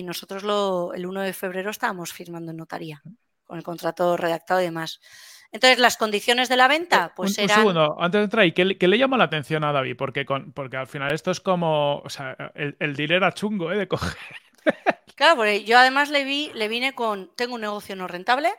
nosotros 0.05 0.45
lo, 0.45 0.95
el 0.95 1.07
1 1.07 1.23
de 1.23 1.33
febrero 1.33 1.71
estábamos 1.71 2.13
firmando 2.13 2.53
en 2.53 2.59
notaría, 2.59 3.03
con 3.43 3.59
el 3.59 3.65
contrato 3.65 4.17
redactado 4.17 4.61
y 4.61 4.65
demás. 4.65 5.01
Entonces, 5.50 5.79
las 5.79 5.96
condiciones 5.96 6.49
de 6.49 6.57
la 6.57 6.68
venta, 6.68 7.07
eh, 7.07 7.12
pues 7.16 7.38
un, 7.38 7.45
Un 7.45 7.49
segundo, 7.49 7.96
antes 7.99 8.18
de 8.18 8.25
entrar 8.25 8.42
ahí, 8.42 8.53
¿qué, 8.53 8.64
le 8.64 8.99
llama 8.99 9.16
la 9.16 9.25
atención 9.25 9.64
a 9.64 9.72
David? 9.72 9.96
Porque, 9.96 10.26
con, 10.26 10.53
porque 10.53 10.76
al 10.76 10.87
final 10.87 11.12
esto 11.12 11.30
es 11.30 11.41
como, 11.41 12.00
o 12.00 12.08
sea, 12.11 12.37
el, 12.54 12.76
el 12.79 12.95
deal 12.95 13.12
era 13.12 13.33
chungo, 13.33 13.72
¿eh? 13.72 13.79
De 13.79 13.88
coger. 13.88 14.16
Claro, 15.14 15.34
porque 15.34 15.64
yo 15.64 15.76
además 15.76 16.11
le 16.11 16.22
vi, 16.22 16.53
le 16.54 16.68
vine 16.68 16.95
con, 16.95 17.33
tengo 17.34 17.57
un 17.57 17.61
negocio 17.62 17.96
no 17.96 18.07
rentable, 18.07 18.53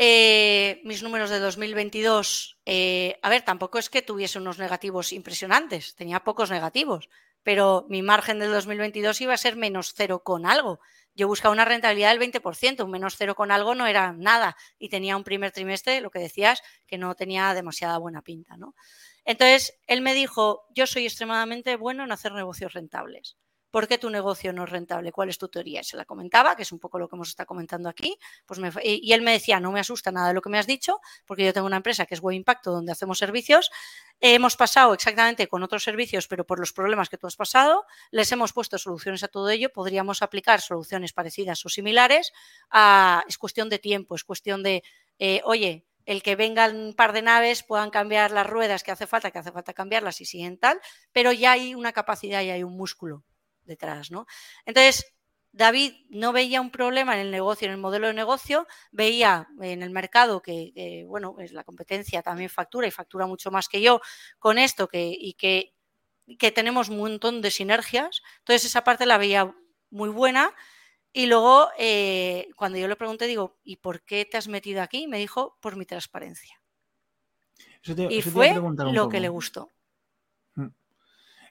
eh, 0.00 0.80
mis 0.84 1.02
números 1.02 1.28
de 1.28 1.40
2022, 1.40 2.56
eh, 2.66 3.18
a 3.20 3.28
ver, 3.28 3.42
tampoco 3.42 3.80
es 3.80 3.90
que 3.90 4.00
tuviese 4.00 4.38
unos 4.38 4.58
negativos 4.58 5.12
impresionantes, 5.12 5.96
tenía 5.96 6.20
pocos 6.20 6.52
negativos, 6.52 7.08
pero 7.42 7.84
mi 7.88 8.00
margen 8.00 8.38
del 8.38 8.52
2022 8.52 9.20
iba 9.22 9.34
a 9.34 9.36
ser 9.36 9.56
menos 9.56 9.94
cero 9.96 10.22
con 10.22 10.46
algo 10.46 10.78
yo 11.18 11.26
buscaba 11.26 11.52
una 11.52 11.64
rentabilidad 11.64 12.10
del 12.10 12.20
20%, 12.20 12.84
un 12.84 12.92
menos 12.92 13.16
cero 13.18 13.34
con 13.34 13.50
algo 13.50 13.74
no 13.74 13.88
era 13.88 14.12
nada 14.12 14.56
y 14.78 14.88
tenía 14.88 15.16
un 15.16 15.24
primer 15.24 15.50
trimestre, 15.50 16.00
lo 16.00 16.10
que 16.10 16.20
decías, 16.20 16.62
que 16.86 16.96
no 16.96 17.16
tenía 17.16 17.52
demasiada 17.54 17.98
buena 17.98 18.22
pinta, 18.22 18.56
¿no? 18.56 18.76
Entonces, 19.24 19.80
él 19.88 20.00
me 20.00 20.14
dijo, 20.14 20.64
yo 20.70 20.86
soy 20.86 21.06
extremadamente 21.06 21.74
bueno 21.76 22.04
en 22.04 22.12
hacer 22.12 22.32
negocios 22.32 22.72
rentables. 22.72 23.36
¿Por 23.70 23.86
qué 23.86 23.98
tu 23.98 24.08
negocio 24.08 24.52
no 24.52 24.64
es 24.64 24.70
rentable? 24.70 25.12
¿Cuál 25.12 25.28
es 25.28 25.36
tu 25.36 25.48
teoría? 25.48 25.82
Se 25.82 25.96
la 25.96 26.06
comentaba, 26.06 26.56
que 26.56 26.62
es 26.62 26.72
un 26.72 26.78
poco 26.78 26.98
lo 26.98 27.08
que 27.08 27.16
hemos 27.16 27.28
estado 27.28 27.46
comentando 27.46 27.88
aquí. 27.88 28.18
Pues 28.46 28.60
y 28.82 29.12
él 29.12 29.20
me 29.20 29.32
decía, 29.32 29.60
no 29.60 29.72
me 29.72 29.80
asusta 29.80 30.10
nada 30.10 30.28
de 30.28 30.34
lo 30.34 30.40
que 30.40 30.48
me 30.48 30.58
has 30.58 30.66
dicho, 30.66 31.00
porque 31.26 31.44
yo 31.44 31.52
tengo 31.52 31.66
una 31.66 31.76
empresa 31.76 32.06
que 32.06 32.14
es 32.14 32.20
Web 32.20 32.34
Impacto, 32.34 32.72
donde 32.72 32.92
hacemos 32.92 33.18
servicios. 33.18 33.70
Hemos 34.20 34.56
pasado 34.56 34.94
exactamente 34.94 35.48
con 35.48 35.62
otros 35.62 35.82
servicios, 35.84 36.28
pero 36.28 36.46
por 36.46 36.58
los 36.58 36.72
problemas 36.72 37.10
que 37.10 37.18
tú 37.18 37.26
has 37.26 37.36
pasado, 37.36 37.84
les 38.10 38.32
hemos 38.32 38.52
puesto 38.54 38.78
soluciones 38.78 39.22
a 39.22 39.28
todo 39.28 39.50
ello. 39.50 39.70
Podríamos 39.70 40.22
aplicar 40.22 40.62
soluciones 40.62 41.12
parecidas 41.12 41.64
o 41.66 41.68
similares. 41.68 42.32
es 43.28 43.38
cuestión 43.38 43.68
de 43.68 43.78
tiempo, 43.78 44.14
es 44.14 44.24
cuestión 44.24 44.62
de, 44.62 44.82
eh, 45.18 45.42
oye, 45.44 45.84
el 46.06 46.22
que 46.22 46.36
vengan 46.36 46.74
un 46.74 46.94
par 46.94 47.12
de 47.12 47.20
naves 47.20 47.62
puedan 47.62 47.90
cambiar 47.90 48.30
las 48.30 48.46
ruedas 48.46 48.82
que 48.82 48.92
hace 48.92 49.06
falta, 49.06 49.30
que 49.30 49.40
hace 49.40 49.52
falta 49.52 49.74
cambiarlas 49.74 50.22
y 50.22 50.24
siguen 50.24 50.56
tal, 50.56 50.80
pero 51.12 51.32
ya 51.32 51.52
hay 51.52 51.74
una 51.74 51.92
capacidad 51.92 52.40
y 52.40 52.48
hay 52.48 52.62
un 52.62 52.74
músculo 52.74 53.24
detrás, 53.68 54.10
¿no? 54.10 54.26
Entonces, 54.66 55.14
David 55.52 55.94
no 56.10 56.32
veía 56.32 56.60
un 56.60 56.70
problema 56.70 57.14
en 57.14 57.20
el 57.20 57.30
negocio, 57.30 57.66
en 57.66 57.72
el 57.72 57.78
modelo 57.78 58.08
de 58.08 58.14
negocio, 58.14 58.66
veía 58.92 59.48
en 59.60 59.82
el 59.82 59.90
mercado 59.90 60.42
que, 60.42 61.04
bueno, 61.06 61.36
es 61.38 61.52
la 61.52 61.64
competencia 61.64 62.22
también 62.22 62.50
factura 62.50 62.86
y 62.86 62.90
factura 62.90 63.26
mucho 63.26 63.50
más 63.50 63.68
que 63.68 63.80
yo 63.80 64.00
con 64.38 64.58
esto 64.58 64.88
que, 64.88 65.14
y 65.18 65.34
que, 65.34 65.74
que 66.38 66.52
tenemos 66.52 66.90
un 66.90 66.98
montón 66.98 67.40
de 67.40 67.50
sinergias. 67.50 68.22
Entonces, 68.40 68.66
esa 68.66 68.84
parte 68.84 69.06
la 69.06 69.18
veía 69.18 69.54
muy 69.90 70.10
buena. 70.10 70.54
Y 71.12 71.26
luego, 71.26 71.68
eh, 71.78 72.48
cuando 72.54 72.78
yo 72.78 72.86
le 72.86 72.96
pregunté, 72.96 73.26
digo, 73.26 73.58
¿y 73.64 73.76
por 73.76 74.02
qué 74.02 74.24
te 74.26 74.36
has 74.36 74.48
metido 74.48 74.82
aquí? 74.82 75.08
Me 75.08 75.18
dijo, 75.18 75.56
por 75.60 75.76
mi 75.76 75.86
transparencia. 75.86 76.60
y 78.10 78.22
fue 78.22 78.54
lo 78.92 79.08
que 79.08 79.20
le 79.20 79.28
gustó. 79.28 79.70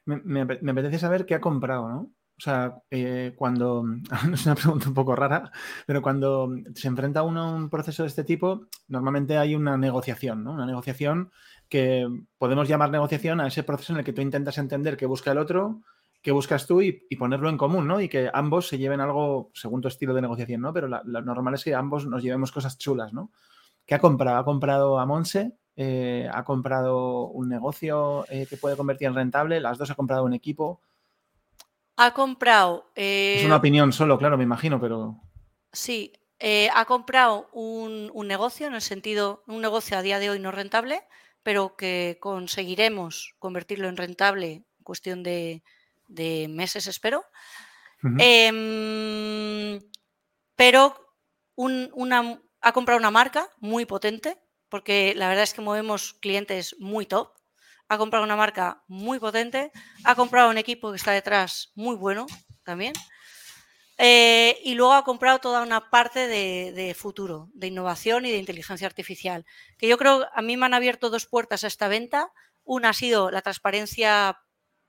Me, 0.07 0.41
apetece 0.41 0.99
saber 0.99 1.25
qué 1.25 1.35
ha 1.35 1.41
comprado, 1.41 1.89
¿no? 1.89 1.99
O 2.37 2.41
sea, 2.41 2.81
eh, 2.91 3.33
cuando, 3.35 3.83
es 4.33 4.45
una 4.45 4.55
pregunta 4.55 4.87
un 4.87 4.93
poco 4.93 5.15
rara, 5.15 5.51
pero 5.85 6.01
cuando 6.01 6.49
se 6.75 6.87
enfrenta 6.87 7.23
uno 7.23 7.41
a 7.41 7.55
un 7.55 7.69
proceso 7.69 8.03
de 8.03 8.09
este 8.09 8.23
tipo, 8.23 8.67
normalmente 8.87 9.37
hay 9.37 9.55
una 9.55 9.77
negociación, 9.77 10.43
¿no? 10.43 10.53
Una 10.53 10.65
negociación 10.65 11.31
que 11.67 12.07
podemos 12.37 12.69
llamar 12.69 12.89
negociación 12.89 13.41
a 13.41 13.47
ese 13.47 13.63
proceso 13.63 13.93
en 13.93 13.99
el 13.99 14.05
que 14.05 14.13
tú 14.13 14.21
intentas 14.21 14.57
entender 14.57 14.95
qué 14.95 15.05
busca 15.05 15.31
el 15.31 15.39
otro, 15.39 15.81
qué 16.21 16.31
buscas 16.31 16.67
tú 16.67 16.81
y, 16.81 16.93
ponerlo 17.17 17.49
en 17.49 17.57
común, 17.57 17.87
¿no? 17.87 17.99
Y 17.99 18.07
que 18.07 18.29
ambos 18.33 18.67
se 18.67 18.77
lleven 18.77 19.01
algo 19.01 19.51
según 19.53 19.81
tu 19.81 19.87
estilo 19.87 20.13
de 20.13 20.21
negociación, 20.21 20.61
¿no? 20.61 20.73
Pero 20.73 20.87
lo 20.87 21.21
normal 21.21 21.55
es 21.55 21.63
que 21.63 21.75
ambos 21.75 22.05
nos 22.05 22.23
llevemos 22.23 22.51
cosas 22.51 22.77
chulas, 22.77 23.13
¿no? 23.13 23.31
¿Qué 23.85 23.95
ha 23.95 23.99
comprado? 23.99 24.37
Ha 24.37 24.45
comprado 24.45 24.99
a 24.99 25.05
Monse 25.05 25.57
eh, 25.79 26.27
ha 26.33 26.43
comprado 26.43 27.27
un 27.27 27.49
negocio 27.49 28.25
eh, 28.29 28.47
que 28.49 28.57
puede 28.57 28.75
convertir 28.75 29.09
en 29.09 29.13
rentable, 29.13 29.59
las 29.59 29.77
dos 29.77 29.91
ha 29.91 29.95
comprado 29.95 30.23
un 30.25 30.33
equipo. 30.33 30.81
Ha 31.97 32.15
comprado... 32.15 32.89
es 32.95 33.45
una 33.45 33.55
eh, 33.55 33.59
opinión 33.59 33.93
solo, 33.93 34.17
claro, 34.17 34.39
me 34.39 34.43
imagino, 34.43 34.81
pero... 34.81 35.21
Sí, 35.71 36.13
ha 36.73 36.85
comprado 36.85 37.49
un, 37.53 38.11
negocio 38.27 38.65
en 38.65 38.73
el 38.73 38.81
sentido, 38.81 39.43
un 39.45 39.61
negocio 39.61 39.99
a 39.99 40.01
día 40.01 40.17
de 40.17 40.31
hoy 40.31 40.39
no 40.39 40.51
rentable, 40.51 41.03
pero 41.43 41.75
que 41.75 42.17
conseguiremos 42.19 43.35
convertirlo 43.37 43.87
en 43.87 43.97
rentable 43.97 44.51
en 44.53 44.83
cuestión 44.83 45.21
de, 45.21 45.61
meses, 46.49 46.87
espero. 46.87 47.23
Em, 48.17 49.79
pero 50.55 51.13
una, 51.55 52.41
ha 52.61 52.71
comprado 52.71 52.99
una 52.99 53.11
marca 53.11 53.49
muy 53.59 53.85
potente 53.85 54.39
porque 54.69 55.13
la 55.15 55.29
verdad 55.29 55.43
es 55.43 55.53
que 55.53 55.61
movemos 55.61 56.13
clientes 56.13 56.75
muy 56.79 57.05
top. 57.05 57.33
Ha 57.87 57.97
comprado 57.97 58.25
una 58.25 58.35
marca 58.35 58.83
muy 58.87 59.19
potente, 59.19 59.71
ha 60.03 60.15
comprado 60.15 60.49
un 60.49 60.57
equipo 60.57 60.91
que 60.91 60.97
está 60.97 61.11
detrás 61.11 61.71
muy 61.75 61.95
bueno 61.95 62.25
también. 62.63 62.93
Eh, 63.99 64.59
y 64.63 64.75
luego 64.75 64.93
ha 64.93 65.03
comprado 65.03 65.39
toda 65.39 65.63
una 65.63 65.89
parte 65.89 66.27
de, 66.27 66.93
futuro, 66.93 67.49
de 67.53 67.67
innovación 67.67 68.25
y 68.25 68.31
de 68.31 68.37
inteligencia 68.37 68.85
artificial, 68.85 69.45
que 69.77 69.87
yo 69.87 69.97
creo 69.97 70.27
a 70.33 70.41
mí 70.41 70.55
me 70.55 70.67
han 70.67 70.75
abierto 70.75 71.09
dos 71.09 71.25
puertas 71.25 71.63
a 71.63 71.67
esta 71.67 71.87
venta. 71.87 72.31
Una 72.63 72.89
ha 72.89 72.93
sido 72.93 73.31
la 73.31 73.41
transparencia 73.41 74.39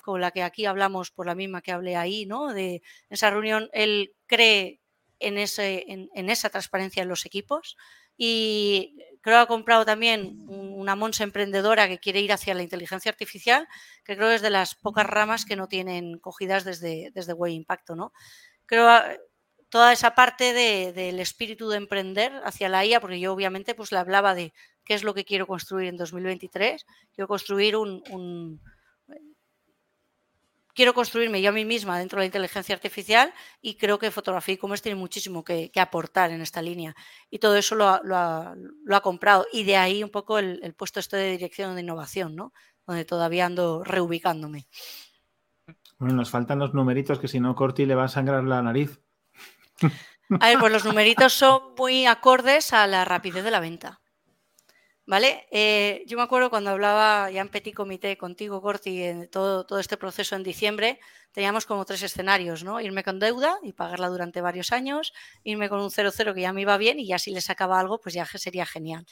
con 0.03 0.21
la 0.21 0.31
que 0.31 0.43
aquí 0.43 0.67
hablamos, 0.67 1.11
por 1.11 1.27
la 1.27 1.35
misma 1.35 1.63
que 1.63 1.73
hablé 1.73 1.97
ahí, 1.97 2.27
¿no? 2.27 2.53
De 2.53 2.83
esa 3.09 3.31
reunión, 3.31 3.71
él 3.73 4.15
cree 4.27 4.81
en, 5.21 5.39
ese, 5.39 5.85
en 5.87 6.31
esa 6.31 6.51
transparencia 6.51 7.03
en 7.03 7.09
los 7.09 7.25
equipos 7.27 7.77
y 8.19 8.97
creo 9.21 9.37
que 9.37 9.43
ha 9.43 9.47
comprado 9.47 9.85
también 9.85 10.45
una 10.49 10.97
Monza 10.97 11.25
emprendedora 11.25 11.89
que 11.89 11.99
quiere 11.99 12.21
ir 12.21 12.33
hacia 12.33 12.55
la 12.55 12.63
inteligencia 12.63 13.11
artificial, 13.11 13.69
que 14.05 14.17
creo 14.17 14.29
que 14.29 14.37
es 14.37 14.43
de 14.43 14.51
las 14.51 14.75
pocas 14.75 15.07
ramas 15.07 15.45
que 15.45 15.57
no 15.57 15.69
tienen 15.69 16.19
cogidas 16.19 16.65
desde, 16.65 17.11
desde 17.15 17.33
Way 17.33 17.55
Impacto. 17.55 17.97
¿no? 17.97 18.13
Creo 18.67 18.87
que 18.87 19.19
toda 19.69 19.93
esa 19.93 20.15
parte 20.15 20.53
del 20.55 21.21
espíritu 21.21 21.69
de 21.69 21.77
emprender 21.77 22.33
hacia 22.45 22.69
la 22.69 22.85
IA, 22.85 23.01
porque 23.01 23.21
yo 23.21 23.33
obviamente 23.33 23.75
pues 23.75 23.93
le 23.93 23.99
hablaba 23.99 24.35
de 24.35 24.53
qué 24.85 24.95
es 24.95 25.05
lo 25.05 25.15
que 25.15 25.25
quiero 25.25 25.47
construir 25.47 25.89
en 25.89 25.97
2023. 25.97 26.87
Quiero 27.13 27.29
construir 27.29 27.77
un 27.77 28.61
quiero 30.79 30.95
construirme 30.95 31.43
yo 31.43 31.49
a 31.49 31.53
mí 31.53 31.65
misma 31.65 31.99
dentro 31.99 32.19
de 32.19 32.23
la 32.23 32.27
inteligencia 32.27 32.73
artificial 32.73 33.35
y 33.61 33.75
creo 33.75 33.99
que 33.99 34.13
fotografía 34.13 34.55
y 34.55 34.59
commerce 34.59 34.85
tiene 34.85 34.95
muchísimo 34.95 35.43
que, 35.43 35.73
aportar 35.75 36.31
en 36.31 36.41
esta 36.41 36.63
línea. 36.63 36.95
Y 37.31 37.41
todo 37.41 37.57
eso 37.57 37.75
lo 37.75 37.89
ha, 37.89 39.01
comprado. 39.03 39.45
Y 39.53 39.65
de 39.65 39.77
ahí 39.77 40.05
un 40.05 40.11
poco 40.11 40.39
el, 40.39 40.73
puesto 40.75 41.01
este 41.01 41.17
de 41.17 41.33
dirección 41.33 41.75
de 41.75 41.81
innovación, 41.81 42.37
¿no? 42.37 42.53
Donde 42.87 43.05
todavía 43.05 43.47
ando 43.47 43.83
reubicándome. 43.83 44.69
Bueno, 45.99 46.15
nos 46.15 46.31
faltan 46.31 46.61
los 46.61 46.73
numeritos 46.73 47.19
que 47.19 47.27
si 47.27 47.41
no 47.41 47.57
Corti 47.57 47.85
le 47.85 47.97
va 47.97 48.05
a 48.05 48.09
sangrar 48.09 48.45
la 48.45 48.63
nariz. 48.63 49.01
A 50.41 50.47
ver, 50.47 50.61
pues 50.61 50.73
los 50.73 50.85
numeritos 50.85 51.33
son 51.33 51.75
muy 51.77 52.07
acordes 52.07 52.73
a 52.73 52.87
la 52.87 53.05
rapidez 53.05 53.43
de 53.43 53.51
la 53.51 53.59
venta. 53.59 54.01
¿Vale? 55.09 55.47
Eh, 55.51 56.05
yo 56.07 56.19
me 56.19 56.23
acuerdo 56.23 56.51
cuando 56.51 56.69
hablaba 56.69 57.31
ya 57.31 57.41
en 57.41 57.49
Petit 57.49 57.75
Comité 57.75 58.19
contigo, 58.19 58.61
Corti, 58.61 59.05
en 59.05 59.31
todo, 59.31 59.65
todo 59.65 59.79
este 59.79 59.97
proceso 59.97 60.37
en 60.37 60.43
diciembre, 60.43 61.01
teníamos 61.33 61.65
como 61.65 61.87
tres 61.87 62.03
escenarios, 62.03 62.63
¿no? 62.63 62.79
Irme 62.79 63.03
con 63.03 63.19
deuda 63.19 63.59
y 63.63 63.73
pagarla 63.73 64.09
durante 64.09 64.43
varios 64.43 64.71
años, 64.71 65.15
irme 65.45 65.71
con 65.71 65.81
un 65.81 65.89
0-0 65.91 66.35
que 66.35 66.43
ya 66.43 66.53
me 66.53 66.61
iba 66.61 66.77
bien 66.77 67.01
y 67.01 67.07
ya 67.07 67.19
si 67.19 67.33
le 67.33 67.41
sacaba 67.41 67.81
algo, 67.81 67.99
pues 67.99 68.15
ya 68.15 68.27
sería 68.27 68.67
genial. 68.67 69.07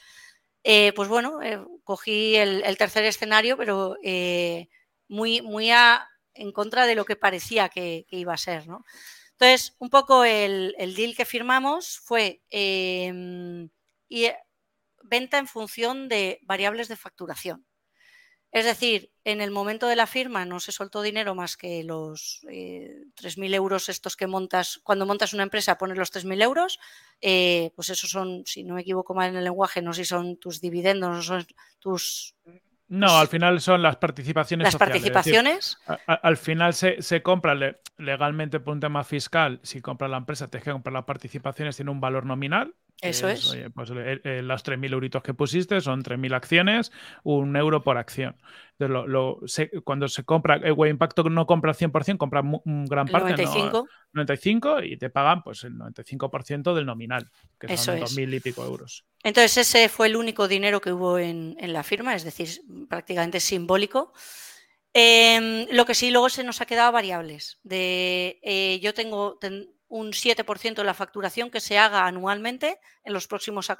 Eh, 0.64 0.92
pues 0.94 1.08
bueno, 1.08 1.40
eh, 1.42 1.64
cogí 1.82 2.36
el, 2.36 2.76
tercer 2.76 3.04
escenario, 3.06 3.56
pero 3.56 3.96
muy, 5.08 5.40
muy 5.40 5.70
en 5.70 6.52
contra 6.52 6.84
de 6.84 6.94
lo 6.94 7.06
que 7.06 7.16
parecía 7.16 7.70
que, 7.70 8.04
iba 8.10 8.34
a 8.34 8.36
ser, 8.36 8.68
¿no? 8.68 8.84
Entonces, 9.30 9.74
un 9.78 9.88
poco 9.88 10.24
el, 10.24 10.74
el 10.76 10.94
deal 10.94 11.16
que 11.16 11.24
firmamos 11.24 12.00
fue 12.04 12.42
em, 12.50 13.70
venta 15.08 15.38
en 15.38 15.46
función 15.46 16.08
de 16.08 16.40
variables 16.42 16.88
de 16.88 16.96
facturación. 16.96 17.66
Es 18.52 18.64
decir, 18.64 19.10
en 19.24 19.40
el 19.40 19.50
momento 19.50 19.86
de 19.86 19.96
la 19.96 20.06
firma 20.06 20.46
no 20.46 20.60
se 20.60 20.72
soltó 20.72 21.02
dinero 21.02 21.34
más 21.34 21.56
que 21.56 21.84
los 21.84 22.40
3.000 22.44 23.52
eh, 23.52 23.56
euros 23.56 23.88
estos 23.88 24.16
que 24.16 24.26
montas, 24.26 24.80
cuando 24.82 25.04
montas 25.04 25.34
una 25.34 25.42
empresa 25.42 25.76
pones 25.76 25.98
los 25.98 26.12
3.000 26.12 26.42
euros, 26.42 26.78
eh, 27.20 27.70
pues 27.74 27.90
esos 27.90 28.08
son, 28.08 28.44
si 28.46 28.64
no 28.64 28.74
me 28.74 28.80
equivoco 28.80 29.14
mal 29.14 29.28
en 29.28 29.36
el 29.36 29.44
lenguaje, 29.44 29.82
no 29.82 29.92
sé 29.92 30.04
si 30.04 30.08
son 30.08 30.38
tus 30.38 30.60
dividendos, 30.60 31.10
no 31.10 31.22
son 31.22 31.46
tus 31.80 32.34
no, 32.88 33.18
al 33.18 33.26
final 33.26 33.60
son 33.60 33.82
las 33.82 33.96
participaciones. 33.96 34.64
Las 34.64 34.76
participaciones. 34.76 35.76
al 36.06 36.36
final 36.36 36.72
se, 36.72 37.02
se 37.02 37.20
compra 37.20 37.54
legalmente 37.98 38.60
por 38.60 38.74
un 38.74 38.80
tema 38.80 39.02
fiscal. 39.02 39.58
Si 39.64 39.80
compra 39.80 40.06
la 40.06 40.18
empresa, 40.18 40.48
tienes 40.48 40.64
que 40.64 40.70
comprar 40.70 40.92
las 40.92 41.04
participaciones, 41.04 41.74
tiene 41.74 41.90
un 41.90 42.00
valor 42.00 42.24
nominal. 42.24 42.74
Eso 43.02 43.28
es. 43.28 43.54
pues 43.74 43.90
eh, 43.90 44.20
eh, 44.24 44.42
las 44.42 44.64
3.000 44.64 44.92
euritos 44.92 45.22
que 45.22 45.34
pusiste 45.34 45.80
son 45.80 46.02
3.000 46.02 46.34
acciones, 46.34 46.92
un 47.24 47.54
euro 47.56 47.82
por 47.82 47.98
acción. 47.98 48.36
lo, 48.78 49.40
cuando 49.84 50.08
se 50.08 50.24
compra, 50.24 50.56
el 50.56 50.74
eh, 50.78 50.88
Impacto 50.88 51.24
no 51.24 51.46
compra 51.46 51.72
el 51.72 51.76
100%, 51.76 52.16
compra 52.16 52.40
un 52.40 52.86
gran 52.86 53.06
parte. 53.06 53.32
95. 53.32 53.86
95 54.12 54.82
y 54.82 54.96
te 54.96 55.10
pagan 55.10 55.42
pues 55.42 55.64
el 55.64 55.74
95% 55.74 56.74
del 56.74 56.86
nominal, 56.86 57.30
que 57.60 57.76
son 57.76 58.00
2.000 58.00 58.34
y 58.34 58.40
pico 58.40 58.64
euros. 58.64 59.04
Entonces 59.22 59.58
ese 59.58 59.88
fue 59.90 60.06
el 60.06 60.16
único 60.16 60.48
dinero 60.48 60.80
que 60.80 60.92
hubo 60.92 61.18
en, 61.18 61.56
la 61.60 61.82
firma, 61.82 62.14
es 62.14 62.24
decir, 62.24 62.48
prácticamente 62.88 63.40
simbólico. 63.40 64.14
Em, 64.94 65.66
lo 65.72 65.84
que 65.84 65.94
sí 65.94 66.10
luego 66.10 66.30
se 66.30 66.42
nos 66.42 66.62
ha 66.62 66.66
quedado 66.66 66.90
variables. 66.92 67.60
De, 67.62 68.78
yo 68.82 68.94
tengo 68.94 69.36
un 69.88 70.12
7% 70.12 70.74
de 70.74 70.84
la 70.84 70.94
facturación 70.94 71.50
que 71.50 71.60
se 71.60 71.78
haga 71.78 72.06
anualmente 72.06 72.78
en 73.04 73.12
los 73.12 73.26
próximos, 73.26 73.70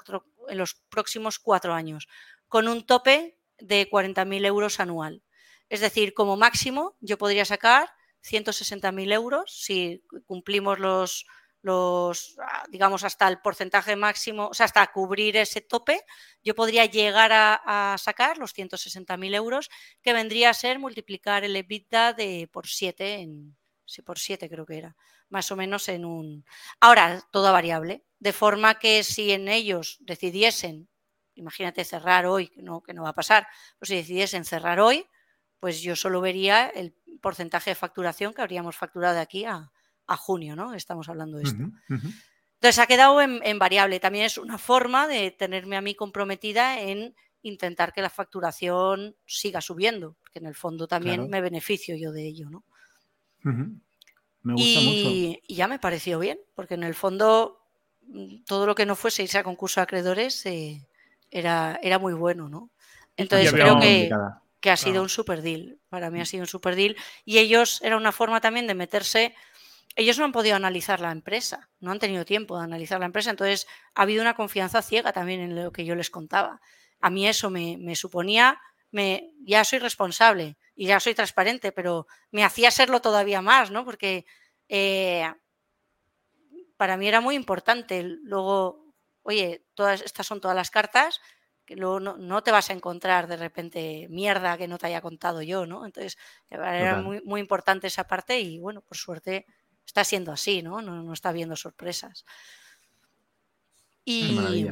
en 0.47 0.57
los 0.57 0.75
próximos 0.89 1.39
cuatro 1.39 1.73
años, 1.73 2.07
con 2.47 2.67
un 2.67 2.85
tope 2.85 3.37
de 3.59 3.89
40.000 3.89 4.45
euros 4.45 4.79
anual. 4.79 5.23
Es 5.69 5.81
decir, 5.81 6.13
como 6.13 6.37
máximo 6.37 6.95
yo 7.01 7.17
podría 7.17 7.45
sacar 7.45 7.89
160.000 8.23 9.13
euros 9.13 9.51
si 9.51 10.03
cumplimos 10.25 10.79
los, 10.79 11.25
los, 11.61 12.37
ah, 12.41 12.63
digamos, 12.69 13.03
hasta 13.03 13.27
el 13.27 13.39
porcentaje 13.39 13.95
máximo, 13.95 14.47
o 14.47 14.53
sea, 14.53 14.65
hasta 14.65 14.87
cubrir 14.87 15.35
ese 15.37 15.61
tope, 15.61 16.01
yo 16.43 16.55
podría 16.55 16.85
llegar 16.85 17.31
a, 17.33 17.95
sacar 17.99 18.37
los 18.37 18.55
160.000 18.55 19.35
euros, 19.35 19.69
que 20.01 20.13
vendría 20.13 20.51
a 20.51 20.53
ser 20.53 20.79
multiplicar 20.79 21.43
el 21.43 21.55
EBITDA 21.55 22.13
de, 22.13 22.49
por 22.51 22.67
7 22.67 23.15
en, 23.15 23.56
si 23.87 24.01
por 24.01 24.19
7 24.19 24.49
creo 24.49 24.65
que 24.65 24.77
era, 24.77 24.95
más 25.29 25.51
o 25.51 25.55
menos 25.55 25.89
en 25.89 26.05
un... 26.05 26.45
Ahora, 26.79 27.23
toda 27.31 27.51
variable, 27.51 28.03
de 28.19 28.33
forma 28.33 28.77
que 28.79 29.03
si 29.03 29.31
en 29.31 29.47
ellos 29.47 29.97
decidiesen, 30.01 30.89
imagínate 31.35 31.83
cerrar 31.83 32.25
hoy, 32.25 32.49
que 32.49 32.61
no, 32.61 32.81
que 32.81 32.93
no 32.93 33.03
va 33.03 33.09
a 33.09 33.15
pasar, 33.15 33.47
pues 33.79 33.89
si 33.89 33.95
decidiesen 33.95 34.45
cerrar 34.45 34.79
hoy, 34.79 35.05
pues 35.59 35.81
yo 35.81 35.95
solo 35.95 36.21
vería 36.21 36.67
el 36.67 36.93
porcentaje 37.21 37.71
de 37.71 37.75
facturación 37.75 38.33
que 38.33 38.41
habríamos 38.41 38.75
facturado 38.75 39.15
de 39.15 39.21
aquí 39.21 39.45
a, 39.45 39.71
junio, 40.17 40.55
¿no? 40.55 40.73
Estamos 40.73 41.09
hablando 41.09 41.37
de 41.37 41.43
esto. 41.43 41.63
Entonces 41.89 42.79
ha 42.79 42.87
quedado 42.87 43.21
en, 43.21 43.59
variable. 43.59 43.99
También 43.99 44.25
es 44.25 44.37
una 44.37 44.57
forma 44.57 45.07
de 45.07 45.31
tenerme 45.31 45.75
a 45.75 45.81
mí 45.81 45.95
comprometida 45.95 46.79
en 46.79 47.13
intentar 47.41 47.91
que 47.91 48.01
la 48.01 48.09
facturación 48.09 49.15
siga 49.25 49.59
subiendo, 49.59 50.15
porque 50.19 50.39
en 50.39 50.45
el 50.45 50.55
fondo 50.55 50.87
también 50.87 51.29
me 51.29 51.41
beneficio 51.41 51.95
yo 51.97 52.11
de 52.11 52.25
ello, 52.25 52.49
¿no? 52.49 52.63
Me 53.43 54.53
gusta 54.53 54.79
y, 54.79 54.85
mucho. 54.85 55.41
y 55.47 55.55
ya 55.55 55.67
me 55.67 55.79
pareció 55.79 56.19
bien, 56.19 56.39
porque 56.55 56.75
en 56.75 56.83
el 56.83 56.95
fondo 56.95 57.61
mm, 58.07 58.43
todo 58.45 58.65
lo 58.65 58.75
que 58.75 58.85
no 58.85 58.95
fuese 58.95 59.23
irse 59.23 59.37
a 59.37 59.43
concurso 59.43 59.79
de 59.79 59.83
acreedores 59.83 60.45
eh, 60.45 60.85
era, 61.31 61.79
era 61.81 61.99
muy 61.99 62.13
bueno, 62.13 62.49
¿no? 62.49 62.69
Entonces 63.17 63.51
creo 63.51 63.79
que, 63.79 64.09
que 64.59 64.71
ha 64.71 64.77
sido 64.77 65.01
un 65.01 65.09
super 65.09 65.41
deal. 65.41 65.79
Para 65.89 66.09
mí 66.09 66.21
ha 66.21 66.25
sido 66.25 66.43
un 66.43 66.47
super 66.47 66.75
deal. 66.75 66.95
Y 67.25 67.39
ellos 67.39 67.81
era 67.83 67.97
una 67.97 68.11
forma 68.11 68.41
también 68.41 68.67
de 68.67 68.75
meterse. 68.75 69.35
Ellos 69.95 70.19
no 70.19 70.25
han 70.25 70.31
podido 70.31 70.55
analizar 70.55 70.99
la 70.99 71.11
empresa, 71.11 71.69
no 71.79 71.91
han 71.91 71.97
tenido 71.97 72.23
tiempo 72.23 72.57
de 72.57 72.63
analizar 72.63 72.99
la 72.99 73.07
empresa. 73.07 73.31
Entonces 73.31 73.67
ha 73.95 74.03
habido 74.03 74.21
una 74.21 74.35
confianza 74.35 74.83
ciega 74.83 75.11
también 75.11 75.41
en 75.41 75.55
lo 75.55 75.71
que 75.71 75.85
yo 75.85 75.95
les 75.95 76.11
contaba. 76.11 76.61
A 76.99 77.09
mí 77.09 77.27
eso 77.27 77.49
me, 77.49 77.95
suponía, 77.95 78.59
me, 78.91 79.33
ya 79.43 79.63
soy 79.63 79.79
responsable 79.79 80.57
y 80.75 80.87
ya 80.87 80.99
soy 80.99 81.13
transparente, 81.15 81.71
pero 81.71 82.07
me 82.31 82.43
hacía 82.43 82.71
serlo 82.71 83.01
todavía 83.01 83.41
más, 83.41 83.71
¿no? 83.71 83.85
Porque 83.85 84.25
eh, 84.69 85.29
para 86.77 86.97
mí 86.97 87.07
era 87.07 87.21
muy 87.21 87.35
importante. 87.35 88.03
Luego, 88.03 88.93
oye, 89.23 89.65
todas 89.73 90.01
estas 90.01 90.27
son 90.27 90.39
todas 90.39 90.55
las 90.55 90.71
cartas 90.71 91.19
que 91.67 91.75
luego 91.75 91.99
no, 91.99 92.43
te 92.43 92.51
vas 92.51 92.69
a 92.69 92.73
encontrar 92.73 93.27
de 93.27 93.35
repente 93.35 94.07
mierda 94.09 94.57
que 94.57 94.69
no 94.69 94.77
te 94.77 94.87
haya 94.87 95.01
contado 95.01 95.41
yo, 95.41 95.65
¿no? 95.65 95.85
Entonces, 95.85 96.17
era 96.49 97.01
muy, 97.01 97.21
muy, 97.25 97.41
importante 97.41 97.87
esa 97.87 98.05
parte 98.07 98.39
y 98.39 98.57
bueno, 98.57 98.79
por 98.79 98.95
suerte 98.95 99.45
está 99.85 100.05
siendo 100.05 100.31
así, 100.31 100.61
¿no? 100.61 100.81
No, 100.81 101.11
está 101.11 101.33
viendo 101.33 101.57
sorpresas. 101.57 102.23
Y, 104.05 104.65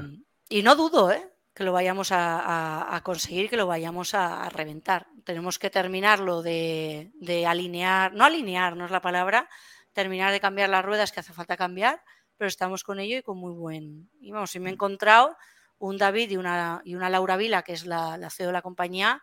y, 0.48 0.64
no 0.64 0.78
dudo, 0.78 1.12
¿eh? 1.12 1.35
Que 1.56 1.64
lo 1.64 1.72
vayamos 1.72 2.10
a, 2.12 3.02
conseguir, 3.04 3.50
que 3.50 3.58
lo 3.58 3.66
vayamos 3.66 4.14
a, 4.14 4.50
reventar. 4.50 5.08
Tenemos 5.24 5.58
que 5.58 5.70
terminarlo 5.70 6.44
de, 6.44 7.12
de 7.16 7.48
alinear, 7.48 8.14
no 8.14 8.26
alinear, 8.26 8.76
no 8.76 8.86
es 8.86 8.92
la 8.92 9.02
palabra, 9.02 9.50
terminar 9.94 10.32
de 10.34 10.42
cambiar 10.42 10.70
las 10.70 10.84
ruedas 10.86 11.12
que 11.14 11.22
hace 11.22 11.34
falta 11.34 11.56
cambiar, 11.56 12.04
pero 12.38 12.50
estamos 12.50 12.84
con 12.84 13.00
ello 13.00 13.18
y 13.18 13.24
con 13.24 13.38
muy 13.38 13.54
buen. 13.54 14.10
Y 14.20 14.32
vamos, 14.32 14.52
si 14.52 14.60
me 14.60 14.70
he 14.70 14.74
mm. 14.74 14.76
encontrado 14.76 15.38
un 15.80 15.98
David 15.98 16.32
y 16.32 16.38
una, 16.38 16.82
y 16.84 16.96
una 16.96 17.10
Laura 17.10 17.38
Vila, 17.38 17.64
que 17.64 17.74
es 17.74 17.86
la, 17.86 18.30
CEO 18.30 18.48
de 18.48 18.54
la 18.54 18.62
compañía, 18.62 19.22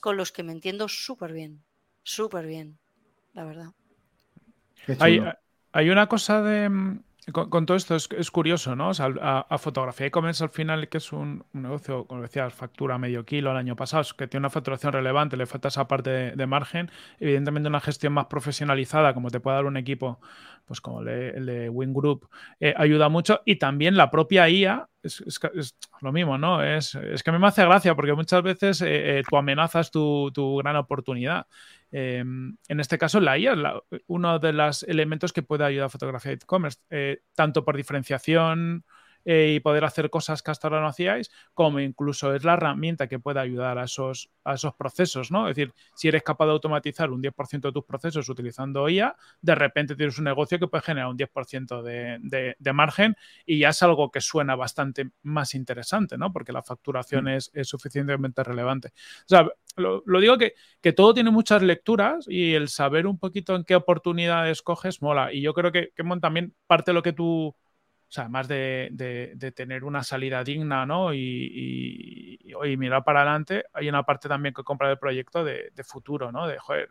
con 0.00 0.16
los 0.16 0.32
que 0.32 0.42
me 0.42 0.52
entiendo 0.52 0.88
súper 0.88 1.32
bien, 1.32 1.62
súper 2.02 2.46
bien, 2.46 2.78
la 3.32 3.44
verdad. 3.44 3.72
Hay, 4.98 5.20
hay, 5.72 5.90
una 5.90 6.08
cosa 6.08 6.42
de... 6.42 6.98
Con, 7.32 7.66
todo 7.66 7.76
esto 7.76 7.94
es, 7.94 8.30
curioso, 8.30 8.74
¿no? 8.74 8.88
O 8.88 8.94
sea, 8.94 9.08
a, 9.20 9.58
Fotografía 9.58 10.06
y 10.06 10.10
Comercio 10.10 10.44
al 10.44 10.50
final, 10.50 10.88
que 10.88 10.98
es 10.98 11.12
un, 11.12 11.44
negocio, 11.52 12.06
como 12.06 12.22
decías, 12.22 12.54
factura 12.54 12.96
medio 12.96 13.24
kilo 13.24 13.50
el 13.50 13.56
año 13.56 13.76
pasado, 13.76 14.04
que 14.16 14.26
tiene 14.26 14.42
una 14.42 14.50
facturación 14.50 14.92
relevante, 14.92 15.36
le 15.36 15.46
falta 15.46 15.68
esa 15.68 15.88
parte 15.88 16.10
de, 16.10 16.30
de, 16.36 16.46
margen, 16.46 16.90
evidentemente 17.20 17.68
una 17.68 17.80
gestión 17.80 18.14
más 18.14 18.26
profesionalizada, 18.26 19.14
como 19.14 19.30
te 19.30 19.40
puede 19.40 19.56
dar 19.56 19.66
un 19.66 19.76
equipo 19.76 20.20
pues 20.68 20.82
como 20.82 21.00
el 21.00 21.46
de, 21.46 21.68
Wing 21.70 21.94
Group, 21.94 22.28
eh, 22.60 22.74
ayuda 22.76 23.08
mucho. 23.08 23.40
Y 23.44 23.56
también 23.56 23.96
la 23.96 24.10
propia 24.10 24.48
IA, 24.48 24.88
es, 25.08 25.76
lo 26.00 26.12
mismo, 26.12 26.38
¿no? 26.38 26.62
Es, 26.62 26.92
que 27.24 27.30
a 27.30 27.32
mí 27.32 27.38
me 27.38 27.48
hace 27.48 27.64
gracia 27.64 27.94
porque 27.94 28.14
muchas 28.14 28.42
veces 28.42 28.80
eh, 28.82 29.18
eh, 29.18 29.22
tú 29.28 29.36
amenazas 29.36 29.90
tu, 29.90 30.32
gran 30.62 30.76
oportunidad. 30.76 31.46
Em, 31.90 32.56
en 32.68 32.80
este 32.80 32.98
caso, 32.98 33.20
la 33.20 33.38
IA 33.38 33.54
es 33.90 34.00
uno 34.06 34.38
de 34.38 34.52
los 34.52 34.82
elementos 34.84 35.32
que 35.32 35.42
puede 35.42 35.64
ayudar 35.64 35.86
a 35.86 35.90
fotografía 35.90 36.32
e-commerce, 36.32 36.78
tanto 37.34 37.64
por 37.64 37.76
diferenciación 37.76 38.84
eh, 39.30 39.52
y 39.56 39.60
poder 39.60 39.84
hacer 39.84 40.08
cosas 40.08 40.42
que 40.42 40.50
hasta 40.50 40.68
ahora 40.68 40.80
no 40.80 40.86
hacíais, 40.86 41.30
como 41.52 41.80
incluso 41.80 42.34
es 42.34 42.44
la 42.44 42.54
herramienta 42.54 43.08
que 43.08 43.18
puede 43.18 43.38
ayudar 43.38 43.76
a 43.76 43.84
esos, 43.84 44.30
a 44.42 44.54
esos 44.54 44.74
procesos, 44.74 45.30
¿no? 45.30 45.50
Es 45.50 45.54
decir, 45.54 45.74
si 45.94 46.08
eres 46.08 46.22
capaz 46.22 46.46
de 46.46 46.52
automatizar 46.52 47.10
un 47.10 47.20
10% 47.20 47.68
de 47.68 47.72
tus 47.72 47.84
procesos 47.84 48.26
utilizando 48.30 48.88
IA, 48.88 49.14
de 49.42 49.54
repente 49.54 49.94
tienes 49.96 50.16
un 50.16 50.24
negocio 50.24 50.58
que 50.58 50.66
puede 50.66 50.80
generar 50.80 51.10
un 51.10 51.18
10% 51.18 51.82
de, 51.82 52.56
de, 52.58 52.72
margen 52.72 53.16
y 53.44 53.58
ya 53.58 53.68
es 53.68 53.82
algo 53.82 54.10
que 54.10 54.22
suena 54.22 54.56
bastante 54.56 55.10
más 55.24 55.54
interesante, 55.54 56.16
¿no? 56.16 56.32
Porque 56.32 56.50
la 56.50 56.62
facturación 56.62 57.24
mm. 57.24 57.28
es, 57.28 57.50
suficientemente 57.64 58.42
relevante. 58.42 58.88
O 58.88 59.28
sea, 59.28 59.46
lo, 59.76 60.02
digo 60.20 60.38
que, 60.38 60.54
que, 60.80 60.94
todo 60.94 61.12
tiene 61.12 61.30
muchas 61.30 61.62
lecturas 61.62 62.24
y 62.30 62.54
el 62.54 62.70
saber 62.70 63.06
un 63.06 63.18
poquito 63.18 63.54
en 63.54 63.64
qué 63.64 63.76
oportunidades 63.76 64.62
coges 64.62 65.02
mola. 65.02 65.34
Y 65.34 65.42
yo 65.42 65.52
creo 65.52 65.70
que, 65.70 65.92
que 65.94 66.02
también 66.18 66.54
parte 66.66 66.92
de 66.92 66.94
lo 66.94 67.02
que 67.02 67.12
tú 67.12 67.54
o 68.08 68.10
sea, 68.10 68.24
además 68.24 68.48
de, 68.48 69.52
tener 69.54 69.84
una 69.84 70.02
salida 70.02 70.42
digna, 70.42 70.86
¿no? 70.86 71.12
Y, 71.12 72.38
mirar 72.78 73.04
para 73.04 73.20
adelante, 73.20 73.64
hay 73.72 73.88
una 73.88 74.04
parte 74.04 74.28
también 74.28 74.54
que 74.54 74.62
compra 74.62 74.90
el 74.90 74.98
proyecto 74.98 75.44
de, 75.44 75.70
futuro, 75.84 76.32
¿no? 76.32 76.46
De, 76.46 76.58
joder, 76.58 76.88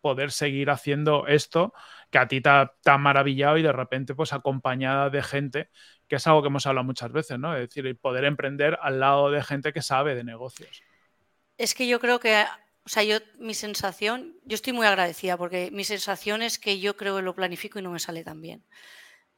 poder 0.00 0.30
seguir 0.30 0.70
haciendo 0.70 1.26
esto 1.26 1.72
que 2.10 2.18
a 2.18 2.28
ti 2.28 2.40
te 2.40 2.48
ha, 2.48 2.98
maravillado 2.98 3.58
y 3.58 3.62
de 3.62 3.72
repente, 3.72 4.14
pues 4.14 4.32
acompañada 4.32 5.10
de 5.10 5.22
gente, 5.22 5.70
que 6.08 6.16
es 6.16 6.26
algo 6.26 6.42
que 6.42 6.48
hemos 6.48 6.66
hablado 6.66 6.84
muchas 6.84 7.10
veces, 7.10 7.38
¿no? 7.38 7.54
Es 7.56 7.68
decir, 7.68 7.98
poder 7.98 8.24
emprender 8.24 8.78
al 8.80 9.00
lado 9.00 9.30
de 9.30 9.42
gente 9.42 9.72
que 9.72 9.82
sabe 9.82 10.14
de 10.14 10.24
negocios. 10.24 10.82
Es 11.58 11.74
que 11.74 11.88
yo 11.88 11.98
creo 12.00 12.20
que 12.20 12.44
o 12.84 12.88
sea, 12.88 13.02
yo, 13.02 13.18
mi 13.38 13.54
sensación, 13.54 14.36
yo 14.44 14.54
estoy 14.54 14.72
muy 14.72 14.86
agradecida 14.86 15.36
porque 15.36 15.70
mi 15.70 15.84
sensación 15.84 16.42
es 16.42 16.58
que 16.58 16.80
yo 16.80 16.96
creo 16.96 17.16
que 17.16 17.22
lo 17.22 17.34
planifico 17.34 17.78
y 17.78 17.82
no 17.82 17.90
me 17.90 17.98
sale 17.98 18.24
tan 18.24 18.40
bien. 18.40 18.64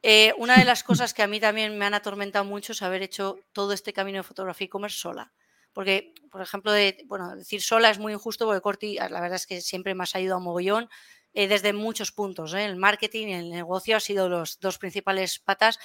Eh, 0.03 0.33
una 0.37 0.57
de 0.57 0.65
las 0.65 0.83
cosas 0.83 1.13
que 1.13 1.23
a 1.23 1.27
mí 1.27 1.39
también 1.39 1.77
me 1.77 1.85
han 1.85 1.93
atormentado 1.93 2.45
mucho 2.45 2.73
es 2.73 2.81
haber 2.81 3.01
hecho 3.01 3.39
todo 3.53 3.73
este 3.73 3.93
camino 3.93 4.17
de 4.17 4.23
fotografía 4.23 4.65
e-commerce 4.65 4.97
sola. 4.97 5.31
Porque, 5.71 6.13
por 6.29 6.41
ejemplo, 6.41 6.71
de, 6.71 7.03
bueno, 7.07 7.35
decir 7.35 7.61
sola 7.61 7.89
es 7.89 7.97
muy 7.97 8.13
injusto 8.13 8.45
porque 8.45 8.61
Corti, 8.61 8.95
la 8.95 9.21
verdad 9.21 9.33
es 9.35 9.47
que 9.47 9.61
siempre 9.61 9.95
me 9.95 10.03
ha 10.03 10.07
ayudado 10.13 10.37
a 10.37 10.43
mogollón 10.43 10.87
eh, 11.33 11.47
desde 11.47 11.73
muchos 11.73 12.11
puntos. 12.11 12.53
¿eh? 12.53 12.65
El 12.65 12.75
marketing 12.75 13.27
y 13.27 13.33
el 13.33 13.49
negocio 13.49 13.95
han 13.95 14.01
sido 14.01 14.29
los 14.29 14.59
dos 14.59 14.77
principales 14.77 15.39
patas. 15.39 15.79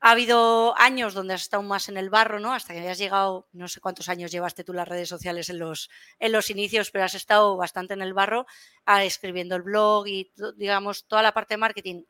Ha 0.00 0.12
habido 0.12 0.74
años 0.78 1.12
donde 1.12 1.34
has 1.34 1.42
estado 1.42 1.62
más 1.62 1.90
en 1.90 1.98
el 1.98 2.08
barro, 2.08 2.40
¿no? 2.40 2.54
Hasta 2.54 2.72
que 2.72 2.88
has 2.88 2.98
llegado, 2.98 3.48
no 3.52 3.68
sé 3.68 3.80
cuántos 3.80 4.08
años 4.08 4.32
llevaste 4.32 4.64
tú 4.64 4.72
las 4.72 4.88
redes 4.88 5.10
sociales 5.10 5.50
en 5.50 5.58
los, 5.58 5.90
en 6.18 6.32
los 6.32 6.48
inicios, 6.48 6.90
pero 6.90 7.04
has 7.04 7.14
estado 7.14 7.56
bastante 7.58 7.92
en 7.92 8.00
el 8.00 8.14
barro, 8.14 8.46
ah, 8.86 9.04
escribiendo 9.04 9.56
el 9.56 9.62
blog 9.62 10.08
y, 10.08 10.32
digamos, 10.56 11.06
toda 11.06 11.22
la 11.22 11.34
parte 11.34 11.54
de 11.54 11.58
marketing 11.58 12.04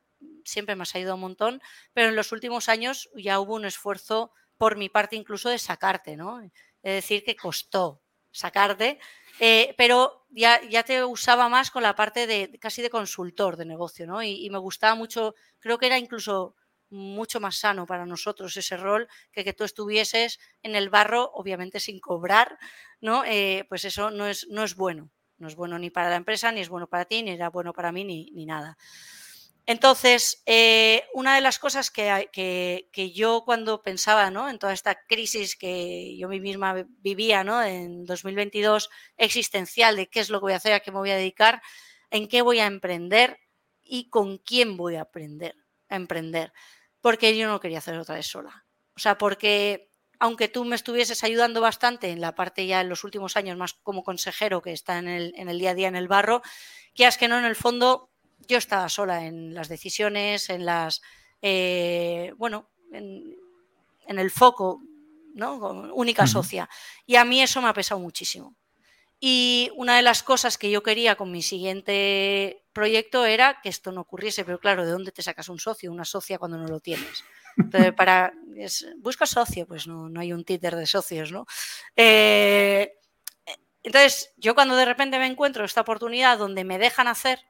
siempre 0.45 0.77
me 0.77 0.85
ha 0.85 0.87
ayudado 0.93 1.15
un 1.17 1.23
montón, 1.23 1.63
pero 1.93 2.09
en 2.09 2.17
los 2.17 2.33
últimos 2.33 2.69
años 2.69 3.09
ya 3.15 3.41
hubo 3.41 3.55
un 3.55 3.65
esfuerzo 3.65 4.33
por 4.57 4.77
mi 4.77 4.89
parte 4.89 5.17
incluso 5.17 5.49
de 5.49 5.59
sacarte, 5.59 6.17
¿no? 6.17 6.41
Es 6.43 6.53
decir, 6.95 7.25
que 7.25 7.37
costó 7.37 8.03
sacarte, 8.31 8.99
eh, 9.39 9.75
pero 9.77 10.27
ya, 10.31 10.61
ya 10.69 10.83
te 10.83 11.05
usaba 11.05 11.49
más 11.49 11.71
con 11.71 11.83
la 11.83 11.97
parte 11.97 12.27
de 12.27 12.59
casi 12.61 12.83
de 12.83 12.91
consultor 12.91 13.57
de 13.57 13.65
negocio, 13.65 14.07
¿no? 14.07 14.23
Y, 14.23 14.49
me 14.51 14.59
gustaba 14.59 14.95
mucho, 14.95 15.35
creo 15.59 15.79
que 15.79 15.87
era 15.87 15.99
incluso 15.99 16.57
mucho 16.91 17.41
más 17.41 17.57
sano 17.57 17.87
para 17.87 18.05
nosotros 18.05 18.57
ese 18.57 18.77
rol 18.77 19.09
que 19.33 19.45
que 19.45 19.53
tú 19.53 19.65
estuvieses 19.65 20.39
en 20.63 20.75
el 20.75 20.91
barro, 20.91 21.31
obviamente 21.35 21.81
sin 21.81 22.01
cobrar, 22.01 22.59
¿no? 23.01 23.25
Eh, 23.25 23.65
pues 23.69 23.85
eso 23.85 24.11
no 24.11 24.27
es, 24.27 24.47
no 24.51 24.65
es 24.65 24.75
bueno, 24.75 25.11
no 25.39 25.49
es 25.49 25.57
bueno 25.57 25.79
ni 25.79 25.91
para 25.91 26.11
la 26.11 26.17
empresa, 26.17 26.53
ni 26.53 26.61
es 26.61 26.69
bueno 26.69 26.89
para 26.89 27.05
ti, 27.07 27.23
ni 27.23 27.31
era 27.31 27.49
bueno 27.49 27.73
para 27.73 27.93
mí, 27.93 28.05
ni, 28.05 28.31
ni 28.33 28.45
nada. 28.47 28.77
Entonces, 29.67 30.43
eh, 30.47 31.05
una 31.15 31.35
de 31.35 31.41
las 31.41 31.59
cosas 31.59 31.91
que, 31.91 32.89
yo 33.15 33.43
cuando 33.45 33.83
pensaba 33.83 34.27
en 34.27 34.59
toda 34.59 34.73
esta 34.73 35.07
crisis 35.07 35.57
que 35.57 36.17
yo 36.17 36.29
misma 36.29 36.87
vivía 36.99 37.45
¿no? 37.45 37.63
en 37.63 38.05
2022 38.05 38.91
existencial 39.17 39.97
de 39.97 40.09
qué 40.09 40.21
es 40.21 40.31
lo 40.31 40.41
que 40.41 40.45
voy 40.45 40.53
a 40.55 40.57
hacer, 40.57 40.73
a 40.73 40.81
qué 40.81 40.91
me 40.91 40.99
voy 40.99 41.11
a 41.11 41.17
dedicar, 41.17 41.63
en 42.11 42.27
qué 42.27 42.43
voy 42.43 42.59
a 42.59 42.67
emprender 42.67 43.39
y 43.83 44.09
con 44.09 44.39
quién 44.39 44.77
voy 44.77 44.97
a 44.97 45.03
aprender 45.03 45.55
a 45.91 45.97
emprender, 45.97 46.53
porque 47.01 47.37
yo 47.37 47.49
no 47.49 47.61
quería 47.61 47.79
hacer 47.79 47.99
otra 47.99 48.15
vez 48.15 48.27
sola. 48.27 48.65
O 48.97 48.99
sea, 48.99 49.19
porque 49.19 49.91
aunque 50.19 50.49
tú 50.49 50.65
me 50.65 50.77
estuvieses 50.77 51.25
ayudando 51.25 51.61
bastante 51.61 52.11
en 52.11 52.21
la 52.21 52.35
parte 52.35 52.67
ya 52.67 52.81
en 52.81 52.89
los 52.89 53.05
últimos 53.05 53.37
años 53.37 53.57
más 53.57 53.75
como 53.75 54.05
consejero 54.05 54.63
que 54.63 54.73
está 54.73 54.99
en 54.99 55.09
el, 55.09 55.33
en 55.37 55.49
el 55.49 55.59
día 55.59 55.71
a 55.71 55.75
día 55.75 55.89
en 55.89 55.97
el 55.97 56.09
barro, 56.09 56.43
que 56.95 57.09
que 57.19 57.29
no, 57.29 57.39
en 57.39 57.45
el 57.45 57.57
fondo 57.57 58.11
yo 58.49 58.59
estaba 58.59 58.89
sola 58.89 59.27
en 59.27 59.55
las 59.55 59.69
decisiones, 59.69 60.51
en 60.51 60.65
las, 60.65 61.03
eh, 61.43 62.33
bueno, 62.37 62.71
en, 62.93 63.39
el 64.07 64.31
foco, 64.31 64.83
¿no? 65.35 65.57
única 65.95 66.27
socia. 66.27 66.69
Y 67.07 67.17
a 67.17 67.25
mí 67.25 67.41
eso 67.41 67.63
me 67.63 67.69
ha 67.69 67.73
pesado 67.73 68.01
muchísimo. 68.01 68.57
Y 69.21 69.71
una 69.77 69.97
de 69.97 70.03
las 70.03 70.23
cosas 70.23 70.57
que 70.57 70.71
yo 70.71 70.83
quería 70.83 71.15
con 71.15 71.31
mi 71.31 71.43
siguiente 71.43 72.65
proyecto 72.73 73.27
era 73.27 73.61
que 73.63 73.69
esto 73.69 73.93
no 73.93 74.01
ocurriese, 74.01 74.45
pero 74.45 74.59
claro, 74.59 74.85
¿de 74.85 74.93
dónde 74.93 75.13
te 75.13 75.23
sacas 75.23 75.49
un 75.49 75.59
socio, 75.61 75.93
una 75.93 76.07
socia 76.07 76.39
cuando 76.39 76.57
no 76.57 76.67
lo 76.67 76.81
tienes? 76.81 77.23
Entonces, 77.57 77.93
para, 77.97 78.33
busca 78.99 79.27
socio, 79.27 79.67
pues 79.67 79.87
no, 79.87 80.09
no, 80.09 80.21
hay 80.21 80.33
un 80.33 80.45
títer 80.45 80.75
de 80.75 80.87
socios, 80.87 81.33
¿no? 81.33 81.47
Eh, 81.95 82.95
entonces, 83.83 84.33
yo 84.37 84.55
cuando 84.55 84.75
de 84.77 84.85
repente 84.85 85.19
me 85.19 85.27
encuentro 85.27 85.65
esta 85.65 85.83
oportunidad 85.83 86.39
donde 86.39 86.65
me 86.65 86.79
dejan 86.79 87.07
hacer, 87.07 87.41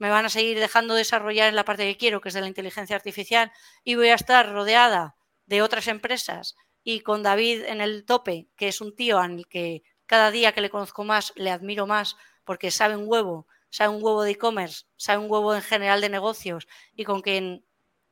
me 0.00 0.10
van 0.10 0.24
a 0.24 0.30
seguir 0.30 0.58
dejando 0.58 0.94
desarrollar 0.94 1.48
en 1.48 1.54
la 1.54 1.64
parte 1.64 1.84
que 1.84 1.96
quiero, 1.96 2.20
que 2.20 2.30
es 2.30 2.34
de 2.34 2.40
la 2.40 2.48
inteligencia 2.48 2.96
artificial, 2.96 3.52
y 3.84 3.94
voy 3.94 4.08
a 4.08 4.14
estar 4.14 4.50
rodeada 4.50 5.14
de 5.46 5.62
otras 5.62 5.86
empresas 5.86 6.56
y 6.82 7.00
con 7.00 7.22
David 7.22 7.64
en 7.66 7.80
el 7.80 8.04
tope, 8.04 8.48
que 8.56 8.68
es 8.68 8.80
un 8.80 8.96
tío 8.96 9.18
al 9.18 9.46
que 9.46 9.82
cada 10.06 10.30
día 10.30 10.52
que 10.52 10.60
le 10.60 10.70
conozco 10.70 11.04
más 11.04 11.32
le 11.36 11.50
admiro 11.50 11.86
más 11.86 12.16
porque 12.44 12.70
sabe 12.70 12.96
un 12.96 13.04
huevo, 13.06 13.46
sabe 13.68 13.94
un 13.94 14.02
huevo 14.02 14.22
de 14.22 14.32
e-commerce, 14.32 14.86
sabe 14.96 15.22
un 15.22 15.30
huevo 15.30 15.54
en 15.54 15.62
general 15.62 16.00
de 16.00 16.08
negocios 16.08 16.66
y 16.96 17.04
con 17.04 17.20
quien 17.20 17.64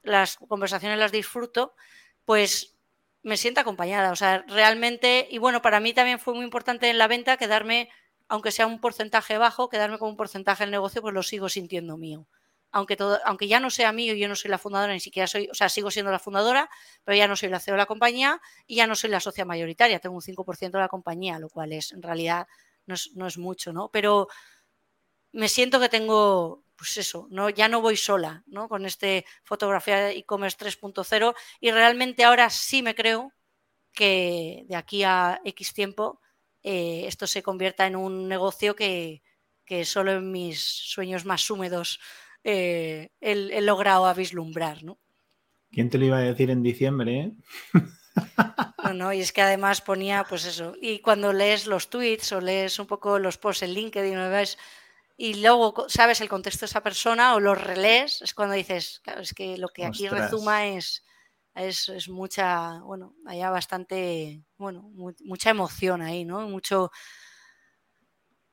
las 0.02 0.36
conversaciones 0.36 0.98
las 0.98 1.10
disfruto, 1.10 1.74
pues 2.24 2.76
me 3.22 3.36
siento 3.36 3.60
acompañada. 3.60 4.12
O 4.12 4.16
sea, 4.16 4.44
realmente, 4.46 5.26
y 5.30 5.38
bueno, 5.38 5.62
para 5.62 5.80
mí 5.80 5.92
también 5.94 6.18
fue 6.18 6.34
muy 6.34 6.44
importante 6.44 6.90
en 6.90 6.98
la 6.98 7.08
venta 7.08 7.36
quedarme, 7.36 7.90
aunque 8.28 8.50
sea 8.52 8.66
un 8.66 8.80
porcentaje 8.80 9.38
bajo, 9.38 9.68
quedarme 9.68 9.98
con 9.98 10.10
un 10.10 10.16
porcentaje 10.16 10.64
del 10.64 10.70
negocio, 10.70 11.02
pues 11.02 11.14
lo 11.14 11.22
sigo 11.22 11.48
sintiendo 11.48 11.96
mío. 11.96 12.26
Aunque, 12.70 12.98
ya 13.48 13.60
no 13.60 13.70
sea 13.70 13.92
mío, 13.92 14.14
yo 14.14 14.28
no 14.28 14.36
soy 14.36 14.50
la 14.50 14.58
fundadora, 14.58 14.92
ni 14.92 15.00
siquiera 15.00 15.26
soy, 15.26 15.48
o 15.50 15.54
sea, 15.54 15.70
sigo 15.70 15.90
siendo 15.90 16.12
la 16.12 16.18
fundadora, 16.18 16.68
pero 17.02 17.16
ya 17.16 17.26
no 17.26 17.34
soy 17.34 17.48
la 17.48 17.60
CEO 17.60 17.74
de 17.74 17.78
la 17.78 17.86
compañía 17.86 18.42
y 18.66 18.76
ya 18.76 18.86
no 18.86 18.94
soy 18.94 19.08
la 19.08 19.20
socia 19.20 19.46
mayoritaria, 19.46 20.00
tengo 20.00 20.16
un 20.16 20.22
5% 20.22 20.78
de 20.78 20.82
la 20.82 20.88
compañía, 20.88 21.38
lo 21.38 21.48
cual 21.48 21.72
es, 21.72 21.92
en 21.92 22.02
realidad, 22.02 22.46
no 22.84 22.94
es, 22.94 23.10
no 23.14 23.26
es 23.26 23.38
mucho, 23.38 23.72
¿no? 23.72 23.88
Pero 23.90 24.28
me 25.32 25.48
siento 25.48 25.80
que 25.80 25.88
tengo, 25.88 26.64
pues 26.76 26.96
eso, 26.98 27.26
no, 27.30 27.50
ya 27.50 27.68
no 27.68 27.80
voy 27.80 27.96
sola 27.96 28.44
¿no? 28.46 28.68
con 28.68 28.86
este 28.86 29.24
fotografía 29.44 30.10
e-commerce 30.10 30.56
3.0 30.58 31.34
y 31.60 31.70
realmente 31.70 32.24
ahora 32.24 32.50
sí 32.50 32.82
me 32.82 32.94
creo 32.94 33.32
que 33.92 34.64
de 34.68 34.76
aquí 34.76 35.04
a 35.04 35.40
X 35.44 35.72
tiempo 35.72 36.20
eh, 36.70 37.06
esto 37.06 37.26
se 37.26 37.42
convierta 37.42 37.86
en 37.86 37.96
un 37.96 38.28
negocio 38.28 38.76
que, 38.76 39.22
que, 39.64 39.86
solo 39.86 40.12
en 40.12 40.30
mis 40.30 40.60
sueños 40.60 41.24
más 41.24 41.50
húmedos 41.50 41.98
eh, 42.44 43.10
he, 43.22 43.32
he, 43.32 43.62
logrado 43.62 44.04
a 44.04 44.12
vislumbrar. 44.12 44.84
¿no? 44.84 44.98
¿Quién 45.72 45.88
te 45.88 45.96
lo 45.96 46.04
iba 46.04 46.18
a 46.18 46.20
decir 46.20 46.50
en 46.50 46.62
diciembre? 46.62 47.20
Eh? 47.20 47.32
No, 48.82 48.94
no, 48.94 49.12
y 49.12 49.20
es 49.20 49.32
que 49.32 49.42
además 49.42 49.80
ponía, 49.80 50.24
pues 50.28 50.44
eso, 50.44 50.74
y 50.80 50.98
cuando 50.98 51.32
lees 51.32 51.66
los 51.66 51.88
tweets 51.88 52.32
o 52.32 52.40
lees 52.40 52.80
un 52.80 52.86
poco 52.86 53.20
los 53.20 53.38
posts 53.38 53.62
en 53.62 53.74
LinkedIn, 53.74 54.16
ves 54.30 54.58
y 55.16 55.34
luego 55.34 55.86
sabes 55.88 56.20
el 56.20 56.28
contexto 56.28 56.60
de 56.60 56.70
esa 56.70 56.82
persona 56.82 57.34
o 57.34 57.40
lo 57.40 57.54
relés, 57.54 58.22
es 58.22 58.34
cuando 58.34 58.54
dices, 58.54 59.00
claro, 59.04 59.20
es 59.20 59.34
que 59.34 59.56
lo 59.56 59.68
que 59.68 59.84
aquí 59.84 60.06
Ostras. 60.06 60.30
rezuma 60.32 60.66
es, 60.66 61.04
es, 61.58 61.88
es, 61.88 62.08
mucha, 62.08 62.80
bueno, 62.80 63.14
haya 63.26 63.50
bastante, 63.50 64.42
bueno, 64.56 64.82
mu 64.82 65.12
mucha 65.24 65.50
emoción 65.50 66.02
ahí, 66.02 66.24
¿no? 66.24 66.48
Mucho, 66.48 66.90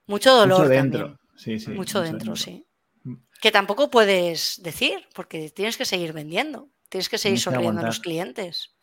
mucho 0.07 0.35
dolor. 0.35 0.59
Mucho 0.59 0.69
dentro, 0.69 1.19
sí, 1.35 1.59
sí. 1.59 1.69
Mucho, 1.69 1.77
mucho 1.77 2.01
dentro, 2.01 2.33
dentro, 2.33 2.35
sí. 2.35 2.67
Mm. 3.03 3.15
Que 3.41 3.51
tampoco 3.51 3.89
puedes 3.89 4.61
decir, 4.63 5.07
porque 5.13 5.49
tienes 5.49 5.77
que 5.77 5.85
seguir 5.85 6.13
vendiendo, 6.13 6.69
tienes 6.89 7.09
que 7.09 7.17
seguir 7.17 7.39
sonriendo 7.39 7.81
a 7.81 7.85
los 7.85 7.99
clientes. 7.99 8.75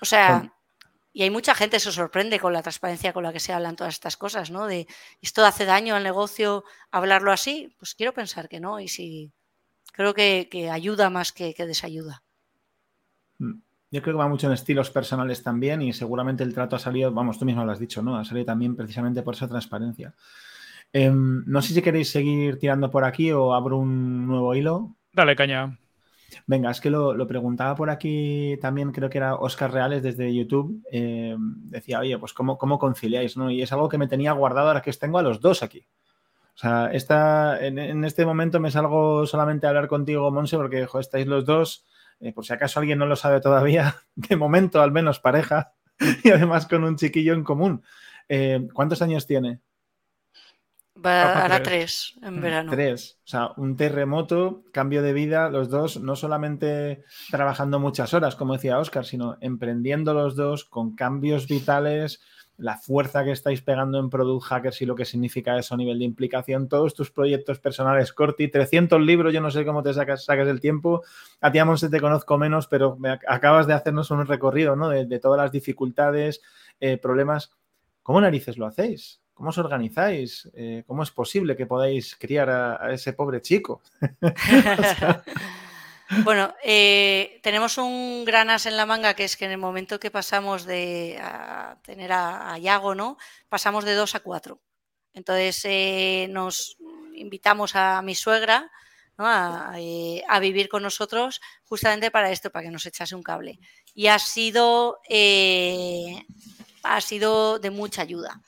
O 0.00 0.04
sea, 0.04 0.40
Con 0.40 0.52
y 1.18 1.22
hay 1.22 1.30
mucha 1.30 1.52
gente 1.52 1.78
que 1.78 1.80
se 1.80 1.90
sorprende 1.90 2.38
con 2.38 2.52
la 2.52 2.62
transparencia 2.62 3.12
con 3.12 3.24
la 3.24 3.32
que 3.32 3.40
se 3.40 3.52
hablan 3.52 3.74
todas 3.74 3.94
estas 3.94 4.16
cosas, 4.16 4.52
¿no? 4.52 4.68
De 4.68 4.86
esto 5.20 5.44
hace 5.44 5.64
daño 5.64 5.96
al 5.96 6.04
negocio 6.04 6.62
hablarlo 6.92 7.32
así. 7.32 7.74
Pues 7.76 7.96
quiero 7.96 8.14
pensar 8.14 8.48
que 8.48 8.60
no. 8.60 8.78
Y 8.78 8.86
sí, 8.86 9.32
creo 9.92 10.14
que, 10.14 10.48
que 10.48 10.70
ayuda 10.70 11.10
más 11.10 11.32
que, 11.32 11.54
que, 11.54 11.66
desayuda. 11.66 12.22
Yo 13.90 14.02
creo 14.02 14.14
que 14.14 14.18
va 14.18 14.28
mucho 14.28 14.46
en 14.46 14.52
estilos 14.52 14.90
personales 14.90 15.42
también 15.42 15.80
y 15.80 15.92
seguramente 15.92 16.44
el 16.44 16.52
trato 16.52 16.76
ha 16.76 16.78
salido, 16.78 17.10
vamos, 17.10 17.38
tú 17.38 17.44
mismo 17.44 17.64
lo 17.64 17.72
has 17.72 17.78
dicho, 17.78 18.02
¿no? 18.02 18.16
Ha 18.16 18.24
salido 18.24 18.46
también 18.46 18.76
precisamente 18.76 19.22
por 19.22 19.34
esa 19.34 19.48
transparencia. 19.48 20.14
Eh, 20.92 21.10
no 21.10 21.62
sé 21.62 21.74
si 21.74 21.82
queréis 21.82 22.10
seguir 22.10 22.58
tirando 22.58 22.90
por 22.90 23.04
aquí 23.04 23.32
o 23.32 23.54
abro 23.54 23.78
un 23.78 24.26
nuevo 24.26 24.54
hilo. 24.54 24.96
Dale, 25.12 25.36
caña. 25.36 25.78
Venga, 26.46 26.70
es 26.70 26.80
que 26.80 26.90
lo, 26.90 27.14
lo, 27.14 27.26
preguntaba 27.26 27.74
por 27.74 27.88
aquí 27.88 28.58
también, 28.60 28.92
creo 28.92 29.08
que 29.08 29.18
era 29.18 29.34
Oscar 29.34 29.72
Reales 29.72 30.02
desde 30.02 30.34
YouTube. 30.34 30.82
Eh, 30.92 31.34
decía, 31.38 32.00
oye, 32.00 32.18
pues 32.18 32.34
¿cómo, 32.34 32.58
¿cómo, 32.58 32.78
conciliáis? 32.78 33.36
¿no? 33.36 33.50
Y 33.50 33.62
es 33.62 33.72
algo 33.72 33.88
que 33.88 33.98
me 33.98 34.08
tenía 34.08 34.32
guardado 34.32 34.68
ahora 34.68 34.82
que 34.82 34.90
os 34.90 34.98
tengo 34.98 35.18
a 35.18 35.22
los 35.22 35.40
dos 35.40 35.62
aquí. 35.62 35.86
O 36.54 36.58
sea, 36.60 36.90
esta, 36.92 37.64
en, 37.64 37.78
en, 37.78 38.04
este 38.04 38.26
momento 38.26 38.60
me 38.60 38.70
salgo 38.70 39.26
solamente 39.26 39.66
a 39.66 39.70
hablar 39.70 39.88
contigo, 39.88 40.30
Monse, 40.30 40.56
porque 40.56 40.86
jo, 40.86 40.98
estáis 40.98 41.26
los 41.26 41.44
dos. 41.44 41.86
Eh, 42.20 42.32
por 42.32 42.44
si 42.44 42.52
acaso 42.52 42.80
alguien 42.80 42.98
no 42.98 43.06
lo 43.06 43.16
sabe 43.16 43.40
todavía, 43.40 43.96
de 44.14 44.36
momento 44.36 44.82
al 44.82 44.92
menos 44.92 45.20
pareja 45.20 45.72
y 46.24 46.30
además 46.30 46.66
con 46.66 46.84
un 46.84 46.96
chiquillo 46.96 47.34
en 47.34 47.44
común. 47.44 47.82
Eh, 48.28 48.68
¿Cuántos 48.72 49.02
años 49.02 49.26
tiene? 49.26 49.60
Va 51.04 51.44
a 51.44 51.62
tres 51.62 52.18
en 52.22 52.40
verano. 52.40 52.72
Tres. 52.72 53.20
O 53.24 53.28
sea, 53.28 53.50
un 53.56 53.76
terremoto, 53.76 54.64
cambio 54.72 55.00
de 55.00 55.12
vida, 55.12 55.48
los 55.48 55.68
dos, 55.68 56.00
no 56.00 56.16
solamente 56.16 57.04
trabajando 57.30 57.78
muchas 57.78 58.14
horas, 58.14 58.34
como 58.34 58.54
decía 58.54 58.78
Oscar, 58.78 59.04
sino 59.04 59.36
emprendiendo 59.40 60.12
los 60.12 60.34
dos 60.34 60.64
con 60.64 60.96
cambios 60.96 61.46
vitales, 61.46 62.20
la 62.58 62.76
fuerza 62.76 63.24
que 63.24 63.30
estáis 63.30 63.62
pegando 63.62 64.00
en 64.00 64.10
Product 64.10 64.44
Hackers 64.46 64.82
y 64.82 64.86
lo 64.86 64.96
que 64.96 65.04
significa 65.04 65.56
eso 65.56 65.74
a 65.74 65.78
nivel 65.78 66.00
de 66.00 66.04
implicación, 66.04 66.68
todos 66.68 66.92
tus 66.92 67.10
proyectos 67.12 67.60
personales, 67.60 68.12
Corti, 68.12 68.48
300 68.48 69.00
libros, 69.00 69.32
yo 69.32 69.40
no 69.40 69.50
sé 69.52 69.64
cómo 69.64 69.82
te 69.82 69.94
sacas, 69.94 70.24
sacas 70.24 70.48
el 70.48 70.60
tiempo. 70.60 71.02
A 71.40 71.52
ti, 71.52 71.60
te 71.90 72.00
conozco 72.00 72.36
menos, 72.36 72.66
pero 72.66 72.98
acabas 73.28 73.68
de 73.68 73.74
hacernos 73.74 74.10
un 74.10 74.26
recorrido 74.26 74.74
¿no? 74.74 74.88
de, 74.88 75.18
todas 75.20 75.38
las 75.38 75.52
dificultades, 75.52 76.42
eh, 76.80 76.98
problemas. 76.98 77.52
¿Cómo 78.02 78.20
narices 78.20 78.58
lo 78.58 78.66
hacéis? 78.66 79.20
¿Cómo 79.34 79.50
os 79.50 79.58
organizáis? 79.58 80.50
Eh, 80.52 80.82
¿Cómo 80.84 81.04
es 81.04 81.12
posible 81.12 81.56
que 81.56 81.66
podáis 81.66 82.16
criar 82.16 82.50
a, 82.50 82.92
ese 82.92 83.12
pobre 83.12 83.40
chico? 83.40 83.82
Bueno, 86.24 86.54
eh, 86.62 87.38
tenemos 87.42 87.76
un 87.76 88.24
gran 88.24 88.48
as 88.48 88.64
en 88.66 88.76
la 88.76 88.86
manga 88.86 89.14
que 89.14 89.24
es 89.24 89.36
que 89.36 89.44
en 89.44 89.50
el 89.50 89.58
momento 89.58 90.00
que 90.00 90.10
pasamos 90.10 90.64
de 90.64 91.18
a 91.20 91.76
tener 91.82 92.12
a, 92.12 92.56
Yago, 92.58 92.94
¿no? 92.94 93.18
Pasamos 93.48 93.84
de 93.84 93.94
dos 93.94 94.14
a 94.14 94.20
cuatro. 94.20 94.60
Entonces 95.12 95.60
eh, 95.64 96.26
nos 96.30 96.76
invitamos 97.14 97.74
a 97.74 98.00
mi 98.02 98.14
suegra 98.14 98.70
eh, 99.76 100.22
a, 100.28 100.38
vivir 100.38 100.68
con 100.68 100.84
nosotros 100.84 101.40
justamente 101.64 102.12
para 102.12 102.30
esto, 102.30 102.50
para 102.50 102.64
que 102.64 102.70
nos 102.70 102.86
echase 102.86 103.16
un 103.16 103.22
cable. 103.22 103.58
Y 103.92 104.06
ha 104.06 104.18
sido, 104.18 105.00
eh, 105.08 106.24
ha 106.84 107.00
sido 107.00 107.58
de 107.58 107.70
mucha 107.70 108.02
ayuda 108.02 108.40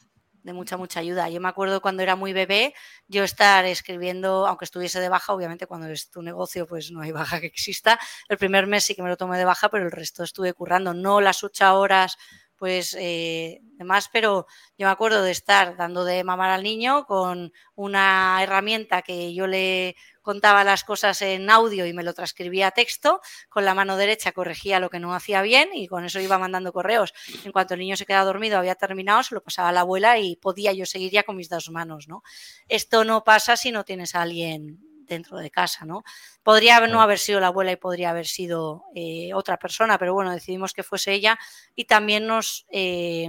de 0.43 0.53
mucha, 0.53 0.77
mucha 0.77 1.01
ayuda. 1.01 1.29
Yo 1.29 1.41
me 1.41 1.49
acuerdo 1.49 1.81
cuando 1.81 2.03
era 2.03 2.17
muy 2.17 2.33
bebé, 2.33 2.75
yo 3.09 3.25
estar 3.25 3.65
escribiendo, 3.65 4.47
aunque 4.47 4.65
estuviese 4.65 5.01
de 5.01 5.09
baja, 5.09 5.33
obviamente 5.33 5.67
cuando 5.67 5.89
es 5.89 6.11
tu 6.11 6.23
negocio, 6.23 6.67
pues 6.67 6.91
no 6.91 7.01
hay 7.01 7.13
baja 7.13 7.41
que 7.41 7.47
exista. 7.47 7.99
El 8.29 8.39
primer 8.39 8.67
mes 8.67 8.85
sí 8.85 8.95
que 8.95 9.03
me 9.03 9.09
lo 9.09 9.17
tomé 9.17 9.39
de 9.39 9.45
baja, 9.45 9.69
pero 9.69 9.85
el 9.85 9.93
resto 9.93 10.25
estuve 10.25 10.53
currando, 10.55 10.95
no 10.95 11.21
las 11.21 11.45
ocho 11.45 11.75
horas, 11.79 12.17
pues 12.61 12.95
eh, 13.01 13.63
demás, 13.63 14.11
pero 14.13 14.47
yo 14.77 14.87
me 14.87 14.93
acuerdo 14.93 15.23
de 15.23 15.31
estar 15.31 15.79
dando 15.79 16.05
de 16.05 16.23
mamar 16.25 16.51
al 16.51 16.63
niño 16.63 17.07
con 17.07 17.55
una 17.75 18.39
herramienta 18.43 19.01
que 19.01 19.33
yo 19.33 19.47
le 19.47 19.97
contaba 20.21 20.63
las 20.63 20.85
cosas 20.85 21.23
en 21.23 21.49
audio 21.49 21.87
y 21.87 21.95
me 21.95 22.03
lo 22.03 22.13
transcribía 22.13 22.67
a 22.67 22.71
texto, 22.73 23.23
con 23.49 23.65
la 23.65 23.73
mano 23.73 23.97
derecha 23.97 24.33
corregía 24.33 24.79
lo 24.79 24.91
que 24.91 25.01
no 25.01 25.15
hacía 25.15 25.41
bien 25.41 25.71
y 25.73 25.89
con 25.89 26.05
eso 26.05 26.21
iba 26.21 26.37
mandando 26.39 26.71
correos. 26.75 27.15
En 27.47 27.53
cuanto 27.53 27.73
el 27.73 27.81
niño 27.81 27.97
se 27.97 28.05
quedaba 28.05 28.27
dormido, 28.27 28.59
había 28.59 28.75
terminado, 28.75 29.23
se 29.23 29.35
lo 29.35 29.43
pasaba 29.43 29.71
a 29.71 29.73
la 29.73 29.81
abuela 29.81 30.19
y 30.19 30.37
podía 30.37 30.75
yo 30.75 30.85
seguir 30.85 31.11
ya 31.11 31.23
con 31.23 31.37
mis 31.37 31.49
dos 31.49 31.71
manos, 31.71 32.09
¿no? 32.09 32.23
Esto 32.69 33.05
no 33.05 33.25
pasa 33.25 33.57
si 33.57 33.73
no 33.73 33.85
tienes 33.85 34.15
a 34.15 34.21
alguien 34.21 34.90
dentro 35.15 35.39
de 35.39 35.51
casa, 35.51 35.85
¿no? 35.85 36.03
Podría 36.43 36.81
no 36.87 37.03
haber 37.03 37.19
sido 37.19 37.41
la 37.41 37.49
abuela 37.49 37.73
y 37.73 37.77
podría 37.77 38.11
haber 38.11 38.27
sido 38.27 38.85
eh, 38.95 39.33
otra 39.35 39.59
persona, 39.59 39.99
pero 39.99 40.15
bueno, 40.15 40.33
decidimos 40.33 40.73
que 40.73 40.83
fuese 40.83 41.13
ella 41.13 41.39
y 41.75 41.85
también 41.85 42.27
nos... 42.27 42.67
Eh, 42.71 43.29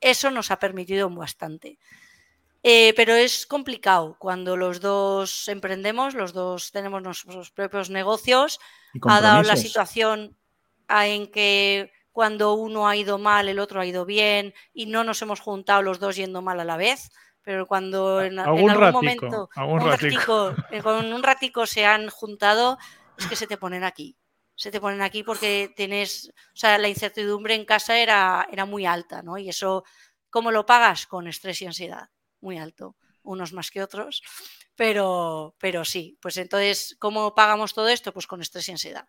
eso 0.00 0.30
nos 0.30 0.50
ha 0.50 0.58
permitido 0.58 1.08
bastante. 1.10 1.78
Eh, 2.62 2.94
pero 2.96 3.14
es 3.14 3.46
complicado 3.46 4.16
cuando 4.18 4.56
los 4.56 4.80
dos 4.80 5.46
emprendemos, 5.48 6.14
los 6.14 6.32
dos 6.32 6.72
tenemos 6.72 7.02
nuestros 7.02 7.50
propios 7.50 7.90
negocios. 7.90 8.58
Ha 9.02 9.20
dado 9.20 9.42
la 9.42 9.56
situación 9.56 10.36
en 10.88 11.30
que 11.30 11.92
cuando 12.10 12.54
uno 12.54 12.88
ha 12.88 12.96
ido 12.96 13.18
mal, 13.18 13.48
el 13.48 13.58
otro 13.58 13.80
ha 13.80 13.86
ido 13.86 14.04
bien 14.04 14.52
y 14.72 14.86
no 14.86 15.04
nos 15.04 15.22
hemos 15.22 15.38
juntado 15.38 15.82
los 15.82 16.00
dos 16.00 16.16
yendo 16.16 16.42
mal 16.42 16.58
a 16.58 16.64
la 16.64 16.76
vez. 16.76 17.10
Pero 17.46 17.64
cuando 17.64 18.22
en, 18.22 18.40
algún, 18.40 18.58
en 18.58 18.70
algún 18.70 18.82
ratico, 18.82 18.98
momento 18.98 19.48
algún 19.54 19.74
un 19.74 19.86
ratico. 19.86 20.50
ratico, 20.50 20.66
eh, 20.72 20.82
con 20.82 21.12
un 21.12 21.22
ratico 21.22 21.64
se 21.64 21.86
han 21.86 22.10
juntado, 22.10 22.76
es 23.16 23.28
que 23.28 23.36
se 23.36 23.46
te 23.46 23.56
ponen 23.56 23.84
aquí. 23.84 24.16
Se 24.56 24.72
te 24.72 24.80
ponen 24.80 25.00
aquí 25.00 25.22
porque 25.22 25.72
tienes, 25.76 26.32
o 26.52 26.56
sea, 26.56 26.76
la 26.76 26.88
incertidumbre 26.88 27.54
en 27.54 27.64
casa 27.64 28.00
era, 28.00 28.48
era 28.50 28.64
muy 28.64 28.84
alta, 28.84 29.22
¿no? 29.22 29.38
Y 29.38 29.48
eso, 29.48 29.84
¿cómo 30.28 30.50
lo 30.50 30.66
pagas? 30.66 31.06
Con 31.06 31.28
estrés 31.28 31.62
y 31.62 31.66
ansiedad, 31.66 32.08
muy 32.40 32.58
alto 32.58 32.96
unos 33.22 33.52
más 33.52 33.70
que 33.70 33.82
otros, 33.82 34.22
pero, 34.74 35.54
pero 35.58 35.84
sí, 35.84 36.18
pues 36.20 36.36
entonces, 36.38 36.96
¿cómo 36.98 37.34
pagamos 37.34 37.74
todo 37.74 37.88
esto? 37.88 38.12
Pues 38.12 38.26
con 38.26 38.40
estrés 38.40 38.68
y 38.68 38.72
ansiedad. 38.72 39.08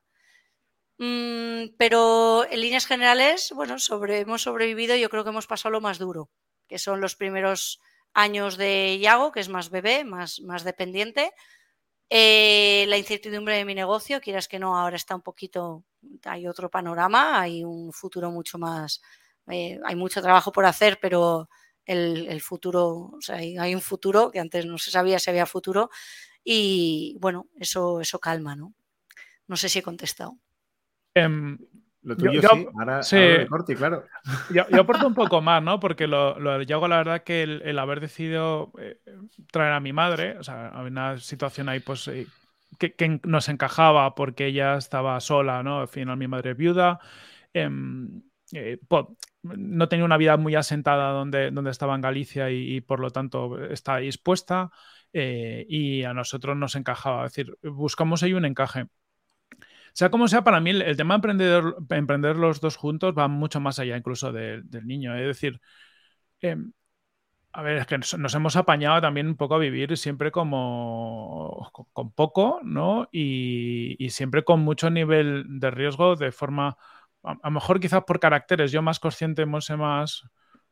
Mm, 0.98 1.76
pero 1.78 2.46
en 2.50 2.60
líneas 2.60 2.88
generales, 2.88 3.52
bueno, 3.56 3.78
sobre, 3.80 4.20
hemos 4.20 4.42
sobrevivido, 4.42 4.96
yo 4.96 5.10
creo 5.10 5.24
que 5.24 5.30
hemos 5.30 5.48
pasado 5.48 5.72
lo 5.74 5.82
más 5.82 6.00
duro, 6.00 6.32
que 6.68 6.80
son 6.80 7.00
los 7.02 7.16
primeros 7.16 7.80
años 8.14 8.58
de 8.58 9.00
Yago, 9.00 9.32
que 9.32 9.40
es 9.40 9.50
más 9.50 9.70
bebé, 9.70 10.04
más, 10.04 10.42
más 10.42 10.64
dependiente. 10.64 11.34
Eh, 12.10 12.86
la 12.88 12.98
incertidumbre 12.98 13.58
de 13.58 13.66
mi 13.66 13.76
negocio, 13.76 14.22
quieras 14.22 14.48
que 14.48 14.60
no, 14.60 14.78
ahora 14.78 14.96
está 14.96 15.16
un 15.16 15.22
poquito, 15.22 15.84
hay 16.24 16.48
otro 16.48 16.70
panorama, 16.70 17.42
hay 17.42 17.64
un 17.66 17.92
futuro 17.92 18.32
mucho 18.32 18.58
más, 18.58 19.02
eh, 19.48 19.78
hay 19.84 19.96
mucho 19.96 20.22
trabajo 20.22 20.52
por 20.52 20.66
hacer, 20.66 21.00
pero 21.02 21.50
el, 21.86 22.42
futuro, 22.42 23.12
o 23.18 23.22
sea, 23.22 23.38
hay, 23.38 23.76
un 23.76 23.82
futuro 23.82 24.32
que 24.32 24.40
antes 24.40 24.66
no 24.66 24.78
se 24.78 24.92
sabía 24.92 25.20
si 25.20 25.30
había 25.30 25.46
futuro 25.46 25.90
y 26.44 27.18
bueno, 27.20 27.48
eso, 27.56 28.02
eso 28.02 28.20
calma, 28.20 28.56
¿no? 28.56 28.74
No 29.48 29.56
sé 29.58 29.70
si 29.70 29.80
he 29.80 29.84
contestado. 29.84 30.38
Em, 31.14 31.58
lo 32.08 32.16
tuyo 32.16 32.40
yo, 32.40 32.50
sí, 32.50 32.68
ahora, 32.74 33.04
sí. 33.04 33.18
claro. 33.76 34.06
Yo, 34.50 34.64
aporto 34.80 35.06
un 35.08 35.14
poco 35.14 35.42
más, 35.42 35.62
¿no? 35.62 35.78
Porque 35.82 36.08
lo, 36.08 36.40
lo 36.40 36.62
yo 36.62 36.78
hago 36.78 36.88
la 36.88 36.98
verdad 37.00 37.24
que 37.24 37.44
el, 37.44 37.80
haber 37.80 38.00
decidido 38.00 38.72
eh, 38.80 38.98
traer 39.52 39.74
a 39.74 39.82
mi 39.82 39.92
madre, 39.92 40.38
o 40.38 40.44
sea, 40.44 40.70
había 40.70 40.90
una 40.90 41.18
situación 41.18 41.68
ahí, 41.68 41.82
pues, 41.82 42.08
eh, 42.08 42.26
que, 42.80 42.94
que, 42.94 43.20
nos 43.26 43.50
encajaba 43.50 44.16
porque 44.16 44.46
ella 44.46 44.78
estaba 44.78 45.20
sola, 45.20 45.64
¿no? 45.64 45.82
Al 45.82 45.90
final 45.90 46.16
mi 46.16 46.30
madre 46.30 46.52
es 46.52 46.58
viuda. 46.58 47.00
Em, 47.54 48.22
eh, 48.54 48.80
no 49.44 49.90
tenía 49.90 50.06
una 50.06 50.18
vida 50.18 50.38
muy 50.38 50.56
asentada 50.56 51.12
donde, 51.12 51.52
donde 51.52 51.72
estaba 51.72 51.94
en 51.94 52.02
Galicia 52.02 52.50
y, 52.52 52.80
por 52.80 53.02
lo 53.02 53.12
tanto 53.12 53.62
está 53.66 53.98
dispuesta 53.98 54.72
y 55.12 56.04
a 56.04 56.14
nosotros 56.14 56.56
nos 56.56 56.76
encajaba. 56.76 57.26
Es 57.26 57.34
decir, 57.34 57.58
buscamos 57.64 58.24
ahí 58.24 58.34
un 58.34 58.46
encaje. 58.46 58.88
Sea 59.94 60.10
como 60.10 60.28
sea, 60.28 60.44
para 60.44 60.60
mí 60.60 60.72
el, 60.72 60.98
tema 60.98 61.16
de 61.16 61.18
emprender, 61.18 61.64
emprender 61.90 62.36
los 62.38 62.62
dos 62.62 62.76
juntos 62.78 63.14
va 63.18 63.28
mucho 63.28 63.60
más 63.60 63.80
allá 63.80 63.98
incluso 63.98 64.32
del 64.32 64.86
niño. 64.86 65.16
Es 65.16 65.26
decir, 65.28 65.60
em, 66.42 66.72
a 67.58 67.62
ver, 67.64 67.78
es 67.78 67.88
que 67.88 67.98
nos, 67.98 68.14
hemos 68.36 68.56
apañado 68.56 69.02
también 69.02 69.28
un 69.28 69.36
poco 69.36 69.56
a 69.56 69.58
vivir 69.58 69.98
siempre 69.98 70.32
como 70.32 71.72
con, 71.94 72.12
poco, 72.12 72.60
¿no? 72.64 73.10
Y, 73.12 73.98
siempre 74.12 74.44
con 74.44 74.62
mucho 74.62 74.90
nivel 74.92 75.46
de 75.60 75.72
riesgo 75.72 76.16
de 76.16 76.32
forma, 76.32 76.78
a, 77.24 77.36
lo 77.44 77.52
mejor 77.52 77.80
quizás 77.80 78.04
por 78.06 78.20
caracteres, 78.20 78.72
yo 78.72 78.82
más 78.84 79.00
consciente, 79.00 79.46
más, 79.48 79.68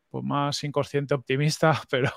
pues 0.09 0.23
más 0.23 0.63
inconsciente, 0.63 1.15
optimista, 1.15 1.81
pero, 1.89 2.11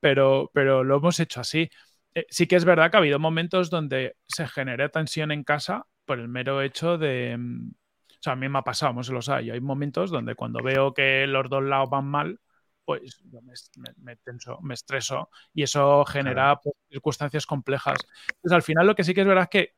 pero, 0.00 0.50
pero 0.54 0.84
lo 0.84 0.96
hemos 0.96 1.20
hecho 1.20 1.40
así. 1.40 1.68
Eh, 2.14 2.26
sí 2.30 2.46
que 2.46 2.56
es 2.56 2.64
verdad 2.64 2.90
que 2.90 2.96
ha 2.96 3.00
habido 3.00 3.18
momentos 3.18 3.70
donde 3.70 4.16
se 4.26 4.48
genera 4.48 4.88
tensión 4.88 5.30
en 5.32 5.44
casa 5.44 5.86
por 6.10 6.18
el 6.18 6.26
mero 6.26 6.60
hecho 6.60 6.98
de... 6.98 7.36
Mm, 7.38 7.70
o 7.70 8.18
sea, 8.20 8.32
a 8.32 8.36
mí 8.36 8.48
me 8.48 8.58
ha 8.58 8.62
pasado, 8.62 8.92
no 8.92 9.04
se 9.04 9.12
los 9.12 9.28
hay. 9.28 9.48
Hay 9.50 9.60
momentos 9.60 10.10
donde 10.10 10.34
cuando 10.34 10.60
veo 10.60 10.92
que 10.92 11.24
los 11.28 11.48
dos 11.48 11.62
lados 11.62 11.88
van 11.88 12.04
mal, 12.06 12.40
pues 12.84 13.22
yo 13.30 13.38
me, 13.42 14.16
tenso, 14.16 14.60
me 14.60 14.74
estreso 14.74 15.30
y 15.54 15.62
eso 15.62 16.04
genera 16.04 16.56
pues, 16.60 16.74
circunstancias 16.88 17.46
complejas. 17.46 17.98
Entonces, 18.26 18.56
al 18.56 18.62
final 18.62 18.88
lo 18.88 18.96
que 18.96 19.04
sí 19.04 19.14
que 19.14 19.20
es 19.20 19.26
verdad 19.28 19.44
es 19.44 19.50
que, 19.50 19.74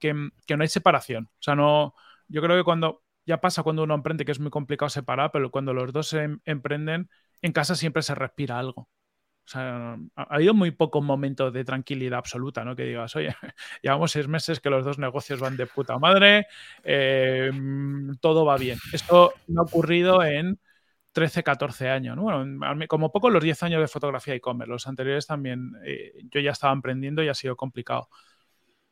que, 0.47 0.57
no 0.57 0.63
hay 0.63 0.69
separación. 0.69 1.29
O 1.35 1.43
sea, 1.43 1.55
no, 1.55 1.95
yo 2.29 2.41
creo 2.41 2.57
que 2.57 2.65
cuando 2.65 3.03
ya 3.27 3.39
pasa 3.39 3.63
cuando 3.63 3.83
uno 3.83 3.95
emprende 3.95 4.25
que 4.25 4.33
es 4.33 4.41
muy 4.41 4.51
complicado 4.51 4.89
separar, 4.89 5.33
pero 5.33 5.51
cuando 5.51 5.75
los 5.75 5.93
dos 5.93 6.09
se 6.09 6.23
em, 6.23 6.41
emprenden, 6.47 7.11
en 7.43 7.53
casa 7.53 7.75
siempre 7.75 8.03
se 8.03 8.15
respira 8.15 8.59
algo. 8.59 8.89
O 9.45 9.49
sea, 9.49 9.97
ha 10.15 10.35
habido 10.35 10.55
muy 10.55 10.71
pocos 10.71 11.03
momentos 11.03 11.53
de 11.53 11.65
tranquilidad 11.65 12.19
absoluta, 12.19 12.65
¿no? 12.65 12.77
Que 12.77 12.85
digas, 12.85 13.15
oye, 13.17 13.35
llevamos 13.83 14.13
seis 14.13 14.29
meses 14.29 14.61
que 14.61 14.71
los 14.71 14.85
dos 14.85 14.99
negocios 14.99 15.41
van 15.41 15.57
de 15.57 15.67
puta 15.67 15.99
madre, 15.99 16.47
eh, 16.85 17.51
todo 18.21 18.45
va 18.45 18.57
bien. 18.57 18.79
Esto 18.93 19.33
no 19.49 19.63
ha 19.63 19.65
ocurrido 19.65 20.23
en 20.23 20.59
13, 21.13 21.43
14 21.43 21.89
años. 21.91 22.17
¿no? 22.17 22.23
Bueno, 22.23 22.87
como 22.89 23.13
poco 23.13 23.31
los 23.31 23.43
10 23.43 23.63
años 23.63 23.81
de 23.81 23.89
fotografía 23.89 24.35
e-commerce. 24.35 24.71
Los 24.71 24.87
anteriores 24.87 25.27
también 25.27 25.73
eh, 25.85 26.13
yo 26.31 26.41
ya 26.41 26.51
estaba 26.53 26.73
emprendiendo 26.73 27.23
y 27.23 27.29
ha 27.29 27.35
sido 27.35 27.57
complicado. 27.57 28.09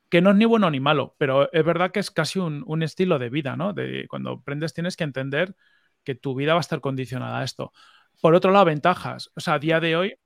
Que 0.09 0.21
no 0.21 0.31
es 0.31 0.37
ni 0.37 0.45
bueno 0.45 0.71
ni 0.71 0.81
malo, 0.81 1.15
pero 1.19 1.53
es 1.53 1.65
verdad 1.65 1.93
que 1.93 2.01
es 2.01 2.11
casi 2.11 2.41
un, 2.41 2.83
estilo 2.83 3.19
de 3.19 3.31
vida, 3.31 3.57
¿no? 3.57 3.73
De, 3.73 4.07
cuando 4.09 4.33
emprendes 4.33 4.75
tienes 4.75 4.97
que 4.97 5.05
entender 5.05 5.55
que 6.05 6.17
tu 6.17 6.35
vida 6.35 6.55
va 6.55 6.61
a 6.61 6.63
estar 6.63 6.81
condicionada 6.81 7.41
a 7.41 7.45
esto. 7.45 7.73
Por 8.21 8.35
otro 8.35 8.51
lado, 8.51 8.65
ventajas. 8.67 9.31
O 9.37 9.41
sea, 9.41 9.55
a 9.55 9.59
día 9.61 9.81
de 9.81 9.97
hoy 9.97 10.17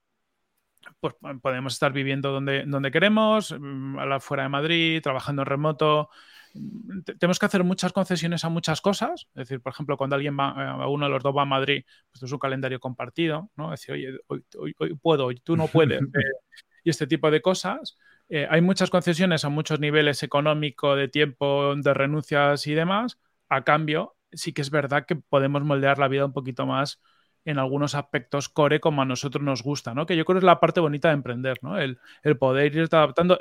pues 1.00 1.14
podemos 1.42 1.72
estar 1.72 1.92
viviendo 1.92 2.32
donde, 2.32 2.64
donde 2.66 2.90
queremos, 2.90 3.54
mm, 3.58 3.98
fuera 4.20 4.44
de 4.44 4.48
Madrid, 4.48 5.02
trabajando 5.02 5.42
en 5.42 5.46
remoto. 5.46 6.10
Mm, 6.54 7.00
tenemos 7.18 7.38
que 7.38 7.46
hacer 7.46 7.64
muchas 7.64 7.92
concesiones 7.92 8.44
a 8.44 8.48
muchas 8.48 8.80
cosas. 8.80 9.26
Es 9.34 9.48
decir, 9.48 9.60
por 9.60 9.72
ejemplo, 9.72 9.96
cuando 9.96 10.16
alguien 10.16 10.38
va, 10.38 10.54
eh, 10.56 10.86
uno 10.88 11.06
de 11.06 11.12
los 11.12 11.22
dos 11.22 11.36
va 11.36 11.42
a 11.42 11.46
Madrid, 11.46 11.84
pues 12.10 12.22
es 12.22 12.32
un 12.32 12.38
calendario 12.38 12.80
compartido, 12.80 13.50
¿no? 13.56 13.72
Es 13.72 13.80
decir, 13.80 13.94
oye, 13.94 14.42
hoy, 14.56 14.74
hoy, 14.78 14.94
puedo, 14.94 15.30
y 15.30 15.36
tú 15.36 15.56
no 15.56 15.68
puedes. 15.68 16.00
Eh, 16.14 16.54
y 16.84 16.90
este 16.90 17.06
tipo 17.06 17.30
de 17.30 17.40
cosas. 17.40 17.96
Eh, 18.28 18.46
hay 18.50 18.60
muchas 18.60 18.90
concesiones 18.90 19.44
a 19.44 19.48
muchos 19.48 19.80
niveles 19.80 20.22
económico, 20.22 20.96
de 20.96 21.08
tiempo, 21.08 21.74
de 21.76 21.94
renuncias 21.94 22.66
y 22.66 22.74
demás. 22.74 23.18
A 23.48 23.64
cambio, 23.64 24.16
sí 24.32 24.52
que 24.52 24.62
es 24.62 24.70
verdad 24.70 25.06
que 25.06 25.16
podemos 25.16 25.62
moldear 25.64 25.98
la 25.98 26.08
vida 26.08 26.26
un 26.26 26.32
poquito 26.32 26.66
más 26.66 27.00
en 27.44 27.58
algunos 27.58 27.94
aspectos 27.94 28.48
core 28.48 28.80
como 28.80 29.02
a 29.02 29.04
nosotros 29.04 29.42
nos 29.44 29.62
gusta, 29.62 29.94
¿no? 29.94 30.06
Que 30.06 30.16
yo 30.16 30.24
creo 30.24 30.36
que 30.36 30.38
es 30.38 30.44
la 30.44 30.60
parte 30.60 30.80
bonita 30.80 31.08
de 31.08 31.14
emprender, 31.14 31.58
¿no? 31.62 31.78
El, 31.78 31.98
poder 32.38 32.74
irte 32.74 32.96
adaptando 32.96 33.38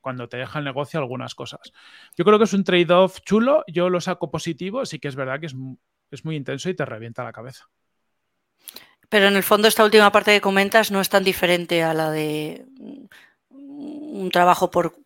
cuando 0.00 0.28
te 0.28 0.38
deja 0.38 0.58
el 0.58 0.64
negocio 0.64 0.98
algunas 0.98 1.34
cosas. 1.34 1.72
Yo 2.16 2.24
creo 2.24 2.38
que 2.38 2.44
es 2.44 2.52
un 2.52 2.64
trade-off 2.64 3.20
chulo, 3.20 3.64
yo 3.66 3.90
lo 3.90 4.00
saco 4.00 4.30
positivo, 4.30 4.86
sí 4.86 4.98
que 4.98 5.08
es 5.08 5.16
verdad 5.16 5.38
que 5.40 5.46
es, 5.46 5.54
es 6.10 6.24
muy 6.24 6.36
intenso 6.36 6.70
y 6.70 6.74
te 6.74 6.84
revienta 6.84 7.24
la 7.24 7.32
cabeza. 7.32 7.68
Pero 9.08 9.26
en 9.26 9.36
el 9.36 9.42
fondo 9.42 9.68
esta 9.68 9.84
última 9.84 10.10
parte 10.10 10.32
que 10.32 10.40
comentas 10.40 10.90
no 10.90 11.00
es 11.00 11.10
tan 11.10 11.22
diferente 11.22 11.82
a 11.82 11.92
la 11.92 12.10
de 12.10 12.64
un 13.50 14.30
trabajo 14.32 14.70
por 14.70 14.96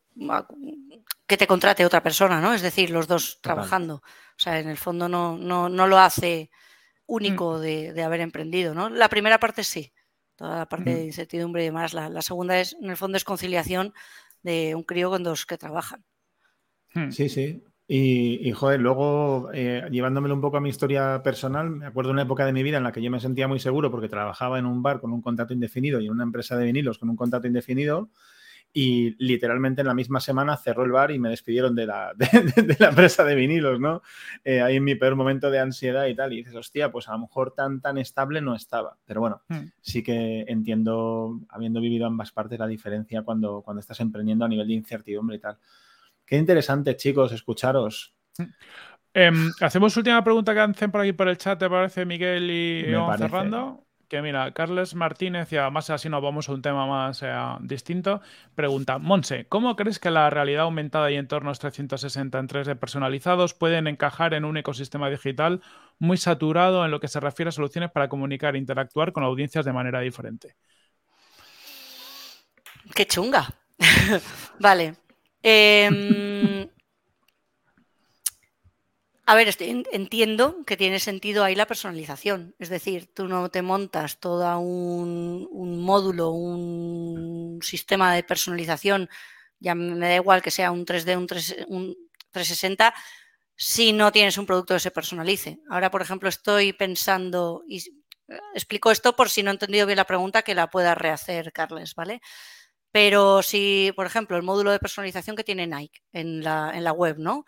que 1.27 1.37
te 1.37 1.47
contrate 1.47 1.85
otra 1.85 2.03
persona, 2.03 2.41
¿no? 2.41 2.55
Es 2.55 2.63
decir, 2.63 2.91
los 2.91 3.09
dos 3.09 3.41
trabajando. 3.41 3.97
O 3.97 4.39
sea, 4.39 4.61
en 4.61 4.69
el 4.69 4.77
fondo 4.77 5.09
no, 5.09 5.37
no, 5.37 5.69
no 5.69 5.87
lo 5.87 5.99
hace 5.99 6.51
Mm. 7.09 7.15
único 7.15 7.61
de, 7.61 8.03
haber 8.03 8.21
emprendido, 8.21 8.75
¿no? 8.75 8.89
La 8.89 9.09
primera 9.09 9.39
parte 9.39 9.65
sí, 9.65 9.93
toda 10.37 10.59
la 10.59 10.69
parte 10.69 10.95
de 10.95 11.05
incertidumbre 11.05 11.63
y 11.63 11.67
demás. 11.67 11.95
La, 11.95 12.23
segunda 12.23 12.61
es, 12.61 12.77
en 12.81 12.91
el 12.91 12.97
fondo, 12.97 13.17
es 13.17 13.25
conciliación 13.25 13.93
de 14.43 14.75
un 14.75 14.83
crío 14.83 15.11
con 15.11 15.23
dos 15.23 15.47
que 15.47 15.59
trabajan. 15.59 16.05
Hmm. 16.95 17.11
Sí, 17.11 17.29
sí. 17.29 17.63
Y, 17.89 18.51
joder, 18.51 18.81
luego 18.81 19.51
eh, 19.55 19.87
llevándomelo 19.93 20.35
un 20.35 20.41
poco 20.41 20.57
a 20.57 20.61
mi 20.61 20.71
historia 20.71 21.23
personal, 21.23 21.71
me 21.71 21.87
acuerdo 21.87 22.09
de 22.09 22.15
una 22.15 22.23
época 22.23 22.45
de 22.45 22.53
mi 22.53 22.65
vida 22.65 22.79
en 22.79 22.83
la 22.83 22.91
que 22.91 23.01
yo 23.01 23.13
me 23.13 23.21
sentía 23.21 23.47
muy 23.47 23.61
seguro 23.61 23.93
porque 23.93 24.09
trabajaba 24.09 24.59
en 24.59 24.67
un 24.67 24.83
bar 24.83 25.01
con 25.01 25.13
un 25.13 25.23
contrato 25.23 25.55
indefinido 25.55 26.01
y 26.01 26.07
en 26.07 26.13
una 26.13 26.25
empresa 26.25 26.57
de 26.57 26.65
vinilos 26.65 26.99
con 26.99 27.11
un 27.11 27.17
contrato 27.17 27.47
indefinido 27.47 28.11
y 28.79 29.17
literalmente 29.25 29.81
en 29.81 29.87
la 29.87 29.95
misma 29.95 30.21
semana 30.21 30.55
cerró 30.59 30.85
el 30.85 30.93
bar 30.93 31.11
y 31.11 31.19
me 31.19 31.31
despidieron 31.31 31.75
de 31.75 31.87
la, 31.87 32.13
de, 32.15 32.77
la 32.79 32.91
empresa 32.91 33.25
de 33.25 33.35
vinilos, 33.35 33.81
¿no? 33.81 34.03
Eh, 34.45 34.61
ahí 34.61 34.77
en 34.77 34.85
mi 34.85 34.95
peor 34.97 35.17
momento 35.17 35.51
de 35.51 35.59
ansiedad 35.59 36.05
y 36.05 36.15
tal, 36.15 36.35
y 36.35 36.37
dices, 36.37 36.55
hostia, 36.55 36.93
pues 36.93 37.09
a 37.09 37.13
lo 37.13 37.21
mejor 37.21 37.55
tan, 37.55 37.81
tan 37.81 37.97
estable 37.97 38.43
no 38.43 38.55
estaba. 38.55 38.99
Pero 39.07 39.23
bueno, 39.23 39.41
hmm. 39.49 39.69
sí 39.81 40.03
que 40.03 40.45
entiendo, 40.47 41.41
habiendo 41.49 41.81
vivido 41.81 42.07
ambas 42.07 42.33
partes, 42.33 42.59
la 42.59 42.67
diferencia 42.67 43.23
cuando, 43.23 43.63
cuando 43.63 43.81
estás 43.81 43.99
emprendiendo 44.01 44.45
a 44.45 44.49
nivel 44.49 44.69
de 44.69 44.75
incertidumbre 44.75 45.37
y 45.37 45.41
tal. 45.41 45.57
Qué 46.27 46.37
interesante, 46.37 46.97
chicos, 46.97 47.33
escucharos. 47.33 48.15
Hmm. 48.37 48.53
Em, 49.15 49.53
hacemos 49.63 49.97
última 49.97 50.23
pregunta 50.23 50.53
que 50.53 50.61
hacen 50.61 50.91
por 50.91 51.01
aquí 51.01 51.15
por 51.15 51.29
el 51.29 51.39
chat, 51.39 51.59
¿te 51.59 51.71
parece, 51.71 52.05
Miguel? 52.05 52.51
Y 52.51 52.93
vamos 52.93 53.17
cerrando 53.17 53.86
que 54.09 54.23
mira, 54.23 54.53
Carles 54.53 54.95
Martínez, 54.95 55.53
y 55.53 55.57
además 55.57 55.91
así 55.91 56.09
nos 56.09 56.23
vamos 56.23 56.49
a 56.49 56.53
un 56.53 56.63
tema 56.63 56.87
más 56.87 57.23
eh, 57.23 57.33
distinto, 57.61 58.21
pregunta, 58.55 58.99
Monse, 58.99 59.47
¿cómo 59.49 59.75
crees 59.77 59.99
que 59.99 60.11
la 60.11 60.31
realidad 60.31 60.65
aumentada 60.65 61.11
y 61.11 61.17
entornos 61.17 61.59
360 61.59 62.39
en 62.39 62.49
3D 62.49 62.77
personalizados 62.77 63.55
pueden 63.55 63.87
encajar 63.87 64.35
en 64.35 64.45
un 64.45 64.57
ecosistema 64.57 65.11
digital 65.11 65.61
muy 65.99 66.17
saturado 66.17 66.85
en 66.85 66.91
lo 66.91 67.01
que 67.01 67.09
se 67.09 67.21
refiere 67.21 67.49
a 67.49 67.53
soluciones 67.53 67.91
para 67.91 68.09
comunicar 68.09 68.55
e 68.55 68.59
interactuar 68.59 69.13
con 69.13 69.25
audiencias 69.25 69.65
de 69.65 69.73
manera 69.73 70.01
diferente? 70.01 70.55
Qué 72.95 73.07
chunga. 73.07 73.49
vale. 74.61 74.95
Eh, 75.43 76.69
a 79.29 79.35
ver, 79.35 79.49
entiendo 79.59 80.65
que 80.65 80.77
tiene 80.77 81.01
sentido 81.01 81.43
ahí 81.43 81.57
la 81.57 81.67
personalización. 81.67 82.55
Es 82.61 82.69
decir, 82.69 83.13
tú 83.13 83.27
no 83.27 83.49
te 83.51 83.61
montas 83.61 84.21
todo 84.21 84.59
un, 84.61 85.81
módulo, 85.83 86.31
un 86.31 87.59
sistema 87.61 88.15
de 88.15 88.23
personalización, 88.23 89.09
ya 89.59 89.75
me 89.75 90.09
da 90.09 90.15
igual 90.15 90.43
que 90.43 90.53
sea 90.53 90.71
un 90.71 90.87
3D, 90.87 91.17
un, 91.17 91.27
360, 91.27 92.95
si 93.57 93.93
no 93.93 94.13
tienes 94.13 94.39
un 94.39 94.47
producto 94.47 94.75
que 94.75 94.81
se 94.81 94.91
personalice. 94.93 95.59
Ahora, 95.71 95.91
por 95.91 96.03
ejemplo, 96.03 96.29
estoy 96.29 96.73
pensando, 96.73 97.65
y 97.67 97.83
explico 98.55 98.93
esto 98.93 99.17
por 99.17 99.29
si 99.29 99.43
no 99.43 99.51
he 99.51 99.55
entendido 99.55 99.87
bien 99.87 99.97
la 99.97 100.05
pregunta, 100.07 100.43
que 100.43 100.55
la 100.55 100.71
pueda 100.71 100.95
rehacer 100.95 101.53
Carles, 101.53 101.97
¿vale? 101.97 102.21
Pero 102.93 103.43
si, 103.43 103.93
por 103.97 104.07
ejemplo, 104.07 104.37
el 104.37 104.45
módulo 104.45 104.71
de 104.71 104.79
personalización 104.79 105.37
que 105.37 105.45
tiene 105.45 105.67
Nike 105.67 106.01
en 106.13 106.43
la, 106.45 106.93
web, 106.93 107.19
¿no? 107.19 107.45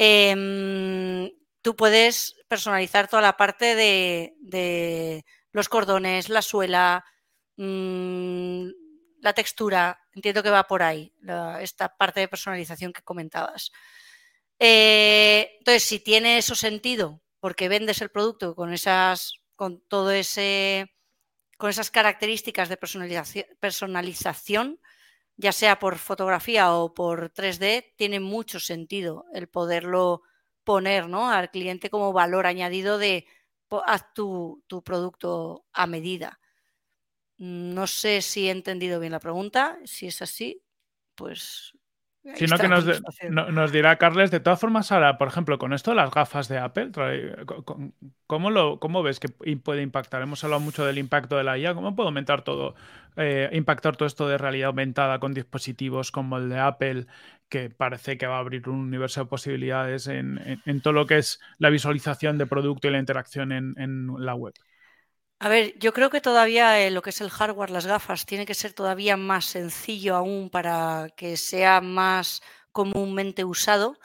Em, 0.00 0.87
tú 1.68 1.76
puedes 1.76 2.34
personalizar 2.48 3.08
toda 3.08 3.20
la 3.20 3.36
parte 3.36 3.74
de, 3.74 5.22
los 5.52 5.68
cordones, 5.68 6.30
la 6.30 6.40
suela, 6.40 7.04
mm, 7.58 8.68
la 9.20 9.34
textura. 9.34 10.00
Entiendo 10.14 10.42
que 10.42 10.48
va 10.48 10.66
por 10.66 10.82
ahí, 10.82 11.12
esta 11.60 11.94
parte 11.94 12.20
de 12.20 12.28
personalización 12.28 12.94
que 12.94 13.02
comentabas. 13.02 13.70
Eh, 14.58 15.56
entonces, 15.58 15.82
si 15.82 16.00
tiene 16.00 16.38
eso 16.38 16.54
sentido, 16.54 17.20
porque 17.38 17.68
vendes 17.68 18.00
el 18.00 18.08
producto 18.08 18.54
con 18.54 18.72
esas, 18.72 19.34
con 19.54 19.82
todo 19.88 20.10
ese, 20.10 20.90
con 21.58 21.68
esas 21.68 21.90
características 21.90 22.70
de 22.70 22.78
personalización, 22.78 23.44
personalización, 23.60 24.80
ya 25.36 25.52
sea 25.52 25.78
por 25.78 25.98
fotografía 25.98 26.72
o 26.72 26.94
por 26.94 27.30
3D, 27.30 27.92
tiene 27.94 28.20
mucho 28.20 28.58
sentido 28.58 29.26
el 29.34 29.48
poderlo 29.48 30.22
poner 30.68 31.08
¿no? 31.08 31.30
al 31.30 31.50
cliente 31.50 31.88
como 31.88 32.12
valor 32.12 32.46
añadido 32.46 32.98
de 32.98 33.24
haz 33.86 34.12
tu, 34.12 34.62
tu 34.66 34.84
producto 34.84 35.64
a 35.72 35.86
medida. 35.86 36.40
No 37.38 37.86
sé 37.86 38.20
si 38.20 38.48
he 38.48 38.50
entendido 38.50 39.00
bien 39.00 39.12
la 39.12 39.18
pregunta. 39.18 39.78
Si 39.86 40.06
es 40.06 40.20
así, 40.20 40.62
pues 41.14 41.72
Sino 42.34 42.58
que 42.58 42.68
nos, 42.68 43.72
dirá 43.72 43.96
Carles, 43.96 44.30
de 44.30 44.40
todas 44.40 44.60
formas, 44.60 44.92
ahora, 44.92 45.18
por 45.18 45.28
ejemplo, 45.28 45.58
con 45.58 45.72
esto, 45.72 45.94
las 45.94 46.10
gafas 46.10 46.48
de 46.48 46.58
Apple, 46.58 46.90
¿cómo, 48.26 48.50
lo, 48.50 48.78
cómo 48.78 49.02
ves 49.02 49.20
que 49.20 49.28
puede 49.28 49.82
impactar? 49.82 50.22
Hemos 50.22 50.44
hablado 50.44 50.60
mucho 50.60 50.84
del 50.84 50.98
impacto 50.98 51.36
de 51.36 51.44
la 51.44 51.58
IA, 51.58 51.74
¿cómo 51.74 51.96
puede 51.96 52.08
aumentar 52.08 52.42
todo, 52.42 52.74
eh, 53.16 53.48
impactar 53.52 53.96
todo 53.96 54.06
esto 54.06 54.28
de 54.28 54.38
realidad 54.38 54.68
aumentada 54.68 55.18
con 55.18 55.34
dispositivos 55.34 56.10
como 56.10 56.38
el 56.38 56.48
de 56.48 56.58
Apple, 56.58 57.06
que 57.48 57.70
parece 57.70 58.18
que 58.18 58.26
va 58.26 58.36
a 58.36 58.40
abrir 58.40 58.68
un 58.68 58.80
universo 58.80 59.20
de 59.20 59.26
posibilidades 59.26 60.06
en, 60.06 60.60
todo 60.82 60.92
lo 60.92 61.06
que 61.06 61.18
es 61.18 61.40
la 61.58 61.70
visualización 61.70 62.38
de 62.38 62.46
producto 62.46 62.88
y 62.88 62.90
la 62.90 62.98
interacción 62.98 63.52
en 63.52 64.14
la 64.18 64.34
web? 64.34 64.54
A 65.40 65.48
ver, 65.48 65.78
yo 65.78 65.92
creo 65.92 66.10
que 66.10 66.20
todavía 66.20 66.80
eh, 66.80 66.90
lo 66.90 67.00
que 67.02 67.10
es 67.10 67.20
el 67.20 67.30
hardware, 67.30 67.70
las 67.70 67.86
gafas, 67.86 68.26
tiene 68.26 68.44
que 68.44 68.54
ser 68.54 68.72
todavía 68.72 69.16
más 69.16 69.44
sencillo 69.44 70.16
aún 70.16 70.50
para 70.50 71.10
que 71.16 71.36
sea 71.36 71.80
más 71.80 72.42
comúnmente 72.72 73.44
usado 73.44 73.98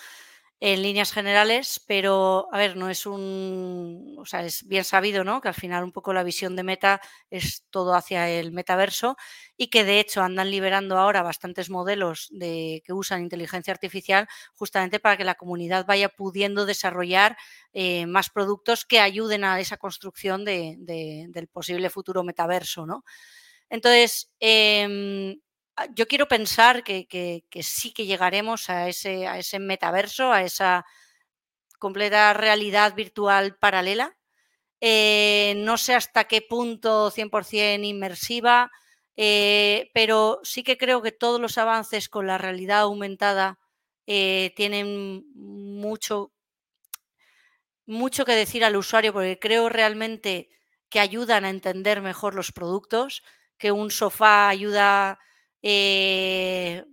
en 0.66 0.82
líneas 0.82 1.12
generales, 1.12 1.84
pero 1.88 2.48
a 2.54 2.58
ver, 2.58 2.78
no 2.78 2.90
es 2.90 3.06
un, 3.06 4.16
o 4.18 4.24
sea, 4.26 4.46
es 4.46 4.66
bien 4.66 4.86
sabido, 4.86 5.26
¿no? 5.26 5.42
Que 5.42 5.50
al 5.50 5.54
final 5.54 5.84
un 5.84 5.92
poco 5.92 6.14
la 6.14 6.24
visión 6.24 6.56
de 6.56 6.64
Meta 6.64 7.02
es 7.30 7.66
todo 7.70 7.94
hacia 7.96 8.30
el 8.30 8.54
metaverso 8.54 9.18
y 9.58 9.68
que 9.68 9.84
de 9.84 10.00
hecho 10.00 10.22
andan 10.22 10.50
liberando 10.50 10.98
ahora 10.98 11.22
bastantes 11.22 11.70
modelos 11.70 12.30
de 12.32 12.82
que 12.86 12.94
usan 12.94 13.24
inteligencia 13.24 13.74
artificial 13.74 14.30
justamente 14.54 15.02
para 15.02 15.18
que 15.18 15.26
la 15.26 15.36
comunidad 15.36 15.86
vaya 15.86 16.08
pudiendo 16.08 16.66
desarrollar 16.66 17.36
eh, 17.74 18.06
más 18.06 18.30
productos 18.30 18.86
que 18.86 19.02
ayuden 19.02 19.44
a 19.44 19.60
esa 19.60 19.76
construcción 19.76 20.46
del 20.46 21.50
posible 21.52 21.90
futuro 21.90 22.24
metaverso, 22.24 22.86
¿no? 22.86 23.04
Entonces, 23.70 24.32
em, 24.40 25.40
yo 25.96 26.08
quiero 26.08 26.28
pensar 26.28 26.84
que, 26.84 27.08
sí 27.62 27.94
que 27.94 28.06
llegaremos 28.06 28.70
a 28.70 28.88
ese, 28.88 29.28
a 29.28 29.40
metaverso, 29.60 30.32
a 30.32 30.44
esa 30.44 30.86
completa 31.80 32.34
realidad 32.34 32.96
virtual 32.96 33.58
paralela. 33.58 34.18
Eh, 34.82 35.54
no 35.58 35.78
sé 35.78 35.96
hasta 35.96 36.26
qué 36.26 36.42
punto 36.42 37.10
100% 37.12 37.86
inmersiva, 37.86 38.72
eh, 39.16 39.92
pero 39.94 40.40
sí 40.44 40.64
que 40.64 40.78
creo 40.78 41.02
que 41.02 41.12
todos 41.12 41.40
los 41.40 41.58
avances 41.58 42.10
con 42.10 42.28
la 42.28 42.38
realidad 42.38 42.82
aumentada 42.82 43.60
eh, 44.08 44.54
tienen 44.56 45.26
mucho, 45.36 46.34
mucho 47.86 48.26
que 48.26 48.34
decir 48.34 48.64
al 48.64 48.76
usuario, 48.76 49.14
porque 49.14 49.40
creo 49.40 49.70
realmente 49.70 50.50
que 50.90 51.00
ayudan 51.00 51.46
a 51.46 51.50
entender 51.50 52.02
mejor 52.02 52.36
los 52.36 52.52
productos, 52.52 53.24
que 53.58 53.72
un 53.72 53.92
sofá 53.92 54.50
ayuda 54.50 55.20
eh, 55.64 56.84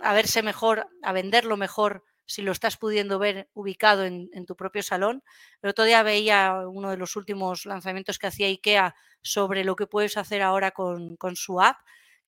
a 0.00 0.14
verse 0.14 0.42
mejor, 0.42 0.88
a 1.02 1.12
venderlo 1.12 1.56
mejor 1.56 2.04
si 2.30 2.42
lo 2.42 2.52
estás 2.52 2.76
pudiendo 2.76 3.18
ver 3.18 3.50
ubicado 3.54 4.04
en, 4.04 4.46
tu 4.46 4.54
propio 4.54 4.84
salón. 4.84 5.24
El 5.62 5.70
otro 5.70 5.84
día 5.84 6.04
veía 6.04 6.62
uno 6.64 6.90
de 6.90 6.96
los 6.96 7.16
últimos 7.16 7.66
lanzamientos 7.66 8.20
que 8.20 8.28
hacía 8.28 8.46
IKEA 8.46 8.94
sobre 9.20 9.64
lo 9.64 9.74
que 9.74 9.88
puedes 9.88 10.16
hacer 10.16 10.40
ahora 10.40 10.70
con, 10.70 11.18
su 11.34 11.60
app, 11.60 11.78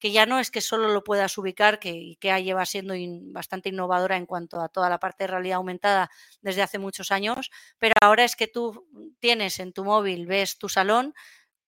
que 0.00 0.10
ya 0.10 0.26
no 0.26 0.40
es 0.40 0.50
que 0.50 0.60
solo 0.60 0.88
lo 0.88 1.04
puedas 1.04 1.38
ubicar, 1.38 1.78
que 1.78 1.90
IKEA 1.90 2.40
lleva 2.40 2.66
siendo 2.66 2.94
bastante 3.32 3.68
innovadora 3.68 4.16
en 4.16 4.26
cuanto 4.26 4.60
a 4.60 4.68
toda 4.68 4.90
la 4.90 4.98
parte 4.98 5.22
de 5.22 5.28
realidad 5.28 5.58
aumentada 5.58 6.10
desde 6.40 6.62
hace 6.62 6.80
muchos 6.80 7.12
años, 7.12 7.52
pero 7.78 7.94
ahora 8.02 8.24
es 8.24 8.34
que 8.34 8.48
tú 8.48 8.88
tienes 9.20 9.60
en 9.60 9.72
tu 9.72 9.84
móvil, 9.84 10.26
ves 10.26 10.58
tu 10.58 10.68
salón, 10.68 11.14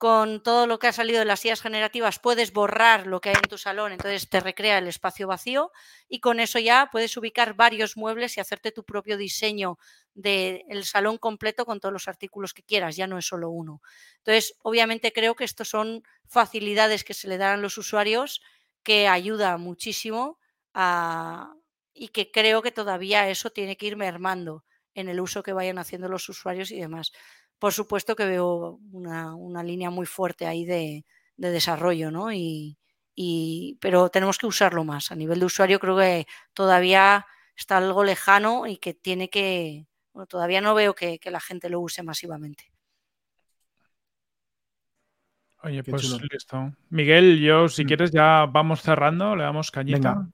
con 0.05 0.43
todo 0.43 0.67
lo 0.67 0.79
que 0.79 0.87
ha 0.87 0.93
salido 0.93 1.21
de 1.21 1.25
las 1.25 1.41
sillas 1.41 1.63
generativas 1.63 2.19
puedes 2.19 2.53
borrar 2.53 3.07
lo 3.07 3.23
que 3.23 3.31
hay 3.31 3.37
en 3.37 3.49
tu 3.49 3.57
salón, 3.57 3.91
entonces 3.91 4.29
te 4.29 4.39
recrea 4.39 4.77
el 4.77 4.87
espacio 4.87 5.27
vacío 5.27 5.73
y 6.11 6.21
con 6.21 6.41
eso 6.41 6.59
ya 6.59 6.91
puedes 6.93 7.17
ubicar 7.17 7.55
varios 7.55 7.97
muebles 7.97 8.37
y 8.37 8.41
hacerte 8.41 8.71
tu 8.71 8.85
propio 8.85 9.17
diseño 9.17 9.79
del 10.13 10.85
salón 10.85 11.17
completo 11.17 11.65
con 11.65 11.81
todos 11.81 11.95
los 11.95 12.07
artículos 12.07 12.53
que 12.53 12.63
quieras, 12.63 12.97
ya 12.97 13.07
no 13.07 13.17
es 13.17 13.25
solo 13.25 13.49
uno. 13.49 13.81
Entonces, 14.19 14.55
obviamente 14.63 15.11
creo 15.11 15.37
que 15.37 15.45
estos 15.45 15.71
son 15.71 16.03
facilidades 16.27 17.03
que 17.03 17.15
se 17.15 17.27
le 17.27 17.39
dan 17.39 17.59
a 17.59 17.63
los 17.63 17.79
usuarios 17.79 18.43
que 18.83 19.09
ayuda 19.09 19.57
muchísimo 19.57 20.39
y 21.95 22.09
que 22.09 22.31
creo 22.31 22.61
que 22.61 22.73
todavía 22.73 23.31
eso 23.31 23.49
tiene 23.49 23.79
que 23.79 23.87
ir 23.87 23.97
mermando 23.97 24.67
en 24.93 25.09
el 25.09 25.19
uso 25.19 25.43
que 25.43 25.55
vayan 25.55 25.79
haciendo 25.79 26.11
los 26.11 26.29
usuarios 26.29 26.71
y 26.73 26.79
demás 26.79 27.11
por 27.59 27.73
supuesto 27.73 28.17
que 28.17 28.27
veo 28.27 28.79
una, 28.93 29.63
línea 29.63 29.91
muy 29.91 30.07
fuerte 30.07 30.47
ahí 30.47 30.65
de, 30.65 31.05
desarrollo, 31.37 32.11
¿no? 32.11 32.33
Y, 32.33 32.79
pero 33.81 34.09
tenemos 34.09 34.39
que 34.39 34.47
usarlo 34.47 34.85
más. 34.85 35.13
A 35.13 35.17
nivel 35.17 35.41
de 35.41 35.47
usuario 35.47 35.79
creo 35.79 35.97
que 35.97 36.27
todavía 36.53 37.27
está 37.57 37.79
algo 37.79 38.05
lejano 38.05 38.67
y 38.67 38.77
que 38.77 38.95
tiene 38.95 39.31
que, 39.31 39.87
bueno, 40.13 40.27
todavía 40.27 40.61
no 40.61 40.75
veo 40.75 40.95
que, 40.95 41.19
la 41.25 41.41
gente 41.41 41.69
lo 41.69 41.81
use 41.81 42.03
masivamente. 42.03 42.71
Oye, 45.63 45.83
pues 45.83 46.21
listo. 46.31 46.75
Miguel, 46.91 47.41
yo 47.41 47.69
si 47.69 47.85
mm. 47.85 47.87
quieres 47.87 48.11
ya 48.11 48.47
vamos 48.47 48.83
cerrando, 48.83 49.35
le 49.35 49.45
damos 49.45 49.71
cañita. 49.71 50.29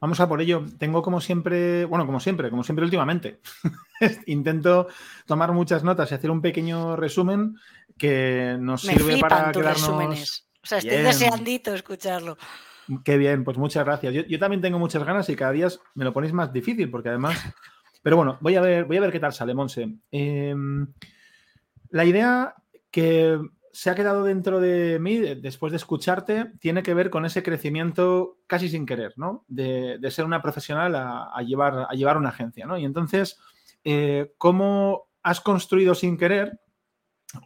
Vamos 0.00 0.20
a 0.20 0.28
por 0.28 0.40
ello. 0.40 0.64
Tengo 0.78 1.02
como 1.02 1.20
siempre, 1.20 1.84
bueno, 1.84 2.06
como 2.06 2.20
siempre, 2.20 2.50
como 2.50 2.64
siempre 2.64 2.84
últimamente, 2.84 3.40
intento 4.26 4.88
tomar 5.26 5.52
muchas 5.52 5.84
notas 5.84 6.10
y 6.10 6.14
hacer 6.14 6.30
un 6.30 6.40
pequeño 6.40 6.96
resumen 6.96 7.56
que 7.96 8.56
nos 8.60 8.82
sirve 8.82 9.18
para 9.18 9.52
quedarnos. 9.52 9.80
Resúmenes. 9.82 10.48
O 10.62 10.66
sea, 10.66 10.78
estoy 10.78 10.98
deseandito 10.98 11.74
escucharlo. 11.74 12.36
Qué 13.04 13.18
bien, 13.18 13.44
pues 13.44 13.58
muchas 13.58 13.84
gracias. 13.84 14.14
Yo, 14.28 14.38
también 14.38 14.62
tengo 14.62 14.78
muchas 14.78 15.04
ganas 15.04 15.28
y 15.28 15.36
cada 15.36 15.52
día 15.52 15.68
me 15.94 16.04
lo 16.04 16.12
ponéis 16.12 16.32
más 16.32 16.52
difícil 16.52 16.90
porque 16.90 17.10
además. 17.10 17.36
Pero 18.02 18.16
bueno, 18.16 18.38
voy 18.40 18.54
a 18.54 18.60
ver, 18.60 18.84
voy 18.84 18.96
a 18.96 19.00
ver 19.00 19.12
qué 19.12 19.20
tal 19.20 19.32
sale, 19.32 19.54
Monse. 19.54 19.96
Em, 20.10 20.86
la 21.90 22.04
idea 22.04 22.54
que 22.90 23.38
se 23.72 23.90
ha 23.90 23.94
quedado 23.94 24.24
dentro 24.24 24.60
de 24.60 24.98
mí, 24.98 25.18
después 25.18 25.72
de 25.72 25.76
escucharte, 25.76 26.52
tiene 26.60 26.82
que 26.82 26.94
ver 26.94 27.10
con 27.10 27.24
ese 27.24 27.42
crecimiento 27.42 28.38
casi 28.46 28.68
sin 28.68 28.86
querer, 28.86 29.14
¿no? 29.16 29.44
De, 29.48 29.98
ser 30.10 30.24
una 30.24 30.42
profesional 30.42 30.94
a, 30.94 31.42
llevar, 31.42 31.86
a 31.88 31.94
llevar 31.94 32.16
una 32.16 32.30
agencia, 32.30 32.66
¿no? 32.66 32.78
Y 32.78 32.84
entonces, 32.84 33.38
eh, 33.84 34.34
¿cómo 34.38 35.08
has 35.22 35.40
construido 35.40 35.94
sin 35.94 36.16
querer 36.16 36.60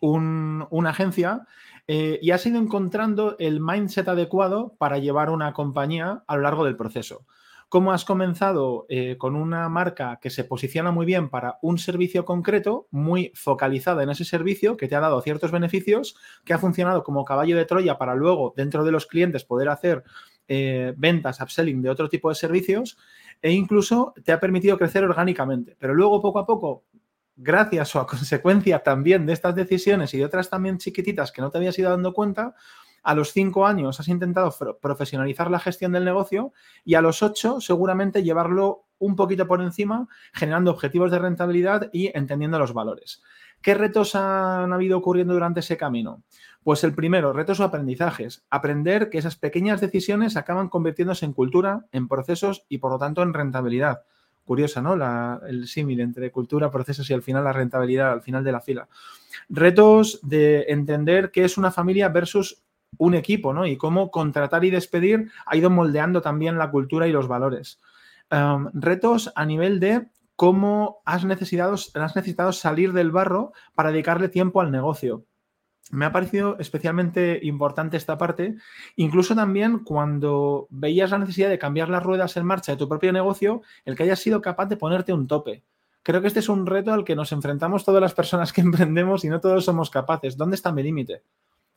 una 0.00 0.90
agencia 0.90 1.46
eh, 1.88 2.18
y 2.22 2.30
has 2.30 2.46
ido 2.46 2.58
encontrando 2.58 3.36
el 3.38 3.60
mindset 3.60 4.08
adecuado 4.08 4.76
para 4.78 4.98
llevar 4.98 5.30
una 5.30 5.52
compañía 5.52 6.22
a 6.26 6.36
lo 6.36 6.42
largo 6.42 6.64
del 6.64 6.76
proceso? 6.76 7.26
Cómo 7.72 7.94
has 7.94 8.04
comenzado 8.04 8.84
eh, 8.90 9.16
con 9.16 9.34
una 9.34 9.66
marca 9.70 10.18
que 10.20 10.28
se 10.28 10.44
posiciona 10.44 10.90
muy 10.90 11.06
bien 11.06 11.30
para 11.30 11.56
un 11.62 11.78
servicio 11.78 12.26
concreto, 12.26 12.86
muy 12.90 13.32
focalizada 13.34 14.02
en 14.02 14.10
ese 14.10 14.26
servicio, 14.26 14.76
que 14.76 14.88
te 14.88 14.94
ha 14.94 15.00
dado 15.00 15.22
ciertos 15.22 15.50
beneficios, 15.50 16.14
que 16.44 16.52
ha 16.52 16.58
funcionado 16.58 17.02
como 17.02 17.24
caballo 17.24 17.56
de 17.56 17.64
Troya 17.64 17.96
para 17.96 18.14
luego, 18.14 18.52
dentro 18.54 18.84
de 18.84 18.92
los 18.92 19.06
clientes, 19.06 19.44
poder 19.44 19.70
hacer 19.70 20.04
eh, 20.48 20.92
ventas, 20.98 21.40
upselling 21.40 21.80
de 21.80 21.88
otro 21.88 22.10
tipo 22.10 22.28
de 22.28 22.34
servicios 22.34 22.98
e 23.40 23.52
incluso 23.52 24.12
te 24.22 24.32
ha 24.32 24.38
permitido 24.38 24.76
crecer 24.76 25.04
orgánicamente. 25.04 25.74
Pero 25.78 25.94
luego, 25.94 26.20
poco 26.20 26.40
a 26.40 26.44
poco, 26.44 26.84
gracias 27.36 27.96
o 27.96 28.00
a 28.00 28.06
consecuencia 28.06 28.80
también 28.80 29.24
de 29.24 29.32
estas 29.32 29.54
decisiones 29.54 30.12
y 30.12 30.18
de 30.18 30.26
otras 30.26 30.50
también 30.50 30.76
chiquititas 30.76 31.32
que 31.32 31.40
no 31.40 31.48
te 31.48 31.56
habías 31.56 31.78
ido 31.78 31.88
dando 31.88 32.12
cuenta, 32.12 32.54
a 33.02 33.14
los 33.14 33.32
cinco 33.32 33.66
años 33.66 33.98
has 34.00 34.08
intentado 34.08 34.54
profesionalizar 34.80 35.50
la 35.50 35.58
gestión 35.58 35.92
del 35.92 36.04
negocio 36.04 36.52
y 36.84 36.94
a 36.94 37.02
los 37.02 37.22
ocho 37.22 37.60
seguramente 37.60 38.22
llevarlo 38.22 38.84
un 38.98 39.16
poquito 39.16 39.48
por 39.48 39.60
encima, 39.60 40.08
generando 40.32 40.70
objetivos 40.70 41.10
de 41.10 41.18
rentabilidad 41.18 41.90
y 41.92 42.16
entendiendo 42.16 42.58
los 42.58 42.72
valores. 42.72 43.22
¿Qué 43.60 43.74
retos 43.74 44.14
han 44.14 44.72
habido 44.72 44.98
ocurriendo 44.98 45.34
durante 45.34 45.60
ese 45.60 45.76
camino? 45.76 46.22
Pues 46.62 46.84
el 46.84 46.94
primero, 46.94 47.32
retos 47.32 47.60
o 47.60 47.64
aprendizajes. 47.64 48.44
Aprender 48.50 49.10
que 49.10 49.18
esas 49.18 49.36
pequeñas 49.36 49.80
decisiones 49.80 50.36
acaban 50.36 50.68
convirtiéndose 50.68 51.24
en 51.24 51.32
cultura, 51.32 51.86
en 51.90 52.08
procesos 52.08 52.64
y 52.68 52.78
por 52.78 52.92
lo 52.92 52.98
tanto 52.98 53.22
en 53.22 53.34
rentabilidad. 53.34 54.02
Curiosa, 54.44 54.82
¿no? 54.82 54.94
el 55.46 55.68
símil 55.68 56.00
entre 56.00 56.32
cultura, 56.32 56.70
procesos 56.70 57.08
y 57.10 57.14
al 57.14 57.22
final 57.22 57.44
la 57.44 57.52
rentabilidad, 57.52 58.12
al 58.12 58.22
final 58.22 58.42
de 58.42 58.52
la 58.52 58.60
fila. 58.60 58.88
Retos 59.48 60.20
de 60.22 60.66
entender 60.68 61.30
qué 61.30 61.44
es 61.44 61.56
una 61.56 61.70
familia 61.70 62.08
versus 62.08 62.62
un 62.98 63.14
equipo, 63.14 63.52
¿no? 63.52 63.66
Y 63.66 63.76
cómo 63.76 64.10
contratar 64.10 64.64
y 64.64 64.70
despedir 64.70 65.30
ha 65.46 65.56
ido 65.56 65.70
moldeando 65.70 66.22
también 66.22 66.58
la 66.58 66.70
cultura 66.70 67.08
y 67.08 67.12
los 67.12 67.28
valores. 67.28 67.80
Em, 68.30 68.68
retos 68.74 69.32
a 69.34 69.44
nivel 69.44 69.80
de 69.80 70.08
cómo 70.36 71.02
has 71.04 71.24
necesitado, 71.24 71.74
has 71.74 72.16
necesitado 72.16 72.52
salir 72.52 72.92
del 72.92 73.10
barro 73.10 73.52
para 73.74 73.90
dedicarle 73.90 74.28
tiempo 74.28 74.60
al 74.60 74.70
negocio 74.70 75.24
me 75.92 76.06
ha 76.06 76.12
parecido 76.12 76.56
especialmente 76.58 77.38
importante 77.42 77.96
esta 77.96 78.16
parte, 78.16 78.56
incluso 78.96 79.34
también 79.34 79.80
cuando 79.80 80.66
veías 80.70 81.10
la 81.10 81.18
necesidad 81.18 81.50
de 81.50 81.58
cambiar 81.58 81.90
las 81.90 82.02
ruedas 82.02 82.36
en 82.36 82.46
marcha 82.46 82.72
de 82.72 82.78
tu 82.78 82.88
propio 82.88 83.12
negocio, 83.12 83.62
el 83.84 83.94
que 83.94 84.04
hayas 84.04 84.20
sido 84.20 84.40
capaz 84.40 84.66
de 84.66 84.78
ponerte 84.78 85.12
un 85.12 85.26
tope. 85.26 85.64
Creo 86.02 86.20
que 86.20 86.28
este 86.28 86.40
es 86.40 86.48
un 86.48 86.66
reto 86.66 86.92
al 86.92 87.04
que 87.04 87.14
nos 87.14 87.30
enfrentamos 87.32 87.84
todas 87.84 88.00
las 88.00 88.14
personas 88.14 88.52
que 88.52 88.60
emprendemos 88.62 89.24
y 89.24 89.28
no 89.28 89.40
todos 89.40 89.64
somos 89.64 89.90
capaces. 89.90 90.36
¿Dónde 90.36 90.56
está 90.56 90.72
mi 90.72 90.82
límite? 90.82 91.22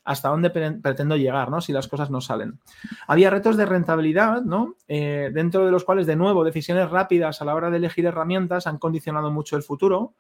¿Hasta 0.06 0.30
dónde 0.30 0.52
pretendo 0.52 1.18
llegar, 1.18 1.50
¿no? 1.50 1.60
Si 1.60 1.74
las 1.74 1.88
cosas 1.88 2.12
no 2.12 2.22
salen. 2.22 2.60
Había 3.08 3.32
retos 3.32 3.58
de 3.58 3.66
rentabilidad, 3.66 4.44
¿no? 4.44 4.76
Eh, 4.88 5.32
dentro 5.34 5.66
de 5.66 5.72
los 5.72 5.84
cuales, 5.84 6.06
de 6.06 6.16
nuevo, 6.16 6.44
decisiones 6.44 6.90
rápidas 6.90 7.42
a 7.42 7.46
la 7.46 7.56
hora 7.56 7.72
de 7.72 7.78
elegir 7.78 8.06
herramientas 8.06 8.68
han 8.68 8.78
condicionado 8.78 9.32
mucho 9.32 9.58
el 9.58 9.64
futuro. 9.64 10.14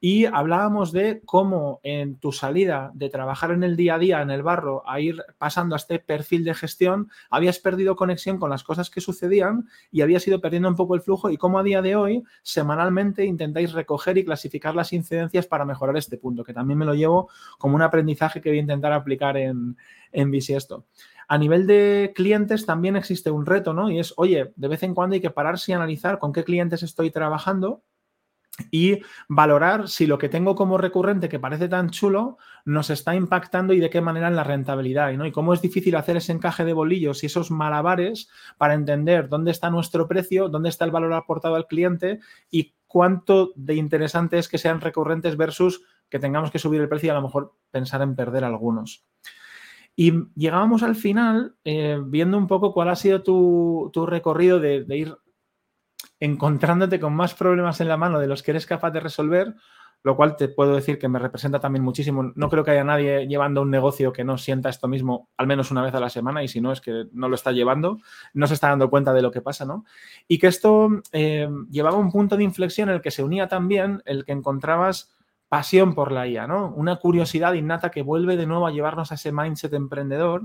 Y 0.00 0.26
hablábamos 0.26 0.92
de 0.92 1.22
cómo 1.24 1.80
en 1.82 2.18
tu 2.18 2.30
salida 2.30 2.92
de 2.94 3.10
trabajar 3.10 3.50
en 3.50 3.64
el 3.64 3.76
día 3.76 3.96
a 3.96 3.98
día, 3.98 4.22
en 4.22 4.30
el 4.30 4.44
barro, 4.44 4.88
a 4.88 5.00
ir 5.00 5.24
pasando 5.38 5.74
a 5.74 5.78
este 5.78 5.98
perfil 5.98 6.44
de 6.44 6.54
gestión, 6.54 7.10
habías 7.30 7.58
perdido 7.58 7.96
conexión 7.96 8.38
con 8.38 8.50
las 8.50 8.62
cosas 8.62 8.90
que 8.90 9.00
sucedían 9.00 9.66
y 9.90 10.02
habías 10.02 10.26
ido 10.28 10.40
perdiendo 10.40 10.68
un 10.68 10.76
poco 10.76 10.94
el 10.94 11.00
flujo 11.00 11.30
y 11.30 11.36
cómo 11.36 11.58
a 11.58 11.64
día 11.64 11.82
de 11.82 11.96
hoy, 11.96 12.22
semanalmente, 12.42 13.24
intentáis 13.24 13.72
recoger 13.72 14.18
y 14.18 14.24
clasificar 14.24 14.76
las 14.76 14.92
incidencias 14.92 15.46
para 15.46 15.64
mejorar 15.64 15.96
este 15.96 16.16
punto, 16.16 16.44
que 16.44 16.54
también 16.54 16.78
me 16.78 16.86
lo 16.86 16.94
llevo 16.94 17.28
como 17.58 17.74
un 17.74 17.82
aprendizaje 17.82 18.40
que 18.40 18.50
voy 18.50 18.58
a 18.58 18.62
intentar 18.62 18.92
aplicar 18.92 19.36
en, 19.36 19.76
en 20.12 20.30
Bisiesto. 20.30 20.84
A 21.26 21.36
nivel 21.38 21.66
de 21.66 22.12
clientes 22.14 22.64
también 22.64 22.96
existe 22.96 23.30
un 23.30 23.46
reto, 23.46 23.74
¿no? 23.74 23.90
Y 23.90 23.98
es, 23.98 24.14
oye, 24.16 24.52
de 24.54 24.68
vez 24.68 24.82
en 24.84 24.94
cuando 24.94 25.14
hay 25.14 25.20
que 25.20 25.30
pararse 25.30 25.72
y 25.72 25.74
analizar 25.74 26.18
con 26.18 26.32
qué 26.32 26.44
clientes 26.44 26.82
estoy 26.82 27.10
trabajando 27.10 27.82
y 28.70 29.00
valorar 29.28 29.88
si 29.88 30.06
lo 30.06 30.18
que 30.18 30.28
tengo 30.28 30.54
como 30.54 30.78
recurrente 30.78 31.28
que 31.28 31.38
parece 31.38 31.68
tan 31.68 31.90
chulo 31.90 32.38
nos 32.64 32.90
está 32.90 33.14
impactando 33.14 33.72
y 33.72 33.80
de 33.80 33.90
qué 33.90 34.00
manera 34.00 34.28
en 34.28 34.36
la 34.36 34.44
rentabilidad. 34.44 35.12
¿no? 35.12 35.26
Y 35.26 35.32
cómo 35.32 35.54
es 35.54 35.62
difícil 35.62 35.96
hacer 35.96 36.16
ese 36.16 36.32
encaje 36.32 36.64
de 36.64 36.72
bolillos 36.72 37.22
y 37.22 37.26
esos 37.26 37.50
malabares 37.50 38.28
para 38.56 38.74
entender 38.74 39.28
dónde 39.28 39.50
está 39.50 39.70
nuestro 39.70 40.06
precio, 40.08 40.48
dónde 40.48 40.68
está 40.68 40.84
el 40.84 40.90
valor 40.90 41.12
aportado 41.12 41.54
al 41.54 41.66
cliente 41.66 42.20
y 42.50 42.74
cuánto 42.86 43.52
de 43.54 43.74
interesante 43.74 44.38
es 44.38 44.48
que 44.48 44.58
sean 44.58 44.80
recurrentes 44.80 45.36
versus 45.36 45.82
que 46.08 46.18
tengamos 46.18 46.50
que 46.50 46.58
subir 46.58 46.80
el 46.80 46.88
precio 46.88 47.08
y 47.08 47.10
a 47.10 47.14
lo 47.14 47.22
mejor 47.22 47.54
pensar 47.70 48.02
en 48.02 48.16
perder 48.16 48.44
algunos. 48.44 49.04
Y 49.94 50.12
llegábamos 50.36 50.82
al 50.82 50.94
final 50.94 51.56
eh, 51.64 52.00
viendo 52.04 52.38
un 52.38 52.46
poco 52.46 52.72
cuál 52.72 52.88
ha 52.88 52.96
sido 52.96 53.22
tu, 53.22 54.06
recorrido 54.06 54.60
de, 54.60 54.84
de 54.84 54.96
ir 54.96 55.16
encontrándote 56.20 57.00
con 57.00 57.14
más 57.14 57.34
problemas 57.34 57.80
en 57.80 57.88
la 57.88 57.96
mano 57.96 58.18
de 58.18 58.26
los 58.26 58.42
que 58.42 58.52
eres 58.52 58.66
capaz 58.66 58.90
de 58.90 59.00
resolver, 59.00 59.54
lo 60.04 60.16
cual 60.16 60.36
te 60.36 60.48
puedo 60.48 60.74
decir 60.76 60.98
que 60.98 61.08
me 61.08 61.18
representa 61.18 61.60
también 61.60 61.82
muchísimo. 61.82 62.32
No 62.34 62.48
creo 62.48 62.64
que 62.64 62.70
haya 62.70 62.84
nadie 62.84 63.26
llevando 63.26 63.62
un 63.62 63.70
negocio 63.70 64.12
que 64.12 64.24
no 64.24 64.38
sienta 64.38 64.68
esto 64.68 64.86
mismo 64.86 65.28
al 65.36 65.46
menos 65.46 65.70
una 65.70 65.82
vez 65.82 65.94
a 65.94 66.00
la 66.00 66.08
semana 66.08 66.42
y 66.42 66.48
si 66.48 66.60
no 66.60 66.72
es 66.72 66.80
que 66.80 67.06
no 67.12 67.28
lo 67.28 67.34
está 67.34 67.52
llevando, 67.52 67.98
no 68.32 68.46
se 68.46 68.54
está 68.54 68.68
dando 68.68 68.90
cuenta 68.90 69.12
de 69.12 69.22
lo 69.22 69.30
que 69.30 69.40
pasa, 69.40 69.64
¿no? 69.64 69.84
Y 70.28 70.38
que 70.38 70.46
esto 70.46 70.88
eh, 71.12 71.48
llevaba 71.70 71.96
un 71.96 72.12
punto 72.12 72.36
de 72.36 72.44
inflexión 72.44 72.88
en 72.88 72.96
el 72.96 73.00
que 73.00 73.10
se 73.10 73.24
unía 73.24 73.48
también 73.48 74.02
el 74.04 74.24
que 74.24 74.32
encontrabas 74.32 75.14
pasión 75.48 75.94
por 75.94 76.12
la 76.12 76.28
IA, 76.28 76.46
¿no? 76.46 76.72
Una 76.74 76.96
curiosidad 76.96 77.54
innata 77.54 77.90
que 77.90 78.02
vuelve 78.02 78.36
de 78.36 78.46
nuevo 78.46 78.66
a 78.66 78.70
llevarnos 78.70 79.10
a 79.10 79.14
ese 79.16 79.32
mindset 79.32 79.72
emprendedor, 79.72 80.42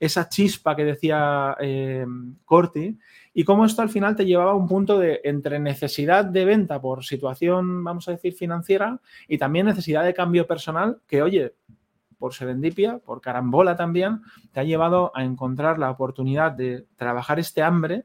esa 0.00 0.28
chispa 0.28 0.74
que 0.74 0.84
decía 0.84 1.56
eh, 1.60 2.04
Corti, 2.44 2.98
y 3.34 3.44
cómo 3.44 3.64
esto 3.64 3.82
al 3.82 3.88
final 3.88 4.16
te 4.16 4.26
llevaba 4.26 4.52
a 4.52 4.56
un 4.56 4.68
punto 4.68 4.98
de 4.98 5.20
entre 5.24 5.58
necesidad 5.58 6.24
de 6.24 6.44
venta 6.44 6.80
por 6.80 7.04
situación, 7.04 7.82
vamos 7.82 8.08
a 8.08 8.12
decir, 8.12 8.34
financiera 8.34 9.00
y 9.26 9.38
también 9.38 9.66
necesidad 9.66 10.04
de 10.04 10.14
cambio 10.14 10.46
personal 10.46 11.00
que, 11.06 11.22
oye, 11.22 11.54
por 12.18 12.34
serendipia, 12.34 12.98
por 12.98 13.20
carambola 13.20 13.74
también, 13.74 14.20
te 14.52 14.60
ha 14.60 14.64
llevado 14.64 15.10
a 15.14 15.24
encontrar 15.24 15.78
la 15.78 15.90
oportunidad 15.90 16.52
de 16.52 16.86
trabajar 16.96 17.40
este 17.40 17.62
hambre 17.62 18.04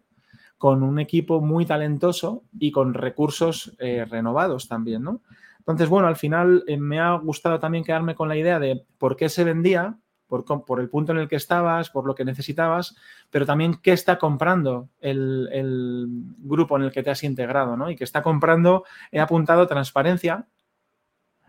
con 0.58 0.82
un 0.82 1.00
equipo 1.00 1.40
muy 1.40 1.66
talentoso 1.66 2.44
y 2.58 2.72
con 2.72 2.94
recursos 2.94 3.76
eh, 3.78 4.06
renovados 4.10 4.68
también, 4.68 5.04
¿no? 5.04 5.22
Entonces, 5.60 5.90
bueno, 5.90 6.08
al 6.08 6.16
final 6.16 6.64
eh, 6.66 6.78
me 6.78 7.00
ha 7.00 7.14
gustado 7.16 7.60
también 7.60 7.84
quedarme 7.84 8.16
con 8.16 8.30
la 8.30 8.38
idea 8.38 8.58
de 8.58 8.86
por 8.98 9.18
qué 9.18 9.30
se 9.30 9.44
vendía, 9.44 9.98
por, 10.28 10.80
el 10.80 10.90
punto 10.90 11.14
en 11.14 11.20
el 11.20 11.28
que 11.28 11.38
estabas, 11.38 11.90
por 11.90 12.06
lo 12.06 12.14
que 12.14 12.26
necesitabas, 12.26 12.96
pero 13.30 13.46
también 13.46 13.80
qué 13.82 13.94
está 13.94 14.18
comprando 14.18 14.90
el, 15.00 16.08
grupo 16.40 16.78
en 16.78 16.84
el 16.84 16.92
que 16.92 17.04
te 17.04 17.10
has 17.10 17.24
integrado, 17.24 17.78
¿no? 17.78 17.90
Y 17.90 17.96
que 17.96 18.04
está 18.04 18.22
comprando, 18.22 18.84
he 19.12 19.20
apuntado 19.20 19.68
transparencia, 19.68 20.48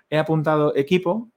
he 0.09 0.19
apuntado 0.19 0.75
equipo, 0.77 1.29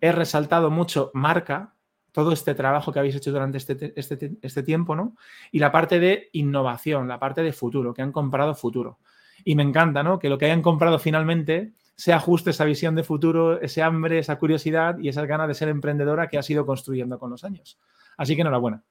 he 0.00 0.12
resaltado 0.12 0.70
mucho 0.70 1.10
marca, 1.12 1.74
todo 2.12 2.32
este 2.32 2.54
trabajo 2.54 2.92
que 2.92 2.98
habéis 2.98 3.16
hecho 3.16 3.30
durante 3.30 3.58
este, 3.58 3.92
este, 3.94 4.38
este 4.40 4.62
tiempo, 4.62 4.96
¿no? 4.96 5.16
Y 5.52 5.58
la 5.58 5.70
parte 5.70 6.00
de 6.00 6.30
innovación, 6.32 7.08
la 7.08 7.18
parte 7.18 7.42
de 7.42 7.52
futuro, 7.52 7.92
que 7.92 8.00
han 8.00 8.12
comprado 8.12 8.54
futuro. 8.54 8.98
Y 9.44 9.54
me 9.54 9.62
encanta, 9.62 10.02
¿no? 10.02 10.18
Que 10.18 10.30
lo 10.30 10.38
que 10.38 10.46
hayan 10.46 10.62
comprado 10.62 10.98
finalmente 10.98 11.74
sea 11.96 12.20
justo 12.20 12.50
esa 12.50 12.64
visión 12.64 12.94
de 12.94 13.02
futuro, 13.02 13.60
ese 13.60 13.82
hambre, 13.82 14.18
esa 14.18 14.38
curiosidad 14.38 14.98
y 14.98 15.08
esas 15.08 15.26
ganas 15.26 15.48
de 15.48 15.54
ser 15.54 15.68
emprendedora 15.68 16.28
que 16.28 16.38
has 16.38 16.48
ido 16.50 16.66
construyendo 16.66 17.18
con 17.18 17.30
los 17.30 17.42
años. 17.42 17.78
Así 18.18 18.34
que 18.34 18.42
enhorabuena. 18.42 18.84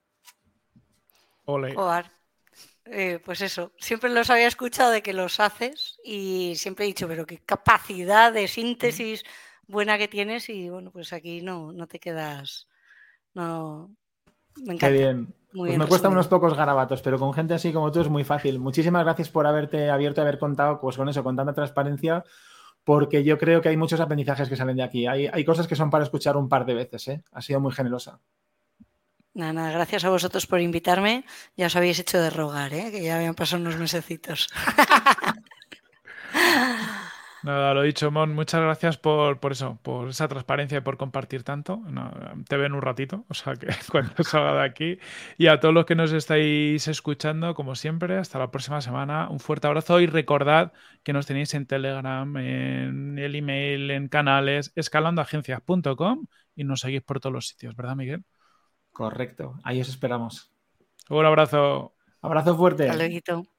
Ole. 1.45 1.76
Eh, 2.86 3.19
pues 3.23 3.41
eso, 3.41 3.72
siempre 3.80 4.11
los 4.11 4.30
había 4.30 4.48
escuchado 4.48 4.91
de 4.91 5.02
que 5.02 5.14
los 5.14 5.40
haces 5.40 5.99
y 6.03 6.53
siempre 6.56 6.86
he 6.86 6.88
dicho, 6.88 7.07
pero 7.07 7.26
qué 7.26 7.40
capacidad 7.40 8.32
de 8.32 8.48
síntesis 8.48 9.23
buena 9.68 9.98
que 9.98 10.07
tienes 10.07 10.49
y 10.49 10.69
bueno, 10.69 10.91
pues 10.91 11.11
aquí 11.11 11.41
no, 11.41 11.73
no 11.73 11.88
te 11.88 11.99
quedas, 11.99 12.68
no, 13.34 13.90
me 14.57 14.76
encanta. 14.76 14.88
Qué 14.88 14.94
bien. 14.94 15.34
Pues 15.52 15.77
me 15.77 15.88
cuesta 15.88 16.10
unos 16.10 16.27
pocos 16.27 16.56
garabatos, 16.56 17.02
pero 17.02 17.18
con 17.18 17.34
gente 17.34 17.53
así 17.53 17.72
como 17.72 17.91
tú 17.91 18.02
es 18.02 18.10
muy 18.10 18.23
fácil. 18.23 18.60
Muchísimas 18.60 19.03
gracias 19.03 19.30
por 19.30 19.48
haberte 19.48 19.90
abierto 19.90 20.22
y 20.22 20.23
haber 20.23 20.38
contado 20.38 20.80
pues, 20.80 20.98
con 20.98 21.10
eso, 21.10 21.23
con 21.23 21.36
tanta 21.36 21.53
transparencia 21.53 22.23
porque 22.86 23.24
yo 23.24 23.38
creo 23.38 23.62
que 23.62 23.70
hay 23.70 23.78
muchos 23.78 23.99
aprendizajes 23.99 24.48
que 24.48 24.56
salen 24.56 24.78
de 24.78 24.84
aquí. 24.84 25.07
Hay, 25.07 25.44
cosas 25.44 25.68
que 25.68 25.76
son 25.76 25.90
para 25.90 26.06
escuchar 26.06 26.38
un 26.38 26.48
par 26.48 26.66
de 26.66 26.76
veces. 26.76 27.07
¿eh? 27.10 27.24
Ha 27.32 27.41
sido 27.41 27.60
muy 27.60 27.74
generosa. 27.74 28.22
Nada, 29.34 29.52
nada, 29.52 29.72
gracias 29.72 30.06
a 30.06 30.10
vosotros 30.10 30.48
por 30.48 30.62
invitarme. 30.62 31.26
Ya 31.57 31.66
os 31.66 31.76
habéis 31.76 31.99
hecho 31.99 32.22
de 32.22 32.30
rogar, 32.30 32.74
¿eh? 32.74 32.91
que 32.91 33.03
ya 33.03 33.18
habían 33.18 33.36
pasado 33.36 33.62
unos 33.62 33.76
mesecitos. 33.76 34.48
Nada, 37.46 37.76
lo 37.76 37.84
dicho, 37.84 38.10
Mon, 38.10 38.34
muchas 38.34 38.60
gracias 38.60 38.98
por, 38.98 39.38
eso, 39.52 39.78
por 39.84 40.10
esa 40.10 40.28
transparencia 40.28 40.80
y 40.80 40.82
por 40.82 40.98
compartir 40.98 41.44
tanto. 41.44 41.80
te 42.50 42.58
ven 42.58 42.74
un 42.74 42.82
ratito, 42.82 43.24
o 43.30 43.36
sea 43.36 43.54
que 43.54 43.68
cuando 43.92 44.24
salga 44.24 44.56
de 44.56 44.64
aquí. 44.64 44.98
Y 45.38 45.46
a 45.46 45.60
todos 45.60 45.72
los 45.72 45.86
que 45.86 45.94
nos 45.94 46.12
estáis 46.12 46.88
escuchando, 46.88 47.54
como 47.54 47.76
siempre, 47.76 48.18
hasta 48.18 48.40
la 48.40 48.50
próxima 48.50 48.82
semana. 48.82 49.30
Un 49.30 49.40
fuerte 49.40 49.68
abrazo 49.68 50.00
y 50.00 50.08
recordad 50.08 50.74
que 51.04 51.14
nos 51.14 51.28
tenéis 51.28 51.54
en 51.54 51.68
Telegram, 51.68 52.36
en 52.38 53.20
el 53.20 53.36
email, 53.36 53.92
en 53.92 54.08
canales, 54.08 54.72
escalandoagencias.com 54.76 56.26
y 56.56 56.64
nos 56.64 56.80
seguís 56.80 57.04
por 57.04 57.20
todos 57.20 57.34
los 57.34 57.48
sitios, 57.48 57.76
¿verdad, 57.76 57.96
Miguel? 57.96 58.24
Correcto, 58.92 59.60
ahí 59.64 59.80
os 59.80 59.90
esperamos. 59.90 60.52
Un 61.12 61.24
abrazo. 61.24 61.94
Abrazo 62.22 62.58
fuerte. 62.58 62.90
Hasta 62.90 63.08
luego. 63.08 63.55